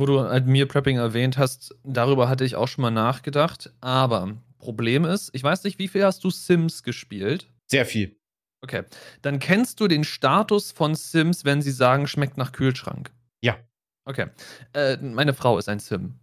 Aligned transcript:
Wo 0.00 0.06
du 0.06 0.20
halt 0.22 0.46
Meal 0.46 0.64
Prepping 0.64 0.96
erwähnt 0.96 1.36
hast, 1.36 1.74
darüber 1.84 2.30
hatte 2.30 2.46
ich 2.46 2.56
auch 2.56 2.68
schon 2.68 2.80
mal 2.80 2.90
nachgedacht. 2.90 3.70
Aber 3.82 4.38
Problem 4.58 5.04
ist, 5.04 5.28
ich 5.34 5.42
weiß 5.42 5.62
nicht, 5.64 5.78
wie 5.78 5.88
viel 5.88 6.02
hast 6.02 6.24
du 6.24 6.30
Sims 6.30 6.82
gespielt? 6.82 7.46
Sehr 7.66 7.84
viel. 7.84 8.16
Okay. 8.62 8.84
Dann 9.20 9.40
kennst 9.40 9.78
du 9.78 9.88
den 9.88 10.04
Status 10.04 10.72
von 10.72 10.94
Sims, 10.94 11.44
wenn 11.44 11.60
sie 11.60 11.70
sagen, 11.70 12.06
schmeckt 12.06 12.38
nach 12.38 12.52
Kühlschrank. 12.52 13.10
Ja. 13.42 13.58
Okay. 14.06 14.28
Äh, 14.72 14.96
meine 15.02 15.34
Frau 15.34 15.58
ist 15.58 15.68
ein 15.68 15.80
Sim. 15.80 16.14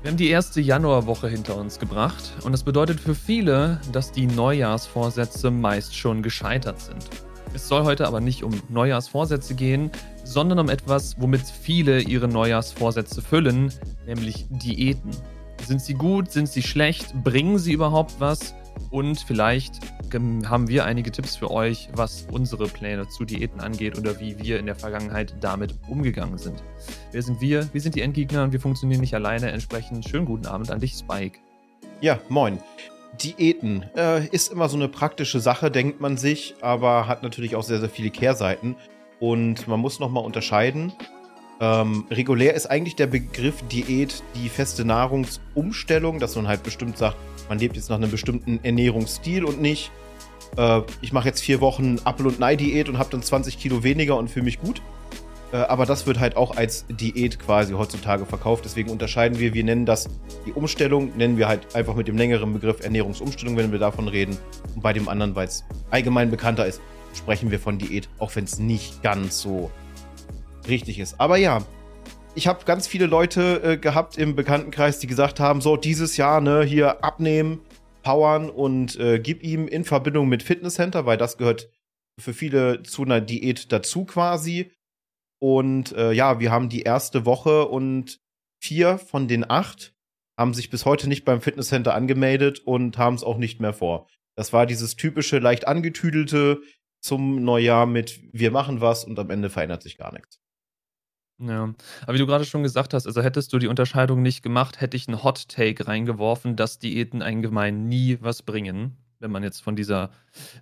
Wir 0.00 0.10
haben 0.10 0.16
die 0.16 0.30
erste 0.30 0.62
Januarwoche 0.62 1.28
hinter 1.28 1.58
uns 1.58 1.78
gebracht 1.78 2.32
und 2.42 2.52
das 2.52 2.62
bedeutet 2.62 3.00
für 3.00 3.14
viele, 3.14 3.82
dass 3.92 4.12
die 4.12 4.26
Neujahrsvorsätze 4.26 5.50
meist 5.50 5.94
schon 5.94 6.22
gescheitert 6.22 6.80
sind. 6.80 7.06
Es 7.54 7.68
soll 7.68 7.84
heute 7.84 8.06
aber 8.06 8.20
nicht 8.20 8.42
um 8.42 8.52
Neujahrsvorsätze 8.68 9.54
gehen, 9.54 9.90
sondern 10.24 10.58
um 10.58 10.68
etwas, 10.68 11.20
womit 11.20 11.42
viele 11.42 12.00
ihre 12.00 12.28
Neujahrsvorsätze 12.28 13.20
füllen, 13.20 13.72
nämlich 14.06 14.46
Diäten. 14.48 15.10
Sind 15.66 15.80
sie 15.80 15.94
gut? 15.94 16.30
Sind 16.30 16.48
sie 16.48 16.62
schlecht? 16.62 17.14
Bringen 17.22 17.58
sie 17.58 17.72
überhaupt 17.72 18.14
was? 18.18 18.54
Und 18.90 19.20
vielleicht 19.20 19.74
haben 20.12 20.68
wir 20.68 20.84
einige 20.84 21.10
Tipps 21.10 21.36
für 21.36 21.50
euch, 21.50 21.88
was 21.94 22.26
unsere 22.30 22.66
Pläne 22.66 23.08
zu 23.08 23.24
Diäten 23.24 23.60
angeht 23.60 23.98
oder 23.98 24.18
wie 24.20 24.38
wir 24.38 24.58
in 24.58 24.66
der 24.66 24.74
Vergangenheit 24.74 25.34
damit 25.40 25.74
umgegangen 25.88 26.38
sind. 26.38 26.62
Wer 27.12 27.22
sind 27.22 27.40
wir? 27.40 27.68
Wir 27.72 27.80
sind 27.80 27.94
die 27.94 28.00
Endgegner 28.00 28.44
und 28.44 28.52
wir 28.52 28.60
funktionieren 28.60 29.00
nicht 29.00 29.14
alleine. 29.14 29.50
Entsprechend 29.50 30.08
schönen 30.08 30.26
guten 30.26 30.46
Abend 30.46 30.70
an 30.70 30.80
dich, 30.80 30.92
Spike. 30.92 31.38
Ja, 32.00 32.18
moin. 32.28 32.58
Diäten 33.20 33.84
äh, 33.96 34.26
ist 34.28 34.52
immer 34.52 34.68
so 34.68 34.76
eine 34.76 34.88
praktische 34.88 35.40
Sache, 35.40 35.70
denkt 35.70 36.00
man 36.00 36.16
sich, 36.16 36.54
aber 36.60 37.06
hat 37.06 37.22
natürlich 37.22 37.56
auch 37.56 37.62
sehr, 37.62 37.80
sehr 37.80 37.90
viele 37.90 38.10
Kehrseiten. 38.10 38.76
Und 39.20 39.68
man 39.68 39.80
muss 39.80 40.00
nochmal 40.00 40.24
unterscheiden. 40.24 40.92
Ähm, 41.60 42.06
regulär 42.10 42.54
ist 42.54 42.66
eigentlich 42.66 42.96
der 42.96 43.06
Begriff 43.06 43.62
Diät 43.68 44.22
die 44.34 44.48
feste 44.48 44.84
Nahrungsumstellung, 44.84 46.18
dass 46.18 46.34
man 46.34 46.48
halt 46.48 46.62
bestimmt 46.62 46.98
sagt, 46.98 47.16
man 47.48 47.58
lebt 47.58 47.76
jetzt 47.76 47.88
nach 47.88 47.96
einem 47.96 48.10
bestimmten 48.10 48.58
Ernährungsstil 48.64 49.44
und 49.44 49.60
nicht, 49.60 49.92
äh, 50.56 50.80
ich 51.02 51.12
mache 51.12 51.28
jetzt 51.28 51.40
vier 51.40 51.60
Wochen 51.60 52.00
Apfel- 52.04 52.26
und 52.26 52.40
Nei-Diät 52.40 52.88
und 52.88 52.98
habe 52.98 53.10
dann 53.10 53.22
20 53.22 53.58
Kilo 53.58 53.84
weniger 53.84 54.16
und 54.16 54.28
fühle 54.28 54.44
mich 54.44 54.58
gut. 54.58 54.82
Äh, 55.52 55.56
aber 55.56 55.86
das 55.86 56.06
wird 56.06 56.18
halt 56.18 56.36
auch 56.36 56.56
als 56.56 56.86
Diät 56.88 57.38
quasi 57.38 57.74
heutzutage 57.74 58.26
verkauft. 58.26 58.64
Deswegen 58.64 58.90
unterscheiden 58.90 59.38
wir, 59.38 59.54
wir 59.54 59.64
nennen 59.64 59.86
das 59.86 60.08
die 60.46 60.52
Umstellung, 60.52 61.16
nennen 61.16 61.36
wir 61.36 61.46
halt 61.46 61.74
einfach 61.76 61.94
mit 61.94 62.08
dem 62.08 62.16
längeren 62.16 62.52
Begriff 62.52 62.82
Ernährungsumstellung, 62.82 63.56
wenn 63.56 63.72
wir 63.72 63.78
davon 63.78 64.08
reden. 64.08 64.36
Und 64.74 64.82
bei 64.82 64.92
dem 64.92 65.08
anderen, 65.08 65.34
weil 65.34 65.46
es 65.46 65.64
allgemein 65.90 66.30
bekannter 66.30 66.66
ist, 66.66 66.80
sprechen 67.14 67.50
wir 67.50 67.60
von 67.60 67.78
Diät, 67.78 68.08
auch 68.18 68.34
wenn 68.34 68.44
es 68.44 68.58
nicht 68.58 69.02
ganz 69.02 69.40
so 69.40 69.70
richtig 70.66 70.98
ist. 70.98 71.20
Aber 71.20 71.36
ja, 71.36 71.62
ich 72.34 72.46
habe 72.46 72.64
ganz 72.64 72.86
viele 72.86 73.06
Leute 73.06 73.62
äh, 73.62 73.76
gehabt 73.76 74.16
im 74.16 74.34
Bekanntenkreis, 74.34 74.98
die 74.98 75.06
gesagt 75.06 75.38
haben, 75.38 75.60
so 75.60 75.76
dieses 75.76 76.16
Jahr, 76.16 76.40
ne, 76.40 76.62
hier 76.62 77.04
abnehmen, 77.04 77.60
powern 78.02 78.48
und 78.48 78.98
äh, 78.98 79.18
gib 79.18 79.42
ihm 79.42 79.68
in 79.68 79.84
Verbindung 79.84 80.28
mit 80.28 80.42
Fitnesscenter, 80.42 81.04
weil 81.04 81.18
das 81.18 81.36
gehört 81.36 81.68
für 82.18 82.32
viele 82.32 82.82
zu 82.82 83.02
einer 83.02 83.20
Diät 83.20 83.70
dazu 83.70 84.04
quasi. 84.04 84.70
Und 85.42 85.90
äh, 85.96 86.12
ja, 86.12 86.38
wir 86.38 86.52
haben 86.52 86.68
die 86.68 86.82
erste 86.82 87.26
Woche 87.26 87.66
und 87.66 88.20
vier 88.62 88.96
von 88.96 89.26
den 89.26 89.50
acht 89.50 89.92
haben 90.38 90.54
sich 90.54 90.70
bis 90.70 90.84
heute 90.84 91.08
nicht 91.08 91.24
beim 91.24 91.40
Fitnesscenter 91.40 91.94
angemeldet 91.94 92.60
und 92.60 92.96
haben 92.96 93.16
es 93.16 93.24
auch 93.24 93.38
nicht 93.38 93.58
mehr 93.58 93.72
vor. 93.72 94.06
Das 94.36 94.52
war 94.52 94.66
dieses 94.66 94.94
typische, 94.94 95.40
leicht 95.40 95.66
angetüdelte 95.66 96.60
zum 97.00 97.42
Neujahr 97.42 97.86
mit 97.86 98.20
wir 98.32 98.52
machen 98.52 98.80
was 98.80 99.04
und 99.04 99.18
am 99.18 99.30
Ende 99.30 99.50
verändert 99.50 99.82
sich 99.82 99.98
gar 99.98 100.12
nichts. 100.12 100.38
Ja, 101.40 101.74
aber 102.02 102.14
wie 102.14 102.18
du 102.18 102.26
gerade 102.26 102.44
schon 102.44 102.62
gesagt 102.62 102.94
hast, 102.94 103.08
also 103.08 103.20
hättest 103.20 103.52
du 103.52 103.58
die 103.58 103.66
Unterscheidung 103.66 104.22
nicht 104.22 104.44
gemacht, 104.44 104.80
hätte 104.80 104.96
ich 104.96 105.08
einen 105.08 105.24
Hot 105.24 105.48
Take 105.48 105.88
reingeworfen, 105.88 106.54
dass 106.54 106.78
Diäten 106.78 107.20
allgemein 107.20 107.88
nie 107.88 108.18
was 108.20 108.44
bringen 108.44 109.01
wenn 109.22 109.30
man 109.30 109.42
jetzt 109.42 109.62
von 109.62 109.76
dieser, 109.76 110.10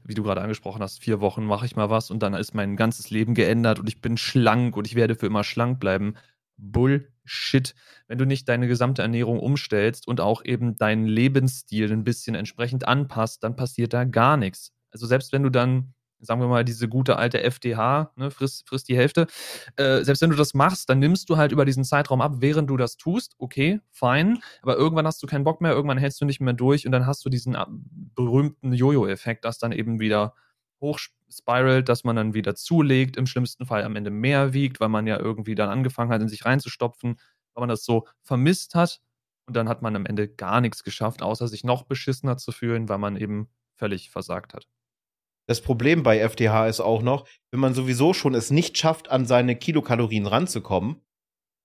wie 0.05 0.15
du 0.15 0.23
gerade 0.23 0.43
angesprochen 0.43 0.83
hast, 0.83 1.03
vier 1.03 1.21
Wochen 1.21 1.45
mache 1.45 1.67
ich 1.67 1.75
mal 1.75 1.91
was 1.91 2.11
und 2.11 2.23
dann 2.23 2.35
ist 2.35 2.55
mein 2.55 2.77
ganzes 2.77 3.11
Leben 3.11 3.35
geändert 3.35 3.81
und 3.81 3.89
ich 3.89 4.01
bin 4.01 4.17
schlank 4.17 4.77
und 4.77 4.87
ich 4.87 4.95
werde 4.95 5.17
für 5.17 5.27
immer 5.27 5.43
schlank 5.43 5.81
bleiben. 5.81 6.15
Bullshit. 6.57 7.75
Wenn 8.07 8.19
du 8.19 8.27
nicht 8.27 8.49
deine 8.49 8.69
gesamte 8.69 9.03
Ernährung 9.03 9.41
umstellst 9.41 10.07
und 10.07 10.21
auch 10.21 10.45
eben 10.45 10.77
deinen 10.77 11.07
Lebensstil 11.07 11.91
ein 11.91 12.05
bisschen 12.05 12.35
entsprechend 12.35 12.87
anpasst, 12.87 13.43
dann 13.43 13.57
passiert 13.57 13.95
da 13.95 14.05
gar 14.05 14.37
nichts. 14.37 14.73
Also 14.91 15.07
selbst 15.07 15.33
wenn 15.33 15.43
du 15.43 15.51
dann 15.51 15.95
sagen 16.21 16.41
wir 16.41 16.49
mal, 16.49 16.65
diese 16.65 16.89
gute 16.89 17.17
alte 17.17 17.43
FDH, 17.43 18.13
ne, 18.17 18.31
frisst, 18.31 18.69
frisst 18.69 18.89
die 18.89 18.97
Hälfte. 18.97 19.27
Äh, 19.77 20.03
selbst 20.05 20.23
wenn 20.23 20.31
du 20.31 20.37
das 20.37 20.55
machst, 20.55 20.89
dann 20.89 20.99
nimmst 20.99 21.31
du 21.31 21.37
halt 21.37 21.53
über 21.53 21.65
diesen 21.65 21.85
Zeitraum 21.85 22.21
ab, 22.21 22.37
während 22.39 22.71
du 22.71 22.77
das 22.77 22.97
tust. 22.97 23.35
Okay, 23.39 23.81
fein. 23.91 24.39
Aber 24.63 24.77
irgendwann 24.77 25.07
hast 25.07 25.23
du 25.23 25.27
keinen 25.27 25.45
Bock 25.45 25.61
mehr, 25.61 25.73
irgendwann 25.73 25.99
hältst 25.99 26.21
du 26.21 26.25
nicht 26.25 26.41
mehr 26.41 26.53
durch 26.55 26.87
und 26.87 26.93
dann 26.93 27.07
hast 27.07 27.25
du 27.25 27.31
diesen 27.31 27.55
äh, 27.55 27.65
berühmten 27.69 28.73
Jojo-Effekt, 28.73 29.45
das 29.45 29.59
dann 29.59 29.73
eben 29.73 30.01
wieder 30.01 30.35
hochspiralt, 30.81 31.89
dass 31.89 32.05
man 32.05 32.17
dann 32.17 32.35
wieder 32.35 32.55
zulegt, 32.55 33.17
im 33.17 33.27
schlimmsten 33.27 33.67
Fall 33.67 33.85
am 33.85 33.97
Ende 33.97 34.11
mehr 34.11 34.53
wiegt, 34.53 34.81
weil 34.81 34.89
man 34.89 35.07
ja 35.07 35.19
irgendwie 35.19 35.55
dann 35.55 35.69
angefangen 35.69 36.11
hat, 36.11 36.23
in 36.23 36.29
sich 36.29 36.45
reinzustopfen, 36.45 37.17
weil 37.55 37.63
man 37.63 37.69
das 37.69 37.85
so 37.85 38.07
vermisst 38.23 38.75
hat. 38.75 39.01
Und 39.47 39.57
dann 39.57 39.69
hat 39.69 39.83
man 39.83 39.97
am 39.97 40.07
Ende 40.07 40.29
gar 40.29 40.61
nichts 40.61 40.85
geschafft, 40.85 41.23
außer 41.23 41.49
sich 41.49 41.65
noch 41.65 41.83
beschissener 41.85 42.37
zu 42.37 42.53
fühlen, 42.53 42.89
weil 42.89 42.99
man 42.99 43.17
eben 43.17 43.49
völlig 43.75 44.11
versagt 44.11 44.55
hat. 44.55 44.67
Das 45.51 45.63
Problem 45.63 46.05
bei 46.05 46.21
FDH 46.21 46.69
ist 46.69 46.79
auch 46.79 47.03
noch, 47.03 47.27
wenn 47.51 47.59
man 47.59 47.75
sowieso 47.75 48.13
schon 48.15 48.37
es 48.37 48.53
nicht 48.53 48.79
schafft, 48.79 49.11
an 49.11 49.27
seine 49.27 49.57
Kilokalorien 49.57 50.27
ranzukommen, 50.27 51.03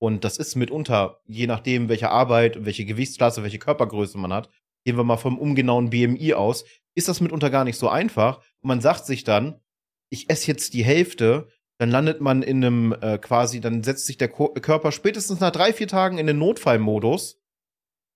und 0.01 0.23
das 0.23 0.37
ist 0.37 0.55
mitunter, 0.55 1.21
je 1.27 1.45
nachdem, 1.45 1.87
welche 1.87 2.09
Arbeit, 2.09 2.65
welche 2.65 2.85
Gewichtsklasse, 2.85 3.43
welche 3.43 3.59
Körpergröße 3.59 4.17
man 4.17 4.33
hat, 4.33 4.49
gehen 4.85 4.97
wir 4.97 5.03
mal 5.03 5.17
vom 5.17 5.37
ungenauen 5.37 5.91
BMI 5.91 6.33
aus, 6.33 6.65
ist 6.95 7.09
das 7.09 7.21
mitunter 7.21 7.51
gar 7.51 7.63
nicht 7.63 7.77
so 7.77 7.87
einfach. 7.87 8.39
Und 8.63 8.69
man 8.69 8.81
sagt 8.81 9.05
sich 9.05 9.23
dann, 9.23 9.61
ich 10.09 10.31
esse 10.31 10.47
jetzt 10.47 10.73
die 10.73 10.83
Hälfte, 10.83 11.47
dann 11.77 11.91
landet 11.91 12.21
man 12.21 12.41
in 12.41 12.65
einem 12.65 12.91
äh, 12.91 13.19
quasi, 13.19 13.61
dann 13.61 13.83
setzt 13.83 14.07
sich 14.07 14.17
der 14.17 14.29
Ko 14.29 14.47
Körper 14.47 14.91
spätestens 14.91 15.41
nach 15.41 15.51
drei, 15.51 15.73
vier 15.73 15.87
Tagen 15.87 16.17
in 16.17 16.25
den 16.25 16.39
Notfallmodus. 16.39 17.39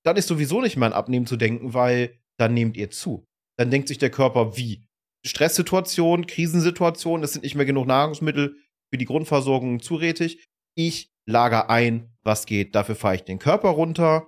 Dann 0.04 0.18
ist 0.18 0.30
sowieso 0.30 0.62
nicht 0.62 0.78
mehr 0.78 0.88
an 0.88 0.94
Abnehmen 0.94 1.28
zu 1.28 1.38
denken, 1.38 1.76
weil 1.76 2.18
dann 2.40 2.56
nehmt 2.56 2.76
ihr 2.76 2.90
zu. 2.90 3.28
Dann 3.56 3.70
denkt 3.70 3.88
sich 3.88 4.00
der 4.00 4.10
Körper, 4.10 4.58
wie? 4.58 4.89
Stresssituation, 5.26 6.28
Krisensituation, 6.28 7.24
es 7.24 7.34
sind 7.34 7.44
nicht 7.44 7.56
mehr 7.56 7.66
genug 7.66 7.88
Nahrungsmittel 7.88 8.56
für 8.90 8.98
die 8.98 9.06
Grundversorgung 9.06 9.82
zurätig. 9.82 10.46
Ich 10.76 11.12
lager 11.26 11.70
ein, 11.70 12.16
was 12.24 12.46
geht. 12.46 12.76
Dafür 12.76 12.96
fahre 12.96 13.16
ich 13.16 13.24
den 13.24 13.40
Körper 13.40 13.70
runter, 13.70 14.28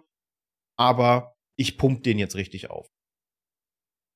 aber 0.78 1.36
ich 1.56 1.78
pump 1.78 2.04
den 2.04 2.20
jetzt 2.20 2.36
richtig 2.36 2.70
auf. 2.70 2.88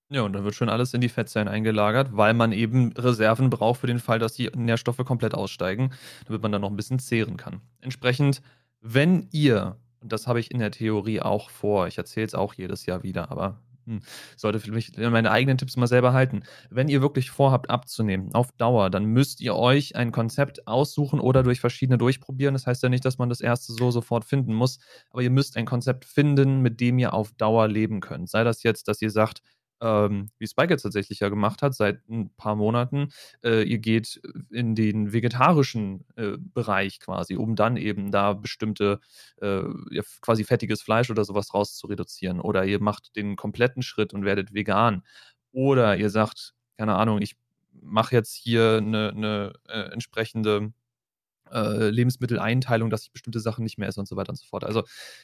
Ja, 0.09 0.21
und 0.21 0.33
dann 0.33 0.43
wird 0.43 0.53
schon 0.53 0.69
alles 0.69 0.93
in 0.93 1.01
die 1.01 1.09
Fettzellen 1.09 1.47
eingelagert, 1.47 2.15
weil 2.15 2.35
man 2.35 2.51
eben 2.51 2.91
Reserven 2.93 3.49
braucht 3.49 3.79
für 3.79 3.87
den 3.87 3.99
Fall, 3.99 4.19
dass 4.19 4.33
die 4.33 4.51
Nährstoffe 4.55 5.03
komplett 5.03 5.33
aussteigen, 5.33 5.93
damit 6.27 6.43
man 6.43 6.51
dann 6.51 6.61
noch 6.61 6.69
ein 6.69 6.75
bisschen 6.75 6.99
zehren 6.99 7.37
kann. 7.37 7.61
Entsprechend, 7.81 8.41
wenn 8.81 9.27
ihr, 9.31 9.79
und 10.01 10.11
das 10.11 10.27
habe 10.27 10.39
ich 10.39 10.51
in 10.51 10.59
der 10.59 10.69
Theorie 10.69 11.21
auch 11.21 11.49
vor, 11.49 11.87
ich 11.87 11.97
erzähle 11.97 12.27
es 12.27 12.35
auch 12.35 12.53
jedes 12.53 12.85
Jahr 12.85 13.01
wieder, 13.01 13.31
aber 13.31 13.63
hm. 13.85 14.01
Sollte 14.35 14.59
für 14.59 14.71
mich 14.71 14.97
meine 14.97 15.31
eigenen 15.31 15.57
Tipps 15.57 15.77
mal 15.77 15.85
selber 15.87 16.13
halten. 16.13 16.43
Wenn 16.71 16.87
ihr 16.89 17.01
wirklich 17.01 17.29
vorhabt 17.29 17.69
abzunehmen, 17.69 18.33
auf 18.33 18.51
Dauer, 18.53 18.89
dann 18.89 19.05
müsst 19.05 19.41
ihr 19.41 19.55
euch 19.55 19.95
ein 19.95 20.11
Konzept 20.11 20.67
aussuchen 20.67 21.19
oder 21.19 21.43
durch 21.43 21.59
verschiedene 21.59 21.97
durchprobieren. 21.99 22.53
Das 22.55 22.65
heißt 22.65 22.81
ja 22.83 22.89
nicht, 22.89 23.05
dass 23.05 23.17
man 23.19 23.29
das 23.29 23.41
erste 23.41 23.73
so 23.73 23.91
sofort 23.91 24.25
finden 24.25 24.53
muss, 24.53 24.79
aber 25.11 25.21
ihr 25.21 25.29
müsst 25.29 25.55
ein 25.57 25.65
Konzept 25.65 26.05
finden, 26.05 26.61
mit 26.61 26.79
dem 26.81 26.97
ihr 26.99 27.13
auf 27.13 27.31
Dauer 27.33 27.67
leben 27.67 27.99
könnt. 28.01 28.29
Sei 28.29 28.43
das 28.43 28.63
jetzt, 28.63 28.87
dass 28.87 29.01
ihr 29.01 29.11
sagt, 29.11 29.41
ähm, 29.85 30.29
wie 30.39 30.47
Spike 30.47 30.73
jetzt 30.73 30.81
tatsächlich 30.81 31.19
ja 31.19 31.29
gemacht 31.29 31.61
hat, 31.61 31.75
seit 31.75 32.07
ein 32.09 32.31
paar 32.35 32.55
Monaten. 32.55 33.09
Äh, 33.43 33.63
ihr 33.63 33.77
geht 33.77 34.19
in 34.49 34.73
den 34.73 35.13
vegetarischen 35.13 36.05
äh, 36.15 36.37
Bereich 36.39 36.99
quasi, 36.99 37.35
um 37.35 37.55
dann 37.55 37.77
eben 37.77 38.11
da 38.11 38.33
bestimmte, 38.33 38.99
äh, 39.41 39.61
ja, 39.91 40.01
quasi 40.21 40.43
fettiges 40.43 40.81
Fleisch 40.81 41.11
oder 41.11 41.23
sowas 41.23 41.53
raus 41.53 41.75
zu 41.77 41.87
reduzieren. 41.87 42.39
Oder 42.39 42.65
ihr 42.65 42.81
macht 42.81 43.15
den 43.15 43.35
kompletten 43.35 43.83
Schritt 43.83 44.13
und 44.13 44.25
werdet 44.25 44.53
vegan. 44.53 45.03
Oder 45.51 45.97
ihr 45.97 46.09
sagt, 46.09 46.53
keine 46.77 46.95
Ahnung, 46.95 47.21
ich 47.21 47.35
mache 47.81 48.15
jetzt 48.15 48.33
hier 48.33 48.77
eine, 48.77 49.11
eine 49.11 49.53
äh, 49.67 49.91
entsprechende 49.91 50.73
äh, 51.51 51.89
Lebensmitteleinteilung, 51.89 52.89
dass 52.89 53.03
ich 53.03 53.11
bestimmte 53.11 53.39
Sachen 53.39 53.63
nicht 53.63 53.77
mehr 53.77 53.87
esse 53.87 53.99
und 53.99 54.07
so 54.07 54.15
weiter 54.15 54.31
und 54.31 54.37
so 54.37 54.45
fort. 54.47 54.63
Also 54.63 54.83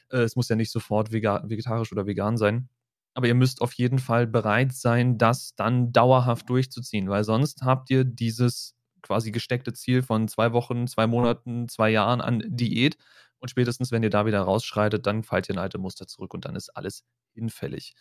äh, 0.09 0.19
es 0.19 0.35
muss 0.35 0.49
ja 0.49 0.55
nicht 0.55 0.71
sofort 0.71 1.11
vegetarisch 1.11 1.91
oder 1.91 2.05
vegan 2.05 2.37
sein. 2.37 2.69
Aber 3.13 3.27
ihr 3.27 3.35
müsst 3.35 3.61
auf 3.61 3.73
jeden 3.73 3.99
Fall 3.99 4.27
bereit 4.27 4.73
sein, 4.73 5.17
das 5.17 5.55
dann 5.55 5.91
dauerhaft 5.91 6.49
durchzuziehen, 6.49 7.09
weil 7.09 7.23
sonst 7.23 7.61
habt 7.63 7.89
ihr 7.89 8.03
dieses 8.05 8.75
quasi 9.01 9.31
gesteckte 9.31 9.73
Ziel 9.73 10.01
von 10.03 10.27
zwei 10.27 10.53
Wochen, 10.53 10.87
zwei 10.87 11.07
Monaten, 11.07 11.67
zwei 11.67 11.89
Jahren 11.89 12.21
an 12.21 12.43
Diät. 12.45 12.97
Und 13.39 13.49
spätestens, 13.49 13.91
wenn 13.91 14.03
ihr 14.03 14.11
da 14.11 14.25
wieder 14.25 14.41
rausschreitet, 14.41 15.07
dann 15.07 15.23
fallt 15.23 15.49
ihr 15.49 15.55
in 15.55 15.59
alte 15.59 15.79
Muster 15.79 16.07
zurück 16.07 16.33
und 16.33 16.45
dann 16.45 16.55
ist 16.55 16.69
alles 16.69 17.03
hinfällig. 17.33 17.95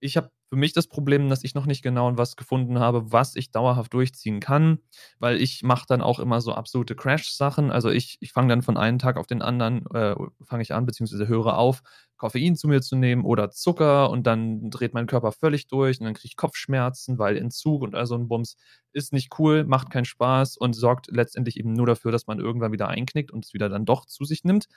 Ich 0.00 0.16
habe 0.16 0.30
für 0.54 0.60
mich 0.60 0.72
das 0.72 0.86
Problem, 0.86 1.28
dass 1.28 1.42
ich 1.42 1.56
noch 1.56 1.66
nicht 1.66 1.82
genau 1.82 2.16
was 2.16 2.36
gefunden 2.36 2.78
habe, 2.78 3.10
was 3.10 3.34
ich 3.34 3.50
dauerhaft 3.50 3.92
durchziehen 3.92 4.38
kann, 4.38 4.78
weil 5.18 5.42
ich 5.42 5.64
mache 5.64 5.84
dann 5.88 6.00
auch 6.00 6.20
immer 6.20 6.40
so 6.40 6.52
absolute 6.52 6.94
Crash-Sachen. 6.94 7.72
Also 7.72 7.90
ich, 7.90 8.18
ich 8.20 8.30
fange 8.30 8.50
dann 8.50 8.62
von 8.62 8.76
einem 8.76 9.00
Tag 9.00 9.16
auf 9.16 9.26
den 9.26 9.42
anderen, 9.42 9.84
äh, 9.92 10.14
fange 10.44 10.62
ich 10.62 10.72
an, 10.72 10.86
beziehungsweise 10.86 11.26
höre 11.26 11.58
auf, 11.58 11.82
Koffein 12.18 12.54
zu 12.54 12.68
mir 12.68 12.82
zu 12.82 12.94
nehmen 12.94 13.24
oder 13.24 13.50
Zucker 13.50 14.10
und 14.10 14.28
dann 14.28 14.70
dreht 14.70 14.94
mein 14.94 15.08
Körper 15.08 15.32
völlig 15.32 15.66
durch 15.66 15.98
und 15.98 16.04
dann 16.04 16.14
kriege 16.14 16.28
ich 16.28 16.36
Kopfschmerzen, 16.36 17.18
weil 17.18 17.36
Entzug 17.36 17.82
und 17.82 17.96
all 17.96 18.06
so 18.06 18.14
ein 18.14 18.28
Bums 18.28 18.56
ist 18.92 19.12
nicht 19.12 19.36
cool, 19.40 19.64
macht 19.64 19.90
keinen 19.90 20.04
Spaß 20.04 20.56
und 20.56 20.74
sorgt 20.74 21.08
letztendlich 21.10 21.58
eben 21.58 21.72
nur 21.72 21.86
dafür, 21.86 22.12
dass 22.12 22.28
man 22.28 22.38
irgendwann 22.38 22.70
wieder 22.70 22.86
einknickt 22.86 23.32
und 23.32 23.44
es 23.44 23.54
wieder 23.54 23.68
dann 23.68 23.86
doch 23.86 24.06
zu 24.06 24.24
sich 24.24 24.44
nimmt, 24.44 24.68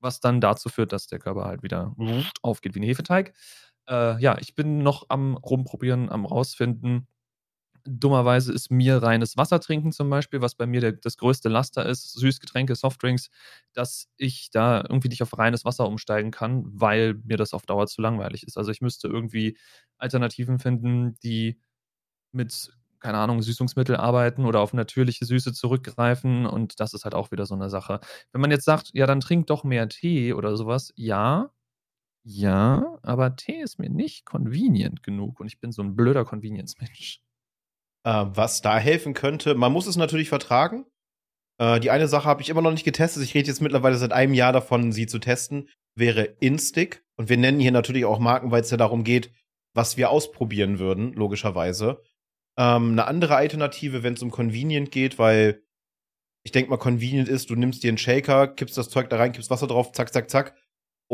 was 0.00 0.20
dann 0.20 0.42
dazu 0.42 0.68
führt, 0.68 0.92
dass 0.92 1.06
der 1.06 1.18
Körper 1.18 1.46
halt 1.46 1.62
wieder 1.62 1.96
aufgeht 2.42 2.74
wie 2.74 2.80
ein 2.80 2.82
Hefeteig. 2.82 3.32
Äh, 3.88 4.20
ja, 4.20 4.38
ich 4.40 4.54
bin 4.54 4.82
noch 4.82 5.06
am 5.08 5.36
Rumprobieren, 5.36 6.10
am 6.10 6.26
rausfinden, 6.26 7.06
Dummerweise 7.86 8.52
ist 8.52 8.70
mir 8.70 9.02
reines 9.02 9.36
Wasser 9.38 9.60
trinken 9.60 9.92
zum 9.92 10.10
Beispiel, 10.10 10.40
was 10.40 10.54
bei 10.54 10.66
mir 10.66 10.80
der, 10.80 10.92
das 10.92 11.18
größte 11.18 11.48
Laster 11.48 11.86
ist, 11.86 12.12
Süßgetränke, 12.14 12.76
Softdrinks, 12.76 13.30
dass 13.74 14.08
ich 14.18 14.50
da 14.50 14.82
irgendwie 14.82 15.08
nicht 15.08 15.22
auf 15.22 15.36
reines 15.38 15.64
Wasser 15.64 15.86
umsteigen 15.88 16.30
kann, 16.30 16.64
weil 16.66 17.14
mir 17.24 17.36
das 17.38 17.54
auf 17.54 17.66
Dauer 17.66 17.86
zu 17.88 18.02
langweilig 18.02 18.44
ist. 18.44 18.58
Also 18.58 18.70
ich 18.72 18.80
müsste 18.82 19.08
irgendwie 19.08 19.58
Alternativen 19.98 20.58
finden, 20.60 21.16
die 21.24 21.58
mit, 22.32 22.72
keine 23.00 23.18
Ahnung, 23.18 23.42
Süßungsmittel 23.42 23.96
arbeiten 23.96 24.46
oder 24.46 24.60
auf 24.60 24.72
natürliche 24.72 25.24
Süße 25.26 25.52
zurückgreifen 25.52 26.46
und 26.46 26.80
das 26.80 26.94
ist 26.94 27.04
halt 27.04 27.14
auch 27.14 27.30
wieder 27.32 27.46
so 27.46 27.54
eine 27.54 27.70
Sache. 27.70 28.00
Wenn 28.32 28.40
man 28.40 28.50
jetzt 28.50 28.64
sagt, 28.64 28.90
ja, 28.94 29.06
dann 29.06 29.20
trink 29.20 29.46
doch 29.48 29.64
mehr 29.64 29.88
Tee 29.88 30.32
oder 30.34 30.56
sowas, 30.56 30.92
ja, 30.96 31.50
ja, 32.24 32.98
aber 33.02 33.36
Tee 33.36 33.60
ist 33.60 33.78
mir 33.78 33.90
nicht 33.90 34.24
convenient 34.24 35.02
genug 35.02 35.40
und 35.40 35.46
ich 35.46 35.60
bin 35.60 35.72
so 35.72 35.82
ein 35.82 35.94
blöder 35.94 36.24
Convenience-Mensch. 36.24 37.20
Äh, 38.04 38.24
was 38.28 38.62
da 38.62 38.78
helfen 38.78 39.14
könnte, 39.14 39.54
man 39.54 39.72
muss 39.72 39.86
es 39.86 39.96
natürlich 39.96 40.28
vertragen. 40.28 40.86
Äh, 41.58 41.80
die 41.80 41.90
eine 41.90 42.08
Sache 42.08 42.24
habe 42.24 42.42
ich 42.42 42.48
immer 42.48 42.62
noch 42.62 42.72
nicht 42.72 42.84
getestet. 42.84 43.22
Ich 43.22 43.34
rede 43.34 43.48
jetzt 43.48 43.60
mittlerweile 43.60 43.96
seit 43.96 44.12
einem 44.12 44.34
Jahr 44.34 44.52
davon, 44.52 44.92
sie 44.92 45.06
zu 45.06 45.18
testen. 45.18 45.68
Wäre 45.94 46.24
Instick. 46.40 47.04
Und 47.16 47.28
wir 47.28 47.36
nennen 47.36 47.60
hier 47.60 47.72
natürlich 47.72 48.04
auch 48.04 48.18
Marken, 48.18 48.50
weil 48.50 48.62
es 48.62 48.70
ja 48.70 48.76
darum 48.76 49.04
geht, 49.04 49.30
was 49.74 49.96
wir 49.96 50.10
ausprobieren 50.10 50.78
würden, 50.78 51.12
logischerweise. 51.12 52.02
Ähm, 52.56 52.92
eine 52.92 53.06
andere 53.06 53.36
Alternative, 53.36 54.02
wenn 54.02 54.14
es 54.14 54.22
um 54.22 54.30
Convenient 54.30 54.90
geht, 54.90 55.18
weil 55.18 55.62
ich 56.42 56.52
denke 56.52 56.70
mal, 56.70 56.76
Convenient 56.76 57.28
ist, 57.28 57.50
du 57.50 57.54
nimmst 57.54 57.82
dir 57.82 57.88
einen 57.88 57.98
Shaker, 57.98 58.48
kippst 58.48 58.76
das 58.76 58.90
Zeug 58.90 59.08
da 59.08 59.16
rein, 59.16 59.32
kippst 59.32 59.50
Wasser 59.50 59.66
drauf, 59.66 59.92
zack, 59.92 60.12
zack, 60.12 60.30
zack. 60.30 60.54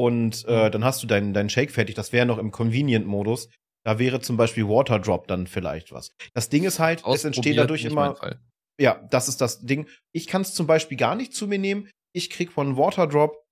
Und 0.01 0.47
äh, 0.49 0.67
mhm. 0.67 0.73
dann 0.73 0.85
hast 0.85 1.03
du 1.03 1.07
deinen 1.07 1.35
dein 1.35 1.51
Shake 1.51 1.71
fertig. 1.71 1.95
Das 1.95 2.11
wäre 2.11 2.25
noch 2.25 2.39
im 2.39 2.53
Convenient-Modus. 2.53 3.51
Da 3.85 3.99
wäre 3.99 4.21
zum 4.21 4.39
Beispiel 4.39 4.67
Waterdrop 4.67 5.29
dann 5.29 5.47
vielleicht 5.47 5.93
was. 5.93 6.11
Das 6.33 6.49
Ding 6.49 6.65
ist 6.65 6.79
halt, 6.79 7.03
es 7.07 7.25
entsteht 7.25 7.59
dadurch 7.59 7.85
immer. 7.85 8.17
Ja, 8.81 9.07
das 9.11 9.29
ist 9.29 9.43
das 9.43 9.61
Ding. 9.61 9.87
Ich 10.13 10.27
kann 10.27 10.41
es 10.41 10.55
zum 10.55 10.67
Beispiel 10.67 10.97
gar 10.97 11.15
nicht 11.17 11.35
zu 11.35 11.47
mir 11.47 11.59
nehmen. 11.59 11.91
Ich 12.15 12.31
krieg 12.31 12.51
von 12.51 12.79
Waterdrop 12.79 13.45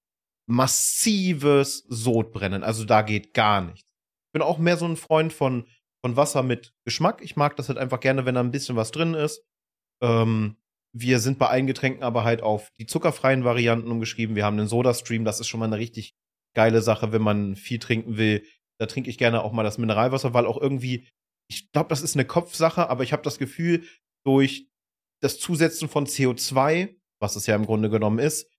massives 0.48 1.84
Sodbrennen. 1.88 2.62
Also 2.62 2.86
da 2.86 3.02
geht 3.02 3.34
gar 3.34 3.60
nichts. 3.60 3.82
Ich 3.82 4.32
bin 4.32 4.40
auch 4.40 4.56
mehr 4.56 4.78
so 4.78 4.86
ein 4.86 4.96
Freund 4.96 5.34
von, 5.34 5.66
von 6.02 6.16
Wasser 6.16 6.42
mit 6.42 6.72
Geschmack. 6.86 7.20
Ich 7.22 7.36
mag 7.36 7.56
das 7.56 7.68
halt 7.68 7.76
einfach 7.76 8.00
gerne, 8.00 8.24
wenn 8.24 8.36
da 8.36 8.40
ein 8.40 8.52
bisschen 8.52 8.76
was 8.76 8.90
drin 8.90 9.12
ist. 9.12 9.44
Ähm, 10.02 10.56
wir 10.94 11.18
sind 11.18 11.38
bei 11.38 11.48
allen 11.48 11.66
Getränken 11.66 12.02
aber 12.02 12.24
halt 12.24 12.42
auf 12.42 12.70
die 12.78 12.86
zuckerfreien 12.86 13.44
Varianten 13.44 13.90
umgeschrieben. 13.90 14.34
Wir 14.34 14.46
haben 14.46 14.56
den 14.56 14.66
Soda-Stream. 14.66 15.26
Das 15.26 15.40
ist 15.40 15.48
schon 15.48 15.60
mal 15.60 15.66
eine 15.66 15.76
richtig 15.76 16.14
geile 16.54 16.82
Sache, 16.82 17.12
wenn 17.12 17.22
man 17.22 17.56
viel 17.56 17.78
trinken 17.78 18.16
will. 18.16 18.44
Da 18.78 18.86
trinke 18.86 19.10
ich 19.10 19.18
gerne 19.18 19.42
auch 19.42 19.52
mal 19.52 19.62
das 19.62 19.78
Mineralwasser, 19.78 20.34
weil 20.34 20.46
auch 20.46 20.60
irgendwie, 20.60 21.08
ich 21.50 21.70
glaube, 21.72 21.88
das 21.88 22.02
ist 22.02 22.14
eine 22.14 22.24
Kopfsache, 22.24 22.88
aber 22.88 23.02
ich 23.02 23.12
habe 23.12 23.22
das 23.22 23.38
Gefühl, 23.38 23.84
durch 24.24 24.68
das 25.20 25.38
Zusetzen 25.38 25.88
von 25.88 26.06
CO2, 26.06 26.96
was 27.20 27.36
es 27.36 27.46
ja 27.46 27.56
im 27.56 27.66
Grunde 27.66 27.90
genommen 27.90 28.18
ist, 28.18 28.50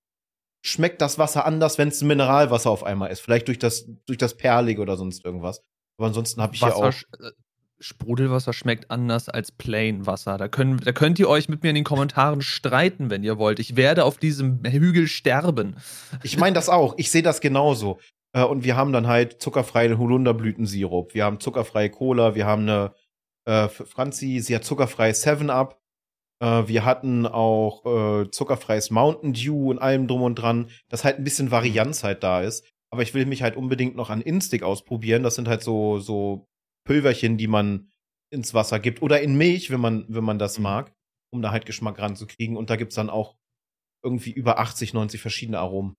schmeckt 0.66 1.02
das 1.02 1.18
Wasser 1.18 1.46
anders, 1.46 1.78
wenn 1.78 1.88
es 1.90 2.02
ein 2.02 2.08
Mineralwasser 2.08 2.70
auf 2.70 2.84
einmal 2.84 3.12
ist. 3.12 3.22
Vielleicht 3.22 3.48
durch 3.48 3.60
das, 3.60 3.86
durch 4.06 4.18
das 4.18 4.36
Perlige 4.36 4.82
oder 4.82 4.98
sonst 4.98 5.24
irgendwas. 5.24 5.62
Aber 5.98 6.08
ansonsten 6.08 6.42
habe 6.42 6.56
ich 6.56 6.62
Wasser, 6.62 6.90
ja 6.90 6.90
auch. 6.90 7.32
Sprudelwasser 7.80 8.54
schmeckt 8.54 8.92
anders 8.92 9.30
als 9.30 9.52
Plain-Wasser. 9.52 10.38
Da, 10.38 10.48
da 10.48 10.92
könnt 10.92 11.20
ihr 11.20 11.30
euch 11.30 11.50
mit 11.50 11.64
mir 11.64 11.70
in 11.70 11.76
den 11.76 11.84
Kommentaren 11.84 12.42
streiten, 12.42 13.10
wenn 13.10 13.24
ihr 13.24 13.38
wollt. 13.38 13.60
Ich 13.60 13.76
werde 13.76 14.04
auf 14.04 14.18
diesem 14.18 14.64
Hügel 14.64 15.08
sterben. 15.08 15.78
Ich 16.24 16.38
meine 16.38 16.54
das 16.54 16.70
auch. 16.70 16.96
Ich 16.98 17.12
sehe 17.12 17.24
das 17.24 17.42
genauso. 17.42 18.00
Äh, 18.34 18.44
und 18.44 18.64
wir 18.64 18.76
haben 18.76 18.94
dann 18.94 19.08
halt 19.08 19.42
zuckerfreien 19.42 19.98
Holunderblütensirup. 19.98 21.14
Wir 21.14 21.24
haben 21.24 21.40
zuckerfreie 21.40 21.90
Cola. 21.90 22.36
Wir 22.36 22.46
haben 22.46 22.64
eine 22.64 22.94
äh, 23.46 23.68
Franzi, 23.70 24.40
sie 24.40 24.56
hat 24.56 24.64
zuckerfreie 24.64 25.14
7-Up. 25.14 25.80
Äh, 26.42 26.68
wir 26.68 26.86
hatten 26.86 27.26
auch 27.26 27.86
äh, 27.86 28.30
zuckerfreies 28.30 28.92
Mountain 28.92 29.34
Dew 29.34 29.72
und 29.72 29.80
allem 29.80 30.08
drum 30.08 30.22
und 30.22 30.36
dran, 30.36 30.70
dass 30.90 31.04
halt 31.04 31.18
ein 31.18 31.24
bisschen 31.24 31.52
Varianz 31.52 32.04
halt 32.04 32.24
da 32.24 32.42
ist. 32.42 32.66
Aber 32.92 33.04
ich 33.04 33.14
will 33.14 33.26
mich 33.26 33.42
halt 33.42 33.56
unbedingt 33.56 33.96
noch 33.96 34.10
an 34.10 34.22
Instig 34.22 34.64
ausprobieren. 34.64 35.24
Das 35.24 35.36
sind 35.36 35.48
halt 35.48 35.62
so, 35.62 36.00
so 36.00 36.48
Pülverchen, 36.90 37.38
die 37.38 37.46
man 37.46 37.88
ins 38.34 38.56
Wasser 38.56 38.80
gibt. 38.80 39.04
Oder 39.04 39.22
in 39.22 39.38
Milch, 39.38 39.70
wenn 39.70 39.80
man, 39.80 40.06
wenn 40.08 40.24
man 40.24 40.40
das 40.40 40.58
mhm. 40.58 40.64
mag, 40.64 40.96
um 41.32 41.44
da 41.44 41.52
halt 41.52 41.68
Geschmack 41.68 42.00
ranzukriegen. 42.00 42.58
Und 42.58 42.72
da 42.72 42.78
gibt's 42.78 42.96
dann 42.96 43.12
auch 43.12 43.38
irgendwie 44.04 44.32
über 44.32 44.58
80, 44.58 44.96
90 44.96 45.22
verschiedene 45.22 45.60
Aromen. 45.60 45.96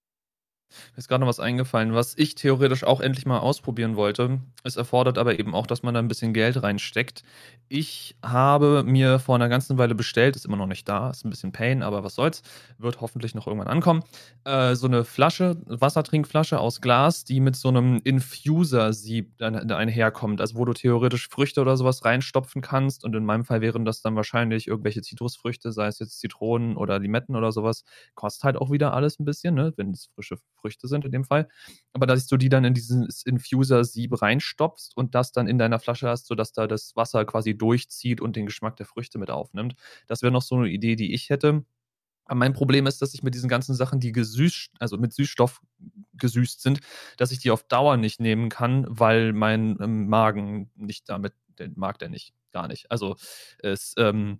Mir 0.92 0.98
ist 0.98 1.08
gerade 1.08 1.20
noch 1.20 1.28
was 1.28 1.40
eingefallen, 1.40 1.94
was 1.94 2.14
ich 2.16 2.34
theoretisch 2.34 2.84
auch 2.84 3.00
endlich 3.00 3.26
mal 3.26 3.38
ausprobieren 3.38 3.96
wollte. 3.96 4.40
Es 4.64 4.76
erfordert 4.76 5.18
aber 5.18 5.38
eben 5.38 5.54
auch, 5.54 5.66
dass 5.66 5.82
man 5.82 5.94
da 5.94 6.00
ein 6.00 6.08
bisschen 6.08 6.32
Geld 6.32 6.62
reinsteckt. 6.62 7.22
Ich 7.68 8.16
habe 8.24 8.82
mir 8.84 9.18
vor 9.18 9.36
einer 9.36 9.48
ganzen 9.48 9.78
Weile 9.78 9.94
bestellt, 9.94 10.36
ist 10.36 10.44
immer 10.44 10.56
noch 10.56 10.66
nicht 10.66 10.88
da, 10.88 11.10
ist 11.10 11.24
ein 11.24 11.30
bisschen 11.30 11.52
Pain, 11.52 11.82
aber 11.82 12.02
was 12.02 12.16
soll's, 12.16 12.42
wird 12.78 13.00
hoffentlich 13.00 13.34
noch 13.34 13.46
irgendwann 13.46 13.68
ankommen. 13.68 14.02
Äh, 14.44 14.74
so 14.74 14.86
eine 14.86 15.04
Flasche, 15.04 15.56
Wassertrinkflasche 15.66 16.58
aus 16.58 16.80
Glas, 16.80 17.24
die 17.24 17.40
mit 17.40 17.56
so 17.56 17.68
einem 17.68 18.00
Infuser-Sieb 18.02 19.40
einherkommt, 19.40 20.40
also 20.40 20.56
wo 20.56 20.64
du 20.64 20.72
theoretisch 20.72 21.28
Früchte 21.28 21.60
oder 21.60 21.76
sowas 21.76 22.04
reinstopfen 22.04 22.60
kannst. 22.62 23.04
Und 23.04 23.14
in 23.14 23.24
meinem 23.24 23.44
Fall 23.44 23.60
wären 23.60 23.84
das 23.84 24.02
dann 24.02 24.16
wahrscheinlich 24.16 24.66
irgendwelche 24.66 25.02
Zitrusfrüchte, 25.02 25.72
sei 25.72 25.86
es 25.86 25.98
jetzt 25.98 26.18
Zitronen 26.20 26.76
oder 26.76 26.98
Limetten 26.98 27.36
oder 27.36 27.52
sowas. 27.52 27.84
Kostet 28.14 28.44
halt 28.44 28.56
auch 28.56 28.70
wieder 28.70 28.92
alles 28.94 29.18
ein 29.18 29.24
bisschen, 29.24 29.54
ne? 29.54 29.72
wenn 29.76 29.92
es 29.92 30.06
frische 30.14 30.38
Früchte 30.60 30.88
sind 30.88 31.04
in 31.04 31.12
dem 31.12 31.24
Fall. 31.24 31.48
Aber 31.92 32.06
dass 32.06 32.26
du 32.26 32.36
die 32.36 32.48
dann 32.48 32.64
in 32.64 32.74
dieses 32.74 33.22
Infuser-Sieb 33.24 34.20
reinstopfst 34.20 34.96
und 34.96 35.14
das 35.14 35.32
dann 35.32 35.48
in 35.48 35.58
deiner 35.58 35.78
Flasche 35.78 36.08
hast, 36.08 36.26
sodass 36.26 36.52
da 36.52 36.66
das 36.66 36.94
Wasser 36.96 37.24
quasi 37.24 37.56
durchzieht 37.56 38.20
und 38.20 38.36
den 38.36 38.46
Geschmack 38.46 38.76
der 38.76 38.86
Früchte 38.86 39.18
mit 39.18 39.30
aufnimmt. 39.30 39.74
Das 40.06 40.22
wäre 40.22 40.32
noch 40.32 40.42
so 40.42 40.56
eine 40.56 40.68
Idee, 40.68 40.96
die 40.96 41.14
ich 41.14 41.30
hätte. 41.30 41.64
Aber 42.26 42.38
mein 42.38 42.52
Problem 42.52 42.86
ist, 42.86 43.02
dass 43.02 43.12
ich 43.12 43.24
mit 43.24 43.34
diesen 43.34 43.48
ganzen 43.48 43.74
Sachen, 43.74 43.98
die 43.98 44.12
gesüßt, 44.12 44.70
also 44.78 44.98
mit 44.98 45.12
Süßstoff 45.12 45.60
gesüßt 46.14 46.62
sind, 46.62 46.80
dass 47.16 47.32
ich 47.32 47.40
die 47.40 47.50
auf 47.50 47.64
Dauer 47.64 47.96
nicht 47.96 48.20
nehmen 48.20 48.48
kann, 48.48 48.86
weil 48.88 49.32
mein 49.32 49.76
ähm, 49.80 50.06
Magen 50.06 50.70
nicht 50.76 51.08
damit, 51.08 51.32
den 51.58 51.72
mag 51.76 51.98
der 51.98 52.08
nicht, 52.08 52.32
gar 52.52 52.68
nicht. 52.68 52.90
Also 52.90 53.16
es 53.58 53.94
ähm, 53.98 54.38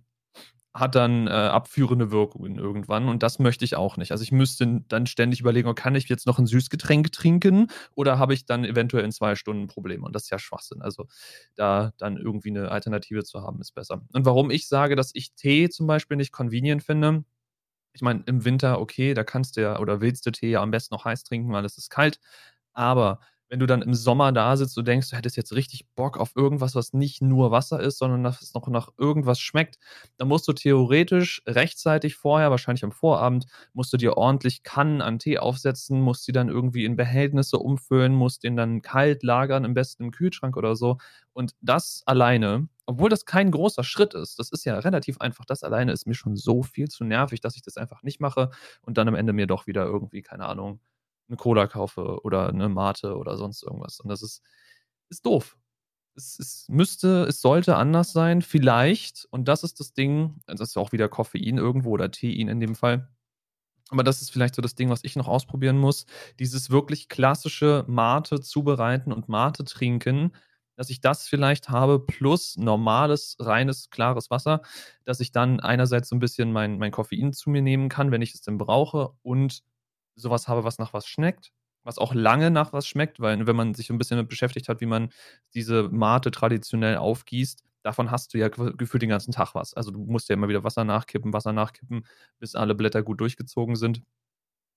hat 0.73 0.95
dann 0.95 1.27
äh, 1.27 1.31
abführende 1.31 2.11
Wirkungen 2.11 2.55
irgendwann 2.57 3.09
und 3.09 3.23
das 3.23 3.39
möchte 3.39 3.65
ich 3.65 3.75
auch 3.75 3.97
nicht. 3.97 4.11
Also 4.13 4.23
ich 4.23 4.31
müsste 4.31 4.81
dann 4.87 5.05
ständig 5.05 5.41
überlegen, 5.41 5.67
oh, 5.67 5.73
kann 5.73 5.95
ich 5.95 6.07
jetzt 6.07 6.25
noch 6.25 6.39
ein 6.39 6.45
Süßgetränk 6.47 7.11
trinken 7.11 7.67
oder 7.93 8.17
habe 8.19 8.33
ich 8.33 8.45
dann 8.45 8.63
eventuell 8.63 9.03
in 9.03 9.11
zwei 9.11 9.35
Stunden 9.35 9.67
Probleme 9.67 10.05
und 10.05 10.15
das 10.15 10.23
ist 10.23 10.29
ja 10.29 10.39
Schwachsinn. 10.39 10.81
Also 10.81 11.07
da 11.55 11.91
dann 11.97 12.15
irgendwie 12.17 12.49
eine 12.51 12.71
Alternative 12.71 13.23
zu 13.23 13.41
haben, 13.41 13.59
ist 13.59 13.73
besser. 13.73 14.01
Und 14.13 14.25
warum 14.25 14.49
ich 14.49 14.67
sage, 14.69 14.95
dass 14.95 15.11
ich 15.13 15.33
Tee 15.33 15.69
zum 15.69 15.87
Beispiel 15.87 16.15
nicht 16.17 16.31
convenient 16.31 16.83
finde, 16.83 17.25
ich 17.93 18.01
meine, 18.01 18.23
im 18.25 18.45
Winter, 18.45 18.79
okay, 18.79 19.13
da 19.13 19.23
kannst 19.23 19.57
du 19.57 19.61
ja 19.61 19.79
oder 19.79 20.01
willst 20.01 20.25
du 20.25 20.31
Tee 20.31 20.51
ja 20.51 20.61
am 20.61 20.71
besten 20.71 20.95
noch 20.95 21.05
heiß 21.05 21.23
trinken, 21.23 21.51
weil 21.51 21.65
es 21.65 21.77
ist 21.77 21.89
kalt, 21.89 22.19
aber 22.73 23.19
wenn 23.51 23.59
du 23.59 23.65
dann 23.67 23.81
im 23.81 23.93
Sommer 23.93 24.31
da 24.31 24.55
sitzt 24.55 24.77
und 24.77 24.87
denkst, 24.87 25.09
du 25.09 25.17
hättest 25.17 25.35
jetzt 25.35 25.53
richtig 25.53 25.85
Bock 25.95 26.17
auf 26.17 26.31
irgendwas, 26.37 26.73
was 26.73 26.93
nicht 26.93 27.21
nur 27.21 27.51
Wasser 27.51 27.81
ist, 27.81 27.97
sondern 27.97 28.23
dass 28.23 28.41
es 28.41 28.53
noch 28.53 28.65
nach 28.69 28.89
irgendwas 28.97 29.41
schmeckt, 29.41 29.77
dann 30.15 30.29
musst 30.29 30.47
du 30.47 30.53
theoretisch 30.53 31.41
rechtzeitig 31.45 32.15
vorher, 32.15 32.49
wahrscheinlich 32.49 32.85
am 32.85 32.93
Vorabend, 32.93 33.47
musst 33.73 33.91
du 33.91 33.97
dir 33.97 34.15
ordentlich 34.15 34.63
Kannen 34.63 35.01
an 35.01 35.19
Tee 35.19 35.37
aufsetzen, 35.37 35.99
musst 35.99 36.25
die 36.29 36.31
dann 36.31 36.47
irgendwie 36.47 36.85
in 36.85 36.95
Behältnisse 36.95 37.57
umfüllen, 37.57 38.15
musst 38.15 38.45
den 38.45 38.55
dann 38.55 38.81
kalt 38.81 39.21
lagern, 39.21 39.65
am 39.65 39.73
besten 39.73 40.03
im 40.05 40.11
Kühlschrank 40.11 40.55
oder 40.55 40.77
so. 40.77 40.97
Und 41.33 41.51
das 41.59 42.03
alleine, 42.05 42.69
obwohl 42.85 43.09
das 43.09 43.25
kein 43.25 43.51
großer 43.51 43.83
Schritt 43.83 44.13
ist, 44.13 44.39
das 44.39 44.49
ist 44.51 44.63
ja 44.65 44.79
relativ 44.79 45.19
einfach, 45.19 45.43
das 45.43 45.63
alleine 45.63 45.91
ist 45.91 46.07
mir 46.07 46.13
schon 46.15 46.37
so 46.37 46.63
viel 46.63 46.87
zu 46.87 47.03
nervig, 47.03 47.41
dass 47.41 47.57
ich 47.57 47.61
das 47.63 47.75
einfach 47.75 48.01
nicht 48.01 48.21
mache 48.21 48.49
und 48.81 48.97
dann 48.97 49.09
am 49.09 49.15
Ende 49.15 49.33
mir 49.33 49.47
doch 49.47 49.67
wieder 49.67 49.83
irgendwie, 49.85 50.21
keine 50.21 50.45
Ahnung, 50.45 50.79
eine 51.31 51.37
Cola 51.37 51.67
kaufe 51.67 52.23
oder 52.23 52.49
eine 52.49 52.69
Mate 52.69 53.15
oder 53.17 53.37
sonst 53.37 53.63
irgendwas. 53.63 53.99
Und 53.99 54.09
das 54.09 54.21
ist, 54.21 54.43
ist 55.09 55.25
doof. 55.25 55.57
Es, 56.15 56.37
es 56.39 56.65
müsste, 56.69 57.23
es 57.23 57.41
sollte 57.41 57.77
anders 57.77 58.11
sein, 58.11 58.41
vielleicht, 58.41 59.27
und 59.31 59.47
das 59.47 59.63
ist 59.63 59.79
das 59.79 59.93
Ding, 59.93 60.41
das 60.45 60.59
ist 60.59 60.77
auch 60.77 60.91
wieder 60.91 61.07
Koffein 61.07 61.57
irgendwo 61.57 61.91
oder 61.91 62.11
Tein 62.11 62.49
in 62.49 62.59
dem 62.59 62.75
Fall. 62.75 63.09
Aber 63.89 64.03
das 64.03 64.21
ist 64.21 64.31
vielleicht 64.31 64.55
so 64.55 64.61
das 64.61 64.75
Ding, 64.75 64.89
was 64.89 65.03
ich 65.03 65.15
noch 65.15 65.27
ausprobieren 65.27 65.77
muss. 65.77 66.05
Dieses 66.39 66.69
wirklich 66.69 67.09
klassische 67.09 67.85
Mate 67.87 68.39
zubereiten 68.41 69.11
und 69.11 69.29
Mate 69.29 69.63
trinken, 69.65 70.33
dass 70.75 70.89
ich 70.89 71.01
das 71.01 71.27
vielleicht 71.27 71.69
habe, 71.69 71.99
plus 71.99 72.57
normales, 72.57 73.35
reines, 73.39 73.89
klares 73.89 74.29
Wasser, 74.31 74.61
dass 75.05 75.19
ich 75.19 75.31
dann 75.31 75.59
einerseits 75.59 76.09
so 76.09 76.15
ein 76.15 76.19
bisschen 76.19 76.51
mein, 76.51 76.77
mein 76.77 76.91
Koffein 76.91 77.33
zu 77.33 77.49
mir 77.49 77.61
nehmen 77.61 77.89
kann, 77.89 78.11
wenn 78.11 78.21
ich 78.21 78.33
es 78.33 78.41
denn 78.41 78.57
brauche, 78.57 79.11
und 79.21 79.63
sowas 80.15 80.47
habe, 80.47 80.63
was 80.63 80.79
nach 80.79 80.93
was 80.93 81.07
schmeckt, 81.07 81.51
was 81.83 81.97
auch 81.97 82.13
lange 82.13 82.51
nach 82.51 82.73
was 82.73 82.87
schmeckt, 82.87 83.19
weil 83.19 83.45
wenn 83.47 83.55
man 83.55 83.73
sich 83.73 83.89
ein 83.89 83.97
bisschen 83.97 84.17
damit 84.17 84.29
beschäftigt 84.29 84.69
hat, 84.69 84.81
wie 84.81 84.85
man 84.85 85.09
diese 85.53 85.89
Mate 85.89 86.31
traditionell 86.31 86.97
aufgießt, 86.97 87.63
davon 87.83 88.11
hast 88.11 88.33
du 88.33 88.37
ja 88.37 88.49
gefühlt 88.49 89.01
den 89.01 89.09
ganzen 89.09 89.31
Tag 89.31 89.55
was. 89.55 89.73
Also 89.73 89.91
du 89.91 89.99
musst 89.99 90.29
ja 90.29 90.33
immer 90.33 90.47
wieder 90.49 90.63
Wasser 90.63 90.83
nachkippen, 90.83 91.33
Wasser 91.33 91.53
nachkippen, 91.53 92.05
bis 92.39 92.55
alle 92.55 92.75
Blätter 92.75 93.03
gut 93.03 93.19
durchgezogen 93.19 93.75
sind. 93.75 94.03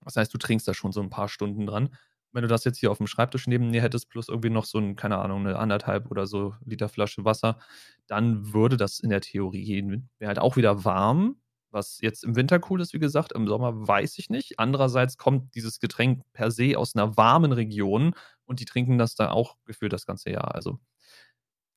Das 0.05 0.17
heißt, 0.17 0.33
du 0.33 0.39
trinkst 0.39 0.67
da 0.69 0.75
schon 0.75 0.93
so 0.93 1.01
ein 1.01 1.11
paar 1.11 1.29
Stunden 1.29 1.67
dran. 1.67 1.95
Wenn 2.33 2.43
du 2.43 2.49
das 2.49 2.65
jetzt 2.65 2.79
hier 2.79 2.91
auf 2.91 2.99
dem 2.99 3.07
Schreibtisch 3.07 3.47
neben 3.47 3.73
dir 3.73 3.81
hättest, 3.81 4.09
plus 4.11 4.29
irgendwie 4.29 4.51
noch 4.51 4.65
so 4.65 4.79
ein, 4.79 4.97
keine 4.97 5.19
Ahnung, 5.19 5.47
eine 5.47 5.59
anderthalb 5.59 6.11
oder 6.11 6.27
so 6.27 6.55
Liter 6.65 6.89
Flasche 6.89 7.25
Wasser, 7.25 7.59
dann 8.07 8.53
würde 8.53 8.77
das 8.77 8.99
in 8.99 9.11
der 9.11 9.21
Theorie 9.21 9.65
gehen. 9.65 10.11
Wäre 10.19 10.29
halt 10.29 10.41
auch 10.41 10.57
wieder 10.57 10.85
warm, 10.85 11.37
was 11.75 12.01
jetzt 12.01 12.25
im 12.25 12.37
Winter 12.37 12.61
cool 12.71 12.81
ist, 12.81 12.95
wie 12.95 12.99
gesagt. 12.99 13.33
Im 13.33 13.47
Sommer 13.47 13.87
weiß 13.87 14.19
ich 14.19 14.31
nicht. 14.31 14.59
Andererseits 14.59 15.19
kommt 15.19 15.55
dieses 15.55 15.81
Getränk 15.81 16.23
per 16.33 16.51
se 16.51 16.79
aus 16.79 16.95
einer 16.95 17.17
warmen 17.17 17.53
Region 17.53 18.15
und 18.45 18.61
die 18.61 18.65
trinken 18.65 18.97
das 18.97 19.15
da 19.15 19.31
auch 19.31 19.57
gefühlt 19.65 19.93
das 19.93 20.07
ganze 20.07 20.31
Jahr. 20.31 20.55
Also, 20.55 20.79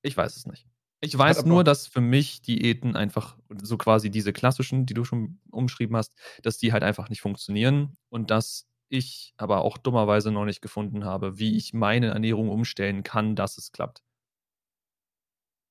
ich 0.02 0.16
weiß 0.16 0.38
es 0.38 0.46
nicht. 0.46 0.68
Ich 1.02 1.16
weiß 1.16 1.46
nur, 1.46 1.64
dass 1.64 1.86
für 1.86 2.02
mich 2.02 2.42
Diäten 2.42 2.96
einfach, 2.96 3.38
so 3.62 3.78
quasi 3.78 4.10
diese 4.10 4.34
klassischen, 4.34 4.86
die 4.86 4.96
du 4.96 5.04
schon 5.04 5.40
umschrieben 5.52 5.96
hast, 5.96 6.16
dass 6.42 6.58
die 6.58 6.74
halt 6.74 6.84
einfach 6.84 7.10
nicht 7.10 7.22
funktionieren 7.22 7.98
und 8.10 8.32
dass 8.32 8.68
ich 8.90 9.34
aber 9.38 9.62
auch 9.62 9.78
dummerweise 9.78 10.32
noch 10.32 10.46
nicht 10.46 10.62
gefunden 10.62 11.06
habe, 11.06 11.38
wie 11.38 11.56
ich 11.56 11.74
meine 11.74 12.08
Ernährung 12.08 12.50
umstellen 12.50 13.04
kann, 13.04 13.36
dass 13.36 13.58
es 13.58 13.72
klappt. 13.72 14.02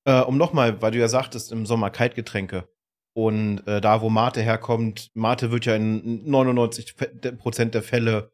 Äh, 0.05 0.21
um 0.21 0.37
nochmal, 0.37 0.81
weil 0.81 0.91
du 0.91 0.99
ja 0.99 1.09
sagtest, 1.09 1.51
im 1.51 1.65
Sommer 1.65 1.89
Kaltgetränke. 1.89 2.69
Und 3.17 3.65
äh, 3.65 3.81
da, 3.81 4.01
wo 4.01 4.09
Mate 4.09 4.41
herkommt, 4.41 5.09
Mate 5.15 5.49
wird 5.49 5.65
ja 5.65 5.75
in 5.75 6.23
99% 6.27 7.65
der 7.71 7.81
Fälle 7.81 8.31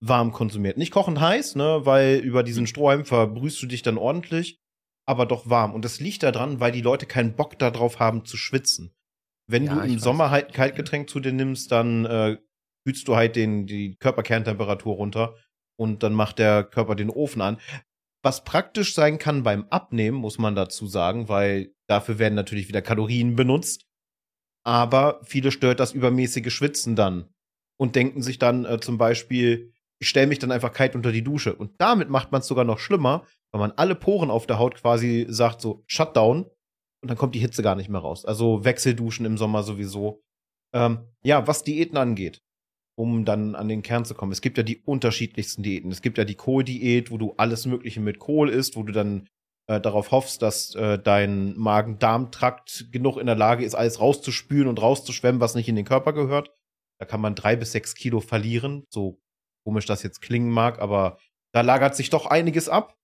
warm 0.00 0.32
konsumiert. 0.32 0.76
Nicht 0.76 0.90
kochend 0.90 1.20
heiß, 1.20 1.54
ne, 1.54 1.80
weil 1.84 2.16
über 2.18 2.42
diesen 2.42 2.64
hm. 2.64 2.66
Strohhalm 2.66 3.04
verbrühst 3.06 3.62
du 3.62 3.66
dich 3.66 3.80
dann 3.82 3.96
ordentlich 3.96 4.60
aber 5.06 5.26
doch 5.26 5.48
warm. 5.48 5.74
Und 5.74 5.84
das 5.84 6.00
liegt 6.00 6.22
daran, 6.22 6.60
weil 6.60 6.72
die 6.72 6.80
Leute 6.80 7.06
keinen 7.06 7.34
Bock 7.34 7.58
darauf 7.58 7.98
haben 8.00 8.24
zu 8.24 8.36
schwitzen. 8.36 8.94
Wenn 9.46 9.64
ja, 9.64 9.74
du 9.74 9.80
im 9.92 9.98
Sommer 9.98 10.30
halt 10.30 10.46
ein 10.46 10.52
Kaltgetränk 10.52 11.10
zu 11.10 11.20
dir 11.20 11.32
nimmst, 11.32 11.70
dann 11.70 12.06
äh, 12.06 12.38
kühlst 12.86 13.06
du 13.08 13.16
halt 13.16 13.36
den, 13.36 13.66
die 13.66 13.96
Körperkerntemperatur 13.96 14.94
runter 14.94 15.36
und 15.76 16.02
dann 16.02 16.14
macht 16.14 16.38
der 16.38 16.64
Körper 16.64 16.94
den 16.94 17.10
Ofen 17.10 17.42
an. 17.42 17.58
Was 18.22 18.44
praktisch 18.44 18.94
sein 18.94 19.18
kann 19.18 19.42
beim 19.42 19.66
Abnehmen, 19.68 20.16
muss 20.16 20.38
man 20.38 20.54
dazu 20.54 20.86
sagen, 20.86 21.28
weil 21.28 21.74
dafür 21.86 22.18
werden 22.18 22.34
natürlich 22.34 22.68
wieder 22.68 22.80
Kalorien 22.80 23.36
benutzt. 23.36 23.84
Aber 24.64 25.20
viele 25.24 25.52
stört 25.52 25.80
das 25.80 25.92
übermäßige 25.92 26.52
Schwitzen 26.52 26.96
dann 26.96 27.28
und 27.78 27.96
denken 27.96 28.22
sich 28.22 28.38
dann 28.38 28.64
äh, 28.64 28.80
zum 28.80 28.98
Beispiel, 28.98 29.72
ich 30.00 30.08
stelle 30.08 30.26
mich 30.26 30.38
dann 30.38 30.52
einfach 30.52 30.72
kalt 30.72 30.94
unter 30.94 31.12
die 31.12 31.22
Dusche. 31.22 31.54
Und 31.54 31.72
damit 31.78 32.08
macht 32.08 32.32
man 32.32 32.40
es 32.40 32.46
sogar 32.46 32.64
noch 32.64 32.78
schlimmer, 32.78 33.26
weil 33.52 33.60
man 33.60 33.72
alle 33.72 33.94
Poren 33.94 34.30
auf 34.30 34.46
der 34.46 34.58
Haut 34.58 34.74
quasi 34.76 35.26
sagt, 35.28 35.60
so 35.60 35.84
Shutdown 35.86 36.44
und 37.02 37.08
dann 37.08 37.18
kommt 37.18 37.34
die 37.34 37.40
Hitze 37.40 37.62
gar 37.62 37.74
nicht 37.74 37.90
mehr 37.90 38.00
raus. 38.00 38.24
Also 38.24 38.64
Wechselduschen 38.64 39.26
im 39.26 39.36
Sommer 39.36 39.62
sowieso. 39.62 40.22
Ähm, 40.72 41.00
ja, 41.22 41.46
was 41.46 41.62
Diäten 41.62 41.98
angeht, 41.98 42.40
um 42.96 43.26
dann 43.26 43.54
an 43.54 43.68
den 43.68 43.82
Kern 43.82 44.06
zu 44.06 44.14
kommen. 44.14 44.32
Es 44.32 44.40
gibt 44.40 44.56
ja 44.56 44.64
die 44.64 44.78
unterschiedlichsten 44.78 45.62
Diäten. 45.62 45.92
Es 45.92 46.00
gibt 46.00 46.16
ja 46.16 46.24
die 46.24 46.34
Kohldiät, 46.34 47.10
wo 47.10 47.18
du 47.18 47.34
alles 47.36 47.66
Mögliche 47.66 48.00
mit 48.00 48.18
Kohl 48.18 48.48
isst, 48.48 48.76
wo 48.76 48.82
du 48.82 48.92
dann 48.92 49.28
äh, 49.66 49.80
darauf 49.80 50.10
hoffst, 50.10 50.42
dass 50.42 50.74
äh, 50.74 50.98
dein 50.98 51.56
Magen-Darm-Trakt 51.56 52.92
genug 52.92 53.16
in 53.16 53.26
der 53.26 53.36
Lage 53.36 53.64
ist, 53.64 53.74
alles 53.74 54.00
rauszuspülen 54.00 54.68
und 54.68 54.80
rauszuschwemmen, 54.80 55.40
was 55.40 55.54
nicht 55.54 55.68
in 55.68 55.76
den 55.76 55.84
Körper 55.84 56.12
gehört. 56.12 56.52
Da 56.98 57.06
kann 57.06 57.20
man 57.20 57.34
drei 57.34 57.56
bis 57.56 57.72
sechs 57.72 57.94
Kilo 57.94 58.20
verlieren. 58.20 58.84
So 58.88 59.20
komisch 59.64 59.86
das 59.86 60.02
jetzt 60.02 60.20
klingen 60.20 60.50
mag, 60.50 60.80
aber 60.80 61.18
da 61.52 61.62
lagert 61.62 61.96
sich 61.96 62.10
doch 62.10 62.26
einiges 62.26 62.68
ab. 62.68 62.96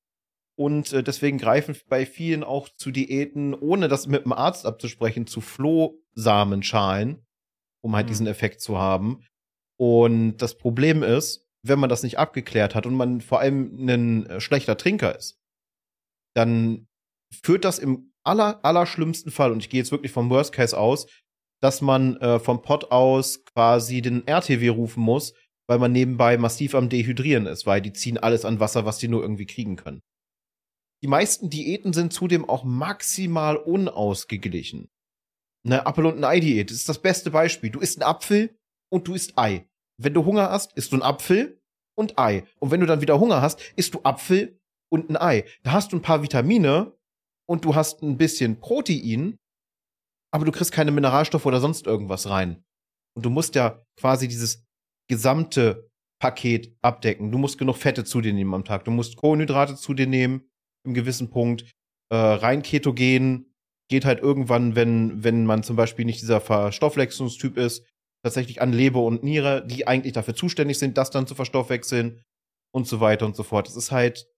Und 0.59 0.93
äh, 0.93 1.03
deswegen 1.03 1.39
greifen 1.39 1.75
bei 1.89 2.05
vielen 2.05 2.45
auch 2.45 2.69
zu 2.69 2.91
Diäten, 2.91 3.55
ohne 3.55 3.89
das 3.89 4.07
mit 4.07 4.25
dem 4.27 4.33
Arzt 4.33 4.67
abzusprechen, 4.67 5.27
zu 5.27 5.41
Flohsamenschalen, 5.41 7.25
um 7.83 7.97
halt 7.97 8.07
mhm. 8.07 8.11
diesen 8.11 8.27
Effekt 8.27 8.61
zu 8.61 8.77
haben. 8.77 9.25
Und 9.79 10.37
das 10.39 10.59
Problem 10.59 11.03
ist, 11.03 11.47
wenn 11.63 11.79
man 11.79 11.89
das 11.89 12.03
nicht 12.03 12.19
abgeklärt 12.19 12.75
hat 12.75 12.85
und 12.85 12.95
man 12.95 13.23
vor 13.23 13.41
allem 13.41 13.89
ein 13.89 14.27
äh, 14.27 14.41
schlechter 14.41 14.77
Trinker 14.77 15.17
ist, 15.17 15.40
dann 16.35 16.87
führt 17.43 17.65
das 17.65 17.79
im 17.79 18.13
aller, 18.25 18.65
aller 18.65 18.87
schlimmsten 18.87 19.31
Fall, 19.31 19.53
und 19.53 19.61
ich 19.61 19.71
gehe 19.71 19.81
jetzt 19.81 19.93
wirklich 19.93 20.13
vom 20.13 20.31
Worst 20.31 20.53
Case 20.53 20.77
aus, 20.77 21.07
dass 21.61 21.81
man 21.81 22.17
äh, 22.17 22.39
vom 22.39 22.63
Pott 22.63 22.91
aus 22.91 23.45
quasi 23.45 24.03
den 24.03 24.27
RTW 24.27 24.69
rufen 24.69 25.03
muss, 25.03 25.35
weil 25.69 25.79
man 25.79 25.93
nebenbei 25.93 26.37
massiv 26.37 26.75
am 26.75 26.89
Dehydrieren 26.89 27.47
ist, 27.47 27.67
weil 27.67 27.81
die 27.81 27.93
ziehen 27.93 28.19
alles 28.19 28.45
an 28.45 28.61
Wasser, 28.61 28.85
was 28.85 28.99
die 28.99 29.09
nur 29.09 29.23
irgendwie 29.23 29.47
kriegen 29.47 29.77
können. 29.77 30.01
Die 31.03 31.09
meisten 31.09 31.49
Diäten 31.49 31.93
sind 31.93 32.13
zudem 32.13 32.49
auch 32.49 32.65
maximal 32.65 33.57
unausgeglichen. 33.57 34.91
Eine 35.65 35.87
Apfel- 35.87 36.07
und 36.07 36.19
ein 36.19 36.25
Ei-Diät 36.25 36.71
ist 36.71 36.89
das 36.89 37.01
beste 37.01 37.31
Beispiel. 37.31 37.71
Du 37.71 37.81
isst 37.81 38.01
einen 38.01 38.11
Apfel 38.11 38.59
und 38.91 39.07
du 39.09 39.15
isst 39.15 39.39
Ei. 39.39 39.67
Wenn 39.99 40.15
du 40.15 40.25
Hunger 40.25 40.51
hast, 40.51 40.73
isst 40.75 40.93
du 40.93 40.97
einen 40.97 41.03
Apfel 41.03 41.61
und 41.95 42.19
Ei. 42.19 42.45
Und 42.59 42.71
wenn 42.71 42.81
du 42.81 42.87
dann 42.87 43.01
wieder 43.01 43.21
Hunger 43.21 43.43
hast, 43.43 43.61
isst 43.77 43.95
du 43.95 44.01
Apfel 44.03 44.60
und 44.91 45.11
ein 45.11 45.17
Ei. 45.17 45.45
Da 45.63 45.73
hast 45.73 45.93
du 45.93 45.97
ein 45.97 46.03
paar 46.03 46.23
Vitamine 46.23 46.93
und 47.49 47.65
du 47.65 47.75
hast 47.75 48.03
ein 48.03 48.19
bisschen 48.19 48.61
Protein, 48.61 49.39
aber 50.33 50.45
du 50.45 50.53
kriegst 50.53 50.73
keine 50.73 50.91
Mineralstoffe 50.91 51.47
oder 51.47 51.61
sonst 51.61 51.87
irgendwas 51.87 52.29
rein. 52.29 52.63
Und 53.17 53.25
du 53.25 53.31
musst 53.31 53.55
ja 53.55 53.83
quasi 53.99 54.29
dieses 54.29 54.65
gesamte 55.09 55.91
Paket 56.21 56.77
abdecken. 56.83 57.33
Du 57.33 57.39
musst 57.39 57.59
genug 57.59 57.77
Fette 57.77 58.05
zu 58.05 58.21
dir 58.21 58.33
nehmen 58.33 58.55
am 58.55 58.65
Tag. 58.65 58.85
Du 58.85 58.91
musst 58.91 59.17
Kohlenhydrate 59.17 59.75
zu 59.75 59.95
dir 59.95 60.07
nehmen 60.07 60.49
im 60.85 60.95
gewissen 60.95 61.31
Punkt. 61.31 61.71
Äh, 62.13 62.17
rein 62.17 62.63
ketogen 62.63 63.53
geht 63.89 64.05
halt 64.05 64.21
irgendwann, 64.21 64.77
wenn, 64.77 65.25
wenn 65.25 65.47
man 65.47 65.65
zum 65.65 65.77
Beispiel 65.77 66.05
nicht 66.05 66.21
dieser 66.21 66.41
Verstoffwechslungstyp 66.41 67.57
ist, 67.57 67.85
tatsächlich 68.23 68.63
an 68.63 68.73
Leber 68.73 69.03
und 69.03 69.25
Niere, 69.25 69.67
die 69.67 69.89
eigentlich 69.89 70.13
dafür 70.13 70.35
zuständig 70.35 70.79
sind, 70.79 70.97
das 70.97 71.11
dann 71.11 71.27
zu 71.27 71.35
verstoffwechseln 71.35 72.23
und 72.73 72.87
so 72.87 73.01
weiter 73.01 73.27
und 73.27 73.35
so 73.35 73.43
fort. 73.43 73.69
Es 73.69 73.77
ist 73.77 73.91
halt 73.91 74.29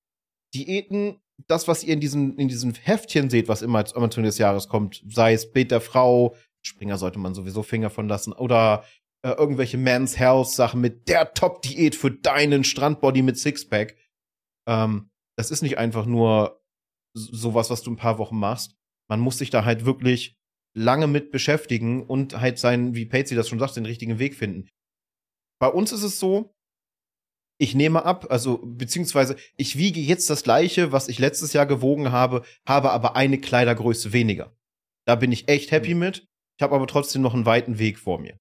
Diäten, 0.55 1.21
das, 1.47 1.69
was 1.69 1.83
ihr 1.83 1.95
in 1.95 2.01
diesem, 2.01 2.37
in 2.37 2.49
diesem 2.49 2.75
Heftchen 2.75 3.31
seht, 3.31 3.49
was 3.49 3.63
immer 3.63 3.85
am 3.95 4.03
Anfang 4.05 4.25
des 4.25 4.39
Jahres 4.39 4.69
kommt, 4.69 5.03
sei 5.09 5.33
es 5.33 5.53
Bild 5.53 5.71
der 5.71 5.81
Frau, 5.81 6.37
Springer 6.65 6.99
sollte 6.99 7.19
man 7.19 7.35
sowieso 7.35 7.63
Finger 7.63 7.91
von 7.91 8.09
lassen, 8.09 8.33
oder 8.33 8.85
äh, 9.25 9.31
irgendwelche 9.31 9.79
Men's 9.79 10.19
Health 10.19 10.49
Sachen 10.49 10.81
mit 10.81 11.09
der 11.09 11.35
Top-Diät 11.35 11.95
für 11.95 12.11
deinen 12.11 12.65
Strandbody 12.65 13.23
mit 13.23 13.39
Sixpack. 13.39 13.97
Ähm, 14.69 15.11
das 15.37 15.51
ist 15.51 15.63
nicht 15.63 15.79
einfach 15.79 16.07
nur 16.07 16.63
sowas, 17.15 17.71
was 17.71 17.83
du 17.83 17.91
ein 17.91 17.97
paar 17.97 18.19
Wochen 18.19 18.39
machst. 18.39 18.77
Man 19.09 19.21
muss 19.21 19.39
sich 19.39 19.51
da 19.51 19.65
halt 19.65 19.85
wirklich 19.85 20.37
lange 20.75 21.07
mit 21.07 21.31
beschäftigen 21.31 22.07
und 22.07 22.41
halt 22.41 22.59
sein, 22.59 22.95
wie 22.95 23.07
Patsy 23.07 23.35
das 23.35 23.49
schon 23.49 23.59
sagt, 23.59 23.77
den 23.77 23.87
richtigen 23.87 24.19
Weg 24.19 24.35
finden. 24.35 24.69
Bei 25.61 25.69
uns 25.69 25.93
ist 25.93 26.03
es 26.03 26.19
so, 26.19 26.55
ich 27.59 27.75
nehme 27.75 28.05
ab, 28.05 28.27
also 28.31 28.61
beziehungsweise 28.63 29.37
ich 29.57 29.77
wiege 29.77 30.01
jetzt 30.01 30.29
das 30.31 30.43
gleiche, 30.43 30.93
was 30.93 31.09
ich 31.09 31.19
letztes 31.19 31.53
Jahr 31.53 31.67
gewogen 31.67 32.11
habe, 32.11 32.43
habe 32.67 32.91
aber 32.91 33.17
eine 33.17 33.39
Kleidergröße 33.39 34.13
weniger. 34.13 34.53
Da 35.05 35.15
bin 35.15 35.33
ich 35.33 35.49
echt 35.49 35.71
happy 35.71 35.95
mhm. 35.95 36.01
mit. 36.01 36.29
Ich 36.59 36.63
habe 36.63 36.75
aber 36.75 36.87
trotzdem 36.87 37.23
noch 37.23 37.35
einen 37.35 37.47
weiten 37.47 37.79
Weg 37.79 37.99
vor 37.99 38.19
mir. 38.19 38.39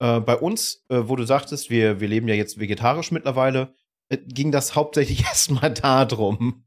Äh, 0.00 0.20
bei 0.20 0.36
uns, 0.36 0.84
äh, 0.88 1.02
wo 1.04 1.16
du 1.16 1.24
sagtest, 1.24 1.70
wir, 1.70 2.00
wir 2.00 2.08
leben 2.08 2.28
ja 2.28 2.34
jetzt 2.34 2.58
vegetarisch 2.58 3.10
mittlerweile, 3.10 3.74
äh, 4.08 4.18
ging 4.18 4.52
das 4.52 4.74
hauptsächlich 4.74 5.20
erstmal 5.24 5.72
darum. 5.72 6.64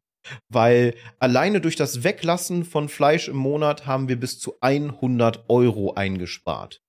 Weil 0.49 0.95
alleine 1.19 1.61
durch 1.61 1.77
das 1.77 2.03
Weglassen 2.03 2.65
von 2.65 2.89
Fleisch 2.89 3.29
im 3.29 3.37
Monat 3.37 3.85
haben 3.85 4.09
wir 4.09 4.19
bis 4.19 4.39
zu 4.39 4.59
100 4.59 5.49
Euro 5.49 5.93
eingespart. 5.93 6.81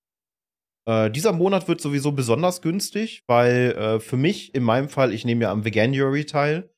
Äh, 0.88 1.10
dieser 1.10 1.32
Monat 1.32 1.68
wird 1.68 1.82
sowieso 1.82 2.12
besonders 2.12 2.62
günstig, 2.62 3.22
weil 3.26 3.72
äh, 3.72 4.00
für 4.00 4.16
mich, 4.16 4.54
in 4.54 4.62
meinem 4.62 4.88
Fall, 4.88 5.12
ich 5.12 5.26
nehme 5.26 5.42
ja 5.42 5.52
am 5.52 5.64
Veganuary 5.66 6.24
teil, 6.24 6.70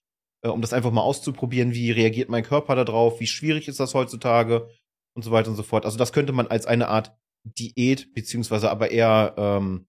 äh, 0.42 0.48
um 0.48 0.60
das 0.60 0.72
einfach 0.72 0.90
mal 0.90 1.02
auszuprobieren, 1.02 1.74
wie 1.74 1.92
reagiert 1.92 2.28
mein 2.28 2.42
Körper 2.42 2.74
darauf, 2.74 3.20
wie 3.20 3.28
schwierig 3.28 3.68
ist 3.68 3.78
das 3.78 3.94
heutzutage 3.94 4.68
und 5.16 5.22
so 5.22 5.30
weiter 5.30 5.50
und 5.50 5.56
so 5.56 5.62
fort. 5.62 5.84
Also 5.84 5.96
das 5.96 6.12
könnte 6.12 6.32
man 6.32 6.48
als 6.48 6.66
eine 6.66 6.88
Art 6.88 7.16
Diät, 7.44 8.12
beziehungsweise 8.12 8.68
aber 8.68 8.90
eher 8.90 9.34
ähm, 9.38 9.86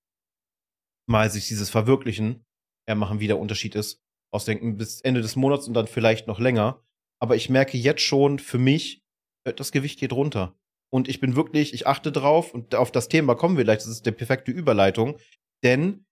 mal 1.10 1.30
sich 1.32 1.48
dieses 1.48 1.72
Verwirklichen 1.72 2.46
eher 2.88 2.96
machen, 2.96 3.20
wie 3.20 3.28
der 3.28 3.40
Unterschied 3.40 3.74
ist. 3.74 4.04
Ausdenken 4.32 4.78
bis 4.78 5.02
Ende 5.02 5.22
des 5.22 5.36
Monats 5.36 5.68
und 5.68 5.74
dann 5.74 5.88
vielleicht 5.88 6.28
noch 6.28 6.40
länger. 6.40 6.84
Aber 7.20 7.36
ich 7.36 7.50
merke 7.50 7.78
jetzt 7.78 8.02
schon 8.02 8.38
für 8.38 8.60
mich, 8.60 9.04
äh, 9.46 9.54
das 9.54 9.72
Gewicht 9.72 10.00
geht 10.00 10.14
runter. 10.14 10.56
Und 10.94 11.08
ich 11.08 11.20
bin 11.20 11.36
wirklich, 11.36 11.74
ich 11.74 11.88
achte 11.88 12.12
drauf 12.12 12.54
und 12.54 12.76
auf 12.76 12.92
das 12.92 13.08
Thema 13.08 13.36
kommen 13.36 13.58
wir 13.58 13.64
gleich, 13.64 13.80
das 13.80 13.88
ist 13.88 14.06
die 14.06 14.12
perfekte 14.12 14.52
Überleitung, 14.52 15.18
denn 15.64 16.06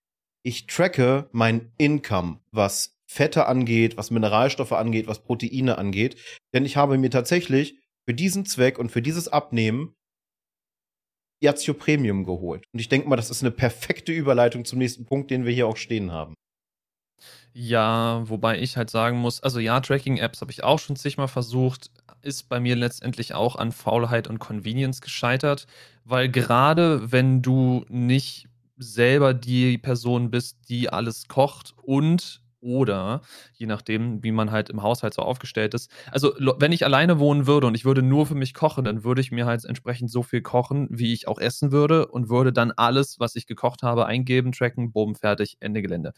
ich 0.43 0.67
tracke 0.67 1.27
mein 1.31 1.71
Income, 1.77 2.39
was 2.51 2.97
Fette 3.05 3.47
angeht, 3.47 3.97
was 3.97 4.11
Mineralstoffe 4.11 4.71
angeht, 4.71 5.07
was 5.07 5.23
Proteine 5.23 5.77
angeht. 5.77 6.15
Denn 6.53 6.63
ich 6.63 6.77
habe 6.77 6.97
mir 6.97 7.09
tatsächlich 7.09 7.79
für 8.07 8.13
diesen 8.13 8.45
Zweck 8.45 8.79
und 8.79 8.91
für 8.91 9.01
dieses 9.01 9.27
Abnehmen 9.27 9.95
Yazio 11.41 11.73
Premium 11.73 12.23
geholt. 12.23 12.65
Und 12.73 12.79
ich 12.79 12.89
denke 12.89 13.09
mal, 13.09 13.15
das 13.15 13.29
ist 13.29 13.41
eine 13.41 13.51
perfekte 13.51 14.11
Überleitung 14.11 14.65
zum 14.65 14.79
nächsten 14.79 15.05
Punkt, 15.05 15.31
den 15.31 15.45
wir 15.45 15.53
hier 15.53 15.67
auch 15.67 15.77
stehen 15.77 16.11
haben. 16.11 16.35
Ja, 17.53 18.23
wobei 18.29 18.59
ich 18.59 18.77
halt 18.77 18.89
sagen 18.89 19.17
muss, 19.17 19.41
also 19.41 19.59
ja, 19.59 19.79
Tracking-Apps 19.79 20.41
habe 20.41 20.51
ich 20.51 20.63
auch 20.63 20.79
schon 20.79 20.95
zigmal 20.95 21.27
versucht, 21.27 21.89
ist 22.21 22.49
bei 22.49 22.59
mir 22.59 22.75
letztendlich 22.75 23.33
auch 23.33 23.55
an 23.55 23.71
Faulheit 23.71 24.27
und 24.27 24.39
Convenience 24.39 25.01
gescheitert, 25.01 25.67
weil 26.05 26.29
gerade 26.29 27.11
wenn 27.11 27.41
du 27.41 27.85
nicht 27.89 28.47
selber 28.77 29.33
die 29.33 29.77
Person 29.77 30.31
bist, 30.31 30.69
die 30.69 30.89
alles 30.89 31.27
kocht 31.27 31.73
und 31.83 32.41
oder 32.61 33.21
je 33.53 33.65
nachdem, 33.67 34.23
wie 34.23 34.31
man 34.31 34.51
halt 34.51 34.69
im 34.69 34.81
Haushalt 34.83 35.13
so 35.13 35.21
aufgestellt 35.21 35.73
ist. 35.73 35.89
Also, 36.11 36.33
wenn 36.59 36.71
ich 36.71 36.83
alleine 36.85 37.19
wohnen 37.19 37.47
würde 37.47 37.67
und 37.67 37.75
ich 37.75 37.85
würde 37.85 38.01
nur 38.01 38.25
für 38.25 38.35
mich 38.35 38.53
kochen, 38.53 38.83
dann 38.83 39.03
würde 39.03 39.21
ich 39.21 39.31
mir 39.31 39.45
halt 39.45 39.63
entsprechend 39.65 40.11
so 40.11 40.23
viel 40.23 40.41
kochen, 40.41 40.87
wie 40.91 41.13
ich 41.13 41.27
auch 41.27 41.39
essen 41.39 41.71
würde 41.71 42.07
und 42.07 42.29
würde 42.29 42.51
dann 42.51 42.71
alles, 42.71 43.19
was 43.19 43.35
ich 43.35 43.47
gekocht 43.47 43.83
habe, 43.83 44.05
eingeben, 44.05 44.51
tracken, 44.51 44.91
boom, 44.91 45.15
fertig, 45.15 45.57
Ende 45.61 45.81
Gelände. 45.81 46.13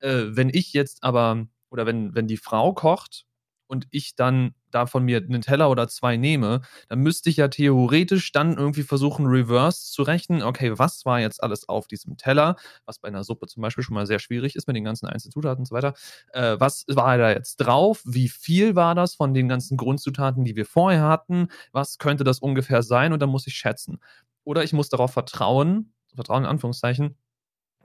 Äh, 0.00 0.24
wenn 0.28 0.48
ich 0.48 0.72
jetzt 0.72 1.02
aber, 1.04 1.46
oder 1.70 1.86
wenn, 1.86 2.14
wenn 2.14 2.26
die 2.26 2.36
Frau 2.38 2.72
kocht 2.72 3.26
und 3.72 3.86
ich 3.90 4.16
dann 4.16 4.54
davon 4.70 5.04
mir 5.04 5.16
einen 5.16 5.40
Teller 5.40 5.70
oder 5.70 5.88
zwei 5.88 6.18
nehme, 6.18 6.60
dann 6.90 6.98
müsste 6.98 7.30
ich 7.30 7.38
ja 7.38 7.48
theoretisch 7.48 8.30
dann 8.30 8.58
irgendwie 8.58 8.82
versuchen, 8.82 9.24
reverse 9.26 9.90
zu 9.90 10.02
rechnen. 10.02 10.42
Okay, 10.42 10.78
was 10.78 11.06
war 11.06 11.20
jetzt 11.20 11.42
alles 11.42 11.70
auf 11.70 11.86
diesem 11.86 12.18
Teller? 12.18 12.56
Was 12.84 12.98
bei 12.98 13.08
einer 13.08 13.24
Suppe 13.24 13.46
zum 13.46 13.62
Beispiel 13.62 13.82
schon 13.82 13.94
mal 13.94 14.06
sehr 14.06 14.18
schwierig 14.18 14.56
ist 14.56 14.66
mit 14.66 14.76
den 14.76 14.84
ganzen 14.84 15.06
einzelnen 15.06 15.32
Zutaten 15.32 15.60
und 15.62 15.66
so 15.66 15.74
weiter. 15.74 15.94
Äh, 16.34 16.60
was 16.60 16.84
war 16.86 17.16
da 17.16 17.30
jetzt 17.30 17.56
drauf? 17.56 18.02
Wie 18.04 18.28
viel 18.28 18.76
war 18.76 18.94
das 18.94 19.14
von 19.14 19.32
den 19.32 19.48
ganzen 19.48 19.78
Grundzutaten, 19.78 20.44
die 20.44 20.54
wir 20.54 20.66
vorher 20.66 21.04
hatten? 21.04 21.48
Was 21.72 21.96
könnte 21.96 22.24
das 22.24 22.40
ungefähr 22.40 22.82
sein? 22.82 23.14
Und 23.14 23.20
dann 23.22 23.30
muss 23.30 23.46
ich 23.46 23.54
schätzen. 23.54 24.00
Oder 24.44 24.64
ich 24.64 24.74
muss 24.74 24.90
darauf 24.90 25.14
vertrauen, 25.14 25.94
Vertrauen 26.14 26.42
in 26.44 26.50
Anführungszeichen, 26.50 27.16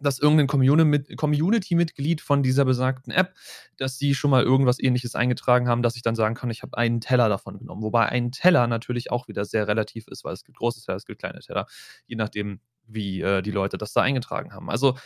dass 0.01 0.19
irgendein 0.19 0.47
Community-Mitglied 0.47 2.21
von 2.21 2.43
dieser 2.43 2.65
besagten 2.65 3.11
App, 3.11 3.33
dass 3.77 3.97
sie 3.97 4.15
schon 4.15 4.31
mal 4.31 4.43
irgendwas 4.43 4.81
ähnliches 4.81 5.15
eingetragen 5.15 5.67
haben, 5.67 5.83
dass 5.83 5.95
ich 5.95 6.01
dann 6.01 6.15
sagen 6.15 6.35
kann, 6.35 6.49
ich 6.49 6.61
habe 6.63 6.77
einen 6.77 7.01
Teller 7.01 7.29
davon 7.29 7.57
genommen. 7.57 7.81
Wobei 7.81 8.07
ein 8.07 8.31
Teller 8.31 8.67
natürlich 8.67 9.11
auch 9.11 9.27
wieder 9.27 9.45
sehr 9.45 9.67
relativ 9.67 10.07
ist, 10.07 10.23
weil 10.23 10.33
es 10.33 10.43
gibt 10.43 10.57
große 10.57 10.83
Teller, 10.83 10.97
es 10.97 11.05
gibt 11.05 11.19
kleine 11.19 11.39
Teller, 11.39 11.67
je 12.05 12.15
nachdem, 12.15 12.59
wie 12.85 13.21
äh, 13.21 13.41
die 13.41 13.51
Leute 13.51 13.77
das 13.77 13.93
da 13.93 14.01
eingetragen 14.01 14.53
haben. 14.53 14.69
Also 14.69 14.97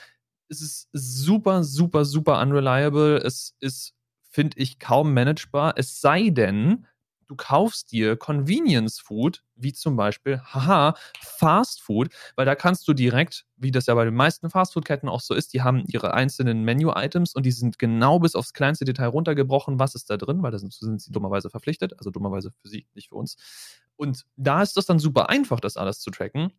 es 0.50 0.62
ist 0.62 0.90
super, 0.92 1.64
super, 1.64 2.06
super 2.06 2.42
unreliable. 2.42 3.18
Es 3.18 3.56
ist, 3.60 3.94
finde 4.30 4.58
ich, 4.60 4.80
kaum 4.80 5.14
managebar. 5.14 5.74
Es 5.78 6.02
sei 6.02 6.30
denn, 6.30 6.86
du 7.32 7.38
kaufst 7.38 7.94
dir 7.94 8.18
Convenience 8.18 9.00
Food, 9.00 9.42
wie 9.56 9.72
zum 9.72 9.96
Beispiel, 9.96 10.42
haha, 10.42 10.96
Fast 11.22 11.82
Food, 11.82 12.14
weil 12.36 12.46
da 12.46 12.56
kannst 12.56 12.86
du 12.90 12.94
direkt, 12.94 13.46
wie 13.56 13.72
das 13.72 13.86
ja 13.86 13.96
bei 13.96 14.04
den 14.04 14.16
meisten 14.16 14.50
Fast 14.50 14.74
Food 14.74 14.84
Ketten 14.84 15.08
auch 15.08 15.22
so 15.22 15.34
ist, 15.34 15.54
die 15.54 15.62
haben 15.62 15.86
ihre 15.88 16.14
einzelnen 16.14 16.64
Menu-Items 16.66 17.34
und 17.34 17.46
die 17.46 17.52
sind 17.52 17.80
genau 17.80 18.20
bis 18.20 18.36
aufs 18.36 18.52
kleinste 18.52 18.84
Detail 18.84 19.08
runtergebrochen, 19.08 19.80
was 19.80 19.96
ist 19.96 20.10
da 20.10 20.18
drin, 20.18 20.44
weil 20.44 20.52
da 20.52 20.60
sind, 20.60 20.74
sind 20.74 21.02
sie 21.02 21.14
dummerweise 21.14 21.50
verpflichtet, 21.50 21.94
also 21.98 22.10
dummerweise 22.12 22.52
für 22.52 22.68
sie, 22.68 22.86
nicht 22.96 23.08
für 23.08 23.16
uns. 23.16 23.38
Und 23.96 24.26
da 24.36 24.62
ist 24.62 24.76
das 24.76 24.86
dann 24.86 25.00
super 25.00 25.30
einfach, 25.30 25.62
das 25.62 25.78
alles 25.78 26.02
zu 26.02 26.12
tracken. 26.12 26.52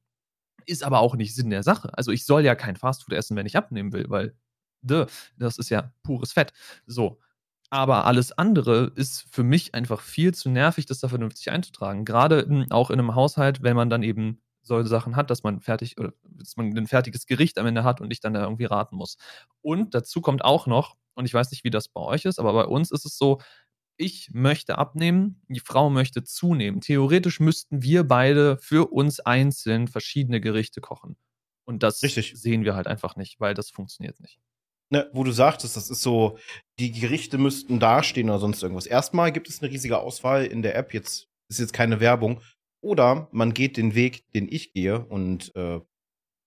Ist 0.65 0.85
aber 0.85 1.01
auch 1.01 1.17
nicht 1.17 1.35
Sinn 1.35 1.51
der 1.51 1.63
Sache. 1.63 1.91
Also 1.99 2.13
ich 2.13 2.25
soll 2.25 2.45
ja 2.47 2.55
kein 2.55 2.77
Fastfood 2.77 3.13
essen, 3.13 3.37
wenn 3.37 3.47
ich 3.47 3.59
abnehmen 3.59 3.93
will, 3.93 4.07
weil 4.09 4.35
duh, 4.81 5.05
das 5.37 5.59
ist 5.59 5.69
ja 5.69 5.93
pures 6.03 6.33
Fett. 6.33 6.55
So. 6.87 7.19
Aber 7.73 8.05
alles 8.05 8.33
andere 8.33 8.93
ist 8.97 9.25
für 9.31 9.43
mich 9.43 9.75
einfach 9.75 10.03
viel 10.03 10.35
zu 10.35 10.51
nervig, 10.51 10.85
das 10.85 11.01
da 11.01 11.09
vernünftig 11.09 11.51
einzutragen. 11.51 12.05
Gerade 12.05 12.67
auch 12.71 12.91
in 12.91 12.99
einem 12.99 13.15
Haushalt, 13.15 13.63
wenn 13.63 13.77
man 13.77 13.89
dann 13.89 14.03
eben 14.03 14.43
solche 14.63 14.89
Sachen 14.91 15.17
hat, 15.17 15.31
dass 15.31 15.43
man 15.43 15.61
fertig 15.63 15.99
oder 15.99 16.13
dass 16.23 16.57
man 16.59 16.77
ein 16.77 16.87
fertiges 16.87 17.25
Gericht 17.27 17.59
am 17.59 17.67
Ende 17.67 17.83
hat 17.83 18.03
und 18.03 18.11
ich 18.13 18.21
dann 18.21 18.35
da 18.35 18.43
irgendwie 18.43 18.67
raten 18.67 18.97
muss. 18.97 19.17
Und 19.63 19.95
dazu 19.95 20.21
kommt 20.21 20.45
auch 20.45 20.67
noch, 20.67 20.97
und 21.15 21.25
ich 21.25 21.33
weiß 21.33 21.51
nicht, 21.51 21.65
wie 21.65 21.71
das 21.71 21.89
bei 21.89 22.03
euch 22.03 22.27
ist, 22.27 22.39
aber 22.39 22.53
bei 22.53 22.65
uns 22.67 22.91
ist 22.91 23.07
es 23.07 23.17
so, 23.17 23.41
ich 23.97 24.31
möchte 24.35 24.79
abnehmen, 24.79 25.43
die 25.49 25.61
Frau 25.61 25.91
möchte 25.91 26.25
zunehmen. 26.25 26.81
Theoretisch 26.83 27.41
müssten 27.41 27.83
wir 27.83 28.05
beide 28.05 28.59
für 28.59 28.93
uns 28.93 29.21
einzeln 29.21 29.89
verschiedene 29.89 30.41
Gerichte 30.43 30.81
kochen. 30.83 31.17
Und 31.65 31.83
das 31.83 32.03
Richtig. 32.03 32.35
sehen 32.37 32.65
wir 32.65 32.75
halt 32.75 32.87
einfach 32.89 33.17
nicht, 33.17 33.41
weil 33.41 33.55
das 33.55 33.71
funktioniert 33.71 34.21
nicht 34.21 34.41
ne, 34.93 35.11
wo 35.13 35.25
du 35.25 35.33
sagtest, 35.33 35.77
das 35.77 35.91
ist 35.91 36.03
so, 36.03 36.39
die 36.79 36.93
Gerichte 36.93 37.39
müssten 37.39 37.81
dastehen 37.81 38.29
oder 38.29 38.39
sonst 38.39 38.63
irgendwas. 38.63 38.87
Erstmal 38.87 39.33
gibt 39.33 39.49
es 39.49 39.61
eine 39.61 39.73
riesige 39.73 39.99
Auswahl 39.99 40.45
in 40.45 40.63
der 40.63 40.77
App, 40.77 40.95
jetzt 40.95 41.29
ist 41.49 41.59
jetzt 41.59 41.73
keine 41.73 41.99
Werbung. 41.99 42.41
Oder 42.83 43.29
man 43.33 43.55
geht 43.55 43.77
den 43.77 43.95
Weg, 43.95 44.31
den 44.33 44.49
ich 44.51 44.73
gehe 44.73 45.05
und 45.05 45.55
äh, 45.57 45.81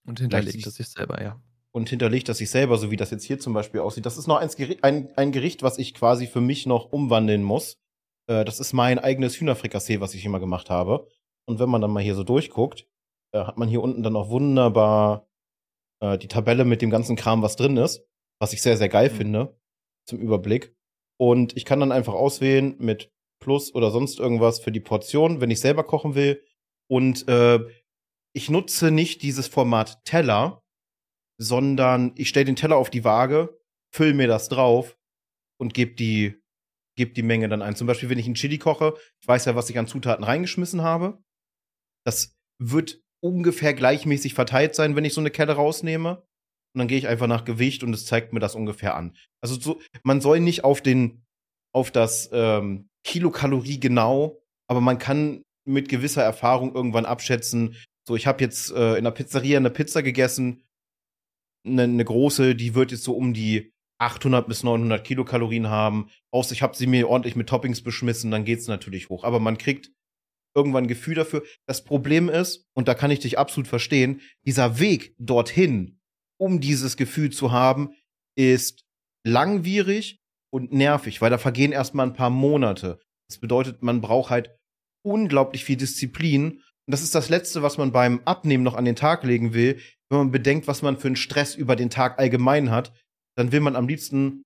und 0.07 0.19
hinterlegt 0.19 0.65
das 0.65 0.75
sich 0.75 0.87
selber, 0.87 1.21
ja. 1.21 1.41
Und 1.71 1.89
hinterlegt 1.89 2.29
das 2.29 2.37
sich 2.37 2.49
selber, 2.49 2.77
so 2.77 2.91
wie 2.91 2.95
das 2.95 3.09
jetzt 3.09 3.23
hier 3.23 3.39
zum 3.39 3.53
Beispiel 3.53 3.81
aussieht. 3.81 4.05
Das 4.05 4.17
ist 4.17 4.27
noch 4.27 4.37
ein 4.37 4.49
Gericht, 4.49 4.83
ein, 4.83 5.09
ein 5.17 5.31
Gericht 5.31 5.63
was 5.63 5.77
ich 5.77 5.93
quasi 5.93 6.27
für 6.27 6.41
mich 6.41 6.65
noch 6.65 6.91
umwandeln 6.91 7.41
muss. 7.41 7.79
Äh, 8.27 8.45
das 8.45 8.59
ist 8.59 8.73
mein 8.73 8.99
eigenes 8.99 9.39
Hühnerfrikassee, 9.39 9.99
was 9.99 10.13
ich 10.13 10.23
immer 10.23 10.39
gemacht 10.39 10.69
habe. 10.69 11.07
Und 11.45 11.59
wenn 11.59 11.69
man 11.69 11.81
dann 11.81 11.91
mal 11.91 12.03
hier 12.03 12.15
so 12.15 12.23
durchguckt, 12.23 12.87
äh, 13.33 13.39
hat 13.39 13.57
man 13.57 13.67
hier 13.67 13.81
unten 13.81 14.03
dann 14.03 14.15
auch 14.15 14.29
wunderbar 14.29 15.27
äh, 16.01 16.17
die 16.17 16.27
Tabelle 16.27 16.65
mit 16.65 16.81
dem 16.81 16.91
ganzen 16.91 17.15
Kram, 17.15 17.41
was 17.41 17.55
drin 17.55 17.77
ist 17.77 18.05
was 18.39 18.53
ich 18.53 18.61
sehr, 18.61 18.77
sehr 18.77 18.89
geil 18.89 19.09
mhm. 19.09 19.15
finde 19.15 19.59
zum 20.07 20.19
Überblick. 20.19 20.75
Und 21.17 21.55
ich 21.55 21.65
kann 21.65 21.79
dann 21.79 21.91
einfach 21.91 22.13
auswählen 22.13 22.75
mit 22.79 23.11
Plus 23.39 23.73
oder 23.73 23.91
sonst 23.91 24.19
irgendwas 24.19 24.59
für 24.59 24.71
die 24.71 24.79
Portion, 24.79 25.41
wenn 25.41 25.51
ich 25.51 25.59
selber 25.59 25.83
kochen 25.83 26.15
will. 26.15 26.43
Und 26.89 27.27
äh, 27.27 27.59
ich 28.33 28.49
nutze 28.49 28.91
nicht 28.91 29.21
dieses 29.21 29.47
Format 29.47 30.03
Teller, 30.03 30.63
sondern 31.39 32.13
ich 32.15 32.29
stelle 32.29 32.45
den 32.45 32.55
Teller 32.55 32.77
auf 32.77 32.89
die 32.89 33.03
Waage, 33.03 33.59
fülle 33.93 34.13
mir 34.13 34.27
das 34.27 34.49
drauf 34.49 34.97
und 35.59 35.73
gebe 35.73 35.95
die, 35.95 36.41
geb 36.97 37.13
die 37.13 37.23
Menge 37.23 37.49
dann 37.49 37.61
ein. 37.61 37.75
Zum 37.75 37.87
Beispiel, 37.87 38.09
wenn 38.09 38.19
ich 38.19 38.25
einen 38.25 38.35
Chili 38.35 38.57
koche, 38.57 38.95
ich 39.21 39.27
weiß 39.27 39.45
ja, 39.45 39.55
was 39.55 39.69
ich 39.69 39.77
an 39.79 39.87
Zutaten 39.87 40.23
reingeschmissen 40.23 40.81
habe. 40.81 41.23
Das 42.05 42.37
wird 42.59 43.01
ungefähr 43.23 43.73
gleichmäßig 43.73 44.33
verteilt 44.33 44.75
sein, 44.75 44.95
wenn 44.95 45.05
ich 45.05 45.13
so 45.13 45.21
eine 45.21 45.31
Kelle 45.31 45.53
rausnehme 45.53 46.25
und 46.75 46.79
dann 46.79 46.87
gehe 46.89 46.97
ich 46.97 47.07
einfach 47.07 47.27
nach 47.27 47.45
Gewicht 47.45 47.83
und 47.83 47.93
es 47.93 48.05
zeigt 48.05 48.33
mir 48.33 48.41
das 48.41 48.53
ungefähr 48.53 48.95
an. 48.95 49.15
Also 49.41 49.59
so, 49.59 49.81
man 50.03 50.19
soll 50.19 50.41
nicht 50.41 50.65
auf 50.65 50.81
den, 50.81 51.23
auf 51.73 51.89
das 51.89 52.29
ähm, 52.33 52.89
Kilokalorie 53.05 53.79
genau, 53.79 54.41
aber 54.67 54.81
man 54.81 54.99
kann 54.99 55.41
mit 55.65 55.87
gewisser 55.87 56.21
Erfahrung 56.21 56.75
irgendwann 56.75 57.05
abschätzen. 57.05 57.75
So, 58.05 58.15
ich 58.17 58.27
habe 58.27 58.43
jetzt 58.43 58.71
äh, 58.71 58.97
in 58.97 59.05
der 59.05 59.11
Pizzeria 59.11 59.57
eine 59.57 59.69
Pizza 59.69 60.03
gegessen, 60.03 60.63
eine, 61.65 61.83
eine 61.83 62.03
große, 62.03 62.55
die 62.55 62.75
wird 62.75 62.91
jetzt 62.91 63.03
so 63.03 63.15
um 63.15 63.33
die 63.33 63.71
800 63.99 64.45
bis 64.45 64.63
900 64.63 65.03
Kilokalorien 65.03 65.69
haben. 65.69 66.09
Außer 66.31 66.51
ich 66.51 66.61
habe 66.61 66.75
sie 66.75 66.87
mir 66.87 67.07
ordentlich 67.09 67.37
mit 67.37 67.47
Toppings 67.47 67.81
beschmissen, 67.81 68.31
dann 68.31 68.43
geht's 68.43 68.67
natürlich 68.67 69.07
hoch. 69.07 69.23
Aber 69.23 69.39
man 69.39 69.57
kriegt 69.57 69.91
irgendwann 70.53 70.85
ein 70.85 70.89
Gefühl 70.89 71.15
dafür. 71.15 71.43
Das 71.67 71.85
Problem 71.85 72.27
ist, 72.27 72.65
und 72.73 72.89
da 72.89 72.93
kann 72.95 73.11
ich 73.11 73.19
dich 73.19 73.39
absolut 73.39 73.67
verstehen, 73.67 74.21
dieser 74.45 74.79
Weg 74.79 75.15
dorthin 75.17 75.99
um 76.37 76.59
dieses 76.59 76.97
Gefühl 76.97 77.31
zu 77.31 77.51
haben, 77.51 77.95
ist 78.37 78.83
langwierig 79.25 80.19
und 80.51 80.71
nervig, 80.71 81.21
weil 81.21 81.29
da 81.29 81.37
vergehen 81.37 81.71
erstmal 81.71 82.07
ein 82.07 82.13
paar 82.13 82.29
Monate. 82.29 82.99
Das 83.27 83.39
bedeutet, 83.39 83.81
man 83.81 84.01
braucht 84.01 84.29
halt 84.29 84.55
unglaublich 85.03 85.65
viel 85.65 85.77
Disziplin. 85.77 86.61
Und 86.87 86.91
das 86.91 87.01
ist 87.01 87.15
das 87.15 87.29
Letzte, 87.29 87.63
was 87.63 87.77
man 87.77 87.91
beim 87.91 88.21
Abnehmen 88.25 88.63
noch 88.63 88.75
an 88.75 88.85
den 88.85 88.95
Tag 88.95 89.23
legen 89.23 89.53
will. 89.53 89.79
Wenn 90.09 90.19
man 90.19 90.31
bedenkt, 90.31 90.67
was 90.67 90.81
man 90.81 90.97
für 90.97 91.07
einen 91.07 91.15
Stress 91.15 91.55
über 91.55 91.75
den 91.75 91.89
Tag 91.89 92.19
allgemein 92.19 92.69
hat, 92.69 92.93
dann 93.35 93.51
will 93.51 93.59
man 93.59 93.75
am 93.75 93.87
liebsten 93.87 94.43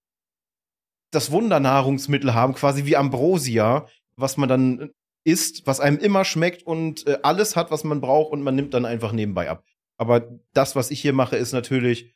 das 1.12 1.32
Wundernahrungsmittel 1.32 2.34
haben, 2.34 2.54
quasi 2.54 2.86
wie 2.86 2.96
Ambrosia, 2.96 3.88
was 4.16 4.38
man 4.38 4.50
dann 4.50 4.92
isst, 5.26 5.68
was 5.68 5.80
einem 5.80 5.98
immer 5.98 6.24
schmeckt 6.24 6.64
und 6.64 7.06
äh, 7.08 7.20
alles 7.24 7.56
hat, 7.56 7.72
was 7.72 7.84
man 7.84 8.02
braucht 8.02 8.32
und 8.32 8.42
man 8.42 8.56
nimmt 8.56 8.74
dann 8.74 8.86
einfach 8.86 9.12
nebenbei 9.12 9.50
ab. 9.50 9.64
Aber 10.00 10.40
das, 10.54 10.76
was 10.76 10.92
ich 10.92 11.02
hier 11.02 11.14
mache, 11.14 11.36
ist 11.36 11.52
natürlich 11.52 12.16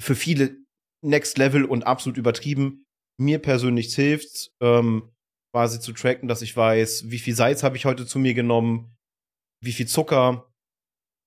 für 0.00 0.14
viele 0.14 0.56
Next 1.04 1.38
Level 1.38 1.64
und 1.64 1.86
absolut 1.86 2.16
übertrieben. 2.16 2.84
Mir 3.20 3.38
persönlich 3.38 3.94
hilft's, 3.94 4.50
ähm, 4.60 5.10
quasi 5.52 5.80
zu 5.80 5.92
tracken, 5.92 6.28
dass 6.28 6.42
ich 6.42 6.56
weiß, 6.56 7.10
wie 7.10 7.18
viel 7.18 7.34
Salz 7.34 7.62
habe 7.62 7.76
ich 7.76 7.84
heute 7.84 8.06
zu 8.06 8.18
mir 8.18 8.34
genommen, 8.34 8.96
wie 9.62 9.72
viel 9.72 9.86
Zucker, 9.86 10.52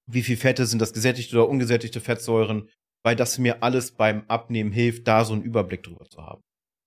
wie 0.09 0.23
viel 0.23 0.37
Fette 0.37 0.65
sind 0.65 0.79
das 0.79 0.93
gesättigte 0.93 1.35
oder 1.35 1.49
ungesättigte 1.49 2.01
Fettsäuren, 2.01 2.69
weil 3.03 3.15
das 3.15 3.37
mir 3.37 3.63
alles 3.63 3.91
beim 3.91 4.23
Abnehmen 4.27 4.71
hilft, 4.71 5.07
da 5.07 5.25
so 5.25 5.33
einen 5.33 5.43
Überblick 5.43 5.83
drüber 5.83 6.05
zu 6.09 6.21
haben. 6.21 6.41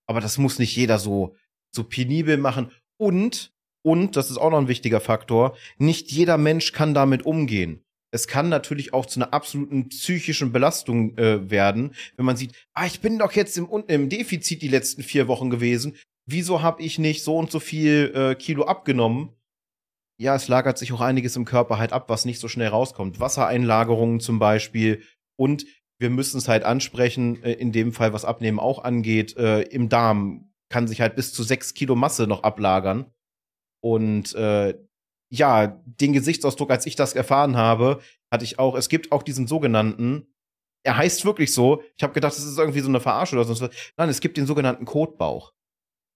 Aber 0.09 0.21
das 0.21 0.39
muss 0.39 0.59
nicht 0.59 0.77
jeder 0.77 0.99
so, 0.99 1.37
so 1.75 1.85
penibel 1.85 2.37
machen. 2.37 2.71
Und, 2.99 3.53
und, 3.85 4.17
das 4.17 4.31
ist 4.31 4.39
auch 4.39 4.51
noch 4.51 4.59
ein 4.59 4.69
wichtiger 4.69 5.01
Faktor, 5.01 5.57
nicht 5.79 6.11
jeder 6.11 6.39
Mensch 6.39 6.73
kann 6.73 6.95
damit 6.95 7.27
umgehen. 7.27 7.84
Es 8.15 8.29
kann 8.29 8.49
natürlich 8.49 8.95
auch 8.95 9.07
zu 9.07 9.19
einer 9.19 9.35
absoluten 9.35 9.89
psychischen 9.89 10.53
Belastung 10.53 11.19
äh, 11.19 11.51
werden, 11.51 11.97
wenn 12.17 12.25
man 12.25 12.37
sieht, 12.37 12.53
ah, 12.73 12.87
ich 12.87 13.01
bin 13.01 13.19
doch 13.19 13.33
jetzt 13.33 13.59
im, 13.59 13.69
im 13.89 14.09
Defizit 14.09 14.63
die 14.63 14.69
letzten 14.69 15.03
vier 15.03 15.27
Wochen 15.27 15.51
gewesen. 15.51 15.97
Wieso 16.25 16.63
habe 16.63 16.81
ich 16.81 17.01
nicht 17.01 17.25
so 17.25 17.37
und 17.37 17.51
so 17.51 17.59
viel 17.59 18.13
äh, 18.15 18.35
Kilo 18.37 18.67
abgenommen? 18.67 19.31
Ja, 20.17 20.37
es 20.37 20.47
lagert 20.47 20.79
sich 20.79 20.93
auch 20.93 21.01
einiges 21.01 21.35
im 21.35 21.45
Körper 21.45 21.79
halt 21.79 21.93
ab, 21.93 22.09
was 22.09 22.25
nicht 22.25 22.39
so 22.39 22.47
schnell 22.47 22.69
rauskommt. 22.69 23.19
Wassereinlagerungen 23.19 24.21
zum 24.21 24.39
Beispiel. 24.39 25.03
Und 25.37 25.67
wir 25.99 26.09
müssen 26.09 26.39
es 26.39 26.47
halt 26.47 26.63
ansprechen, 26.63 27.43
äh, 27.43 27.55
in 27.55 27.73
dem 27.73 27.93
Fall, 27.93 28.13
was 28.13 28.25
Abnehmen 28.25 28.61
auch 28.61 28.85
angeht, 28.85 29.37
äh, 29.37 29.63
im 29.63 29.89
Darm 29.89 30.53
kann 30.69 30.87
sich 30.87 31.01
halt 31.01 31.17
bis 31.17 31.33
zu 31.33 31.43
sechs 31.43 31.75
Kilo 31.75 31.97
Masse 31.97 32.29
noch 32.29 32.45
ablagern. 32.45 33.07
Und 33.81 34.37
äh, 34.37 34.79
ja, 35.35 35.67
den 35.85 36.13
Gesichtsausdruck, 36.13 36.71
als 36.71 36.87
ich 36.87 36.97
das 36.97 37.15
erfahren 37.15 37.57
habe, 37.57 38.01
hatte 38.33 38.45
ich 38.45 38.59
auch, 38.59 38.77
es 38.77 38.89
gibt 38.89 39.13
auch 39.13 39.23
diesen 39.23 39.47
sogenannten, 39.47 40.27
er 40.85 40.97
heißt 40.97 41.25
wirklich 41.25 41.53
so, 41.53 41.83
ich 41.97 42.03
habe 42.03 42.13
gedacht, 42.13 42.33
das 42.33 42.45
ist 42.45 42.59
irgendwie 42.59 42.81
so 42.81 42.89
eine 42.89 43.01
Verarsche 43.01 43.37
oder 43.37 43.45
so. 43.45 43.69
Nein, 43.97 44.09
es 44.09 44.21
gibt 44.21 44.37
den 44.37 44.47
sogenannten 44.47 44.85
Kotbauch. 44.85 45.53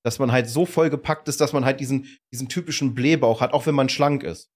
Dass 0.05 0.19
man 0.19 0.31
halt 0.31 0.49
so 0.49 0.65
vollgepackt 0.65 1.27
ist, 1.29 1.41
dass 1.41 1.53
man 1.53 1.65
halt 1.65 1.81
diesen, 1.81 2.07
diesen 2.33 2.49
typischen 2.49 2.95
Blähbauch 2.95 3.41
hat, 3.41 3.53
auch 3.53 3.67
wenn 3.67 3.75
man 3.75 3.89
schlank 3.89 4.23
ist. 4.23 4.51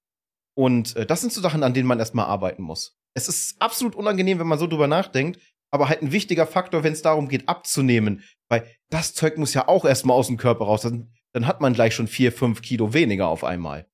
Und 0.54 0.94
äh, 0.96 1.06
das 1.06 1.20
sind 1.20 1.32
so 1.32 1.40
Sachen, 1.40 1.62
an 1.62 1.74
denen 1.74 1.88
man 1.88 1.98
erstmal 1.98 2.26
arbeiten 2.26 2.62
muss. 2.62 2.96
Es 3.14 3.28
ist 3.28 3.60
absolut 3.60 3.96
unangenehm, 3.96 4.38
wenn 4.38 4.46
man 4.46 4.58
so 4.58 4.66
drüber 4.66 4.86
nachdenkt, 4.86 5.40
aber 5.70 5.88
halt 5.88 6.02
ein 6.02 6.12
wichtiger 6.12 6.46
Faktor, 6.46 6.84
wenn 6.84 6.92
es 6.92 7.02
darum 7.02 7.28
geht, 7.28 7.48
abzunehmen. 7.48 8.22
Weil 8.48 8.66
das 8.90 9.14
Zeug 9.14 9.38
muss 9.38 9.54
ja 9.54 9.66
auch 9.66 9.84
erstmal 9.84 10.16
aus 10.16 10.28
dem 10.28 10.36
Körper 10.36 10.66
raus. 10.66 10.82
Dann, 10.82 11.10
dann 11.32 11.46
hat 11.46 11.60
man 11.60 11.72
gleich 11.72 11.94
schon 11.94 12.06
vier, 12.06 12.32
fünf 12.32 12.62
Kilo 12.62 12.92
weniger 12.92 13.28
auf 13.28 13.42
einmal. 13.42 13.86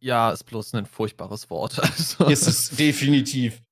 Ja, 0.00 0.30
ist 0.30 0.44
bloß 0.44 0.74
ein 0.74 0.86
furchtbares 0.86 1.50
Wort. 1.50 1.78
Also, 1.82 2.26
ist 2.26 2.46
es 2.46 2.70
definitiv. 2.70 3.62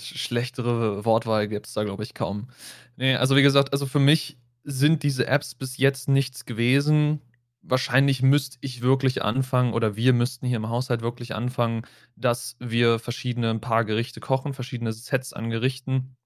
Schlechtere 0.00 1.04
Wortwahl 1.04 1.48
gibt 1.48 1.66
es 1.66 1.74
da, 1.74 1.84
glaube 1.84 2.02
ich, 2.02 2.14
kaum. 2.14 2.48
Nee, 2.96 3.14
also 3.16 3.36
wie 3.36 3.42
gesagt, 3.42 3.72
also 3.72 3.84
für 3.86 3.98
mich 3.98 4.38
sind 4.64 5.02
diese 5.02 5.26
Apps 5.26 5.54
bis 5.54 5.76
jetzt 5.76 6.08
nichts 6.08 6.44
gewesen. 6.44 7.20
Wahrscheinlich 7.62 8.22
müsste 8.22 8.58
ich 8.60 8.80
wirklich 8.80 9.22
anfangen 9.22 9.74
oder 9.74 9.96
wir 9.96 10.12
müssten 10.12 10.46
hier 10.46 10.56
im 10.56 10.68
Haushalt 10.68 11.02
wirklich 11.02 11.34
anfangen, 11.34 11.82
dass 12.16 12.56
wir 12.58 12.98
verschiedene 12.98 13.50
ein 13.50 13.60
paar 13.60 13.84
Gerichte 13.84 14.20
kochen, 14.20 14.54
verschiedene 14.54 14.92
Sets 14.92 15.32
an 15.32 15.50
Gerichten, 15.50 16.16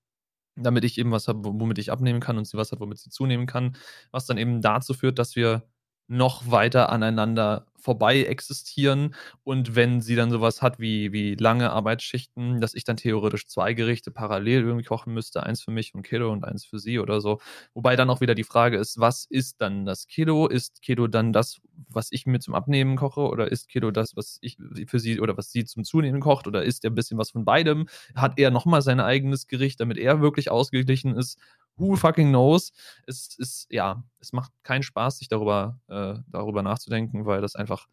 damit 0.57 0.85
ich 0.85 0.99
eben 0.99 1.11
was 1.11 1.29
habe, 1.29 1.41
womit 1.45 1.79
ich 1.79 1.91
abnehmen 1.91 2.21
kann 2.21 2.39
und 2.39 2.47
sie 2.47 2.57
was 2.57 2.73
hat, 2.73 2.81
womit 2.81 2.99
sie 2.99 3.11
zunehmen 3.11 3.47
kann, 3.47 3.77
was 4.11 4.27
dann 4.27 4.39
eben 4.39 4.61
dazu 4.61 4.95
führt, 4.95 5.19
dass 5.19 5.35
wir 5.35 5.63
noch 6.11 6.51
weiter 6.51 6.91
aneinander 6.91 7.67
vorbei 7.77 8.25
existieren. 8.25 9.15
Und 9.45 9.75
wenn 9.75 10.01
sie 10.03 10.15
dann 10.17 10.31
sowas 10.31 10.61
hat 10.61 10.79
wie, 10.81 11.13
wie 11.13 11.35
lange 11.35 11.71
Arbeitsschichten, 11.71 12.61
dass 12.61 12.75
ich 12.75 12.85
dann 12.85 12.97
theoretisch 12.99 13.47
zwei 13.47 13.73
Gerichte 13.75 14.11
parallel 14.11 14.63
irgendwie 14.65 14.85
kochen 14.85 15.15
müsste, 15.15 15.43
eins 15.45 15.63
für 15.63 15.71
mich 15.71 15.95
und 15.95 16.03
Kilo 16.03 16.31
und 16.31 16.45
eins 16.45 16.65
für 16.67 16.79
sie 16.79 16.99
oder 16.99 17.21
so. 17.23 17.41
Wobei 17.75 17.97
dann 17.97 18.11
auch 18.11 18.21
wieder 18.21 18.35
die 18.35 18.45
Frage 18.45 18.77
ist, 18.77 18.99
was 19.01 19.25
ist 19.25 19.61
dann 19.61 19.85
das 19.87 20.07
Kilo? 20.09 20.47
Ist 20.49 20.83
Kilo 20.83 21.07
dann 21.07 21.33
das, 21.33 21.61
was 21.89 22.09
ich 22.13 22.27
mir 22.27 22.41
zum 22.41 22.55
Abnehmen 22.55 22.97
koche? 22.97 23.21
Oder 23.23 23.51
ist 23.51 23.69
Kilo 23.69 23.91
das, 23.91 24.17
was 24.17 24.39
ich 24.43 24.59
für 24.87 24.99
sie 24.99 25.21
oder 25.21 25.37
was 25.37 25.51
sie 25.53 25.65
zum 25.65 25.85
Zunehmen 25.85 26.21
kocht? 26.21 26.47
Oder 26.47 26.65
ist 26.65 26.85
er 26.85 26.91
ein 26.91 26.95
bisschen 26.95 27.19
was 27.19 27.31
von 27.31 27.45
beidem? 27.45 27.87
Hat 28.15 28.39
er 28.39 28.51
nochmal 28.51 28.83
sein 28.83 29.01
eigenes 29.01 29.47
Gericht, 29.47 29.81
damit 29.81 29.97
er 29.99 30.21
wirklich 30.21 30.51
ausgeglichen 30.51 31.17
ist? 31.17 31.39
Who 31.81 31.97
fucking 31.97 32.29
knows? 32.29 32.73
Es 33.07 33.35
ist, 33.39 33.67
ja, 33.71 34.05
es 34.21 34.33
macht 34.33 34.53
keinen 34.63 34.83
Spaß, 34.83 35.19
sich 35.19 35.29
darüber, 35.29 35.81
äh, 35.89 36.15
darüber 36.29 36.63
nachzudenken, 36.63 37.27
weil 37.27 37.41
das 37.41 37.57
einfach, 37.57 37.89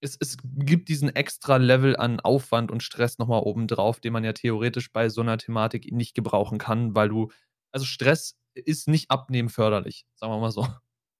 es, 0.00 0.16
es 0.20 0.36
gibt 0.42 0.88
diesen 0.88 1.14
extra 1.14 1.56
Level 1.56 1.96
an 1.96 2.20
Aufwand 2.20 2.70
und 2.70 2.82
Stress 2.82 3.18
nochmal 3.18 3.40
oben 3.40 3.66
drauf, 3.66 4.00
den 4.00 4.12
man 4.12 4.24
ja 4.24 4.32
theoretisch 4.32 4.92
bei 4.92 5.08
so 5.08 5.20
einer 5.20 5.38
Thematik 5.38 5.90
nicht 5.92 6.14
gebrauchen 6.14 6.58
kann, 6.58 6.94
weil 6.94 7.08
du, 7.08 7.30
also 7.72 7.86
Stress 7.86 8.36
ist 8.54 8.88
nicht 8.88 9.10
abnehmen 9.10 9.48
förderlich, 9.48 10.04
sagen 10.14 10.32
wir 10.32 10.38
mal 10.38 10.52
so. 10.52 10.66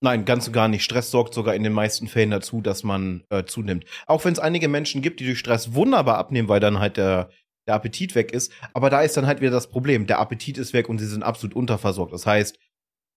Nein, 0.04 0.24
ganz 0.24 0.48
und 0.48 0.52
gar 0.52 0.66
nicht. 0.66 0.82
Stress 0.82 1.12
sorgt 1.12 1.32
sogar 1.32 1.54
in 1.54 1.62
den 1.62 1.72
meisten 1.72 2.08
Fällen 2.08 2.32
dazu, 2.32 2.60
dass 2.60 2.82
man 2.82 3.22
äh, 3.30 3.44
zunimmt. 3.44 3.84
Auch 4.06 4.24
wenn 4.24 4.32
es 4.32 4.40
einige 4.40 4.66
Menschen 4.66 5.00
gibt, 5.00 5.20
die 5.20 5.24
durch 5.24 5.38
Stress 5.38 5.74
wunderbar 5.74 6.18
abnehmen, 6.18 6.48
weil 6.48 6.58
dann 6.58 6.80
halt 6.80 6.96
der, 6.96 7.30
der 7.66 7.74
Appetit 7.74 8.14
weg 8.14 8.32
ist. 8.32 8.52
Aber 8.74 8.90
da 8.90 9.02
ist 9.02 9.16
dann 9.16 9.26
halt 9.26 9.40
wieder 9.40 9.50
das 9.50 9.70
Problem. 9.70 10.06
Der 10.06 10.18
Appetit 10.18 10.58
ist 10.58 10.72
weg 10.72 10.88
und 10.88 10.98
sie 10.98 11.06
sind 11.06 11.22
absolut 11.22 11.54
unterversorgt. 11.54 12.12
Das 12.12 12.26
heißt, 12.26 12.58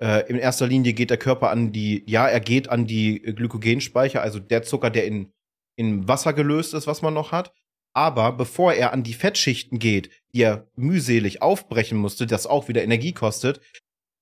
äh, 0.01 0.27
in 0.29 0.37
erster 0.37 0.67
Linie 0.67 0.93
geht 0.93 1.09
der 1.09 1.17
Körper 1.17 1.49
an 1.49 1.71
die, 1.71 2.03
ja, 2.07 2.27
er 2.27 2.39
geht 2.39 2.69
an 2.69 2.85
die 2.85 3.21
Glykogenspeicher, 3.21 4.21
also 4.21 4.39
der 4.39 4.63
Zucker, 4.63 4.89
der 4.89 5.05
in, 5.05 5.33
in 5.77 6.07
Wasser 6.07 6.33
gelöst 6.33 6.73
ist, 6.73 6.87
was 6.87 7.01
man 7.01 7.13
noch 7.13 7.31
hat. 7.31 7.53
Aber 7.95 8.33
bevor 8.33 8.73
er 8.73 8.91
an 8.91 9.03
die 9.03 9.13
Fettschichten 9.13 9.79
geht, 9.79 10.09
die 10.33 10.41
er 10.41 10.67
mühselig 10.75 11.41
aufbrechen 11.41 11.97
musste, 11.97 12.27
das 12.27 12.45
auch 12.45 12.67
wieder 12.67 12.83
Energie 12.83 13.13
kostet, 13.13 13.61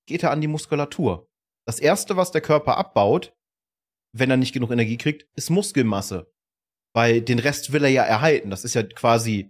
geht 0.05 0.21
er 0.21 0.31
an 0.31 0.41
die 0.41 0.47
Muskulatur. 0.47 1.27
Das 1.65 1.79
erste, 1.79 2.15
was 2.15 2.31
der 2.31 2.41
Körper 2.41 2.77
abbaut, 2.77 3.33
wenn 4.15 4.29
er 4.29 4.37
nicht 4.37 4.53
genug 4.53 4.69
Energie 4.69 4.97
kriegt, 4.97 5.25
ist 5.35 5.49
Muskelmasse. 5.49 6.31
Weil 6.93 7.21
den 7.21 7.39
Rest 7.39 7.73
will 7.73 7.83
er 7.83 7.89
ja 7.89 8.03
erhalten. 8.03 8.51
Das 8.51 8.63
ist 8.63 8.75
ja 8.75 8.83
quasi 8.83 9.49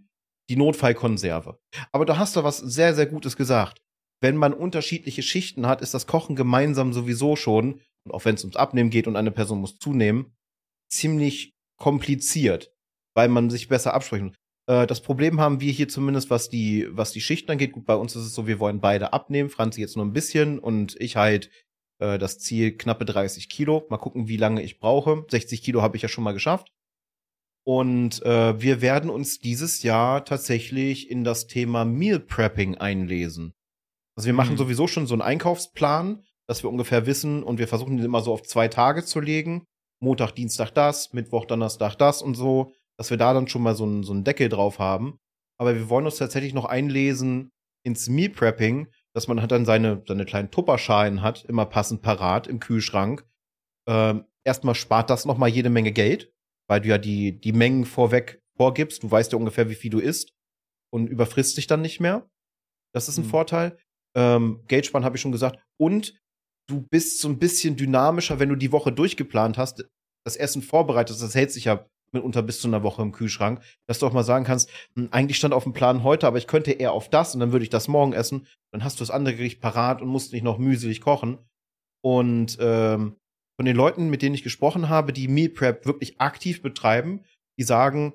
die 0.50 0.56
Notfallkonserve. 0.56 1.60
Aber 1.92 2.06
da 2.06 2.18
hast 2.18 2.36
du 2.36 2.44
was 2.44 2.58
sehr, 2.58 2.96
sehr 2.96 3.06
Gutes 3.06 3.38
gesagt. 3.38 3.82
Wenn 4.22 4.38
man 4.38 4.54
unterschiedliche 4.54 5.22
Schichten 5.22 5.68
hat, 5.68 5.82
ist 5.82 5.94
das 5.94 6.08
Kochen 6.08 6.36
gemeinsam 6.36 6.94
sowieso 6.94 7.36
schon, 7.36 7.82
und 8.06 8.12
auch 8.14 8.26
wenn 8.26 8.36
es 8.36 8.44
ums 8.44 8.56
Abnehmen 8.56 8.90
geht 8.90 9.08
und 9.08 9.16
eine 9.16 9.32
Person 9.32 9.60
muss 9.60 9.78
zunehmen, 9.78 10.36
ziemlich 10.90 11.54
kompliziert, 11.78 12.72
weil 13.16 13.30
man 13.30 13.50
sich 13.50 13.68
besser 13.68 13.94
absprechen 13.94 14.28
muss. 14.28 14.36
Äh, 14.68 14.88
das 14.88 15.02
Problem 15.02 15.40
haben 15.40 15.60
wir 15.60 15.72
hier 15.72 15.90
zumindest, 15.90 16.30
was 16.30 16.50
die, 16.50 16.88
was 16.90 17.12
die 17.12 17.22
Schichten 17.22 17.52
angeht. 17.52 17.74
Gut, 17.74 17.86
bei 17.86 17.96
uns 17.96 18.16
ist 18.16 18.24
es 18.24 18.34
so, 18.34 18.48
wir 18.48 18.60
wollen 18.60 18.80
beide 18.80 19.14
abnehmen. 19.14 19.50
Franzi 19.50 19.82
jetzt 19.82 19.96
nur 19.96 20.06
ein 20.06 20.14
bisschen 20.14 20.60
und 20.60 20.96
ich 21.00 21.16
halt 21.16 21.50
äh, 22.00 22.18
das 22.18 22.40
Ziel 22.40 22.78
knappe 22.78 23.06
30 23.06 23.50
Kilo. 23.50 23.86
Mal 23.90 23.98
gucken, 23.98 24.28
wie 24.28 24.38
lange 24.38 24.62
ich 24.62 24.80
brauche. 24.80 25.26
60 25.30 25.64
Kilo 25.64 25.82
habe 25.82 25.98
ich 25.98 26.04
ja 26.04 26.10
schon 26.10 26.24
mal 26.24 26.34
geschafft. 26.34 26.72
Und 27.66 28.22
äh, 28.24 28.60
wir 28.62 28.82
werden 28.82 29.10
uns 29.10 29.40
dieses 29.40 29.84
Jahr 29.84 30.26
tatsächlich 30.26 31.10
in 31.10 31.24
das 31.24 31.48
Thema 31.48 31.86
Meal 31.86 32.20
Prepping 32.20 32.76
einlesen. 32.76 33.54
Also 34.16 34.28
wir 34.28 34.34
machen 34.34 34.54
mhm. 34.54 34.58
sowieso 34.58 34.88
schon 34.88 35.08
so 35.08 35.14
einen 35.14 35.22
Einkaufsplan, 35.22 36.24
dass 36.48 36.64
wir 36.64 36.70
ungefähr 36.70 37.06
wissen 37.06 37.42
und 37.42 37.58
wir 37.58 37.68
versuchen 37.68 37.98
den 37.98 38.06
immer 38.06 38.22
so 38.22 38.34
auf 38.34 38.44
zwei 38.44 38.68
Tage 38.68 39.06
zu 39.06 39.20
legen. 39.20 39.66
Montag, 40.02 40.32
Dienstag 40.32 40.72
das, 40.72 41.14
Mittwoch, 41.14 41.46
Donnerstag 41.46 41.96
das 41.96 42.22
und 42.22 42.36
so, 42.36 42.74
dass 42.98 43.10
wir 43.10 43.18
da 43.18 43.34
dann 43.34 43.48
schon 43.48 43.64
mal 43.64 43.76
so 43.76 43.86
einen, 43.86 44.04
so 44.04 44.12
einen 44.12 44.26
Deckel 44.26 44.50
drauf 44.50 44.80
haben. 44.80 45.20
Aber 45.58 45.76
wir 45.76 45.90
wollen 45.90 46.06
uns 46.06 46.18
tatsächlich 46.18 46.54
noch 46.54 46.66
einlesen 46.66 47.52
ins 47.86 48.10
Meal 48.10 48.30
Prepping, 48.30 48.88
dass 49.14 49.28
man 49.28 49.40
halt 49.40 49.52
dann 49.52 49.66
seine, 49.66 50.04
seine 50.06 50.26
kleinen 50.26 50.52
Tupperschalen 50.52 51.22
hat, 51.22 51.46
immer 51.46 51.66
passend 51.66 52.02
parat 52.02 52.48
im 52.48 52.60
Kühlschrank. 52.60 53.26
Ähm, 53.88 54.26
erstmal 54.44 54.76
spart 54.76 55.10
das 55.10 55.26
noch 55.26 55.38
mal 55.38 55.48
jede 55.48 55.70
Menge 55.70 55.94
Geld, 55.94 56.33
weil 56.68 56.82
du 56.82 56.90
ja 56.90 56.98
die, 56.98 57.40
die 57.40 57.54
Mengen 57.54 57.86
vorweg 57.86 58.42
vorgibst. 58.58 59.04
Du 59.04 59.12
weißt 59.12 59.32
ja 59.32 59.38
ungefähr, 59.38 59.70
wie 59.70 59.76
viel 59.76 59.92
du 59.92 60.00
isst 60.00 60.34
und 60.92 61.08
überfrisst 61.08 61.58
dich 61.58 61.68
dann 61.68 61.82
nicht 61.82 62.00
mehr. 62.00 62.30
Das 62.94 63.10
ist 63.10 63.18
ein 63.18 63.26
mhm. 63.26 63.30
Vorteil. 63.30 63.78
Ähm, 64.16 64.64
Geldsparen 64.68 65.06
habe 65.06 65.18
ich 65.18 65.22
schon 65.22 65.32
gesagt. 65.32 65.60
Und 65.78 66.14
du 66.70 66.82
bist 66.82 67.20
so 67.20 67.28
ein 67.28 67.40
bisschen 67.40 67.76
dynamischer, 67.76 68.40
wenn 68.40 68.50
du 68.50 68.56
die 68.56 68.72
Woche 68.72 68.92
durchgeplant 68.92 69.58
hast, 69.58 69.86
das 70.26 70.36
Essen 70.36 70.62
vorbereitet, 70.62 71.20
das 71.20 71.36
hält 71.36 71.52
sich 71.52 71.66
ja 71.66 71.86
mitunter 72.14 72.44
bis 72.44 72.62
zu 72.62 72.68
einer 72.68 72.84
Woche 72.84 73.02
im 73.02 73.12
Kühlschrank, 73.12 73.62
dass 73.88 74.00
du 74.00 74.06
auch 74.06 74.14
mal 74.14 74.24
sagen 74.24 74.46
kannst, 74.46 74.70
hm, 74.96 75.10
eigentlich 75.12 75.38
stand 75.38 75.54
auf 75.54 75.64
dem 75.64 75.74
Plan 75.74 76.04
heute, 76.04 76.28
aber 76.28 76.38
ich 76.38 76.48
könnte 76.48 76.72
eher 76.72 76.94
auf 76.94 77.10
das 77.10 77.34
und 77.34 77.40
dann 77.40 77.52
würde 77.52 77.64
ich 77.64 77.70
das 77.70 77.88
morgen 77.88 78.14
essen. 78.14 78.48
Dann 78.72 78.84
hast 78.84 79.00
du 79.00 79.02
das 79.02 79.12
andere 79.12 79.36
Gericht 79.36 79.62
parat 79.62 80.02
und 80.02 80.08
musst 80.08 80.32
nicht 80.32 80.44
noch 80.44 80.60
mühselig 80.60 81.02
kochen. 81.02 81.40
Und 82.02 82.58
ähm, 82.60 83.18
von 83.64 83.68
den 83.68 83.78
Leuten, 83.78 84.10
mit 84.10 84.22
denen 84.22 84.36
ich 84.36 84.44
gesprochen 84.44 84.90
habe, 84.90 85.14
die 85.14 85.30
Meal 85.30 85.48
Prep 85.48 85.86
wirklich 85.86 86.20
aktiv 86.20 86.62
betreiben, 86.62 87.24
die 87.58 87.64
sagen, 87.64 88.12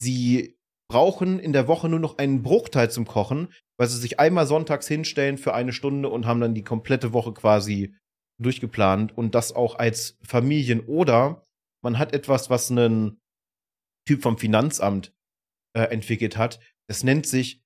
sie 0.00 0.56
brauchen 0.88 1.40
in 1.40 1.52
der 1.52 1.66
Woche 1.66 1.88
nur 1.88 1.98
noch 1.98 2.18
einen 2.18 2.44
Bruchteil 2.44 2.88
zum 2.88 3.04
Kochen, 3.04 3.48
weil 3.76 3.88
sie 3.88 3.98
sich 3.98 4.20
einmal 4.20 4.46
sonntags 4.46 4.86
hinstellen 4.86 5.38
für 5.38 5.54
eine 5.54 5.72
Stunde 5.72 6.08
und 6.08 6.24
haben 6.24 6.40
dann 6.40 6.54
die 6.54 6.62
komplette 6.62 7.12
Woche 7.12 7.32
quasi 7.32 7.96
durchgeplant 8.40 9.18
und 9.18 9.34
das 9.34 9.52
auch 9.52 9.74
als 9.74 10.20
Familien 10.22 10.78
oder 10.78 11.44
man 11.82 11.98
hat 11.98 12.12
etwas, 12.12 12.48
was 12.48 12.70
einen 12.70 13.20
Typ 14.06 14.22
vom 14.22 14.38
Finanzamt 14.38 15.12
äh, 15.76 15.82
entwickelt 15.82 16.36
hat. 16.36 16.60
Das 16.88 17.02
nennt 17.02 17.26
sich 17.26 17.60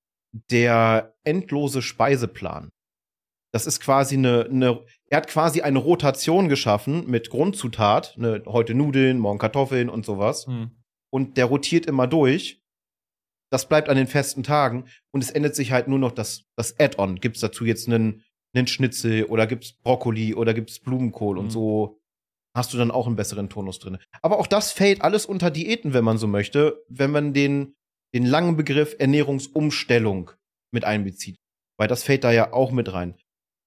der 0.50 1.14
endlose 1.22 1.82
Speiseplan. 1.82 2.70
Das 3.52 3.66
ist 3.66 3.80
quasi 3.80 4.16
eine, 4.16 4.46
eine, 4.48 4.84
er 5.06 5.18
hat 5.18 5.28
quasi 5.28 5.62
eine 5.62 5.78
Rotation 5.78 6.48
geschaffen 6.48 7.08
mit 7.10 7.30
Grundzutat, 7.30 8.16
ne, 8.16 8.42
heute 8.46 8.74
Nudeln, 8.74 9.18
morgen 9.18 9.38
Kartoffeln 9.38 9.88
und 9.88 10.06
sowas. 10.06 10.46
Hm. 10.46 10.70
Und 11.12 11.36
der 11.36 11.46
rotiert 11.46 11.86
immer 11.86 12.06
durch. 12.06 12.62
Das 13.50 13.68
bleibt 13.68 13.88
an 13.88 13.96
den 13.96 14.06
festen 14.06 14.44
Tagen 14.44 14.84
und 15.10 15.24
es 15.24 15.30
ändert 15.30 15.56
sich 15.56 15.72
halt 15.72 15.88
nur 15.88 15.98
noch 15.98 16.12
das, 16.12 16.44
das 16.56 16.78
Add-on. 16.78 17.16
Gibt's 17.16 17.40
dazu 17.40 17.64
jetzt 17.64 17.88
einen, 17.88 18.22
einen 18.54 18.68
Schnitzel 18.68 19.24
oder 19.24 19.48
gibt's 19.48 19.72
Brokkoli 19.72 20.34
oder 20.34 20.54
gibt's 20.54 20.78
Blumenkohl 20.78 21.36
hm. 21.36 21.44
und 21.44 21.50
so 21.50 22.00
hast 22.54 22.72
du 22.72 22.78
dann 22.78 22.90
auch 22.90 23.06
einen 23.06 23.16
besseren 23.16 23.48
Tonus 23.48 23.78
drin. 23.78 23.98
Aber 24.22 24.38
auch 24.38 24.46
das 24.46 24.72
fällt 24.72 25.02
alles 25.02 25.26
unter 25.26 25.50
Diäten, 25.50 25.94
wenn 25.94 26.04
man 26.04 26.18
so 26.18 26.26
möchte, 26.26 26.84
wenn 26.88 27.10
man 27.10 27.32
den, 27.32 27.74
den 28.14 28.26
langen 28.26 28.56
Begriff 28.56 28.96
Ernährungsumstellung 28.98 30.32
mit 30.72 30.84
einbezieht. 30.84 31.38
Weil 31.76 31.88
das 31.88 32.02
fällt 32.02 32.24
da 32.24 32.32
ja 32.32 32.52
auch 32.52 32.72
mit 32.72 32.92
rein. 32.92 33.16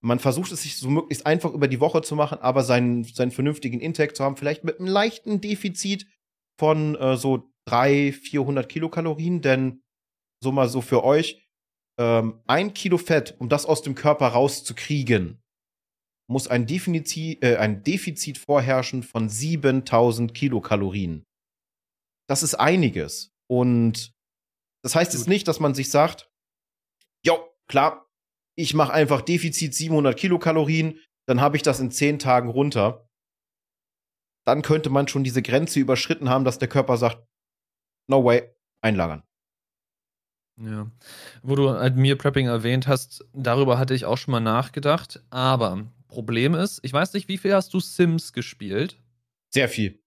Man 0.03 0.19
versucht 0.19 0.51
es 0.51 0.63
sich 0.63 0.77
so 0.77 0.89
möglichst 0.89 1.25
einfach 1.25 1.53
über 1.53 1.69
die 1.69 1.79
Woche 1.79 2.01
zu 2.01 2.15
machen, 2.15 2.39
aber 2.39 2.63
seinen, 2.63 3.05
seinen 3.05 3.31
vernünftigen 3.31 3.79
Intake 3.79 4.13
zu 4.13 4.23
haben, 4.23 4.35
vielleicht 4.35 4.65
mit 4.65 4.79
einem 4.79 4.89
leichten 4.89 5.39
Defizit 5.39 6.07
von 6.59 6.95
äh, 6.95 7.15
so 7.15 7.53
300, 7.65 8.13
400 8.13 8.69
Kilokalorien, 8.69 9.41
denn 9.41 9.81
so 10.43 10.51
mal 10.51 10.67
so 10.67 10.81
für 10.81 11.05
euch, 11.05 11.47
ähm, 11.97 12.41
ein 12.47 12.73
Kilo 12.73 12.97
Fett, 12.97 13.35
um 13.39 13.47
das 13.47 13.65
aus 13.65 13.81
dem 13.81 13.95
Körper 13.95 14.27
rauszukriegen, 14.27 15.41
muss 16.29 16.47
ein 16.47 16.65
Defizit, 16.65 17.41
äh, 17.41 17.55
ein 17.55 17.83
Defizit 17.83 18.37
vorherrschen 18.37 19.03
von 19.03 19.29
7000 19.29 20.33
Kilokalorien. 20.33 21.23
Das 22.27 22.43
ist 22.43 22.55
einiges. 22.55 23.31
Und 23.49 24.13
das 24.83 24.95
heißt 24.95 25.13
jetzt 25.13 25.27
nicht, 25.27 25.47
dass 25.47 25.61
man 25.61 25.73
sich 25.73 25.89
sagt, 25.89 26.29
jo, 27.25 27.37
klar, 27.67 28.09
ich 28.55 28.73
mache 28.73 28.93
einfach 28.93 29.21
Defizit 29.21 29.73
700 29.73 30.17
Kilokalorien, 30.17 30.99
dann 31.25 31.41
habe 31.41 31.57
ich 31.57 31.63
das 31.63 31.79
in 31.79 31.91
10 31.91 32.19
Tagen 32.19 32.49
runter. 32.49 33.09
Dann 34.45 34.61
könnte 34.61 34.89
man 34.89 35.07
schon 35.07 35.23
diese 35.23 35.41
Grenze 35.41 35.79
überschritten 35.79 36.29
haben, 36.29 36.43
dass 36.43 36.59
der 36.59 36.67
Körper 36.67 36.97
sagt, 36.97 37.25
no 38.07 38.23
way, 38.23 38.53
einlagern. 38.81 39.23
Ja. 40.61 40.91
Wo 41.41 41.55
du 41.55 41.69
halt 41.71 41.95
Meal 41.95 42.15
Prepping 42.15 42.47
erwähnt 42.47 42.87
hast, 42.87 43.25
darüber 43.33 43.79
hatte 43.79 43.93
ich 43.93 44.05
auch 44.05 44.17
schon 44.17 44.33
mal 44.33 44.39
nachgedacht. 44.39 45.23
Aber 45.29 45.87
Problem 46.07 46.53
ist, 46.53 46.79
ich 46.83 46.93
weiß 46.93 47.13
nicht, 47.13 47.27
wie 47.27 47.37
viel 47.37 47.53
hast 47.53 47.73
du 47.73 47.79
Sims 47.79 48.33
gespielt? 48.33 49.01
Sehr 49.49 49.67
viel. 49.69 49.99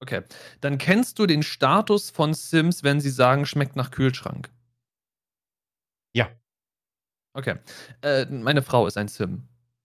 Okay. 0.00 0.22
Dann 0.60 0.78
kennst 0.78 1.18
du 1.18 1.26
den 1.26 1.42
Status 1.42 2.10
von 2.10 2.32
Sims, 2.32 2.82
wenn 2.82 3.00
sie 3.00 3.10
sagen, 3.10 3.44
schmeckt 3.44 3.76
nach 3.76 3.90
Kühlschrank. 3.90 4.50
Okay. 7.34 7.56
Äh, 8.02 8.26
meine 8.26 8.62
Frau 8.62 8.86
ist 8.86 8.96
ein 8.96 9.08
Sim. 9.08 9.42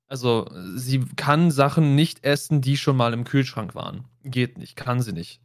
Also, 0.10 0.49
sie 0.75 1.03
kann 1.17 1.51
Sachen 1.51 1.95
nicht 1.95 2.23
essen, 2.23 2.62
die 2.62 2.77
schon 2.77 2.95
mal 2.95 3.13
im 3.13 3.25
Kühlschrank 3.25 3.75
waren. 3.75 4.05
Geht 4.23 4.57
nicht, 4.57 4.75
kann 4.75 5.01
sie 5.01 5.12
nicht. 5.12 5.41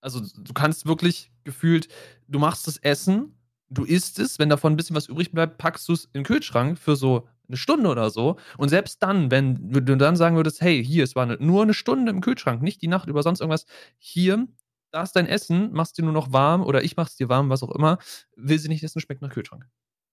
Also, 0.00 0.20
du 0.20 0.52
kannst 0.52 0.86
wirklich 0.86 1.30
gefühlt, 1.44 1.88
du 2.28 2.38
machst 2.38 2.66
das 2.66 2.78
Essen 2.78 3.34
du 3.74 3.84
isst 3.84 4.18
es, 4.18 4.38
wenn 4.38 4.48
davon 4.48 4.72
ein 4.72 4.76
bisschen 4.76 4.96
was 4.96 5.08
übrig 5.08 5.32
bleibt, 5.32 5.58
packst 5.58 5.88
du 5.88 5.92
es 5.92 6.04
in 6.06 6.10
den 6.14 6.24
Kühlschrank 6.24 6.78
für 6.78 6.96
so 6.96 7.28
eine 7.48 7.56
Stunde 7.56 7.88
oder 7.88 8.10
so. 8.10 8.36
Und 8.56 8.68
selbst 8.68 9.02
dann, 9.02 9.30
wenn 9.30 9.70
du 9.70 9.96
dann 9.96 10.16
sagen 10.16 10.36
würdest, 10.36 10.60
hey, 10.60 10.82
hier, 10.84 11.04
es 11.04 11.14
war 11.14 11.24
eine, 11.24 11.36
nur 11.36 11.62
eine 11.62 11.74
Stunde 11.74 12.10
im 12.10 12.20
Kühlschrank, 12.20 12.62
nicht 12.62 12.80
die 12.82 12.88
Nacht 12.88 13.08
über 13.08 13.22
sonst 13.22 13.40
irgendwas, 13.40 13.66
hier, 13.98 14.46
da 14.92 15.02
ist 15.02 15.12
dein 15.12 15.26
Essen, 15.26 15.72
machst 15.72 15.98
dir 15.98 16.02
nur 16.04 16.12
noch 16.12 16.32
warm 16.32 16.62
oder 16.62 16.82
ich 16.82 16.96
mach's 16.96 17.16
dir 17.16 17.28
warm, 17.28 17.50
was 17.50 17.62
auch 17.62 17.74
immer, 17.74 17.98
will 18.36 18.58
sie 18.58 18.68
nicht 18.68 18.82
essen, 18.84 19.00
schmeckt 19.00 19.22
nach 19.22 19.30
Kühlschrank. 19.30 19.66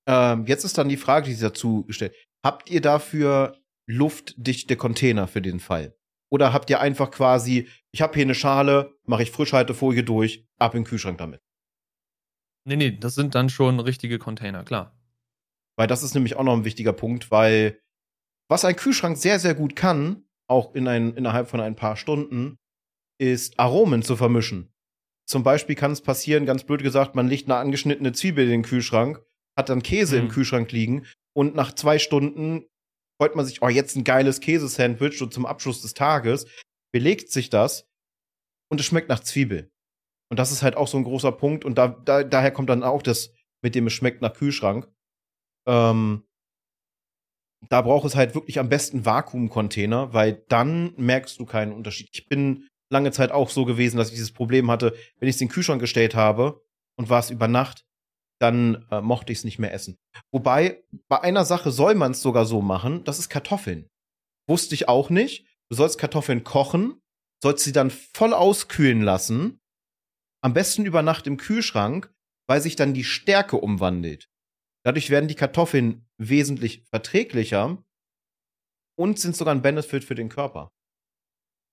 Ähm, 0.07 0.45
jetzt 0.45 0.63
ist 0.63 0.77
dann 0.77 0.89
die 0.89 0.97
Frage, 0.97 1.27
die 1.27 1.33
sie 1.33 1.43
dazu 1.43 1.85
gestellt. 1.85 2.15
Habt 2.43 2.69
ihr 2.69 2.81
dafür 2.81 3.57
luftdichte 3.87 4.75
Container 4.75 5.27
für 5.27 5.41
den 5.41 5.59
Fall? 5.59 5.95
Oder 6.31 6.53
habt 6.53 6.69
ihr 6.69 6.79
einfach 6.79 7.11
quasi, 7.11 7.67
ich 7.91 8.01
habe 8.01 8.13
hier 8.13 8.23
eine 8.23 8.35
Schale, 8.35 8.95
mache 9.05 9.23
ich 9.23 9.31
Frischhaltefolie 9.31 10.03
durch, 10.03 10.47
ab 10.57 10.73
in 10.73 10.83
den 10.83 10.87
Kühlschrank 10.87 11.17
damit? 11.17 11.41
Nee, 12.65 12.77
nee, 12.77 12.91
das 12.91 13.15
sind 13.15 13.35
dann 13.35 13.49
schon 13.49 13.79
richtige 13.79 14.17
Container, 14.17 14.63
klar. 14.63 14.97
Weil 15.77 15.87
das 15.87 16.03
ist 16.03 16.13
nämlich 16.13 16.35
auch 16.35 16.43
noch 16.43 16.53
ein 16.53 16.65
wichtiger 16.65 16.93
Punkt, 16.93 17.31
weil 17.31 17.81
was 18.49 18.65
ein 18.65 18.75
Kühlschrank 18.75 19.17
sehr, 19.17 19.39
sehr 19.39 19.55
gut 19.55 19.75
kann, 19.75 20.25
auch 20.47 20.75
in 20.75 20.87
ein, 20.87 21.15
innerhalb 21.15 21.49
von 21.49 21.59
ein 21.59 21.75
paar 21.75 21.95
Stunden, 21.95 22.57
ist 23.19 23.59
Aromen 23.59 24.03
zu 24.03 24.15
vermischen. 24.15 24.73
Zum 25.25 25.43
Beispiel 25.43 25.75
kann 25.75 25.91
es 25.91 26.01
passieren, 26.01 26.45
ganz 26.45 26.63
blöd 26.63 26.83
gesagt, 26.83 27.15
man 27.15 27.27
legt 27.27 27.45
eine 27.45 27.55
angeschnittene 27.55 28.11
Zwiebel 28.11 28.45
in 28.45 28.51
den 28.51 28.63
Kühlschrank, 28.63 29.23
hat 29.57 29.69
dann 29.69 29.83
Käse 29.83 30.17
mhm. 30.17 30.23
im 30.23 30.29
Kühlschrank 30.29 30.71
liegen 30.71 31.05
und 31.33 31.55
nach 31.55 31.73
zwei 31.73 31.99
Stunden 31.99 32.65
freut 33.19 33.35
man 33.35 33.45
sich, 33.45 33.61
oh, 33.61 33.69
jetzt 33.69 33.95
ein 33.95 34.03
geiles 34.03 34.39
Käsesandwich 34.39 35.21
und 35.21 35.33
zum 35.33 35.45
Abschluss 35.45 35.81
des 35.81 35.93
Tages 35.93 36.47
belegt 36.91 37.31
sich 37.31 37.49
das 37.49 37.87
und 38.71 38.79
es 38.79 38.85
schmeckt 38.85 39.09
nach 39.09 39.19
Zwiebel. 39.19 39.69
Und 40.31 40.37
das 40.37 40.51
ist 40.51 40.63
halt 40.63 40.77
auch 40.77 40.87
so 40.87 40.97
ein 40.97 41.03
großer 41.03 41.31
Punkt. 41.33 41.65
Und 41.65 41.77
da, 41.77 41.89
da, 41.89 42.23
daher 42.23 42.51
kommt 42.51 42.69
dann 42.69 42.83
auch 42.83 43.03
das, 43.03 43.33
mit 43.61 43.75
dem 43.75 43.87
es 43.87 43.93
schmeckt 43.93 44.21
nach 44.21 44.33
Kühlschrank. 44.33 44.89
Ähm, 45.67 46.23
da 47.69 47.81
braucht 47.81 48.05
es 48.05 48.15
halt 48.15 48.33
wirklich 48.33 48.57
am 48.57 48.69
besten 48.69 49.05
Vakuumcontainer, 49.05 50.13
weil 50.13 50.43
dann 50.47 50.93
merkst 50.95 51.37
du 51.39 51.45
keinen 51.45 51.73
Unterschied. 51.73 52.09
Ich 52.13 52.27
bin 52.27 52.67
lange 52.89 53.11
Zeit 53.11 53.31
auch 53.31 53.49
so 53.49 53.65
gewesen, 53.65 53.97
dass 53.97 54.07
ich 54.07 54.15
dieses 54.15 54.31
Problem 54.31 54.71
hatte, 54.71 54.95
wenn 55.19 55.29
ich 55.29 55.35
es 55.35 55.41
in 55.41 55.47
den 55.47 55.53
Kühlschrank 55.53 55.81
gestellt 55.81 56.15
habe 56.15 56.63
und 56.97 57.09
war 57.09 57.19
es 57.19 57.29
über 57.29 57.47
Nacht, 57.47 57.85
dann 58.41 58.85
äh, 58.89 59.01
mochte 59.01 59.31
ich 59.31 59.39
es 59.39 59.43
nicht 59.43 59.59
mehr 59.59 59.73
essen. 59.73 59.97
Wobei, 60.31 60.83
bei 61.07 61.21
einer 61.21 61.45
Sache 61.45 61.71
soll 61.71 61.95
man 61.95 62.11
es 62.11 62.21
sogar 62.21 62.45
so 62.45 62.61
machen, 62.61 63.03
das 63.03 63.19
ist 63.19 63.29
Kartoffeln. 63.29 63.87
Wusste 64.47 64.75
ich 64.75 64.87
auch 64.87 65.09
nicht. 65.09 65.45
Du 65.69 65.75
sollst 65.75 65.97
Kartoffeln 65.97 66.43
kochen, 66.43 66.99
sollst 67.41 67.63
sie 67.63 67.71
dann 67.71 67.91
voll 67.91 68.33
auskühlen 68.33 69.01
lassen 69.01 69.61
am 70.43 70.53
besten 70.53 70.85
über 70.85 71.03
Nacht 71.03 71.27
im 71.27 71.37
Kühlschrank, 71.37 72.11
weil 72.47 72.61
sich 72.61 72.75
dann 72.75 72.93
die 72.93 73.03
Stärke 73.03 73.57
umwandelt. 73.57 74.27
Dadurch 74.83 75.09
werden 75.09 75.27
die 75.27 75.35
Kartoffeln 75.35 76.07
wesentlich 76.17 76.83
verträglicher 76.89 77.83
und 78.97 79.19
sind 79.19 79.35
sogar 79.35 79.53
ein 79.53 79.61
Benefit 79.61 80.03
für 80.03 80.15
den 80.15 80.29
Körper. 80.29 80.71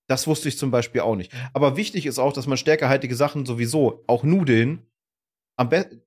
Das 0.09 0.27
wusste 0.27 0.49
ich 0.49 0.59
zum 0.59 0.71
Beispiel 0.71 1.01
auch 1.01 1.17
nicht. 1.17 1.33
Aber 1.53 1.77
wichtig 1.77 2.07
ist 2.07 2.19
auch, 2.19 2.33
dass 2.33 2.47
man 2.47 2.59
stärkehaltige 2.59 3.17
Sachen 3.17 3.47
sowieso, 3.47 4.05
auch 4.07 4.23
Nudeln, 4.23 4.87
am 5.59 5.69
besten, 5.71 6.03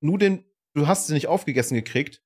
Nudeln, 0.00 0.44
du 0.74 0.86
hast 0.86 1.06
sie 1.06 1.14
nicht 1.14 1.28
aufgegessen 1.28 1.74
gekriegt, 1.74 2.22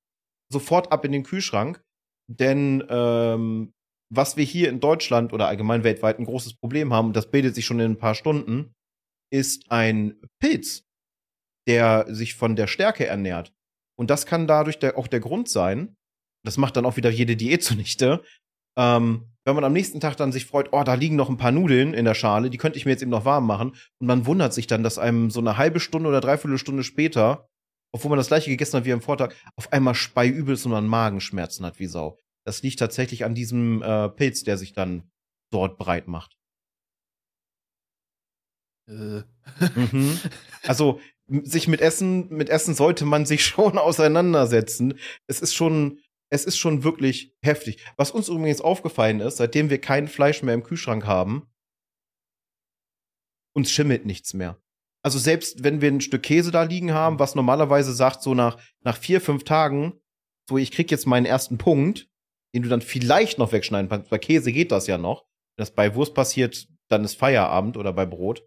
sofort 0.51 0.91
ab 0.91 1.05
in 1.05 1.11
den 1.11 1.23
Kühlschrank. 1.23 1.83
Denn 2.27 2.83
ähm, 2.89 3.73
was 4.09 4.37
wir 4.37 4.43
hier 4.43 4.69
in 4.69 4.79
Deutschland 4.79 5.33
oder 5.33 5.47
allgemein 5.47 5.83
weltweit 5.83 6.19
ein 6.19 6.25
großes 6.25 6.55
Problem 6.55 6.93
haben, 6.93 7.13
das 7.13 7.31
bildet 7.31 7.55
sich 7.55 7.65
schon 7.65 7.79
in 7.79 7.91
ein 7.91 7.97
paar 7.97 8.15
Stunden, 8.15 8.73
ist 9.31 9.71
ein 9.71 10.19
Pilz, 10.39 10.83
der 11.67 12.05
sich 12.09 12.35
von 12.35 12.55
der 12.55 12.67
Stärke 12.67 13.05
ernährt. 13.05 13.53
Und 13.97 14.09
das 14.09 14.25
kann 14.25 14.47
dadurch 14.47 14.79
der, 14.79 14.97
auch 14.97 15.07
der 15.07 15.19
Grund 15.19 15.49
sein, 15.49 15.95
das 16.45 16.57
macht 16.57 16.77
dann 16.77 16.85
auch 16.85 16.97
wieder 16.97 17.09
jede 17.09 17.35
Diät 17.35 17.63
zunichte, 17.63 18.23
ähm, 18.77 19.31
wenn 19.45 19.55
man 19.55 19.63
am 19.63 19.73
nächsten 19.73 19.99
Tag 19.99 20.17
dann 20.17 20.31
sich 20.31 20.45
freut, 20.45 20.69
oh, 20.71 20.83
da 20.83 20.95
liegen 20.95 21.15
noch 21.15 21.29
ein 21.29 21.37
paar 21.37 21.51
Nudeln 21.51 21.93
in 21.93 22.05
der 22.05 22.15
Schale, 22.15 22.49
die 22.49 22.57
könnte 22.57 22.77
ich 22.77 22.85
mir 22.85 22.91
jetzt 22.91 23.03
eben 23.03 23.11
noch 23.11 23.25
warm 23.25 23.45
machen. 23.45 23.75
Und 23.99 24.07
man 24.07 24.25
wundert 24.25 24.53
sich 24.53 24.67
dann, 24.67 24.83
dass 24.83 24.97
einem 24.97 25.29
so 25.29 25.39
eine 25.39 25.57
halbe 25.57 25.79
Stunde 25.79 26.09
oder 26.09 26.19
dreiviertel 26.19 26.57
Stunde 26.57 26.83
später, 26.83 27.47
obwohl 27.95 28.09
man 28.09 28.17
das 28.17 28.27
gleiche 28.27 28.49
gegessen 28.49 28.75
hat 28.75 28.83
wie 28.83 28.91
am 28.91 29.01
Vortag, 29.01 29.33
auf 29.55 29.71
einmal 29.71 29.95
Speiübel 29.95 30.55
und 30.55 30.71
man 30.71 30.85
Magenschmerzen 30.85 31.65
hat 31.65 31.79
wie 31.79 31.87
Sau. 31.87 32.19
Das 32.45 32.61
liegt 32.61 32.77
tatsächlich 32.77 33.23
an 33.23 33.35
diesem 33.35 33.81
äh, 33.81 34.09
Pilz, 34.09 34.43
der 34.43 34.57
sich 34.57 34.73
dann 34.73 35.09
dort 35.49 35.77
breit 35.77 36.09
macht. 36.09 36.37
Äh. 38.89 39.21
Mhm. 39.75 40.19
Also 40.63 40.99
sich 41.27 41.69
mit 41.69 41.79
Essen, 41.79 42.27
mit 42.27 42.49
Essen 42.49 42.75
sollte 42.75 43.05
man 43.05 43.25
sich 43.25 43.45
schon 43.45 43.77
auseinandersetzen. 43.77 44.99
Es 45.27 45.39
ist 45.39 45.53
schon, 45.53 46.01
es 46.29 46.43
ist 46.43 46.57
schon 46.57 46.83
wirklich 46.83 47.33
heftig. 47.41 47.81
Was 47.95 48.11
uns 48.11 48.27
übrigens 48.27 48.59
aufgefallen 48.59 49.21
ist, 49.21 49.37
seitdem 49.37 49.69
wir 49.69 49.79
kein 49.79 50.09
Fleisch 50.09 50.43
mehr 50.43 50.53
im 50.53 50.63
Kühlschrank 50.63 51.05
haben, 51.05 51.47
uns 53.55 53.71
schimmelt 53.71 54.05
nichts 54.05 54.33
mehr. 54.33 54.61
Also 55.05 55.19
selbst 55.19 55.63
wenn 55.63 55.81
wir 55.81 55.91
ein 55.91 56.01
Stück 56.01 56.23
Käse 56.23 56.49
da 56.49 56.63
liegen 56.63 56.91
haben, 56.91 57.19
was 57.19 57.35
normalerweise 57.35 57.93
sagt, 57.93 58.23
so 58.23 58.33
nach, 58.33 58.57
nach 58.81 58.97
vier, 58.97 59.21
fünf 59.21 59.43
Tagen, 59.43 60.01
so 60.49 60.57
ich 60.57 60.71
krieg 60.71 60.89
jetzt 60.89 61.05
meinen 61.05 61.27
ersten 61.27 61.59
Punkt, 61.59 62.09
den 62.55 62.63
du 62.63 62.69
dann 62.69 62.81
vielleicht 62.81 63.37
noch 63.37 63.51
wegschneiden 63.51 63.87
kannst. 63.87 64.09
Bei 64.09 64.17
Käse 64.17 64.51
geht 64.51 64.71
das 64.71 64.87
ja 64.87 64.97
noch. 64.97 65.21
Wenn 65.55 65.61
das 65.61 65.75
bei 65.75 65.93
Wurst 65.93 66.15
passiert, 66.15 66.67
dann 66.87 67.03
ist 67.03 67.19
Feierabend 67.19 67.77
oder 67.77 67.93
bei 67.93 68.07
Brot 68.07 68.41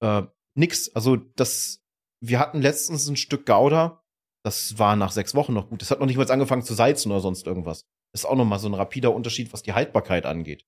äh, 0.00 0.22
nix. 0.56 0.92
Also 0.96 1.14
das, 1.14 1.84
wir 2.20 2.40
hatten 2.40 2.60
letztens 2.60 3.06
ein 3.06 3.16
Stück 3.16 3.46
Gouda, 3.46 4.02
das 4.42 4.80
war 4.80 4.96
nach 4.96 5.12
sechs 5.12 5.36
Wochen 5.36 5.54
noch 5.54 5.68
gut. 5.68 5.82
Das 5.82 5.92
hat 5.92 6.00
noch 6.00 6.06
nicht 6.06 6.16
mal 6.16 6.28
angefangen 6.28 6.62
zu 6.62 6.74
salzen 6.74 7.12
oder 7.12 7.20
sonst 7.20 7.46
irgendwas. 7.46 7.86
Das 8.10 8.22
ist 8.22 8.26
auch 8.26 8.34
noch 8.34 8.44
mal 8.44 8.58
so 8.58 8.68
ein 8.68 8.74
rapider 8.74 9.14
Unterschied, 9.14 9.52
was 9.52 9.62
die 9.62 9.74
Haltbarkeit 9.74 10.26
angeht. 10.26 10.66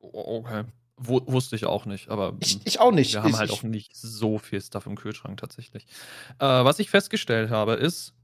Okay. 0.00 0.64
W 0.98 1.20
wusste 1.26 1.56
ich 1.56 1.64
auch 1.66 1.86
nicht, 1.86 2.08
aber 2.08 2.36
ich, 2.40 2.60
ich 2.64 2.80
auch 2.80 2.92
nicht. 2.92 3.12
Wir 3.14 3.22
haben 3.22 3.30
ich, 3.30 3.38
halt 3.38 3.50
auch 3.50 3.62
nicht 3.62 3.96
so 3.96 4.38
viel 4.38 4.60
Stuff 4.60 4.86
im 4.86 4.96
Kühlschrank 4.96 5.38
tatsächlich. 5.38 5.86
Äh, 6.38 6.46
was 6.46 6.78
ich 6.78 6.90
festgestellt 6.90 7.50
habe, 7.50 7.74
ist, 7.74 8.14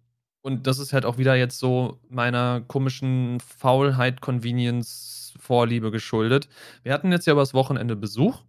und 0.42 0.66
das 0.66 0.78
ist 0.78 0.92
halt 0.92 1.06
auch 1.06 1.16
wieder 1.16 1.34
jetzt 1.34 1.58
so 1.58 2.00
meiner 2.08 2.60
komischen 2.60 3.40
Faulheit, 3.40 4.20
Convenience, 4.20 5.34
Vorliebe 5.38 5.90
geschuldet. 5.90 6.48
Wir 6.82 6.92
hatten 6.92 7.12
jetzt 7.12 7.26
ja 7.26 7.32
übers 7.32 7.54
Wochenende 7.54 7.96
Besuch 7.96 8.42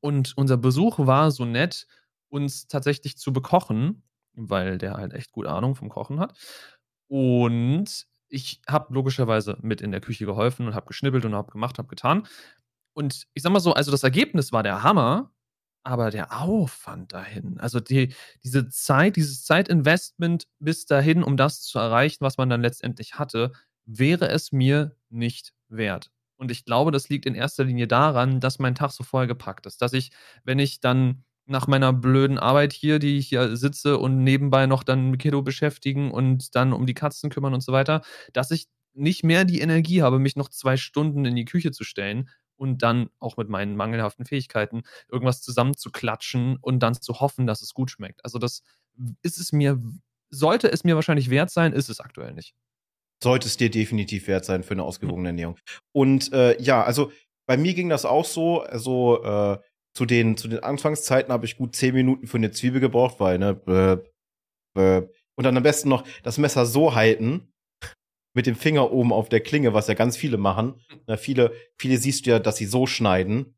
und 0.00 0.36
unser 0.36 0.56
Besuch 0.56 0.98
war 0.98 1.30
so 1.30 1.44
nett, 1.44 1.86
uns 2.28 2.68
tatsächlich 2.68 3.16
zu 3.18 3.32
bekochen, 3.32 4.02
weil 4.34 4.78
der 4.78 4.94
halt 4.94 5.12
echt 5.14 5.32
gut 5.32 5.46
Ahnung 5.46 5.74
vom 5.74 5.88
Kochen 5.88 6.20
hat. 6.20 6.36
Und 7.08 8.06
ich 8.28 8.60
habe 8.68 8.92
logischerweise 8.92 9.58
mit 9.62 9.80
in 9.80 9.92
der 9.92 10.00
Küche 10.00 10.26
geholfen 10.26 10.66
und 10.66 10.74
habe 10.74 10.86
geschnippelt 10.86 11.24
und 11.24 11.34
habe 11.34 11.52
gemacht, 11.52 11.78
habe 11.78 11.88
getan. 11.88 12.26
Und 12.96 13.26
ich 13.34 13.42
sag 13.42 13.52
mal 13.52 13.60
so, 13.60 13.74
also 13.74 13.90
das 13.90 14.02
Ergebnis 14.02 14.52
war 14.52 14.62
der 14.62 14.82
Hammer, 14.82 15.30
aber 15.84 16.10
der 16.10 16.40
Aufwand 16.40 17.12
dahin, 17.12 17.58
also 17.60 17.78
die, 17.78 18.14
diese 18.42 18.68
Zeit, 18.70 19.16
dieses 19.16 19.44
Zeitinvestment 19.44 20.46
bis 20.58 20.86
dahin, 20.86 21.22
um 21.22 21.36
das 21.36 21.60
zu 21.62 21.78
erreichen, 21.78 22.18
was 22.24 22.38
man 22.38 22.48
dann 22.48 22.62
letztendlich 22.62 23.14
hatte, 23.16 23.52
wäre 23.84 24.28
es 24.30 24.50
mir 24.50 24.96
nicht 25.10 25.52
wert. 25.68 26.10
Und 26.38 26.50
ich 26.50 26.64
glaube, 26.64 26.90
das 26.90 27.08
liegt 27.10 27.26
in 27.26 27.34
erster 27.34 27.64
Linie 27.64 27.86
daran, 27.86 28.40
dass 28.40 28.58
mein 28.58 28.74
Tag 28.74 28.90
so 28.92 29.04
vollgepackt 29.04 29.66
ist, 29.66 29.82
dass 29.82 29.92
ich, 29.92 30.10
wenn 30.44 30.58
ich 30.58 30.80
dann 30.80 31.22
nach 31.46 31.66
meiner 31.66 31.92
blöden 31.92 32.38
Arbeit 32.38 32.72
hier, 32.72 32.98
die 32.98 33.18
ich 33.18 33.28
hier 33.28 33.56
sitze 33.56 33.98
und 33.98 34.24
nebenbei 34.24 34.66
noch 34.66 34.82
dann 34.82 35.10
mit 35.10 35.20
Kiddo 35.20 35.42
beschäftigen 35.42 36.10
und 36.10 36.54
dann 36.56 36.72
um 36.72 36.86
die 36.86 36.94
Katzen 36.94 37.30
kümmern 37.30 37.54
und 37.54 37.60
so 37.62 37.72
weiter, 37.72 38.02
dass 38.32 38.50
ich 38.50 38.66
nicht 38.94 39.22
mehr 39.22 39.44
die 39.44 39.60
Energie 39.60 40.02
habe, 40.02 40.18
mich 40.18 40.34
noch 40.36 40.48
zwei 40.48 40.76
Stunden 40.78 41.24
in 41.26 41.36
die 41.36 41.44
Küche 41.44 41.70
zu 41.72 41.84
stellen 41.84 42.28
und 42.56 42.82
dann 42.82 43.10
auch 43.18 43.36
mit 43.36 43.48
meinen 43.48 43.76
mangelhaften 43.76 44.24
Fähigkeiten 44.24 44.82
irgendwas 45.10 45.42
zusammenzuklatschen 45.42 46.56
und 46.60 46.80
dann 46.80 46.94
zu 46.94 47.20
hoffen, 47.20 47.46
dass 47.46 47.62
es 47.62 47.74
gut 47.74 47.90
schmeckt. 47.90 48.24
Also 48.24 48.38
das 48.38 48.62
ist 49.22 49.38
es 49.38 49.52
mir, 49.52 49.80
sollte 50.30 50.70
es 50.70 50.84
mir 50.84 50.94
wahrscheinlich 50.94 51.30
wert 51.30 51.50
sein, 51.50 51.72
ist 51.72 51.88
es 51.88 52.00
aktuell 52.00 52.32
nicht. 52.32 52.54
Sollte 53.22 53.46
es 53.46 53.56
dir 53.56 53.70
definitiv 53.70 54.26
wert 54.26 54.44
sein 54.44 54.62
für 54.62 54.74
eine 54.74 54.82
ausgewogene 54.82 55.28
Ernährung. 55.28 55.58
Und 55.92 56.32
äh, 56.32 56.60
ja, 56.60 56.82
also 56.82 57.10
bei 57.46 57.56
mir 57.56 57.74
ging 57.74 57.88
das 57.88 58.04
auch 58.04 58.24
so. 58.24 58.62
Also 58.62 59.22
äh, 59.22 59.58
zu 59.94 60.04
den, 60.04 60.36
zu 60.36 60.48
den 60.48 60.62
Anfangszeiten 60.62 61.32
habe 61.32 61.46
ich 61.46 61.56
gut 61.56 61.74
zehn 61.74 61.94
Minuten 61.94 62.26
für 62.26 62.36
eine 62.36 62.50
Zwiebel 62.50 62.80
gebraucht, 62.80 63.18
weil, 63.18 63.38
ne, 63.38 63.54
bäh, 63.54 63.96
bäh. 64.74 65.08
und 65.36 65.44
dann 65.44 65.56
am 65.56 65.62
besten 65.62 65.88
noch 65.88 66.06
das 66.22 66.36
Messer 66.36 66.66
so 66.66 66.94
halten, 66.94 67.50
mit 68.36 68.46
dem 68.46 68.54
Finger 68.54 68.92
oben 68.92 69.14
auf 69.14 69.30
der 69.30 69.40
Klinge, 69.40 69.72
was 69.72 69.88
ja 69.88 69.94
ganz 69.94 70.14
viele 70.18 70.36
machen. 70.36 70.78
Na, 71.06 71.16
viele, 71.16 71.54
viele 71.78 71.96
siehst 71.96 72.26
du 72.26 72.30
ja, 72.30 72.38
dass 72.38 72.58
sie 72.58 72.66
so 72.66 72.86
schneiden. 72.86 73.56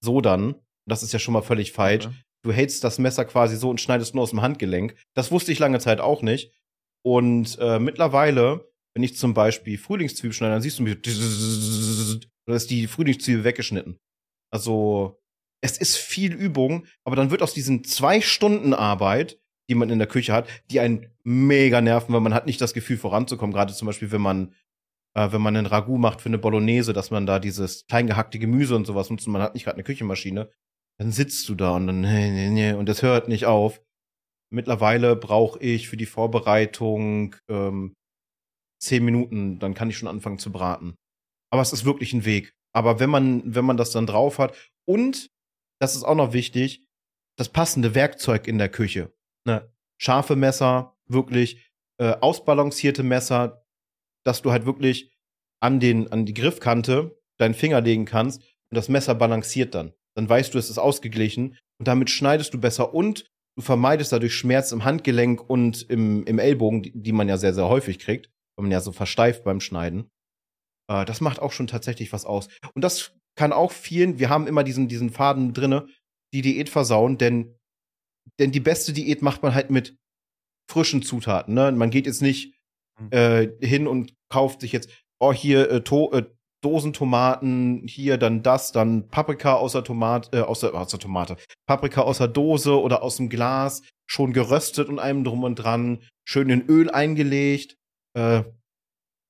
So 0.00 0.20
dann. 0.20 0.54
Das 0.86 1.02
ist 1.02 1.12
ja 1.12 1.18
schon 1.18 1.34
mal 1.34 1.42
völlig 1.42 1.72
falsch. 1.72 2.06
Okay. 2.06 2.14
Du 2.44 2.52
hältst 2.52 2.84
das 2.84 3.00
Messer 3.00 3.24
quasi 3.24 3.56
so 3.56 3.68
und 3.68 3.80
schneidest 3.80 4.14
nur 4.14 4.22
aus 4.22 4.30
dem 4.30 4.42
Handgelenk. 4.42 4.94
Das 5.14 5.32
wusste 5.32 5.50
ich 5.50 5.58
lange 5.58 5.80
Zeit 5.80 6.00
auch 6.00 6.22
nicht. 6.22 6.52
Und 7.04 7.58
äh, 7.60 7.80
mittlerweile, 7.80 8.70
wenn 8.94 9.02
ich 9.02 9.16
zum 9.16 9.34
Beispiel 9.34 9.76
Frühlingszwiebel 9.76 10.34
schneide, 10.34 10.54
dann 10.54 10.62
siehst 10.62 10.78
du 10.78 10.84
mir, 10.84 10.94
da 12.46 12.54
ist 12.54 12.70
die 12.70 12.86
Frühlingszwiebel 12.86 13.42
weggeschnitten. 13.42 13.98
Also, 14.52 15.20
es 15.62 15.78
ist 15.78 15.96
viel 15.96 16.32
Übung, 16.32 16.86
aber 17.04 17.16
dann 17.16 17.32
wird 17.32 17.42
aus 17.42 17.54
diesen 17.54 17.82
zwei 17.82 18.20
Stunden 18.20 18.72
Arbeit, 18.72 19.39
die 19.70 19.74
man 19.74 19.88
in 19.88 19.98
der 19.98 20.08
Küche 20.08 20.34
hat, 20.34 20.46
die 20.70 20.80
einen 20.80 21.06
mega 21.22 21.80
nerven, 21.80 22.12
weil 22.12 22.20
man 22.20 22.34
hat 22.34 22.44
nicht 22.44 22.60
das 22.60 22.74
Gefühl 22.74 22.98
voranzukommen. 22.98 23.54
Gerade 23.54 23.72
zum 23.72 23.86
Beispiel, 23.86 24.12
wenn 24.12 24.20
man 24.20 24.52
äh, 25.14 25.32
wenn 25.32 25.42
man 25.42 25.56
einen 25.56 25.66
Ragout 25.66 25.98
macht 25.98 26.20
für 26.20 26.28
eine 26.28 26.38
Bolognese, 26.38 26.92
dass 26.92 27.10
man 27.10 27.26
da 27.26 27.38
dieses 27.38 27.86
kleingehackte 27.86 28.38
Gemüse 28.38 28.76
und 28.76 28.86
sowas 28.86 29.10
nutzt 29.10 29.26
und 29.26 29.32
man 29.32 29.42
hat 29.42 29.54
nicht 29.54 29.64
gerade 29.64 29.76
eine 29.76 29.84
Küchenmaschine, 29.84 30.50
dann 30.98 31.12
sitzt 31.12 31.48
du 31.48 31.54
da 31.54 31.76
und 31.76 31.86
dann 31.86 32.00
nee, 32.02 32.30
nee, 32.30 32.50
nee, 32.50 32.72
und 32.72 32.88
das 32.88 33.02
hört 33.02 33.28
nicht 33.28 33.46
auf. 33.46 33.80
Mittlerweile 34.52 35.16
brauche 35.16 35.60
ich 35.60 35.88
für 35.88 35.96
die 35.96 36.06
Vorbereitung 36.06 37.36
ähm, 37.48 37.94
zehn 38.82 39.04
Minuten, 39.04 39.58
dann 39.58 39.74
kann 39.74 39.90
ich 39.90 39.96
schon 39.96 40.08
anfangen 40.08 40.38
zu 40.38 40.50
braten. 40.52 40.96
Aber 41.52 41.62
es 41.62 41.72
ist 41.72 41.84
wirklich 41.84 42.12
ein 42.12 42.24
Weg. 42.24 42.52
Aber 42.72 43.00
wenn 43.00 43.10
man, 43.10 43.42
wenn 43.54 43.64
man 43.64 43.76
das 43.76 43.90
dann 43.90 44.06
drauf 44.06 44.38
hat 44.38 44.56
und 44.86 45.30
das 45.80 45.96
ist 45.96 46.04
auch 46.04 46.14
noch 46.14 46.32
wichtig, 46.32 46.84
das 47.36 47.48
passende 47.48 47.94
Werkzeug 47.94 48.46
in 48.46 48.58
der 48.58 48.68
Küche. 48.68 49.12
Ne? 49.46 49.72
Scharfe 49.98 50.36
Messer, 50.36 50.96
wirklich 51.06 51.70
äh, 51.98 52.16
ausbalancierte 52.20 53.02
Messer, 53.02 53.64
dass 54.24 54.42
du 54.42 54.50
halt 54.50 54.66
wirklich 54.66 55.12
an, 55.60 55.80
den, 55.80 56.10
an 56.12 56.26
die 56.26 56.34
Griffkante 56.34 57.18
deinen 57.38 57.54
Finger 57.54 57.80
legen 57.80 58.04
kannst 58.04 58.42
und 58.42 58.76
das 58.76 58.88
Messer 58.88 59.14
balanciert 59.14 59.74
dann. 59.74 59.92
Dann 60.14 60.28
weißt 60.28 60.54
du, 60.54 60.58
es 60.58 60.70
ist 60.70 60.78
ausgeglichen 60.78 61.58
und 61.78 61.88
damit 61.88 62.10
schneidest 62.10 62.54
du 62.54 62.60
besser 62.60 62.94
und 62.94 63.30
du 63.56 63.62
vermeidest 63.62 64.12
dadurch 64.12 64.34
Schmerz 64.34 64.72
im 64.72 64.84
Handgelenk 64.84 65.48
und 65.48 65.82
im, 65.90 66.24
im 66.24 66.38
Ellbogen, 66.38 66.82
die, 66.82 66.92
die 66.94 67.12
man 67.12 67.28
ja 67.28 67.36
sehr, 67.36 67.54
sehr 67.54 67.68
häufig 67.68 67.98
kriegt, 67.98 68.30
weil 68.56 68.64
man 68.64 68.72
ja 68.72 68.80
so 68.80 68.92
versteift 68.92 69.44
beim 69.44 69.60
Schneiden. 69.60 70.10
Äh, 70.90 71.04
das 71.04 71.20
macht 71.20 71.40
auch 71.40 71.52
schon 71.52 71.66
tatsächlich 71.66 72.12
was 72.12 72.24
aus. 72.24 72.48
Und 72.74 72.82
das 72.82 73.12
kann 73.36 73.52
auch 73.52 73.72
vielen, 73.72 74.18
wir 74.18 74.28
haben 74.28 74.46
immer 74.46 74.64
diesen, 74.64 74.88
diesen 74.88 75.10
Faden 75.10 75.54
drinne, 75.54 75.86
die 76.32 76.42
Diät 76.42 76.68
versauen, 76.68 77.18
denn, 77.18 77.56
denn 78.40 78.50
die 78.50 78.60
beste 78.60 78.92
Diät 78.92 79.22
macht 79.22 79.42
man 79.42 79.54
halt 79.54 79.70
mit 79.70 79.96
frischen 80.68 81.02
Zutaten. 81.02 81.54
Ne? 81.54 81.70
Man 81.72 81.90
geht 81.90 82.06
jetzt 82.06 82.22
nicht 82.22 82.54
mhm. 82.98 83.12
äh, 83.12 83.48
hin 83.60 83.86
und 83.86 84.14
kauft 84.28 84.62
sich 84.62 84.72
jetzt, 84.72 84.90
oh, 85.20 85.32
hier 85.32 85.70
äh, 85.70 85.80
to 85.82 86.10
äh, 86.12 86.24
Dosentomaten, 86.62 87.86
hier 87.86 88.18
dann 88.18 88.42
das, 88.42 88.72
dann 88.72 89.08
Paprika 89.08 89.54
aus 89.54 89.72
der 89.72 89.84
Tomate, 89.84 90.38
äh, 90.38 90.42
aus 90.42 90.60
der, 90.60 90.74
aus 90.74 90.88
der 90.88 91.00
Tomate, 91.00 91.36
Paprika 91.66 92.02
aus 92.02 92.18
der 92.18 92.28
Dose 92.28 92.78
oder 92.80 93.02
aus 93.02 93.16
dem 93.16 93.28
Glas, 93.28 93.82
schon 94.06 94.32
geröstet 94.32 94.88
und 94.88 94.98
einem 94.98 95.24
drum 95.24 95.44
und 95.44 95.56
dran, 95.56 96.02
schön 96.26 96.50
in 96.50 96.66
Öl 96.66 96.90
eingelegt. 96.90 97.76
Äh, 98.14 98.42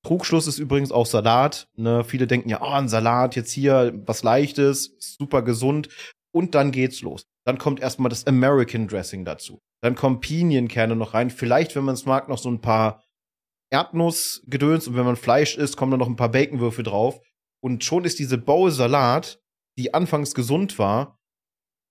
Trugschluss 0.03 0.47
ist 0.47 0.57
übrigens 0.57 0.91
auch 0.91 1.05
Salat. 1.05 1.67
Ne? 1.75 2.03
Viele 2.03 2.27
denken 2.27 2.49
ja, 2.49 2.61
oh, 2.61 2.71
ein 2.71 2.89
Salat, 2.89 3.35
jetzt 3.35 3.51
hier 3.51 3.93
was 4.05 4.23
Leichtes, 4.23 4.95
super 4.99 5.41
gesund. 5.43 5.89
Und 6.33 6.55
dann 6.55 6.71
geht's 6.71 7.01
los. 7.01 7.23
Dann 7.45 7.57
kommt 7.57 7.79
erstmal 7.79 8.09
das 8.09 8.27
American 8.27 8.87
Dressing 8.87 9.25
dazu. 9.25 9.59
Dann 9.81 9.95
kommen 9.95 10.19
Pinienkerne 10.19 10.95
noch 10.95 11.13
rein. 11.13 11.29
Vielleicht, 11.29 11.75
wenn 11.75 11.83
man 11.83 11.95
es 11.95 12.05
mag, 12.05 12.29
noch 12.29 12.37
so 12.37 12.49
ein 12.49 12.61
paar 12.61 13.03
Erdnussgedöns. 13.71 14.87
Und 14.87 14.95
wenn 14.95 15.05
man 15.05 15.15
Fleisch 15.15 15.57
isst, 15.57 15.77
kommen 15.77 15.91
dann 15.91 15.99
noch 15.99 16.07
ein 16.07 16.15
paar 16.15 16.31
Baconwürfel 16.31 16.83
drauf. 16.83 17.19
Und 17.63 17.83
schon 17.83 18.05
ist 18.05 18.19
diese 18.19 18.37
Bowl 18.37 18.71
Salat, 18.71 19.39
die 19.77 19.93
anfangs 19.93 20.33
gesund 20.35 20.77
war, 20.77 21.19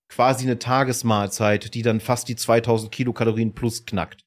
quasi 0.09 0.45
eine 0.45 0.59
Tagesmahlzeit, 0.59 1.73
die 1.73 1.81
dann 1.81 1.99
fast 1.99 2.27
die 2.27 2.35
2000 2.35 2.91
Kilokalorien 2.91 3.53
plus 3.53 3.85
knackt. 3.85 4.23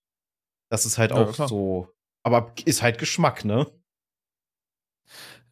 Das 0.70 0.86
ist 0.86 0.98
halt 0.98 1.10
ja, 1.10 1.18
auch 1.18 1.32
klar. 1.32 1.48
so 1.48 1.94
aber 2.24 2.52
ist 2.64 2.82
halt 2.82 2.98
Geschmack, 2.98 3.44
ne? 3.44 3.70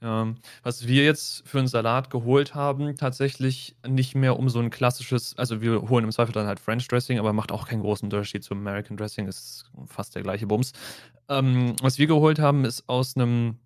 Ja, 0.02 0.34
was 0.64 0.88
wir 0.88 1.04
jetzt 1.04 1.46
für 1.46 1.60
einen 1.60 1.68
Salat 1.68 2.10
geholt 2.10 2.56
haben, 2.56 2.96
tatsächlich 2.96 3.76
nicht 3.86 4.16
mehr 4.16 4.36
um 4.36 4.48
so 4.48 4.58
ein 4.58 4.70
klassisches, 4.70 5.38
also 5.38 5.60
wir 5.62 5.80
holen 5.88 6.04
im 6.04 6.10
Zweifel 6.10 6.32
dann 6.32 6.48
halt 6.48 6.58
French 6.58 6.88
Dressing, 6.88 7.20
aber 7.20 7.32
macht 7.32 7.52
auch 7.52 7.68
keinen 7.68 7.82
großen 7.82 8.06
Unterschied 8.06 8.42
zum 8.42 8.58
American 8.58 8.96
Dressing, 8.96 9.28
ist 9.28 9.70
fast 9.86 10.16
der 10.16 10.22
gleiche 10.22 10.48
Bums. 10.48 10.72
Ähm, 11.28 11.76
was 11.80 11.98
wir 11.98 12.08
geholt 12.08 12.40
haben, 12.40 12.64
ist 12.64 12.88
aus 12.88 13.16
einem 13.16 13.58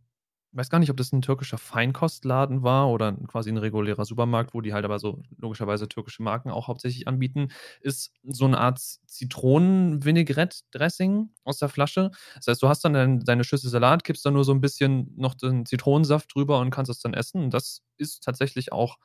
weiß 0.57 0.71
gar 0.71 0.79
nicht, 0.79 0.91
ob 0.91 0.97
das 0.97 1.13
ein 1.13 1.23
türkischer 1.23 1.59
Feinkostladen 1.59 2.63
war 2.63 2.89
oder 2.91 3.13
quasi 3.29 3.51
ein 3.51 3.57
regulärer 3.59 4.05
Supermarkt, 4.05 4.55
wo 4.55 4.61
die 4.61 4.73
halt 4.73 4.85
aber 4.85 4.99
so 4.99 5.23
logischerweise 5.39 5.89
türkische 5.89 6.23
Marken 6.23 6.51
auch 6.51 6.69
hauptsächlich 6.69 7.07
anbieten, 7.09 7.49
ist 7.81 8.13
so 8.25 8.45
eine 8.47 8.59
Art 8.59 8.79
Zitronen-Vinaigrette-Dressing 9.07 11.31
aus 11.45 11.59
der 11.59 11.69
Flasche. 11.69 12.11
Das 12.37 12.47
heißt, 12.49 12.63
du 12.63 12.69
hast 12.69 12.85
dann 12.85 12.93
dein, 12.95 13.21
deine 13.21 13.45
Schüssel 13.45 13.71
Salat, 13.71 14.05
kippst 14.05 14.25
dann 14.25 14.35
nur 14.35 14.45
so 14.45 14.53
ein 14.53 14.61
bisschen 14.61 15.13
noch 15.17 15.35
den 15.35 15.67
Zitronensaft 15.67 16.35
drüber 16.35 16.59
und 16.61 16.71
kannst 16.71 16.91
es 16.91 17.01
dann 17.01 17.15
essen. 17.15 17.43
Und 17.45 17.55
das 17.55 17.83
ist 17.99 18.23
tatsächlich 18.25 18.73
auch 18.73 18.97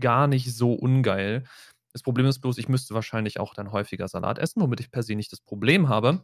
gar 0.00 0.26
nicht 0.26 0.54
so 0.54 0.72
ungeil. 0.72 1.44
Das 1.92 2.02
Problem 2.02 2.26
ist 2.26 2.40
bloß, 2.40 2.58
ich 2.58 2.68
müsste 2.68 2.94
wahrscheinlich 2.94 3.38
auch 3.40 3.54
dann 3.54 3.72
häufiger 3.72 4.08
Salat 4.08 4.38
essen, 4.38 4.62
womit 4.62 4.80
ich 4.80 4.90
per 4.90 5.02
se 5.02 5.14
nicht 5.14 5.32
das 5.32 5.40
Problem 5.40 5.88
habe. 5.88 6.22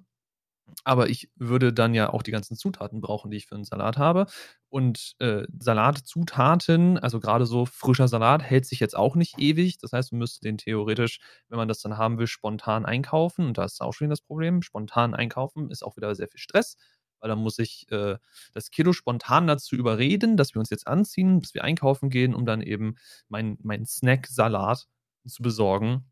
Aber 0.84 1.08
ich 1.08 1.30
würde 1.36 1.72
dann 1.72 1.94
ja 1.94 2.10
auch 2.12 2.22
die 2.22 2.30
ganzen 2.30 2.56
Zutaten 2.56 3.00
brauchen, 3.00 3.30
die 3.30 3.36
ich 3.36 3.46
für 3.46 3.54
einen 3.54 3.64
Salat 3.64 3.98
habe. 3.98 4.26
Und 4.68 5.14
äh, 5.18 5.44
Salatzutaten, 5.58 6.98
also 6.98 7.20
gerade 7.20 7.46
so 7.46 7.66
frischer 7.66 8.08
Salat, 8.08 8.42
hält 8.42 8.66
sich 8.66 8.80
jetzt 8.80 8.96
auch 8.96 9.14
nicht 9.16 9.38
ewig. 9.38 9.78
Das 9.78 9.92
heißt, 9.92 10.12
man 10.12 10.20
müsste 10.20 10.40
den 10.40 10.58
theoretisch, 10.58 11.20
wenn 11.48 11.58
man 11.58 11.68
das 11.68 11.80
dann 11.80 11.96
haben 11.96 12.18
will, 12.18 12.26
spontan 12.26 12.86
einkaufen. 12.86 13.46
Und 13.46 13.58
da 13.58 13.64
ist 13.64 13.80
auch 13.80 13.92
schon 13.94 14.10
das 14.10 14.20
Problem. 14.20 14.62
Spontan 14.62 15.14
einkaufen 15.14 15.70
ist 15.70 15.82
auch 15.84 15.96
wieder 15.96 16.14
sehr 16.14 16.28
viel 16.28 16.40
Stress, 16.40 16.76
weil 17.20 17.28
dann 17.28 17.38
muss 17.38 17.58
ich 17.58 17.90
äh, 17.90 18.16
das 18.52 18.70
Kilo 18.70 18.92
spontan 18.92 19.46
dazu 19.46 19.76
überreden, 19.76 20.36
dass 20.36 20.54
wir 20.54 20.60
uns 20.60 20.70
jetzt 20.70 20.86
anziehen, 20.86 21.40
bis 21.40 21.54
wir 21.54 21.64
einkaufen 21.64 22.10
gehen, 22.10 22.34
um 22.34 22.46
dann 22.46 22.62
eben 22.62 22.96
meinen 23.28 23.58
mein 23.62 23.86
Snack-Salat 23.86 24.86
zu 25.26 25.42
besorgen 25.42 26.04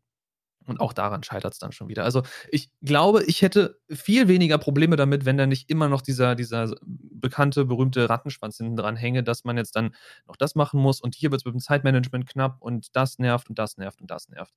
und 0.67 0.79
auch 0.79 0.93
daran 0.93 1.23
scheitert 1.23 1.53
es 1.53 1.59
dann 1.59 1.71
schon 1.71 1.87
wieder. 1.87 2.03
Also 2.03 2.23
ich 2.49 2.71
glaube, 2.81 3.23
ich 3.23 3.41
hätte 3.41 3.79
viel 3.89 4.27
weniger 4.27 4.57
Probleme 4.57 4.95
damit, 4.95 5.25
wenn 5.25 5.37
da 5.37 5.47
nicht 5.47 5.69
immer 5.69 5.87
noch 5.87 6.01
dieser, 6.01 6.35
dieser 6.35 6.75
bekannte, 6.85 7.65
berühmte 7.65 8.09
Rattenschwanz 8.09 8.57
hinten 8.57 8.75
dran 8.75 8.95
hänge, 8.95 9.23
dass 9.23 9.43
man 9.43 9.57
jetzt 9.57 9.75
dann 9.75 9.95
noch 10.27 10.35
das 10.35 10.55
machen 10.55 10.79
muss 10.79 11.01
und 11.01 11.15
hier 11.15 11.31
wird 11.31 11.41
es 11.41 11.45
mit 11.45 11.53
dem 11.53 11.61
Zeitmanagement 11.61 12.27
knapp 12.27 12.57
und 12.61 12.95
das 12.95 13.19
nervt 13.19 13.49
und 13.49 13.57
das 13.59 13.77
nervt 13.77 14.01
und 14.01 14.11
das 14.11 14.29
nervt. 14.29 14.53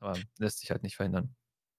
Aber 0.00 0.18
lässt 0.38 0.60
sich 0.60 0.70
halt 0.70 0.82
nicht 0.82 0.96
verhindern. 0.96 1.34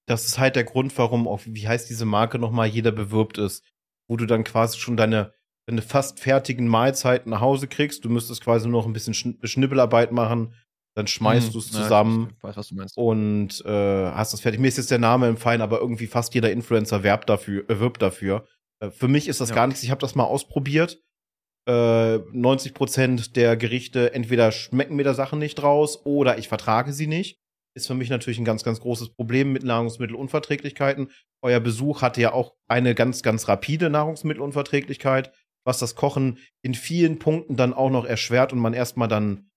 Das 0.06 0.26
ist 0.26 0.38
halt 0.38 0.56
der 0.56 0.64
Grund, 0.64 0.98
warum 0.98 1.28
auch, 1.28 1.42
wie 1.46 1.68
heißt 1.68 1.90
diese 1.90 2.06
Marke 2.06 2.40
nochmal, 2.40 2.68
jeder 2.68 2.92
bewirbt 2.92 3.38
ist, 3.38 3.66
wo 4.08 4.18
du 4.18 4.26
dann 4.26 4.44
quasi 4.44 4.78
schon 4.78 4.98
deine, 4.98 5.34
deine 5.66 5.82
fast 5.82 6.20
fertigen 6.20 6.68
Mahlzeiten 6.68 7.30
nach 7.30 7.42
Hause 7.42 7.68
kriegst. 7.68 8.04
Du 8.04 8.10
müsstest 8.10 8.44
quasi 8.44 8.68
nur 8.68 8.82
noch 8.82 8.88
ein 8.88 8.94
bisschen 8.94 9.14
Schnippelarbeit 9.14 10.12
machen 10.12 10.54
dann 10.96 11.08
schmeißt 11.08 11.48
hm, 11.48 11.54
du 11.54 11.60
es 11.60 11.72
zusammen 11.72 12.30
ja, 12.30 12.50
weiß, 12.50 12.58
was 12.58 12.68
du 12.70 12.76
meinst. 12.76 12.98
und 12.98 13.66
äh, 13.66 14.12
hast 14.12 14.34
das 14.34 14.42
fertig. 14.42 14.60
Mir 14.60 14.68
ist 14.68 14.78
jetzt 14.78 14.92
der 14.92 15.00
Name 15.00 15.28
im 15.28 15.38
Fein, 15.38 15.62
aber 15.62 15.80
irgendwie 15.80 16.08
fast 16.08 16.34
jeder 16.36 16.52
Influencer 16.52 17.04
werbt 17.04 17.30
dafür, 17.30 17.68
äh, 17.70 17.80
wirbt 17.80 18.02
dafür. 18.02 18.46
Äh, 18.80 18.92
für 18.92 19.08
mich 19.08 19.28
ist 19.28 19.42
das 19.42 19.50
ja. 19.50 19.56
gar 19.56 19.68
nichts. 19.68 19.84
Ich 19.84 19.92
habe 19.92 20.02
das 20.02 20.16
mal 20.16 20.26
ausprobiert. 20.26 21.00
Äh, 21.68 22.18
90 22.32 22.74
Prozent 22.74 23.36
der 23.36 23.56
Gerichte 23.58 24.14
entweder 24.14 24.52
schmecken 24.52 24.96
mir 24.96 25.04
da 25.04 25.14
Sachen 25.14 25.40
nicht 25.40 25.64
raus 25.64 26.06
oder 26.06 26.38
ich 26.38 26.48
vertrage 26.48 26.94
sie 26.94 27.08
nicht. 27.08 27.40
Ist 27.76 27.88
für 27.88 27.96
mich 27.96 28.10
natürlich 28.10 28.38
ein 28.38 28.46
ganz, 28.46 28.64
ganz 28.64 28.80
großes 28.82 29.16
Problem 29.16 29.52
mit 29.52 29.64
Nahrungsmittelunverträglichkeiten. 29.64 31.10
Euer 31.42 31.60
Besuch 31.60 32.04
hatte 32.04 32.22
ja 32.22 32.34
auch 32.34 32.54
eine 32.68 32.94
ganz, 32.94 33.24
ganz 33.24 33.48
rapide 33.48 33.90
Nahrungsmittelunverträglichkeit, 33.90 35.32
was 35.66 35.80
das 35.80 35.96
Kochen 35.96 36.38
in 36.62 36.76
vielen 36.76 37.18
Punkten 37.18 37.56
dann 37.56 37.74
auch 37.74 37.90
noch 37.90 38.06
erschwert 38.06 38.54
und 38.54 38.60
man 38.60 38.74
erstmal 38.74 39.08
dann 39.08 39.50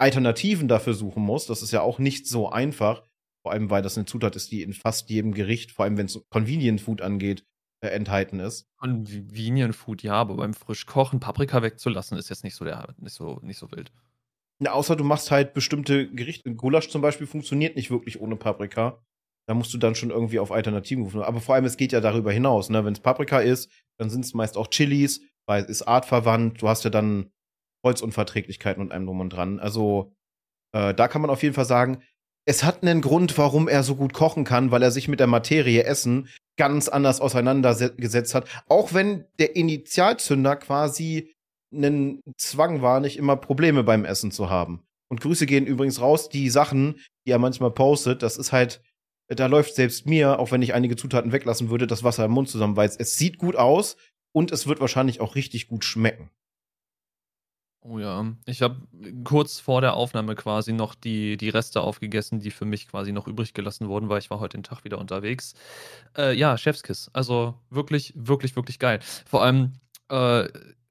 Alternativen 0.00 0.68
dafür 0.68 0.94
suchen 0.94 1.22
muss. 1.22 1.46
Das 1.46 1.62
ist 1.62 1.72
ja 1.72 1.82
auch 1.82 1.98
nicht 1.98 2.26
so 2.26 2.50
einfach. 2.50 3.02
Vor 3.42 3.52
allem, 3.52 3.70
weil 3.70 3.82
das 3.82 3.96
eine 3.96 4.04
Zutat 4.04 4.36
ist, 4.36 4.50
die 4.50 4.62
in 4.62 4.72
fast 4.72 5.08
jedem 5.08 5.32
Gericht, 5.32 5.72
vor 5.72 5.84
allem 5.84 5.96
wenn 5.96 6.06
es 6.06 6.20
Convenient 6.30 6.80
Food 6.80 7.00
angeht, 7.00 7.44
äh, 7.82 7.88
enthalten 7.88 8.40
ist. 8.40 8.68
Convenient 8.76 9.74
Food, 9.74 10.02
ja, 10.02 10.14
aber 10.14 10.36
beim 10.36 10.52
Frischkochen 10.52 11.20
Paprika 11.20 11.62
wegzulassen, 11.62 12.18
ist 12.18 12.28
jetzt 12.28 12.44
nicht 12.44 12.54
so, 12.54 12.64
der, 12.64 12.94
nicht 12.98 13.14
so, 13.14 13.40
nicht 13.42 13.58
so 13.58 13.70
wild. 13.72 13.90
Ja, 14.62 14.72
außer 14.72 14.94
du 14.96 15.04
machst 15.04 15.30
halt 15.30 15.54
bestimmte 15.54 16.10
Gerichte. 16.10 16.54
Gulasch 16.54 16.90
zum 16.90 17.00
Beispiel 17.00 17.26
funktioniert 17.26 17.76
nicht 17.76 17.90
wirklich 17.90 18.20
ohne 18.20 18.36
Paprika. 18.36 19.02
Da 19.48 19.54
musst 19.54 19.72
du 19.72 19.78
dann 19.78 19.94
schon 19.94 20.10
irgendwie 20.10 20.38
auf 20.38 20.52
Alternativen 20.52 21.02
rufen. 21.04 21.22
Aber 21.22 21.40
vor 21.40 21.54
allem, 21.54 21.64
es 21.64 21.78
geht 21.78 21.92
ja 21.92 22.00
darüber 22.00 22.30
hinaus. 22.30 22.68
Ne? 22.68 22.84
Wenn 22.84 22.92
es 22.92 23.00
Paprika 23.00 23.40
ist, 23.40 23.70
dann 23.98 24.10
sind 24.10 24.24
es 24.24 24.34
meist 24.34 24.58
auch 24.58 24.68
Chilis, 24.68 25.22
weil 25.46 25.62
es 25.62 25.70
ist 25.70 25.82
artverwandt. 25.82 26.60
Du 26.60 26.68
hast 26.68 26.84
ja 26.84 26.90
dann 26.90 27.30
Holzunverträglichkeiten 27.84 28.82
und 28.82 28.92
einem 28.92 29.06
drum 29.06 29.20
und 29.20 29.30
dran. 29.30 29.60
Also 29.60 30.12
äh, 30.72 30.94
da 30.94 31.08
kann 31.08 31.22
man 31.22 31.30
auf 31.30 31.42
jeden 31.42 31.54
Fall 31.54 31.64
sagen, 31.64 32.02
es 32.46 32.64
hat 32.64 32.82
einen 32.82 33.00
Grund, 33.00 33.36
warum 33.38 33.68
er 33.68 33.82
so 33.82 33.96
gut 33.96 34.12
kochen 34.12 34.44
kann, 34.44 34.70
weil 34.70 34.82
er 34.82 34.90
sich 34.90 35.08
mit 35.08 35.20
der 35.20 35.26
Materie 35.26 35.84
Essen 35.84 36.28
ganz 36.56 36.88
anders 36.88 37.20
auseinandergesetzt 37.20 38.34
hat. 38.34 38.48
Auch 38.68 38.92
wenn 38.92 39.24
der 39.38 39.56
Initialzünder 39.56 40.56
quasi 40.56 41.32
einen 41.72 42.20
Zwang 42.36 42.82
war, 42.82 43.00
nicht 43.00 43.16
immer 43.16 43.36
Probleme 43.36 43.84
beim 43.84 44.04
Essen 44.04 44.32
zu 44.32 44.50
haben. 44.50 44.82
Und 45.08 45.20
Grüße 45.20 45.46
gehen 45.46 45.66
übrigens 45.66 46.00
raus, 46.00 46.28
die 46.28 46.50
Sachen, 46.50 47.00
die 47.26 47.32
er 47.32 47.38
manchmal 47.38 47.70
postet, 47.70 48.22
das 48.22 48.36
ist 48.36 48.52
halt, 48.52 48.80
da 49.28 49.46
läuft 49.46 49.74
selbst 49.74 50.06
mir, 50.06 50.38
auch 50.38 50.50
wenn 50.50 50.62
ich 50.62 50.74
einige 50.74 50.96
Zutaten 50.96 51.32
weglassen 51.32 51.70
würde, 51.70 51.86
das 51.86 52.04
Wasser 52.04 52.24
im 52.24 52.32
Mund 52.32 52.48
zusammen, 52.48 52.76
weil 52.76 52.90
es 52.96 53.16
sieht 53.16 53.38
gut 53.38 53.56
aus 53.56 53.96
und 54.32 54.50
es 54.52 54.66
wird 54.66 54.80
wahrscheinlich 54.80 55.20
auch 55.20 55.34
richtig 55.34 55.68
gut 55.68 55.84
schmecken. 55.84 56.30
Oh 57.82 57.98
ja, 57.98 58.26
ich 58.44 58.60
habe 58.60 58.76
kurz 59.24 59.58
vor 59.58 59.80
der 59.80 59.94
Aufnahme 59.94 60.34
quasi 60.34 60.72
noch 60.74 60.94
die, 60.94 61.38
die 61.38 61.48
Reste 61.48 61.80
aufgegessen, 61.80 62.38
die 62.38 62.50
für 62.50 62.66
mich 62.66 62.86
quasi 62.88 63.10
noch 63.10 63.26
übrig 63.26 63.54
gelassen 63.54 63.88
wurden, 63.88 64.10
weil 64.10 64.18
ich 64.18 64.28
war 64.28 64.38
heute 64.38 64.58
den 64.58 64.64
Tag 64.64 64.84
wieder 64.84 64.98
unterwegs. 64.98 65.54
Äh, 66.16 66.34
ja, 66.36 66.58
Chefskiss. 66.58 67.08
Also 67.14 67.54
wirklich, 67.70 68.12
wirklich, 68.14 68.54
wirklich 68.54 68.78
geil. 68.78 69.00
Vor 69.26 69.42
allem, 69.42 69.72
äh, 70.10 70.46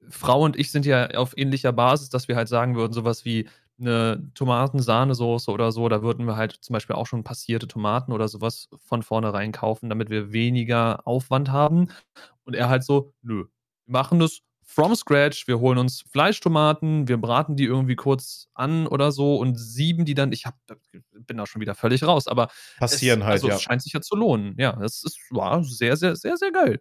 Frau 0.08 0.42
und 0.42 0.58
ich 0.58 0.72
sind 0.72 0.84
ja 0.84 1.06
auf 1.10 1.36
ähnlicher 1.38 1.72
Basis, 1.72 2.08
dass 2.10 2.26
wir 2.26 2.34
halt 2.34 2.48
sagen 2.48 2.74
würden, 2.74 2.92
sowas 2.92 3.24
wie 3.24 3.48
eine 3.78 4.28
Tomatensahnesoße 4.34 5.50
oder 5.52 5.70
so, 5.72 5.88
da 5.88 6.02
würden 6.02 6.26
wir 6.26 6.36
halt 6.36 6.52
zum 6.60 6.74
Beispiel 6.74 6.96
auch 6.96 7.06
schon 7.06 7.22
passierte 7.24 7.68
Tomaten 7.68 8.12
oder 8.12 8.26
sowas 8.28 8.68
von 8.84 9.02
vornherein 9.04 9.52
kaufen, 9.52 9.88
damit 9.88 10.10
wir 10.10 10.32
weniger 10.32 11.06
Aufwand 11.06 11.50
haben. 11.52 11.88
Und 12.44 12.56
er 12.56 12.68
halt 12.68 12.82
so, 12.84 13.14
nö, 13.22 13.44
machen 13.86 14.18
das 14.18 14.40
from 14.70 14.94
scratch. 14.94 15.48
Wir 15.48 15.58
holen 15.58 15.78
uns 15.78 16.04
Fleischtomaten, 16.12 17.08
wir 17.08 17.16
braten 17.16 17.56
die 17.56 17.64
irgendwie 17.64 17.96
kurz 17.96 18.48
an 18.54 18.86
oder 18.86 19.10
so 19.10 19.36
und 19.36 19.58
sieben 19.58 20.04
die 20.04 20.14
dann. 20.14 20.32
Ich 20.32 20.46
hab, 20.46 20.54
bin 21.12 21.36
da 21.36 21.46
schon 21.46 21.60
wieder 21.60 21.74
völlig 21.74 22.04
raus, 22.04 22.28
aber 22.28 22.48
passieren 22.78 23.20
es, 23.20 23.26
halt. 23.26 23.32
Also 23.34 23.48
ja. 23.48 23.56
es 23.56 23.62
scheint 23.62 23.82
sich 23.82 23.92
ja 23.92 24.00
zu 24.00 24.14
lohnen. 24.14 24.54
Ja, 24.58 24.80
es 24.82 25.02
ist, 25.04 25.18
war 25.30 25.62
sehr, 25.64 25.96
sehr, 25.96 26.14
sehr, 26.16 26.36
sehr 26.36 26.52
geil. 26.52 26.80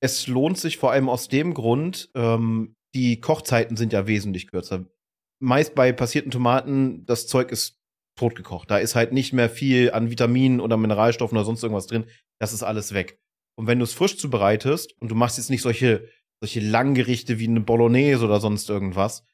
Es 0.00 0.26
lohnt 0.26 0.58
sich 0.58 0.78
vor 0.78 0.92
allem 0.92 1.08
aus 1.08 1.28
dem 1.28 1.54
Grund, 1.54 2.10
ähm, 2.14 2.76
die 2.94 3.20
Kochzeiten 3.20 3.76
sind 3.76 3.92
ja 3.92 4.06
wesentlich 4.06 4.48
kürzer. 4.48 4.84
Meist 5.40 5.74
bei 5.74 5.92
passierten 5.92 6.30
Tomaten, 6.30 7.06
das 7.06 7.26
Zeug 7.26 7.52
ist 7.52 7.78
totgekocht. 8.16 8.70
Da 8.70 8.78
ist 8.78 8.94
halt 8.94 9.12
nicht 9.12 9.32
mehr 9.32 9.48
viel 9.48 9.92
an 9.92 10.10
Vitaminen 10.10 10.60
oder 10.60 10.76
Mineralstoffen 10.76 11.36
oder 11.36 11.44
sonst 11.44 11.62
irgendwas 11.62 11.86
drin. 11.86 12.06
Das 12.38 12.52
ist 12.52 12.62
alles 12.62 12.92
weg. 12.92 13.20
Und 13.56 13.66
wenn 13.66 13.78
du 13.78 13.84
es 13.84 13.92
frisch 13.92 14.18
zubereitest 14.18 14.94
und 15.00 15.10
du 15.10 15.14
machst 15.14 15.36
jetzt 15.36 15.50
nicht 15.50 15.62
solche 15.62 16.08
solche 16.40 16.60
Langgerichte 16.60 17.38
wie 17.38 17.48
eine 17.48 17.60
Bolognese 17.60 18.24
oder 18.24 18.40
sonst 18.40 18.68
irgendwas, 18.70 19.24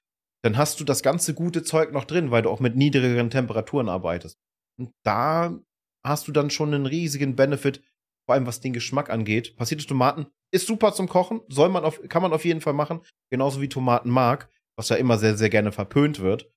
dann 0.43 0.57
hast 0.57 0.81
du 0.81 0.85
das 0.85 1.03
ganze 1.03 1.35
gute 1.35 1.63
Zeug 1.63 1.93
noch 1.93 2.05
drin, 2.05 2.31
weil 2.31 2.43
du 2.43 2.51
auch 2.51 2.61
mit 2.61 2.77
niedrigeren 2.77 3.31
Temperaturen 3.31 3.89
arbeitest. 3.89 4.39
Und 4.79 4.93
da 5.05 5.59
hast 6.05 6.29
du 6.29 6.33
dann 6.33 6.51
schon 6.51 6.75
einen 6.75 6.87
riesigen 6.87 7.37
Benefit, 7.37 7.83
vor 8.27 8.35
allem 8.35 8.47
was 8.47 8.61
den 8.61 8.73
Geschmack 8.73 9.11
angeht. 9.11 9.57
Passierte 9.57 9.87
Tomaten 9.87 10.27
ist 10.53 10.67
super 10.67 10.93
zum 10.93 11.09
Kochen, 11.09 11.41
soll 11.49 11.69
man 11.69 11.85
auf, 11.85 12.01
kann 12.09 12.23
man 12.23 12.33
auf 12.33 12.45
jeden 12.45 12.61
Fall 12.61 12.75
machen, 12.75 13.01
genauso 13.31 13.61
wie 13.61 13.69
Tomatenmark, 13.69 14.51
was 14.77 14.89
ja 14.89 14.97
immer 14.97 15.19
sehr, 15.19 15.37
sehr 15.37 15.51
gerne 15.51 15.73
verpönt 15.73 16.21
wird. 16.21 16.51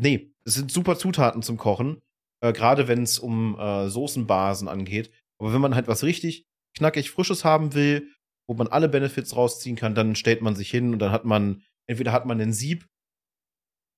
Nee, 0.00 0.32
es 0.44 0.54
sind 0.54 0.70
super 0.70 0.96
Zutaten 0.96 1.42
zum 1.42 1.56
Kochen, 1.56 2.00
äh, 2.40 2.52
gerade 2.52 2.88
wenn 2.88 3.02
es 3.02 3.18
um 3.18 3.58
äh, 3.58 3.88
Soßenbasen 3.88 4.68
angeht. 4.68 5.10
Aber 5.38 5.52
wenn 5.52 5.60
man 5.60 5.74
halt 5.74 5.88
was 5.88 6.02
richtig 6.02 6.46
knackig 6.76 7.10
Frisches 7.10 7.44
haben 7.44 7.74
will, 7.74 8.08
wo 8.48 8.54
man 8.54 8.68
alle 8.68 8.88
Benefits 8.88 9.36
rausziehen 9.36 9.76
kann, 9.76 9.94
dann 9.94 10.16
stellt 10.16 10.40
man 10.40 10.56
sich 10.56 10.70
hin 10.70 10.92
und 10.92 10.98
dann 10.98 11.12
hat 11.12 11.24
man, 11.24 11.62
entweder 11.86 12.12
hat 12.12 12.26
man 12.26 12.40
einen 12.40 12.52
Sieb 12.52 12.88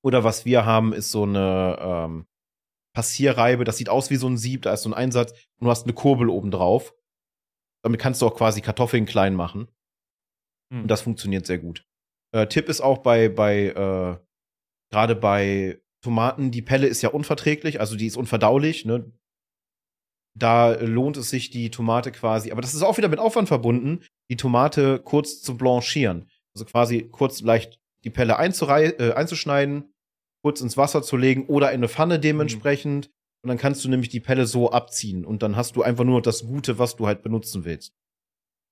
oder 0.05 0.25
was 0.25 0.45
wir 0.45 0.65
haben, 0.65 0.93
ist 0.93 1.11
so 1.11 1.23
eine 1.23 1.79
ähm, 1.81 2.27
Passierreibe. 2.95 3.65
Das 3.65 3.77
sieht 3.77 3.89
aus 3.89 4.11
wie 4.11 4.17
so 4.17 4.29
ein 4.29 4.37
Sieb, 4.37 4.63
da 4.63 4.73
ist 4.73 4.83
so 4.83 4.91
ein 4.91 4.95
Einsatz 4.95 5.33
und 5.33 5.67
du 5.67 5.71
hast 5.71 5.85
eine 5.85 5.93
Kurbel 5.93 6.29
oben 6.29 6.51
drauf. 6.51 6.95
Damit 7.83 8.01
kannst 8.01 8.21
du 8.21 8.27
auch 8.27 8.35
quasi 8.37 8.61
Kartoffeln 8.61 9.07
klein 9.07 9.35
machen. 9.35 9.69
Hm. 10.73 10.83
Und 10.83 10.89
das 10.89 11.03
funktioniert 11.03 11.47
sehr 11.47 11.59
gut. 11.59 11.87
Äh, 12.33 12.47
Tipp 12.49 12.69
ist 12.69 12.81
auch 12.81 12.99
bei, 12.99 13.29
bei 13.29 13.67
äh, 13.67 14.19
gerade 14.93 15.15
bei 15.15 15.81
Tomaten, 16.03 16.51
die 16.51 16.63
Pelle 16.63 16.87
ist 16.87 17.03
ja 17.03 17.11
unverträglich, 17.11 17.79
also 17.79 17.97
die 17.97 18.07
ist 18.07 18.17
unverdaulich, 18.17 18.85
ne? 18.85 19.13
Da 20.39 20.73
lohnt 20.81 21.17
es 21.17 21.31
sich, 21.31 21.51
die 21.51 21.71
Tomate 21.71 22.13
quasi, 22.13 22.53
aber 22.53 22.61
das 22.61 22.75
ist 22.75 22.83
auch 22.83 22.97
wieder 22.99 23.09
mit 23.09 23.19
Aufwand 23.19 23.49
verbunden, 23.49 24.05
die 24.31 24.37
Tomate 24.37 25.01
kurz 25.01 25.43
zu 25.43 25.57
blanchieren. 25.57 26.31
Also 26.55 26.65
quasi 26.65 27.09
kurz 27.11 27.41
leicht 27.41 27.81
die 28.05 28.11
Pelle 28.11 28.35
äh, 28.35 29.13
einzuschneiden, 29.13 29.93
kurz 30.43 30.61
ins 30.61 30.77
Wasser 30.77 31.03
zu 31.03 31.17
legen 31.17 31.47
oder 31.47 31.71
in 31.71 31.81
eine 31.81 31.89
Pfanne 31.89 32.19
dementsprechend. 32.19 33.09
Mhm. 33.09 33.13
Und 33.43 33.49
dann 33.49 33.59
kannst 33.59 33.85
du 33.85 33.89
nämlich 33.89 34.11
die 34.11 34.21
Pelle 34.21 34.47
so 34.47 34.71
abziehen 34.71 35.25
und 35.25 35.43
dann 35.43 35.57
hast 35.57 35.75
du 35.75 35.83
einfach 35.83 36.05
nur 36.05 36.21
das 36.21 36.47
Gute, 36.47 36.79
was 36.79 36.97
du 36.97 37.07
halt 37.07 37.23
benutzen 37.23 37.65
willst. 37.65 37.95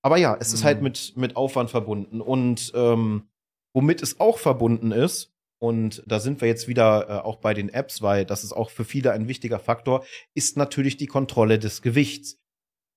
Aber 0.03 0.19
ja, 0.19 0.37
es 0.39 0.51
mhm. 0.51 0.55
ist 0.55 0.65
halt 0.65 0.79
mhm. 0.79 0.85
mit, 0.85 1.13
mit 1.17 1.37
Aufwand 1.37 1.71
verbunden. 1.71 2.21
Und 2.21 2.73
ähm, 2.75 3.29
womit 3.75 4.03
es 4.03 4.21
auch 4.21 4.39
verbunden 4.39 4.93
ist, 4.93 5.33
und 5.61 6.03
da 6.07 6.21
sind 6.21 6.41
wir 6.41 6.49
jetzt 6.49 6.69
wieder 6.69 7.09
äh, 7.09 7.13
auch 7.25 7.37
bei 7.37 7.53
den 7.53 7.69
Apps, 7.69 8.01
weil 8.01 8.25
das 8.25 8.45
ist 8.45 8.53
auch 8.53 8.71
für 8.71 8.85
viele 8.85 9.13
ein 9.13 9.29
wichtiger 9.29 9.59
Faktor, 9.59 10.05
ist 10.35 10.57
natürlich 10.57 10.97
die 10.97 11.07
Kontrolle 11.07 11.59
des 11.59 11.83
Gewichts. 11.83 12.39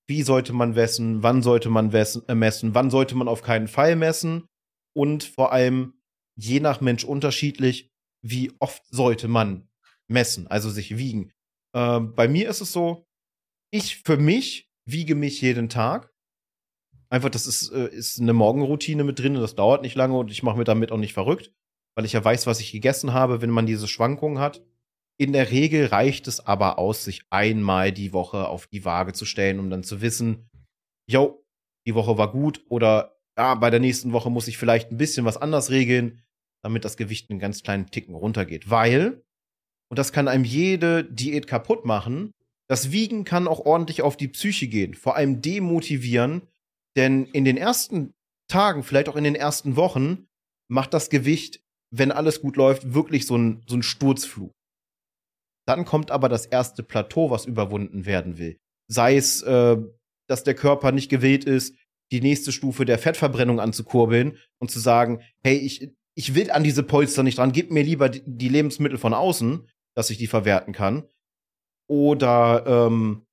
Wie 0.08 0.22
sollte 0.22 0.54
man 0.54 0.74
messen? 0.74 1.24
Wann 1.24 1.42
sollte 1.42 1.70
man 1.70 1.92
äh, 1.92 2.36
messen? 2.36 2.76
Wann 2.76 2.92
sollte 2.92 3.16
man 3.16 3.28
auf 3.28 3.42
keinen 3.42 3.68
Fall 3.68 3.96
messen? 3.96 4.46
Und 4.96 5.24
vor 5.24 5.52
allem, 5.52 5.94
je 6.36 6.60
nach 6.60 6.82
Mensch 6.82 7.04
unterschiedlich, 7.04 7.90
wie 8.24 8.52
oft 8.60 8.84
sollte 8.90 9.28
man 9.28 9.68
messen, 10.08 10.48
also 10.48 10.70
sich 10.70 10.98
wiegen. 10.98 11.32
Äh, 11.74 12.00
bei 12.00 12.28
mir 12.28 12.50
ist 12.50 12.62
es 12.62 12.72
so, 12.72 13.08
ich 13.72 13.98
für 14.04 14.18
mich 14.18 14.70
wiege 14.86 15.16
mich 15.16 15.42
jeden 15.42 15.70
Tag. 15.70 16.12
Einfach, 17.10 17.30
das 17.30 17.48
ist, 17.48 17.72
äh, 17.72 17.88
ist 17.88 18.20
eine 18.20 18.34
Morgenroutine 18.34 19.04
mit 19.04 19.18
drin 19.18 19.36
und 19.36 19.42
das 19.42 19.56
dauert 19.56 19.82
nicht 19.82 19.96
lange 19.96 20.18
und 20.18 20.30
ich 20.30 20.44
mache 20.44 20.58
mir 20.58 20.64
damit 20.64 20.92
auch 20.92 20.98
nicht 20.98 21.14
verrückt 21.14 21.52
weil 21.96 22.06
ich 22.06 22.14
ja 22.14 22.24
weiß, 22.24 22.48
was 22.48 22.60
ich 22.60 22.72
gegessen 22.72 23.14
habe, 23.14 23.42
wenn 23.42 23.50
man 23.50 23.66
diese 23.66 23.88
Schwankungen 23.88 24.40
hat. 24.40 24.62
In 25.18 25.34
der 25.34 25.52
Regel 25.52 25.86
reicht 25.88 26.28
es 26.28 26.46
aber 26.46 26.80
aus, 26.80 27.04
sich 27.04 27.24
einmal 27.30 27.92
die 27.92 28.14
Woche 28.14 28.48
auf 28.48 28.68
die 28.68 28.86
Waage 28.86 29.14
zu 29.14 29.26
stellen, 29.26 29.60
um 29.60 29.70
dann 29.70 29.84
zu 29.84 30.02
wissen, 30.02 30.50
yo, 31.08 31.46
die 31.86 31.96
Woche 31.96 32.18
war 32.18 32.32
gut 32.32 32.64
oder 32.70 33.20
ja, 33.38 33.56
bei 33.56 33.70
der 33.70 33.80
nächsten 33.80 34.14
Woche 34.14 34.30
muss 34.30 34.48
ich 34.48 34.58
vielleicht 34.58 34.92
ein 34.92 34.98
bisschen 34.98 35.26
was 35.26 35.38
anders 35.38 35.70
regeln, 35.70 36.22
damit 36.64 36.86
das 36.86 36.98
Gewicht 36.98 37.30
einen 37.30 37.40
ganz 37.40 37.64
kleinen 37.64 37.90
Ticken 37.90 38.16
runtergeht. 38.16 38.70
Weil, 38.70 39.24
und 39.90 39.98
das 39.98 40.12
kann 40.12 40.28
einem 40.28 40.44
jede 40.44 41.04
Diät 41.04 41.48
kaputt 41.48 41.86
machen, 41.86 42.32
das 42.70 42.92
Wiegen 42.92 43.26
kann 43.26 43.48
auch 43.48 43.60
ordentlich 43.60 44.02
auf 44.02 44.16
die 44.16 44.30
Psyche 44.30 44.68
gehen, 44.68 44.94
vor 44.94 45.16
allem 45.16 45.42
demotivieren, 45.42 46.48
denn 46.96 47.26
in 47.26 47.46
den 47.46 47.58
ersten 47.58 48.14
Tagen, 48.48 48.84
vielleicht 48.84 49.10
auch 49.10 49.16
in 49.16 49.24
den 49.24 49.36
ersten 49.36 49.76
Wochen, 49.76 50.28
macht 50.70 50.94
das 50.94 51.10
Gewicht 51.10 51.62
wenn 51.92 52.12
alles 52.12 52.42
gut 52.42 52.56
läuft, 52.56 52.94
wirklich 52.94 53.26
so 53.26 53.38
ein, 53.38 53.64
so 53.68 53.76
ein 53.76 53.84
Sturzflug. 53.84 54.52
Dann 55.68 55.86
kommt 55.86 56.10
aber 56.12 56.30
das 56.30 56.46
erste 56.46 56.84
Plateau, 56.84 57.30
was 57.30 57.46
überwunden 57.46 58.06
werden 58.06 58.38
will. 58.38 58.58
Sei 58.90 59.16
es, 59.16 59.42
äh, 59.44 59.78
dass 60.28 60.44
der 60.44 60.56
Körper 60.56 60.92
nicht 60.92 61.10
gewillt 61.10 61.46
ist, 61.46 61.76
die 62.12 62.22
nächste 62.22 62.52
Stufe 62.52 62.86
der 62.86 62.98
Fettverbrennung 62.98 63.60
anzukurbeln 63.60 64.38
und 64.60 64.72
zu 64.72 64.80
sagen, 64.80 65.22
hey, 65.44 65.58
ich, 65.58 65.92
ich 66.16 66.36
will 66.36 66.52
an 66.52 66.64
diese 66.64 66.84
Polster 66.84 67.24
nicht 67.24 67.38
dran, 67.38 67.52
gib 67.52 67.72
mir 67.72 67.84
lieber 67.84 68.10
die, 68.10 68.22
die 68.26 68.50
Lebensmittel 68.50 68.98
von 68.98 69.14
außen, 69.14 69.68
dass 69.96 70.10
ich 70.10 70.18
die 70.18 70.28
verwerten 70.28 70.74
kann. 70.74 71.08
Oder 71.90 72.66
ähm, 72.66 73.26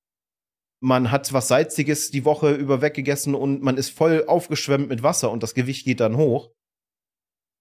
man 0.81 1.11
hat 1.11 1.33
was 1.33 1.49
Salziges 1.49 2.11
die 2.11 2.25
Woche 2.25 2.53
über 2.53 2.83
weggegessen 2.83 3.35
und 3.35 3.63
man 3.63 3.77
ist 3.77 3.91
voll 3.91 4.25
aufgeschwemmt 4.27 4.89
mit 4.89 5.03
Wasser 5.03 5.31
und 5.31 5.43
das 5.43 5.55
Gewicht 5.55 5.85
geht 5.85 6.01
dann 6.01 6.17
hoch. 6.17 6.51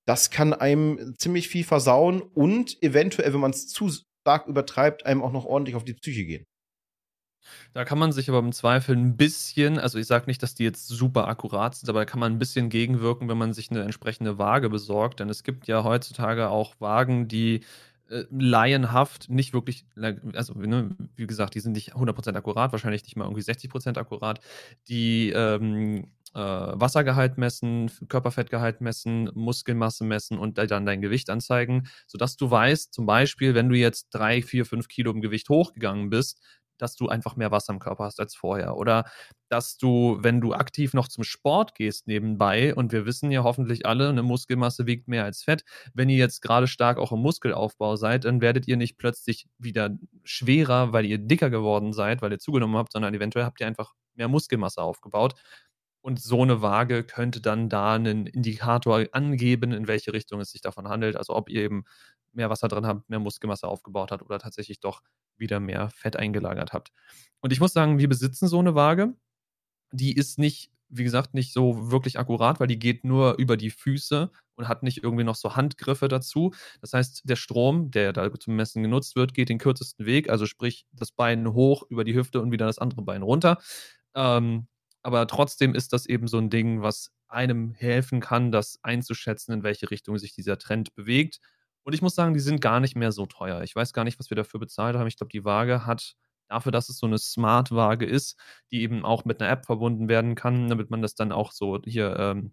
Das 0.07 0.29
kann 0.29 0.53
einem 0.53 1.15
ziemlich 1.17 1.49
viel 1.49 1.65
versauen 1.65 2.21
und 2.21 2.81
eventuell, 2.81 3.33
wenn 3.33 3.41
man 3.41 3.51
es 3.51 3.67
zu 3.67 3.89
stark 3.89 4.47
übertreibt, 4.47 5.05
einem 5.05 5.21
auch 5.21 5.33
noch 5.33 5.45
ordentlich 5.45 5.75
auf 5.75 5.83
die 5.83 5.93
Psyche 5.93 6.25
gehen. 6.25 6.45
Da 7.73 7.85
kann 7.85 7.99
man 7.99 8.11
sich 8.11 8.29
aber 8.29 8.39
im 8.39 8.51
Zweifel 8.51 8.95
ein 8.95 9.17
bisschen, 9.17 9.79
also 9.79 9.97
ich 9.97 10.07
sage 10.07 10.25
nicht, 10.27 10.41
dass 10.43 10.55
die 10.55 10.63
jetzt 10.63 10.87
super 10.87 11.27
akkurat 11.27 11.75
sind, 11.75 11.89
aber 11.89 11.99
da 11.99 12.05
kann 12.05 12.19
man 12.19 12.33
ein 12.33 12.39
bisschen 12.39 12.69
gegenwirken, 12.69 13.29
wenn 13.29 13.37
man 13.37 13.53
sich 13.53 13.69
eine 13.69 13.83
entsprechende 13.83 14.37
Waage 14.37 14.69
besorgt. 14.69 15.19
Denn 15.19 15.29
es 15.29 15.43
gibt 15.43 15.67
ja 15.67 15.83
heutzutage 15.83 16.49
auch 16.49 16.75
Wagen, 16.79 17.27
die 17.27 17.61
äh, 18.09 18.23
laienhaft 18.31 19.29
nicht 19.29 19.53
wirklich, 19.53 19.85
also 20.33 20.53
ne, 20.53 20.95
wie 21.15 21.27
gesagt, 21.27 21.55
die 21.55 21.59
sind 21.59 21.73
nicht 21.73 21.95
100% 21.95 22.35
akkurat, 22.35 22.71
wahrscheinlich 22.71 23.03
nicht 23.03 23.17
mal 23.17 23.25
irgendwie 23.25 23.43
60% 23.43 23.97
akkurat, 23.97 24.39
die 24.87 25.31
ähm, 25.31 26.07
äh, 26.37 26.39
Wassergehalt 26.39 27.39
messen, 27.39 27.91
Körperfettgehalt 28.07 28.79
messen, 28.79 29.31
Muskelmasse 29.33 30.03
messen 30.03 30.37
und 30.37 30.59
dann 30.59 30.85
dein 30.85 31.01
Gewicht 31.01 31.31
anzeigen, 31.31 31.87
sodass 32.05 32.37
du 32.37 32.51
weißt, 32.51 32.93
zum 32.93 33.07
Beispiel, 33.07 33.55
wenn 33.55 33.69
du 33.69 33.75
jetzt 33.75 34.09
drei, 34.11 34.43
vier, 34.43 34.65
fünf 34.65 34.87
Kilo 34.87 35.11
im 35.11 35.21
Gewicht 35.21 35.49
hochgegangen 35.49 36.11
bist, 36.11 36.39
dass 36.77 36.95
du 36.95 37.07
einfach 37.07 37.35
mehr 37.37 37.49
Wasser 37.49 37.73
im 37.73 37.79
Körper 37.79 38.03
hast 38.03 38.19
als 38.19 38.35
vorher. 38.35 38.77
Oder 38.77 39.05
dass 39.49 39.77
du, 39.77 40.19
wenn 40.21 40.39
du 40.39 40.53
aktiv 40.53 40.93
noch 40.93 41.07
zum 41.07 41.23
Sport 41.23 41.73
gehst 41.73 42.05
nebenbei, 42.05 42.75
und 42.75 42.91
wir 42.91 43.07
wissen 43.07 43.31
ja 43.31 43.43
hoffentlich 43.43 43.87
alle, 43.87 44.09
eine 44.09 44.21
Muskelmasse 44.21 44.85
wiegt 44.85 45.07
mehr 45.07 45.23
als 45.23 45.41
Fett, 45.41 45.63
wenn 45.95 46.07
ihr 46.09 46.17
jetzt 46.17 46.41
gerade 46.41 46.67
stark 46.67 46.99
auch 46.99 47.11
im 47.11 47.21
Muskelaufbau 47.21 47.95
seid, 47.95 48.25
dann 48.25 48.41
werdet 48.41 48.67
ihr 48.67 48.77
nicht 48.77 48.99
plötzlich 48.99 49.47
wieder 49.57 49.97
schwerer, 50.23 50.93
weil 50.93 51.05
ihr 51.07 51.17
dicker 51.17 51.49
geworden 51.49 51.93
seid, 51.93 52.21
weil 52.21 52.31
ihr 52.31 52.39
zugenommen 52.39 52.77
habt, 52.77 52.91
sondern 52.93 53.15
eventuell 53.15 53.45
habt 53.45 53.59
ihr 53.59 53.65
einfach 53.65 53.93
mehr 54.13 54.27
Muskelmasse 54.27 54.83
aufgebaut. 54.83 55.33
Und 56.01 56.21
so 56.21 56.41
eine 56.41 56.61
Waage 56.61 57.03
könnte 57.03 57.41
dann 57.41 57.69
da 57.69 57.95
einen 57.95 58.27
Indikator 58.27 59.05
angeben, 59.11 59.71
in 59.73 59.87
welche 59.87 60.13
Richtung 60.13 60.39
es 60.39 60.51
sich 60.51 60.61
davon 60.61 60.87
handelt. 60.87 61.17
Also 61.17 61.35
ob 61.35 61.49
ihr 61.49 61.63
eben 61.63 61.83
mehr 62.33 62.49
Wasser 62.49 62.67
drin 62.67 62.85
habt, 62.85 63.09
mehr 63.09 63.19
Muskelmasse 63.19 63.67
aufgebaut 63.67 64.11
habt 64.11 64.23
oder 64.23 64.39
tatsächlich 64.39 64.79
doch 64.79 65.01
wieder 65.37 65.59
mehr 65.59 65.89
Fett 65.89 66.15
eingelagert 66.15 66.73
habt. 66.73 66.91
Und 67.41 67.51
ich 67.51 67.59
muss 67.59 67.73
sagen, 67.73 67.99
wir 67.99 68.09
besitzen 68.09 68.47
so 68.47 68.59
eine 68.59 68.75
Waage. 68.75 69.15
Die 69.91 70.15
ist 70.15 70.39
nicht, 70.39 70.71
wie 70.89 71.03
gesagt, 71.03 71.33
nicht 71.33 71.53
so 71.53 71.91
wirklich 71.91 72.19
akkurat, 72.19 72.59
weil 72.59 72.67
die 72.67 72.79
geht 72.79 73.03
nur 73.03 73.37
über 73.37 73.57
die 73.57 73.69
Füße 73.71 74.31
und 74.55 74.67
hat 74.67 74.83
nicht 74.83 75.03
irgendwie 75.03 75.23
noch 75.23 75.35
so 75.35 75.55
Handgriffe 75.55 76.07
dazu. 76.07 76.53
Das 76.81 76.93
heißt, 76.93 77.23
der 77.25 77.35
Strom, 77.35 77.91
der 77.91 78.13
da 78.13 78.31
zum 78.39 78.55
Messen 78.55 78.83
genutzt 78.83 79.15
wird, 79.15 79.33
geht 79.33 79.49
den 79.49 79.59
kürzesten 79.59 80.05
Weg, 80.05 80.29
also 80.29 80.45
sprich 80.45 80.85
das 80.91 81.11
Bein 81.11 81.53
hoch 81.53 81.83
über 81.89 82.03
die 82.03 82.15
Hüfte 82.15 82.41
und 82.41 82.51
wieder 82.51 82.65
das 82.65 82.79
andere 82.79 83.01
Bein 83.03 83.21
runter. 83.23 83.59
Ähm, 84.15 84.67
aber 85.07 85.25
trotzdem 85.27 85.73
ist 85.73 85.93
das 85.93 86.05
eben 86.05 86.27
so 86.27 86.37
ein 86.37 86.49
Ding, 86.49 86.81
was 86.81 87.11
einem 87.27 87.73
helfen 87.73 88.19
kann, 88.19 88.51
das 88.51 88.79
einzuschätzen, 88.83 89.53
in 89.53 89.63
welche 89.63 89.89
Richtung 89.89 90.17
sich 90.17 90.33
dieser 90.33 90.57
Trend 90.57 90.93
bewegt 90.95 91.39
und 91.87 91.93
ich 91.93 92.01
muss 92.01 92.15
sagen, 92.15 92.33
die 92.33 92.41
sind 92.41 92.59
gar 92.59 92.81
nicht 92.81 92.97
mehr 92.97 93.13
so 93.13 93.25
teuer. 93.25 93.61
Ich 93.63 93.73
weiß 93.73 93.93
gar 93.93 94.03
nicht, 94.03 94.19
was 94.19 94.29
wir 94.29 94.35
dafür 94.35 94.59
bezahlt 94.59 94.97
haben. 94.97 95.07
Ich 95.07 95.15
glaube, 95.15 95.31
die 95.31 95.45
Waage 95.45 95.85
hat 95.85 96.17
dafür, 96.49 96.73
dass 96.73 96.89
es 96.89 96.97
so 96.97 97.05
eine 97.07 97.17
Smart-Waage 97.17 98.05
ist, 98.05 98.37
die 98.71 98.81
eben 98.81 99.05
auch 99.05 99.23
mit 99.23 99.39
einer 99.41 99.49
App 99.49 99.65
verbunden 99.65 100.09
werden 100.09 100.35
kann, 100.35 100.67
damit 100.67 100.89
man 100.89 101.01
das 101.01 101.15
dann 101.15 101.31
auch 101.31 101.53
so 101.53 101.79
hier 101.85 102.13
ähm, 102.19 102.51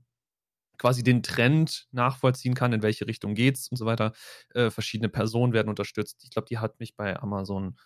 quasi 0.78 1.02
den 1.02 1.24
Trend 1.24 1.88
nachvollziehen 1.90 2.54
kann, 2.54 2.72
in 2.72 2.82
welche 2.82 3.08
Richtung 3.08 3.34
geht's 3.34 3.66
und 3.66 3.76
so 3.76 3.86
weiter. 3.86 4.12
Äh, 4.54 4.70
verschiedene 4.70 5.08
Personen 5.08 5.52
werden 5.52 5.68
unterstützt. 5.68 6.22
Ich 6.22 6.30
glaube, 6.30 6.46
die 6.48 6.58
hat 6.58 6.78
mich 6.78 6.94
bei 6.94 7.20
Amazon 7.20 7.76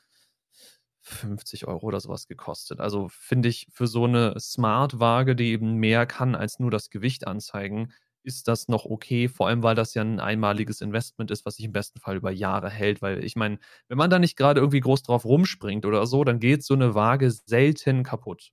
50 1.09 1.67
Euro 1.67 1.87
oder 1.87 2.01
sowas 2.01 2.27
gekostet. 2.27 2.81
Also 2.81 3.09
finde 3.09 3.49
ich 3.49 3.67
für 3.71 3.87
so 3.87 4.05
eine 4.05 4.39
Smart-Waage, 4.39 5.37
die 5.37 5.51
eben 5.51 5.75
mehr 5.75 6.07
kann 6.07 6.35
als 6.35 6.59
nur 6.59 6.71
das 6.71 6.91
Gewicht 6.91 7.27
anzeigen, 7.27 7.93
ist 8.23 8.49
das 8.49 8.69
noch 8.69 8.85
okay, 8.85 9.29
vor 9.29 9.49
allem 9.49 9.63
weil 9.63 9.75
das 9.75 9.95
ja 9.95 10.03
ein 10.03 10.21
einmaliges 10.21 10.81
Investment 10.81 11.31
ist, 11.31 11.47
was 11.47 11.57
sich 11.57 11.65
im 11.65 11.73
besten 11.73 12.01
Fall 12.01 12.17
über 12.17 12.31
Jahre 12.31 12.69
hält, 12.71 13.01
weil 13.01 13.25
ich 13.25 13.37
meine, 13.37 13.59
wenn 13.89 13.99
man 13.99 14.11
da 14.11 14.19
nicht 14.19 14.37
gerade 14.37 14.61
irgendwie 14.61 14.81
groß 14.81 15.03
drauf 15.03 15.25
rumspringt 15.25 15.87
oder 15.87 16.07
so, 16.07 16.25
dann 16.25 16.41
geht 16.41 16.63
so 16.63 16.75
eine 16.75 16.95
Waage 16.95 17.31
selten 17.31 18.03
kaputt. 18.03 18.53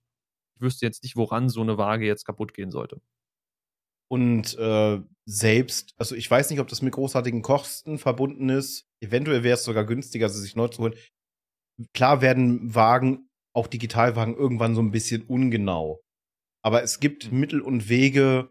Ich 0.56 0.62
wüsste 0.62 0.86
jetzt 0.86 1.04
nicht, 1.04 1.18
woran 1.18 1.50
so 1.50 1.62
eine 1.62 1.78
Waage 1.78 2.06
jetzt 2.06 2.26
kaputt 2.26 2.54
gehen 2.54 2.72
sollte. 2.72 3.02
Und 4.08 4.56
äh, 4.58 5.02
selbst, 5.26 5.94
also 5.98 6.16
ich 6.16 6.30
weiß 6.30 6.50
nicht, 6.50 6.60
ob 6.60 6.68
das 6.68 6.82
mit 6.82 6.94
großartigen 6.94 7.42
Kosten 7.42 7.98
verbunden 7.98 8.50
ist. 8.50 8.88
Eventuell 9.02 9.44
wäre 9.44 9.56
es 9.56 9.64
sogar 9.64 9.84
günstiger, 9.84 10.30
sie 10.30 10.42
sich 10.42 10.56
neu 10.56 10.68
zu 10.68 10.84
holen. 10.84 10.94
Klar 11.94 12.22
werden 12.22 12.74
Wagen, 12.74 13.28
auch 13.54 13.68
Digitalwagen, 13.68 14.36
irgendwann 14.36 14.76
so 14.76 14.82
ein 14.82 14.92
bisschen 14.92 15.24
ungenau. 15.24 16.02
Aber 16.64 16.84
es 16.84 17.00
gibt 17.00 17.32
mhm. 17.32 17.40
Mittel 17.40 17.62
und 17.62 17.90
Wege, 17.90 18.50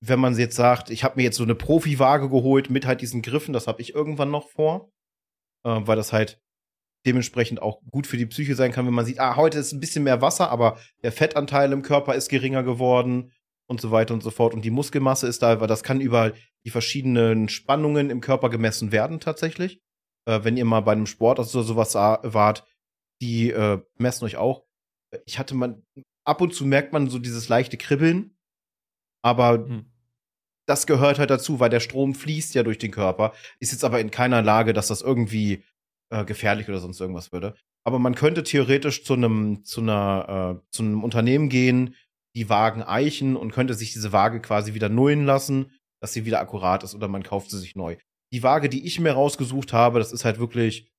wenn 0.00 0.20
man 0.20 0.36
jetzt 0.36 0.56
sagt, 0.56 0.90
ich 0.90 1.04
habe 1.04 1.16
mir 1.16 1.24
jetzt 1.24 1.36
so 1.36 1.44
eine 1.44 1.54
Profi-Waage 1.54 2.28
geholt 2.28 2.70
mit 2.70 2.86
halt 2.86 3.00
diesen 3.00 3.22
Griffen, 3.22 3.52
das 3.52 3.66
habe 3.66 3.80
ich 3.82 3.94
irgendwann 3.94 4.30
noch 4.30 4.48
vor, 4.48 4.90
äh, 5.64 5.80
weil 5.82 5.96
das 5.96 6.12
halt 6.12 6.40
dementsprechend 7.06 7.62
auch 7.62 7.80
gut 7.90 8.06
für 8.06 8.16
die 8.16 8.26
Psyche 8.26 8.54
sein 8.54 8.72
kann, 8.72 8.86
wenn 8.86 8.94
man 8.94 9.04
sieht, 9.04 9.20
ah, 9.20 9.36
heute 9.36 9.58
ist 9.58 9.72
ein 9.72 9.80
bisschen 9.80 10.04
mehr 10.04 10.20
Wasser, 10.20 10.50
aber 10.50 10.78
der 11.02 11.12
Fettanteil 11.12 11.72
im 11.72 11.82
Körper 11.82 12.14
ist 12.14 12.28
geringer 12.28 12.62
geworden 12.62 13.32
und 13.68 13.80
so 13.80 13.90
weiter 13.90 14.14
und 14.14 14.22
so 14.22 14.30
fort 14.30 14.54
und 14.54 14.64
die 14.64 14.70
Muskelmasse 14.70 15.26
ist 15.26 15.42
da, 15.42 15.60
weil 15.60 15.68
das 15.68 15.82
kann 15.82 16.00
über 16.00 16.32
die 16.64 16.70
verschiedenen 16.70 17.48
Spannungen 17.48 18.10
im 18.10 18.20
Körper 18.20 18.50
gemessen 18.50 18.92
werden 18.92 19.20
tatsächlich. 19.20 19.80
Äh, 20.28 20.44
wenn 20.44 20.56
ihr 20.56 20.64
mal 20.64 20.80
bei 20.80 20.92
einem 20.92 21.06
Sport 21.06 21.38
oder 21.38 21.48
sowas 21.48 21.94
wart, 21.94 22.66
die 23.20 23.50
äh, 23.50 23.80
messen 23.96 24.24
euch 24.24 24.36
auch. 24.36 24.64
Ich 25.24 25.38
hatte 25.38 25.54
man 25.54 25.82
ab 26.24 26.40
und 26.40 26.54
zu 26.54 26.66
merkt 26.66 26.92
man 26.92 27.08
so 27.08 27.18
dieses 27.18 27.48
leichte 27.48 27.78
Kribbeln 27.78 28.38
aber 29.22 29.66
hm. 29.66 29.86
das 30.66 30.86
gehört 30.86 31.18
halt 31.18 31.30
dazu, 31.30 31.60
weil 31.60 31.70
der 31.70 31.80
Strom 31.80 32.14
fließt 32.14 32.54
ja 32.54 32.62
durch 32.62 32.78
den 32.78 32.90
Körper, 32.90 33.32
ist 33.60 33.72
jetzt 33.72 33.84
aber 33.84 34.00
in 34.00 34.10
keiner 34.10 34.42
Lage, 34.42 34.72
dass 34.72 34.88
das 34.88 35.02
irgendwie 35.02 35.64
äh, 36.10 36.24
gefährlich 36.24 36.68
oder 36.68 36.78
sonst 36.78 37.00
irgendwas 37.00 37.32
würde. 37.32 37.54
Aber 37.84 37.98
man 37.98 38.14
könnte 38.14 38.42
theoretisch 38.42 39.04
zu 39.04 39.14
einem 39.14 39.64
zu 39.64 39.80
einer 39.80 40.60
äh, 40.62 40.70
zu 40.70 40.82
einem 40.82 41.04
Unternehmen 41.04 41.48
gehen, 41.48 41.94
die 42.34 42.48
Wagen 42.48 42.82
eichen 42.82 43.36
und 43.36 43.52
könnte 43.52 43.74
sich 43.74 43.92
diese 43.92 44.12
Waage 44.12 44.40
quasi 44.40 44.74
wieder 44.74 44.88
nullen 44.88 45.24
lassen, 45.24 45.72
dass 46.00 46.12
sie 46.12 46.24
wieder 46.24 46.40
akkurat 46.40 46.82
ist 46.84 46.94
oder 46.94 47.08
man 47.08 47.22
kauft 47.22 47.50
sie 47.50 47.58
sich 47.58 47.74
neu. 47.74 47.96
Die 48.32 48.42
Waage, 48.42 48.68
die 48.68 48.86
ich 48.86 49.00
mir 49.00 49.12
rausgesucht 49.12 49.72
habe, 49.72 49.98
das 49.98 50.12
ist 50.12 50.24
halt 50.24 50.38
wirklich 50.38 50.90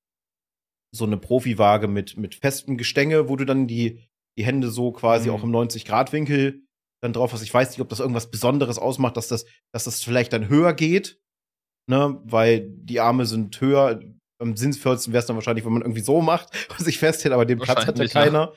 so 0.92 1.04
eine 1.04 1.16
Profi-Waage 1.16 1.86
mit 1.86 2.16
mit 2.16 2.34
festem 2.34 2.76
Gestänge, 2.76 3.28
wo 3.28 3.36
du 3.36 3.44
dann 3.44 3.66
die 3.66 4.04
die 4.38 4.44
Hände 4.44 4.70
so 4.70 4.92
quasi 4.92 5.28
mhm. 5.28 5.34
auch 5.34 5.44
im 5.44 5.50
90 5.50 5.84
Grad 5.84 6.12
Winkel 6.12 6.62
dann 7.02 7.12
drauf 7.12 7.32
hast. 7.32 7.42
Ich 7.42 7.52
weiß 7.52 7.70
nicht, 7.70 7.80
ob 7.80 7.88
das 7.88 8.00
irgendwas 8.00 8.30
Besonderes 8.30 8.78
ausmacht, 8.78 9.16
dass 9.16 9.28
das, 9.28 9.46
dass 9.72 9.84
das 9.84 10.02
vielleicht 10.02 10.32
dann 10.32 10.48
höher 10.48 10.74
geht, 10.74 11.20
ne, 11.88 12.20
weil 12.24 12.68
die 12.68 13.00
Arme 13.00 13.26
sind 13.26 13.60
höher. 13.60 14.00
Am 14.40 14.56
sinnvollsten 14.56 15.12
wäre 15.12 15.20
es 15.20 15.26
dann 15.26 15.36
wahrscheinlich, 15.36 15.66
wenn 15.66 15.72
man 15.72 15.82
irgendwie 15.82 16.00
so 16.00 16.22
macht 16.22 16.70
und 16.78 16.84
sich 16.84 16.98
festhält, 16.98 17.34
aber 17.34 17.44
den 17.44 17.58
Platz 17.58 17.86
hat 17.86 17.98
ja 17.98 18.06
keiner. 18.06 18.54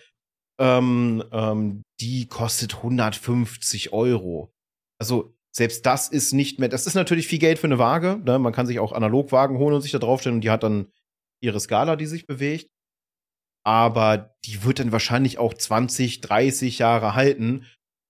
Ähm, 0.59 1.23
ähm, 1.31 1.81
die 1.99 2.27
kostet 2.27 2.75
150 2.75 3.91
Euro. 3.91 4.53
Also 5.01 5.35
selbst 5.55 5.85
das 5.85 6.09
ist 6.09 6.33
nicht 6.33 6.59
mehr, 6.59 6.69
das 6.69 6.87
ist 6.87 6.95
natürlich 6.95 7.27
viel 7.27 7.39
Geld 7.39 7.59
für 7.59 7.67
eine 7.67 7.79
Waage. 7.79 8.19
Ne? 8.23 8.39
Man 8.39 8.53
kann 8.53 8.67
sich 8.67 8.79
auch 8.79 8.91
Analogwagen 8.91 9.57
holen 9.57 9.75
und 9.75 9.81
sich 9.81 9.91
da 9.91 9.99
draufstellen 9.99 10.37
und 10.37 10.43
die 10.43 10.49
hat 10.49 10.63
dann 10.63 10.91
ihre 11.41 11.59
Skala, 11.59 11.95
die 11.95 12.07
sich 12.07 12.25
bewegt. 12.25 12.69
Aber 13.65 14.35
die 14.45 14.63
wird 14.63 14.79
dann 14.79 14.91
wahrscheinlich 14.91 15.37
auch 15.37 15.53
20, 15.53 16.21
30 16.21 16.79
Jahre 16.79 17.15
halten 17.15 17.65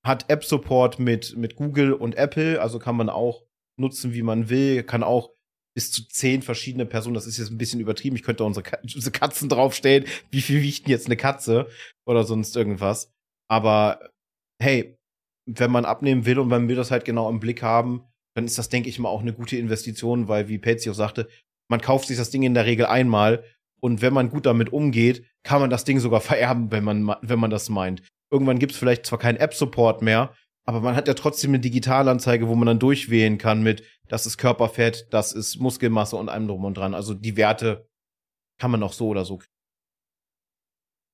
hat 0.05 0.29
App-Support 0.29 0.99
mit, 0.99 1.35
mit 1.37 1.55
Google 1.55 1.93
und 1.93 2.15
Apple, 2.15 2.61
also 2.61 2.77
kann 2.77 2.97
man 2.97 3.09
auch 3.09 3.43
nutzen, 3.79 4.13
wie 4.13 4.21
man 4.21 4.49
will, 4.49 4.83
kann 4.83 5.01
auch 5.01 5.31
bis 5.75 5.91
zu 5.91 6.07
zehn 6.07 6.41
verschiedene 6.41 6.85
Personen, 6.85 7.15
das 7.15 7.25
ist 7.25 7.37
jetzt 7.37 7.49
ein 7.49 7.57
bisschen 7.57 7.79
übertrieben, 7.79 8.15
ich 8.15 8.23
könnte 8.23 8.43
unsere, 8.43 8.65
unsere 8.83 9.11
Katzen 9.17 9.49
draufstellen, 9.49 10.05
wie 10.29 10.41
viel 10.41 10.61
wiegt 10.61 10.85
denn 10.85 10.91
jetzt 10.91 11.07
eine 11.07 11.17
Katze 11.17 11.67
oder 12.05 12.25
sonst 12.25 12.55
irgendwas. 12.55 13.11
Aber 13.49 14.11
hey, 14.61 14.97
wenn 15.45 15.71
man 15.71 15.85
abnehmen 15.85 16.25
will 16.25 16.39
und 16.39 16.47
man 16.47 16.67
will 16.67 16.75
das 16.75 16.91
halt 16.91 17.05
genau 17.05 17.29
im 17.29 17.39
Blick 17.39 17.61
haben, 17.61 18.03
dann 18.35 18.45
ist 18.45 18.57
das, 18.57 18.69
denke 18.69 18.89
ich 18.89 18.99
mal, 18.99 19.09
auch 19.09 19.21
eine 19.21 19.33
gute 19.33 19.57
Investition, 19.57 20.27
weil, 20.27 20.47
wie 20.47 20.57
Patsy 20.57 20.89
auch 20.89 20.95
sagte, 20.95 21.27
man 21.69 21.81
kauft 21.81 22.07
sich 22.07 22.17
das 22.17 22.29
Ding 22.29 22.43
in 22.43 22.53
der 22.53 22.65
Regel 22.65 22.85
einmal 22.85 23.43
und 23.79 24.01
wenn 24.01 24.13
man 24.13 24.29
gut 24.29 24.45
damit 24.45 24.71
umgeht, 24.71 25.25
kann 25.43 25.61
man 25.61 25.69
das 25.69 25.83
Ding 25.83 25.99
sogar 25.99 26.21
vererben, 26.21 26.71
wenn 26.71 26.83
man, 26.83 27.15
wenn 27.21 27.39
man 27.39 27.51
das 27.51 27.69
meint. 27.69 28.01
Irgendwann 28.31 28.59
gibt 28.59 28.71
es 28.71 28.77
vielleicht 28.77 29.05
zwar 29.05 29.19
keinen 29.19 29.37
App-Support 29.37 30.01
mehr, 30.01 30.33
aber 30.65 30.81
man 30.81 30.95
hat 30.95 31.07
ja 31.07 31.13
trotzdem 31.13 31.51
eine 31.51 31.59
Digitalanzeige, 31.59 32.47
wo 32.47 32.55
man 32.55 32.67
dann 32.67 32.79
durchwählen 32.79 33.37
kann 33.37 33.61
mit, 33.61 33.83
das 34.07 34.25
ist 34.25 34.37
Körperfett, 34.37 35.07
das 35.11 35.33
ist 35.33 35.59
Muskelmasse 35.59 36.15
und 36.15 36.29
allem 36.29 36.47
drum 36.47 36.63
und 36.63 36.77
dran. 36.77 36.93
Also 36.93 37.13
die 37.13 37.35
Werte 37.35 37.87
kann 38.59 38.71
man 38.71 38.81
auch 38.81 38.93
so 38.93 39.07
oder 39.07 39.25
so 39.25 39.37
kriegen. 39.37 39.52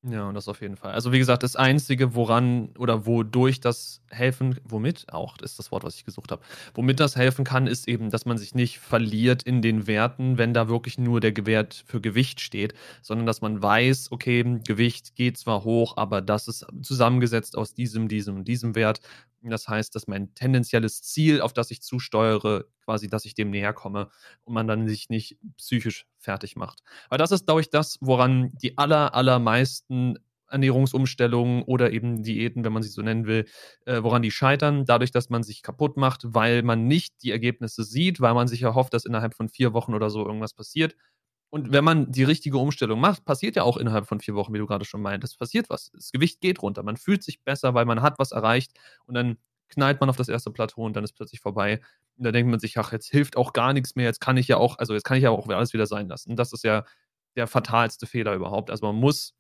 Ja, 0.04 0.32
das 0.32 0.48
auf 0.48 0.62
jeden 0.62 0.78
Fall. 0.78 0.94
Also, 0.94 1.12
wie 1.12 1.20
gesagt, 1.20 1.44
das 1.44 1.58
Einzige, 1.58 2.16
woran 2.16 2.70
oder 2.78 3.06
wodurch 3.06 3.60
das 3.60 4.02
helfen 4.10 4.58
womit 4.64 5.12
auch, 5.12 5.38
ist 5.40 5.60
das 5.60 5.74
Wort, 5.74 5.84
was 5.84 5.96
ich 5.96 6.06
gesucht 6.06 6.32
habe. 6.32 6.42
Womit 6.74 7.02
das 7.02 7.18
helfen 7.18 7.44
kann, 7.44 7.68
ist 7.68 7.86
eben, 7.90 8.10
dass 8.10 8.26
man 8.26 8.38
sich 8.38 8.56
nicht 8.56 8.80
verliert 8.80 9.44
in 9.44 9.62
den 9.62 9.88
Werten, 9.88 10.38
wenn 10.38 10.54
da 10.54 10.70
wirklich 10.70 10.98
nur 11.00 11.20
der 11.20 11.34
Wert 11.46 11.84
für 11.86 12.00
Gewicht 12.00 12.40
steht, 12.40 12.74
sondern 13.02 13.26
dass 13.28 13.42
man 13.42 13.62
weiß, 13.62 14.14
okay, 14.14 14.60
Gewicht 14.66 15.16
geht 15.16 15.38
zwar 15.38 15.66
hoch, 15.66 15.98
aber 15.98 16.22
das 16.22 16.48
ist 16.48 16.66
zusammengesetzt 16.82 17.58
aus 17.58 17.74
diesem, 17.74 18.08
diesem 18.08 18.38
und 18.38 18.48
diesem 18.48 18.76
Wert. 18.76 19.02
Das 19.42 19.68
heißt, 19.68 19.96
dass 19.96 20.08
mein 20.08 20.34
tendenzielles 20.36 21.02
Ziel, 21.02 21.42
auf 21.42 21.54
das 21.54 21.72
ich 21.72 21.82
zusteuere, 21.82 22.66
quasi, 22.84 23.08
dass 23.08 23.26
ich 23.26 23.34
dem 23.36 23.50
näher 23.52 23.74
komme 23.74 24.10
und 24.44 24.54
man 24.54 24.68
dann 24.68 24.88
sich 24.88 25.10
nicht 25.10 25.38
psychisch 25.58 26.06
fertig 26.18 26.56
macht. 26.56 26.82
Weil 27.10 27.18
das 27.18 27.32
ist, 27.32 27.46
glaube 27.46 27.62
ich, 27.62 27.70
das, 27.70 27.98
woran 28.02 28.52
die 28.62 28.78
aller, 28.78 29.14
allermeisten 29.16 30.18
Ernährungsumstellungen 30.50 31.64
oder 31.64 31.92
eben 31.92 32.24
Diäten, 32.24 32.64
wenn 32.64 32.74
man 32.74 32.84
sie 32.84 32.90
so 32.90 33.02
nennen 33.02 33.26
will, 33.28 33.46
äh, 33.86 34.02
woran 34.04 34.22
die 34.22 34.32
scheitern, 34.32 34.86
dadurch, 34.86 35.12
dass 35.12 35.30
man 35.30 35.44
sich 35.44 35.62
kaputt 35.62 35.96
macht, 35.98 36.24
weil 36.34 36.64
man 36.64 36.88
nicht 36.88 37.22
die 37.24 37.32
Ergebnisse 37.32 37.84
sieht, 37.84 38.20
weil 38.20 38.34
man 38.34 38.48
sich 38.48 38.64
erhofft, 38.64 38.94
dass 38.94 39.06
innerhalb 39.06 39.36
von 39.36 39.50
vier 39.50 39.74
Wochen 39.74 39.94
oder 39.94 40.10
so 40.10 40.26
irgendwas 40.26 40.54
passiert. 40.54 40.96
Und 41.52 41.72
wenn 41.72 41.84
man 41.84 42.12
die 42.12 42.24
richtige 42.24 42.58
Umstellung 42.58 43.00
macht, 43.00 43.26
passiert 43.26 43.56
ja 43.56 43.64
auch 43.64 43.78
innerhalb 43.78 44.08
von 44.08 44.20
vier 44.20 44.36
Wochen, 44.36 44.54
wie 44.54 44.60
du 44.60 44.68
gerade 44.68 44.86
schon 44.86 45.02
meintest, 45.02 45.40
passiert 45.40 45.70
was. 45.70 45.92
Das 45.94 46.12
Gewicht 46.12 46.42
geht 46.42 46.62
runter, 46.62 46.84
man 46.84 46.98
fühlt 46.98 47.24
sich 47.24 47.44
besser, 47.44 47.74
weil 47.74 47.86
man 47.86 48.02
hat 48.02 48.20
was 48.20 48.32
erreicht 48.32 48.72
und 49.06 49.16
dann 49.16 49.38
knallt 49.70 50.00
man 50.00 50.10
auf 50.10 50.18
das 50.18 50.30
erste 50.30 50.52
Plateau 50.52 50.84
und 50.84 50.96
dann 50.96 51.04
ist 51.04 51.14
plötzlich 51.14 51.42
vorbei. 51.42 51.82
Und 52.18 52.26
da 52.26 52.32
denkt 52.32 52.50
man 52.52 52.60
sich, 52.60 52.78
ach, 52.78 52.92
jetzt 52.92 53.10
hilft 53.10 53.38
auch 53.38 53.54
gar 53.54 53.74
nichts 53.74 53.96
mehr, 53.96 54.06
jetzt 54.06 54.20
kann 54.20 54.38
ich 54.38 54.48
ja 54.48 54.58
auch, 54.58 54.78
also 54.78 54.94
jetzt 54.94 55.04
kann 55.04 55.18
ich 55.18 55.24
ja 55.24 55.30
auch 55.32 55.48
alles 55.48 55.74
wieder 55.74 55.86
sein 55.88 56.08
lassen. 56.08 56.32
Und 56.32 56.38
das 56.38 56.54
ist 56.54 56.64
ja 56.64 56.86
der 57.36 57.48
fatalste 57.48 58.08
Fehler 58.08 58.34
überhaupt. 58.36 58.72
Also 58.72 58.86
man 58.86 58.96
muss, 58.96 59.36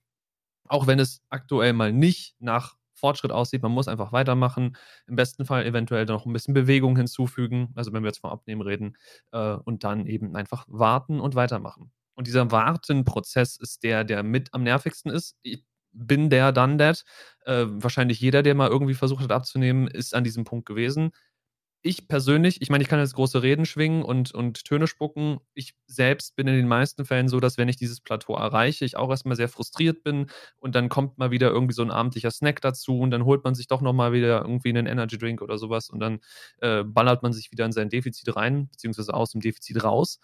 auch 0.68 0.88
wenn 0.88 1.00
es 1.00 1.22
aktuell 1.30 1.74
mal 1.74 1.92
nicht 1.94 2.36
nach 2.40 2.76
Fortschritt 2.94 3.32
aussieht, 3.32 3.64
man 3.64 3.72
muss 3.72 3.88
einfach 3.88 4.12
weitermachen. 4.12 4.78
Im 5.08 5.16
besten 5.16 5.46
Fall 5.46 5.66
eventuell 5.66 6.06
noch 6.06 6.26
ein 6.26 6.34
bisschen 6.34 6.54
Bewegung 6.54 6.98
hinzufügen, 6.98 7.72
also 7.76 7.94
wenn 7.94 8.04
wir 8.04 8.10
jetzt 8.10 8.20
vom 8.20 8.32
Abnehmen 8.32 8.62
reden, 8.62 8.98
äh, 9.32 9.54
und 9.54 9.84
dann 9.84 10.06
eben 10.06 10.36
einfach 10.36 10.66
warten 10.70 11.20
und 11.20 11.36
weitermachen. 11.36 11.92
Und 12.20 12.28
dieser 12.28 12.52
Wartenprozess 12.52 13.56
ist 13.56 13.82
der, 13.82 14.04
der 14.04 14.24
mit 14.24 14.54
am 14.54 14.64
nervigsten 14.64 15.10
ist. 15.10 15.38
Ich 15.42 15.64
bin 15.94 16.30
der, 16.30 16.52
dann 16.52 16.78
that. 16.78 17.06
Äh, 17.46 17.64
wahrscheinlich 17.70 18.20
jeder, 18.20 18.44
der 18.44 18.56
mal 18.56 18.68
irgendwie 18.68 18.94
versucht 18.94 19.24
hat 19.24 19.32
abzunehmen, 19.32 19.88
ist 19.88 20.14
an 20.14 20.26
diesem 20.26 20.44
Punkt 20.44 20.66
gewesen. 20.66 21.12
Ich 21.82 22.10
persönlich, 22.10 22.62
ich 22.62 22.70
meine, 22.70 22.82
ich 22.82 22.90
kann 22.90 23.00
jetzt 23.00 23.14
große 23.16 23.42
Reden 23.42 23.66
schwingen 23.66 24.04
und, 24.04 24.34
und 24.34 24.66
Töne 24.66 24.86
spucken. 24.86 25.40
Ich 25.54 25.76
selbst 25.88 26.36
bin 26.36 26.46
in 26.50 26.56
den 26.56 26.68
meisten 26.68 27.06
Fällen 27.06 27.30
so, 27.30 27.40
dass 27.40 27.58
wenn 27.58 27.70
ich 27.70 27.78
dieses 27.78 28.02
Plateau 28.02 28.36
erreiche, 28.36 28.84
ich 28.84 28.98
auch 28.98 29.10
erstmal 29.10 29.38
sehr 29.38 29.48
frustriert 29.48 30.04
bin 30.04 30.30
und 30.58 30.76
dann 30.76 30.90
kommt 30.90 31.18
mal 31.20 31.32
wieder 31.32 31.50
irgendwie 31.50 31.74
so 31.74 31.84
ein 31.84 31.90
abendlicher 31.90 32.32
Snack 32.32 32.60
dazu 32.60 33.00
und 33.00 33.12
dann 33.12 33.24
holt 33.24 33.46
man 33.46 33.56
sich 33.56 33.68
doch 33.68 33.80
nochmal 33.80 34.12
wieder 34.12 34.42
irgendwie 34.42 34.70
einen 34.70 34.88
Energy 34.88 35.18
Drink 35.18 35.42
oder 35.42 35.58
sowas 35.58 35.90
und 35.90 36.02
dann 36.02 36.20
äh, 36.58 36.84
ballert 36.84 37.24
man 37.24 37.32
sich 37.32 37.50
wieder 37.54 37.64
in 37.64 37.72
sein 37.72 37.88
Defizit 37.88 38.36
rein, 38.36 38.68
beziehungsweise 38.72 39.14
aus 39.14 39.32
dem 39.32 39.40
Defizit 39.40 39.82
raus 39.82 40.20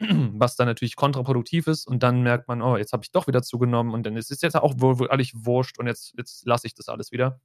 was 0.00 0.56
dann 0.56 0.66
natürlich 0.66 0.96
kontraproduktiv 0.96 1.66
ist 1.66 1.86
und 1.86 2.02
dann 2.02 2.22
merkt 2.22 2.48
man, 2.48 2.62
oh, 2.62 2.76
jetzt 2.76 2.92
habe 2.92 3.02
ich 3.04 3.12
doch 3.12 3.26
wieder 3.26 3.42
zugenommen 3.42 3.94
und 3.94 4.04
dann 4.04 4.16
ist 4.16 4.30
es 4.30 4.42
jetzt 4.42 4.56
auch 4.56 4.74
wohl, 4.78 5.08
alles 5.08 5.32
wurscht 5.34 5.78
und 5.78 5.86
jetzt, 5.86 6.14
jetzt 6.16 6.46
lasse 6.46 6.66
ich 6.66 6.74
das 6.74 6.88
alles 6.88 7.12
wieder. 7.12 7.40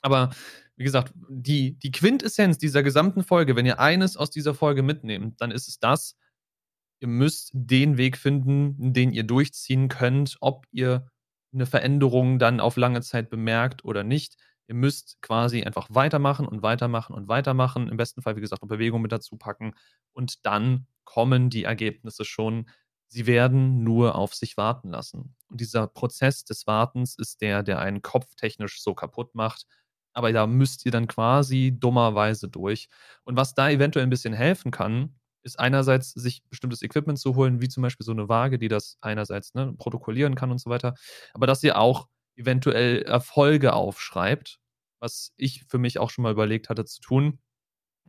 Aber 0.00 0.30
wie 0.76 0.84
gesagt, 0.84 1.12
die, 1.28 1.78
die 1.78 1.90
Quintessenz 1.90 2.58
dieser 2.58 2.82
gesamten 2.82 3.22
Folge, 3.24 3.56
wenn 3.56 3.66
ihr 3.66 3.80
eines 3.80 4.16
aus 4.16 4.30
dieser 4.30 4.54
Folge 4.54 4.82
mitnehmt, 4.82 5.40
dann 5.40 5.50
ist 5.50 5.68
es 5.68 5.78
das, 5.78 6.16
ihr 7.00 7.08
müsst 7.08 7.50
den 7.52 7.96
Weg 7.96 8.16
finden, 8.16 8.92
den 8.92 9.12
ihr 9.12 9.24
durchziehen 9.24 9.88
könnt, 9.88 10.36
ob 10.40 10.66
ihr 10.70 11.10
eine 11.52 11.66
Veränderung 11.66 12.38
dann 12.38 12.60
auf 12.60 12.76
lange 12.76 13.00
Zeit 13.00 13.30
bemerkt 13.30 13.84
oder 13.84 14.04
nicht. 14.04 14.36
Ihr 14.68 14.74
müsst 14.74 15.20
quasi 15.22 15.62
einfach 15.64 15.88
weitermachen 15.90 16.46
und 16.46 16.62
weitermachen 16.62 17.14
und 17.14 17.26
weitermachen. 17.26 17.88
Im 17.88 17.96
besten 17.96 18.20
Fall, 18.20 18.36
wie 18.36 18.40
gesagt, 18.40 18.62
noch 18.62 18.68
Bewegung 18.68 19.00
mit 19.00 19.12
dazu 19.12 19.36
packen. 19.36 19.74
Und 20.12 20.44
dann 20.44 20.86
kommen 21.08 21.48
die 21.48 21.64
Ergebnisse 21.64 22.26
schon. 22.26 22.68
Sie 23.08 23.26
werden 23.26 23.82
nur 23.82 24.14
auf 24.14 24.34
sich 24.34 24.58
warten 24.58 24.90
lassen. 24.90 25.34
Und 25.48 25.58
dieser 25.58 25.86
Prozess 25.86 26.44
des 26.44 26.66
Wartens 26.66 27.16
ist 27.16 27.40
der, 27.40 27.62
der 27.62 27.78
einen 27.78 28.02
kopftechnisch 28.02 28.82
so 28.82 28.94
kaputt 28.94 29.34
macht. 29.34 29.64
Aber 30.12 30.30
da 30.34 30.46
müsst 30.46 30.84
ihr 30.84 30.92
dann 30.92 31.06
quasi 31.06 31.74
dummerweise 31.74 32.48
durch. 32.50 32.90
Und 33.24 33.38
was 33.38 33.54
da 33.54 33.70
eventuell 33.70 34.04
ein 34.04 34.10
bisschen 34.10 34.34
helfen 34.34 34.70
kann, 34.70 35.16
ist 35.42 35.58
einerseits 35.58 36.10
sich 36.10 36.42
bestimmtes 36.50 36.82
Equipment 36.82 37.18
zu 37.18 37.36
holen, 37.36 37.62
wie 37.62 37.68
zum 37.68 37.82
Beispiel 37.82 38.04
so 38.04 38.12
eine 38.12 38.28
Waage, 38.28 38.58
die 38.58 38.68
das 38.68 38.98
einerseits 39.00 39.54
ne, 39.54 39.72
protokollieren 39.78 40.34
kann 40.34 40.50
und 40.50 40.60
so 40.60 40.68
weiter. 40.68 40.94
Aber 41.32 41.46
dass 41.46 41.62
ihr 41.62 41.78
auch 41.78 42.06
eventuell 42.36 43.00
Erfolge 43.00 43.72
aufschreibt, 43.72 44.60
was 45.00 45.32
ich 45.38 45.64
für 45.70 45.78
mich 45.78 45.98
auch 45.98 46.10
schon 46.10 46.24
mal 46.24 46.32
überlegt 46.32 46.68
hatte 46.68 46.84
zu 46.84 47.00
tun, 47.00 47.38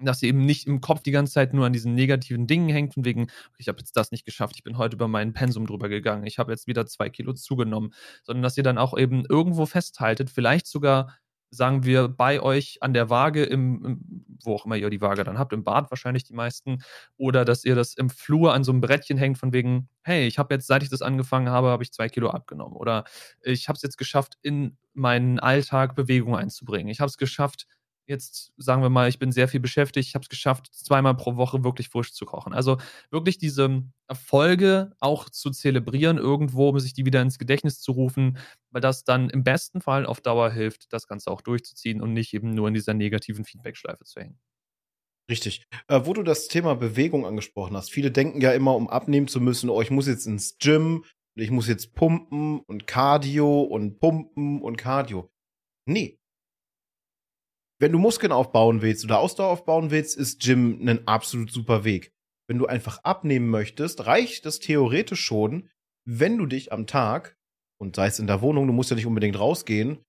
dass 0.06 0.20
sie 0.20 0.28
eben 0.28 0.46
nicht 0.46 0.68
im 0.68 0.82
Kopf 0.82 1.02
die 1.02 1.12
ganze 1.12 1.34
Zeit 1.34 1.54
nur 1.54 1.66
an 1.66 1.74
diesen 1.74 1.96
negativen 1.96 2.48
Dingen 2.48 2.70
hängt, 2.70 2.94
von 2.94 3.06
wegen, 3.06 3.28
ich 3.58 3.68
habe 3.68 3.80
jetzt 3.80 3.96
das 3.96 4.12
nicht 4.12 4.26
geschafft, 4.26 4.56
ich 4.56 4.64
bin 4.64 4.78
heute 4.78 4.96
über 4.96 5.08
meinen 5.08 5.34
Pensum 5.34 5.66
drüber 5.66 5.90
gegangen, 5.90 6.26
ich 6.26 6.40
habe 6.40 6.52
jetzt 6.52 6.68
wieder 6.68 6.86
zwei 6.86 7.10
Kilo 7.10 7.34
zugenommen, 7.34 7.94
sondern 8.24 8.44
dass 8.44 8.58
ihr 8.58 8.64
dann 8.64 8.78
auch 8.78 8.98
eben 8.98 9.26
irgendwo 9.26 9.66
festhaltet, 9.66 10.30
vielleicht 10.30 10.68
sogar 10.68 11.14
sagen 11.52 11.84
wir, 11.84 12.08
bei 12.08 12.42
euch 12.42 12.78
an 12.82 12.94
der 12.94 13.10
Waage, 13.10 13.44
im, 13.44 13.86
im, 13.86 14.26
wo 14.44 14.56
auch 14.56 14.66
immer 14.66 14.78
ihr 14.78 14.90
die 14.90 15.02
Waage 15.02 15.24
dann 15.24 15.40
habt, 15.40 15.54
im 15.54 15.64
Bad 15.64 15.90
wahrscheinlich 15.92 16.24
die 16.24 16.34
meisten, 16.34 16.84
oder 17.18 17.46
dass 17.46 17.66
ihr 17.66 17.76
das 17.76 17.96
im 17.96 18.10
Flur 18.10 18.54
an 18.54 18.64
so 18.64 18.72
einem 18.72 18.82
Brettchen 18.82 19.18
hängt, 19.18 19.38
von 19.38 19.52
wegen, 19.54 19.90
hey, 20.04 20.28
ich 20.28 20.38
habe 20.38 20.54
jetzt, 20.54 20.68
seit 20.68 20.84
ich 20.84 20.90
das 20.90 21.02
angefangen 21.02 21.50
habe, 21.50 21.70
habe 21.70 21.84
ich 21.84 21.92
zwei 21.92 22.10
Kilo 22.10 22.30
abgenommen. 22.30 22.76
Oder 22.76 23.04
ich 23.42 23.68
habe 23.68 23.78
es 23.78 23.82
jetzt 23.82 23.98
geschafft, 23.98 24.38
in 24.42 24.78
meinen 24.94 25.40
Alltag 25.40 25.96
Bewegung 25.96 26.36
einzubringen. 26.36 26.90
Ich 26.90 27.00
habe 27.00 27.10
es 27.10 27.18
geschafft, 27.18 27.68
jetzt 28.10 28.52
sagen 28.58 28.82
wir 28.82 28.90
mal, 28.90 29.08
ich 29.08 29.20
bin 29.20 29.32
sehr 29.32 29.48
viel 29.48 29.60
beschäftigt, 29.60 30.10
ich 30.10 30.16
habe 30.16 30.24
es 30.24 30.30
geschafft, 30.30 30.68
zweimal 30.74 31.16
pro 31.16 31.38
Woche 31.38 31.64
wirklich 31.64 31.94
Wurst 31.94 32.16
zu 32.16 32.26
kochen. 32.26 32.54
Also 32.54 32.78
wirklich 33.12 33.38
diese 33.38 33.84
Erfolge 34.08 34.92
auch 35.00 35.30
zu 35.30 35.52
zelebrieren, 35.52 36.18
irgendwo, 36.18 36.70
um 36.70 36.80
sich 36.80 36.94
die 36.94 37.06
wieder 37.06 37.22
ins 37.22 37.40
Gedächtnis 37.40 37.80
zu 37.80 37.92
rufen, 37.94 38.38
weil 38.72 38.82
das 38.82 39.04
dann 39.04 39.30
im 39.30 39.44
besten 39.44 39.80
Fall 39.80 40.06
auf 40.06 40.20
Dauer 40.22 40.52
hilft, 40.52 40.92
das 40.92 41.08
Ganze 41.08 41.32
auch 41.32 41.42
durchzuziehen 41.42 42.02
und 42.02 42.14
nicht 42.14 42.34
eben 42.34 42.50
nur 42.50 42.68
in 42.68 42.74
dieser 42.74 42.94
negativen 42.94 43.46
Feedback-Schleife 43.46 44.04
zu 44.04 44.20
hängen. 44.20 44.40
Richtig. 45.30 45.64
Äh, 45.88 46.02
wo 46.06 46.14
du 46.14 46.24
das 46.24 46.48
Thema 46.48 46.76
Bewegung 46.76 47.26
angesprochen 47.26 47.78
hast, 47.78 47.92
viele 47.92 48.10
denken 48.10 48.42
ja 48.42 48.52
immer, 48.52 48.76
um 48.76 48.90
abnehmen 48.90 49.28
zu 49.28 49.40
müssen, 49.40 49.70
oh, 49.70 49.82
ich 49.82 49.92
muss 49.92 50.08
jetzt 50.08 50.26
ins 50.26 50.58
Gym, 50.58 51.06
ich 51.36 51.52
muss 51.52 51.68
jetzt 51.68 51.94
pumpen 51.94 52.62
und 52.62 52.88
Cardio 52.88 53.62
und 53.62 54.00
pumpen 54.00 54.62
und 54.62 54.78
Cardio. 54.78 55.32
Nee, 55.86 56.19
wenn 57.80 57.92
du 57.94 57.98
Muskeln 57.98 58.32
aufbauen 58.32 58.82
willst 58.82 59.06
oder 59.06 59.20
Ausdauer 59.20 59.50
aufbauen 59.50 59.90
willst, 59.90 60.18
ist 60.18 60.42
Gym 60.42 60.88
ein 60.88 61.08
absolut 61.08 61.52
super 61.52 61.84
Weg. 61.84 62.14
Wenn 62.48 62.58
du 62.58 62.66
einfach 62.66 63.04
abnehmen 63.04 63.50
möchtest, 63.50 64.06
reicht 64.06 64.46
es 64.46 64.60
theoretisch 64.60 65.22
schon, 65.22 65.70
wenn 66.06 66.38
du 66.38 66.46
dich 66.46 66.74
am 66.74 66.88
Tag, 66.88 67.38
und 67.80 67.96
sei 67.96 68.08
es 68.08 68.20
in 68.20 68.28
der 68.28 68.42
Wohnung, 68.42 68.68
du 68.68 68.74
musst 68.74 68.90
ja 68.90 68.96
nicht 68.96 69.06
unbedingt 69.06 69.40
rausgehen, 69.40 70.04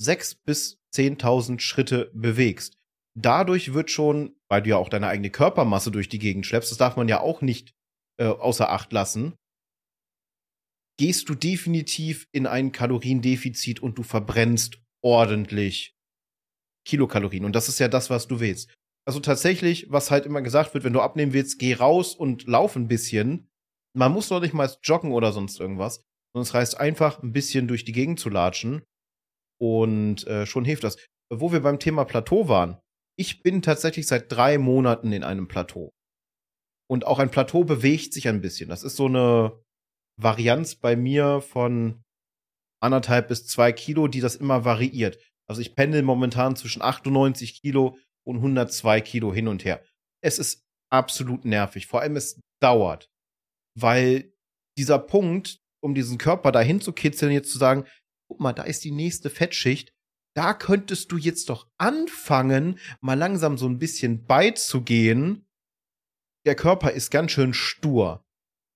sechs 0.00 0.34
bis 0.34 0.80
zehntausend 0.92 1.62
Schritte 1.62 2.10
bewegst. 2.14 2.78
Dadurch 3.18 3.74
wird 3.74 3.90
schon, 3.90 4.36
weil 4.48 4.62
du 4.62 4.70
ja 4.70 4.76
auch 4.76 4.88
deine 4.88 5.08
eigene 5.08 5.30
Körpermasse 5.30 5.90
durch 5.90 6.08
die 6.08 6.18
Gegend 6.18 6.46
schleppst, 6.46 6.70
das 6.70 6.78
darf 6.78 6.96
man 6.96 7.08
ja 7.08 7.20
auch 7.20 7.42
nicht 7.42 7.74
äh, 8.18 8.26
außer 8.26 8.70
Acht 8.70 8.92
lassen, 8.92 9.34
gehst 10.98 11.28
du 11.28 11.34
definitiv 11.34 12.28
in 12.32 12.46
ein 12.46 12.72
Kaloriendefizit 12.72 13.80
und 13.80 13.98
du 13.98 14.02
verbrennst 14.02 14.80
ordentlich 15.02 15.96
Kilokalorien. 16.90 17.44
Und 17.44 17.54
das 17.54 17.68
ist 17.68 17.78
ja 17.78 17.88
das, 17.88 18.10
was 18.10 18.26
du 18.26 18.40
willst. 18.40 18.74
Also 19.06 19.20
tatsächlich, 19.20 19.90
was 19.90 20.10
halt 20.10 20.26
immer 20.26 20.42
gesagt 20.42 20.74
wird, 20.74 20.84
wenn 20.84 20.92
du 20.92 21.00
abnehmen 21.00 21.32
willst, 21.32 21.58
geh 21.58 21.74
raus 21.74 22.14
und 22.14 22.46
lauf 22.46 22.76
ein 22.76 22.88
bisschen. 22.88 23.48
Man 23.96 24.12
muss 24.12 24.28
doch 24.28 24.40
nicht 24.40 24.54
mal 24.54 24.70
joggen 24.82 25.12
oder 25.12 25.32
sonst 25.32 25.58
irgendwas. 25.60 26.04
Sondern 26.32 26.46
es 26.46 26.54
heißt 26.54 26.78
einfach, 26.78 27.22
ein 27.22 27.32
bisschen 27.32 27.68
durch 27.68 27.84
die 27.84 27.92
Gegend 27.92 28.20
zu 28.20 28.28
latschen. 28.28 28.82
Und 29.60 30.26
äh, 30.26 30.46
schon 30.46 30.64
hilft 30.64 30.84
das. 30.84 30.96
Wo 31.32 31.52
wir 31.52 31.60
beim 31.60 31.78
Thema 31.78 32.04
Plateau 32.04 32.48
waren. 32.48 32.78
Ich 33.16 33.42
bin 33.42 33.62
tatsächlich 33.62 34.06
seit 34.06 34.32
drei 34.32 34.58
Monaten 34.58 35.12
in 35.12 35.24
einem 35.24 35.48
Plateau. 35.48 35.90
Und 36.90 37.06
auch 37.06 37.20
ein 37.20 37.30
Plateau 37.30 37.64
bewegt 37.64 38.12
sich 38.12 38.26
ein 38.26 38.40
bisschen. 38.40 38.68
Das 38.68 38.82
ist 38.82 38.96
so 38.96 39.06
eine 39.06 39.60
Varianz 40.20 40.74
bei 40.74 40.96
mir 40.96 41.40
von 41.40 42.02
anderthalb 42.82 43.28
bis 43.28 43.46
zwei 43.46 43.72
Kilo, 43.72 44.08
die 44.08 44.20
das 44.20 44.36
immer 44.36 44.64
variiert. 44.64 45.18
Also 45.50 45.62
ich 45.62 45.74
pendel 45.74 46.02
momentan 46.02 46.54
zwischen 46.54 46.80
98 46.80 47.60
Kilo 47.60 47.98
und 48.24 48.36
102 48.36 49.00
Kilo 49.00 49.34
hin 49.34 49.48
und 49.48 49.64
her. 49.64 49.82
Es 50.22 50.38
ist 50.38 50.64
absolut 50.92 51.44
nervig. 51.44 51.88
Vor 51.88 52.02
allem 52.02 52.14
es 52.14 52.40
dauert. 52.62 53.10
Weil 53.76 54.32
dieser 54.78 55.00
Punkt, 55.00 55.58
um 55.82 55.96
diesen 55.96 56.18
Körper 56.18 56.52
dahin 56.52 56.80
zu 56.80 56.92
kitzeln, 56.92 57.32
jetzt 57.32 57.50
zu 57.50 57.58
sagen, 57.58 57.84
guck 58.28 58.38
mal, 58.38 58.52
da 58.52 58.62
ist 58.62 58.84
die 58.84 58.92
nächste 58.92 59.28
Fettschicht. 59.28 59.92
Da 60.36 60.54
könntest 60.54 61.10
du 61.10 61.16
jetzt 61.16 61.48
doch 61.48 61.68
anfangen, 61.78 62.78
mal 63.00 63.18
langsam 63.18 63.58
so 63.58 63.66
ein 63.66 63.78
bisschen 63.78 64.26
beizugehen. 64.26 65.48
Der 66.46 66.54
Körper 66.54 66.92
ist 66.92 67.10
ganz 67.10 67.32
schön 67.32 67.54
stur. 67.54 68.24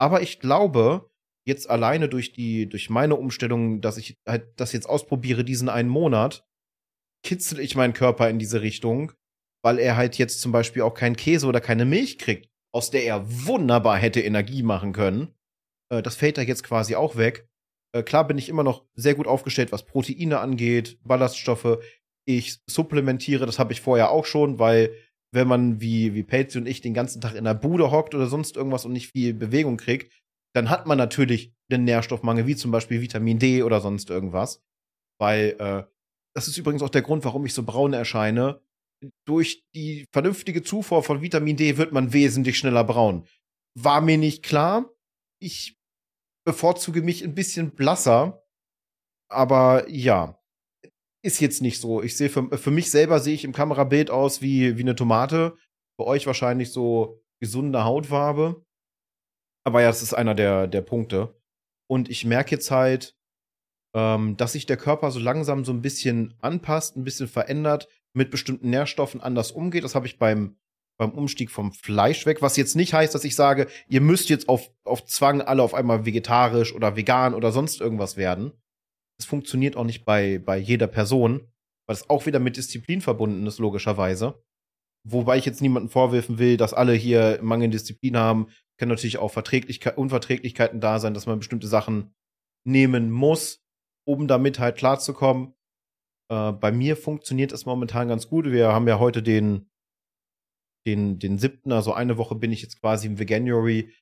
Aber 0.00 0.22
ich 0.22 0.40
glaube, 0.40 1.08
jetzt 1.46 1.70
alleine 1.70 2.08
durch 2.08 2.32
die, 2.32 2.68
durch 2.68 2.90
meine 2.90 3.14
Umstellung, 3.14 3.80
dass 3.80 3.96
ich 3.96 4.18
halt 4.26 4.58
das 4.58 4.72
jetzt 4.72 4.88
ausprobiere, 4.88 5.44
diesen 5.44 5.68
einen 5.68 5.88
Monat, 5.88 6.44
kitzel 7.24 7.58
ich 7.58 7.74
meinen 7.74 7.94
Körper 7.94 8.28
in 8.30 8.38
diese 8.38 8.62
Richtung, 8.62 9.12
weil 9.64 9.78
er 9.78 9.96
halt 9.96 10.16
jetzt 10.18 10.40
zum 10.40 10.52
Beispiel 10.52 10.82
auch 10.82 10.94
keinen 10.94 11.16
Käse 11.16 11.46
oder 11.46 11.60
keine 11.60 11.84
Milch 11.84 12.18
kriegt, 12.18 12.48
aus 12.72 12.90
der 12.90 13.04
er 13.04 13.24
wunderbar 13.46 13.96
hätte 13.96 14.20
Energie 14.20 14.62
machen 14.62 14.92
können. 14.92 15.34
Äh, 15.90 16.02
das 16.02 16.14
fällt 16.14 16.38
da 16.38 16.42
jetzt 16.42 16.62
quasi 16.62 16.94
auch 16.94 17.16
weg. 17.16 17.48
Äh, 17.92 18.02
klar 18.02 18.26
bin 18.26 18.38
ich 18.38 18.48
immer 18.48 18.62
noch 18.62 18.84
sehr 18.94 19.14
gut 19.14 19.26
aufgestellt, 19.26 19.72
was 19.72 19.86
Proteine 19.86 20.40
angeht, 20.40 20.98
Ballaststoffe. 21.02 21.78
Ich 22.26 22.58
supplementiere, 22.66 23.46
das 23.46 23.58
habe 23.58 23.72
ich 23.72 23.80
vorher 23.80 24.10
auch 24.10 24.26
schon, 24.26 24.58
weil 24.58 24.94
wenn 25.32 25.48
man 25.48 25.80
wie, 25.80 26.14
wie 26.14 26.22
Patsy 26.22 26.58
und 26.58 26.66
ich 26.66 26.80
den 26.80 26.94
ganzen 26.94 27.20
Tag 27.20 27.34
in 27.34 27.44
der 27.44 27.54
Bude 27.54 27.90
hockt 27.90 28.14
oder 28.14 28.28
sonst 28.28 28.56
irgendwas 28.56 28.84
und 28.84 28.92
nicht 28.92 29.10
viel 29.10 29.34
Bewegung 29.34 29.76
kriegt, 29.76 30.12
dann 30.54 30.70
hat 30.70 30.86
man 30.86 30.96
natürlich 30.96 31.52
einen 31.70 31.84
Nährstoffmangel, 31.84 32.46
wie 32.46 32.54
zum 32.54 32.70
Beispiel 32.70 33.00
Vitamin 33.00 33.38
D 33.38 33.62
oder 33.62 33.80
sonst 33.80 34.10
irgendwas. 34.10 34.62
Weil, 35.18 35.56
äh, 35.58 35.84
das 36.35 36.49
ist 36.49 36.59
übrigens 36.59 36.82
auch 36.82 36.91
der 36.91 37.03
Grund, 37.03 37.24
warum 37.24 37.47
ich 37.47 37.55
so 37.55 37.62
braun 37.62 37.93
erscheine. 37.93 38.61
Durch 39.26 39.62
die 39.74 40.07
vernünftige 40.12 40.62
Zufuhr 40.62 41.03
von 41.03 41.22
Vitamin 41.22 41.57
D 41.57 41.76
wird 41.76 41.93
man 41.93 42.12
wesentlich 42.12 42.59
schneller 42.59 42.85
braun. 42.85 43.26
War 43.78 44.01
mir 44.01 44.18
nicht 44.18 44.43
klar. 44.43 44.91
Ich 45.41 45.76
bevorzuge 46.47 47.03
mich 47.03 47.22
ein 47.22 47.35
bisschen 47.35 47.74
blasser. 47.74 48.43
Aber 49.30 49.89
ja, 49.89 50.41
ist 51.24 51.41
jetzt 51.41 51.62
nicht 51.62 51.80
so. 51.80 52.03
Ich 52.03 52.16
sehe 52.16 52.28
für, 52.30 52.57
für 52.57 52.70
mich 52.70 52.91
selber 52.91 53.20
sehe 53.20 53.35
ich 53.35 53.45
im 53.45 53.53
Kamerabild 53.53 54.11
aus 54.11 54.43
wie, 54.43 54.76
wie 54.76 54.82
eine 54.82 54.95
Tomate. 54.95 55.57
Bei 55.99 56.05
euch 56.05 56.26
wahrscheinlich 56.26 56.72
so 56.72 57.22
gesunde 57.41 57.85
Hautfarbe. 57.85 58.64
Aber 59.66 59.80
ja, 59.80 59.89
das 59.89 60.03
ist 60.03 60.14
einer 60.14 60.35
der, 60.35 60.66
der 60.66 60.82
Punkte. 60.82 61.41
Und 61.91 62.11
ich 62.11 62.24
merke 62.24 62.53
jetzt 62.53 62.70
halt, 62.70 63.16
ähm, 63.95 64.36
dass 64.36 64.53
sich 64.53 64.66
der 64.66 64.76
Körper 64.76 65.11
so 65.11 65.20
langsam 65.20 65.64
so 65.64 65.72
ein 65.72 65.82
bisschen 65.82 66.34
anpasst, 66.40 66.97
ein 66.97 67.05
bisschen 67.05 67.28
verändert, 67.28 67.88
mit 68.12 68.30
bestimmten 68.30 68.70
Nährstoffen 68.70 69.20
anders 69.20 69.53
umgeht. 69.53 69.84
Das 69.84 69.95
habe 69.95 70.07
ich 70.07 70.18
beim, 70.18 70.57
beim 70.99 71.11
Umstieg 71.11 71.51
vom 71.51 71.72
Fleisch 71.72 72.26
weg, 72.26 72.42
was 72.42 72.57
jetzt 72.57 72.76
nicht 72.76 72.95
heißt, 72.95 73.14
dass 73.14 73.24
ich 73.24 73.36
sage, 73.36 73.68
ihr 73.88 74.01
müsst 74.01 74.28
jetzt 74.28 74.49
auf, 74.49 74.70
auf 74.84 75.05
Zwang 75.07 75.40
alle 75.40 75.62
auf 75.62 75.74
einmal 75.74 76.05
vegetarisch 76.05 76.74
oder 76.74 76.97
vegan 76.97 77.34
oder 77.34 77.53
sonst 77.53 77.80
irgendwas 77.80 78.16
werden. 78.16 78.53
Das 79.18 79.26
funktioniert 79.26 79.76
auch 79.76 79.84
nicht 79.84 80.05
bei, 80.05 80.38
bei 80.38 80.59
jeder 80.59 80.88
Person, 80.88 81.53
weil 81.86 81.95
es 81.95 82.11
auch 82.11 82.26
wieder 82.26 82.40
mit 82.40 82.57
Disziplin 82.57 83.01
verbunden 83.01 83.47
ist, 83.47 83.59
logischerweise. 83.59 84.42
Wobei 85.07 85.36
ich 85.36 85.45
jetzt 85.45 85.61
niemanden 85.61 85.90
vorwerfen 85.90 86.38
will, 86.38 86.57
dass 86.57 86.74
alle 86.74 86.95
hier 86.95 87.38
Mangel 87.42 87.70
Disziplin 87.70 88.16
haben. 88.16 88.49
Können 88.78 88.88
natürlich 88.88 89.18
auch 89.18 89.30
Verträglichkeit, 89.30 89.99
Unverträglichkeiten 89.99 90.80
da 90.80 90.99
sein, 90.99 91.14
dass 91.14 91.26
man 91.26 91.38
bestimmte 91.38 91.68
Sachen 91.68 92.14
nehmen 92.66 93.11
muss, 93.11 93.63
um 94.07 94.28
damit 94.28 94.59
halt 94.59 94.76
klarzukommen. 94.76 95.55
Äh, 96.30 96.52
bei 96.52 96.72
mir 96.72 96.96
funktioniert 96.96 97.52
es 97.52 97.66
momentan 97.66 98.09
ganz 98.09 98.28
gut. 98.28 98.46
Wir 98.46 98.72
haben 98.72 98.88
ja 98.88 98.98
heute 98.98 99.22
den, 99.22 99.70
den, 100.86 101.18
den 101.18 101.38
siebten, 101.38 101.72
also 101.72 101.92
eine 101.92 102.18
Woche 102.18 102.34
bin 102.34 102.52
ich 102.52 102.62
jetzt 102.62 102.80
quasi 102.80 103.07
im 103.07 103.18
Veganuary 103.18 103.92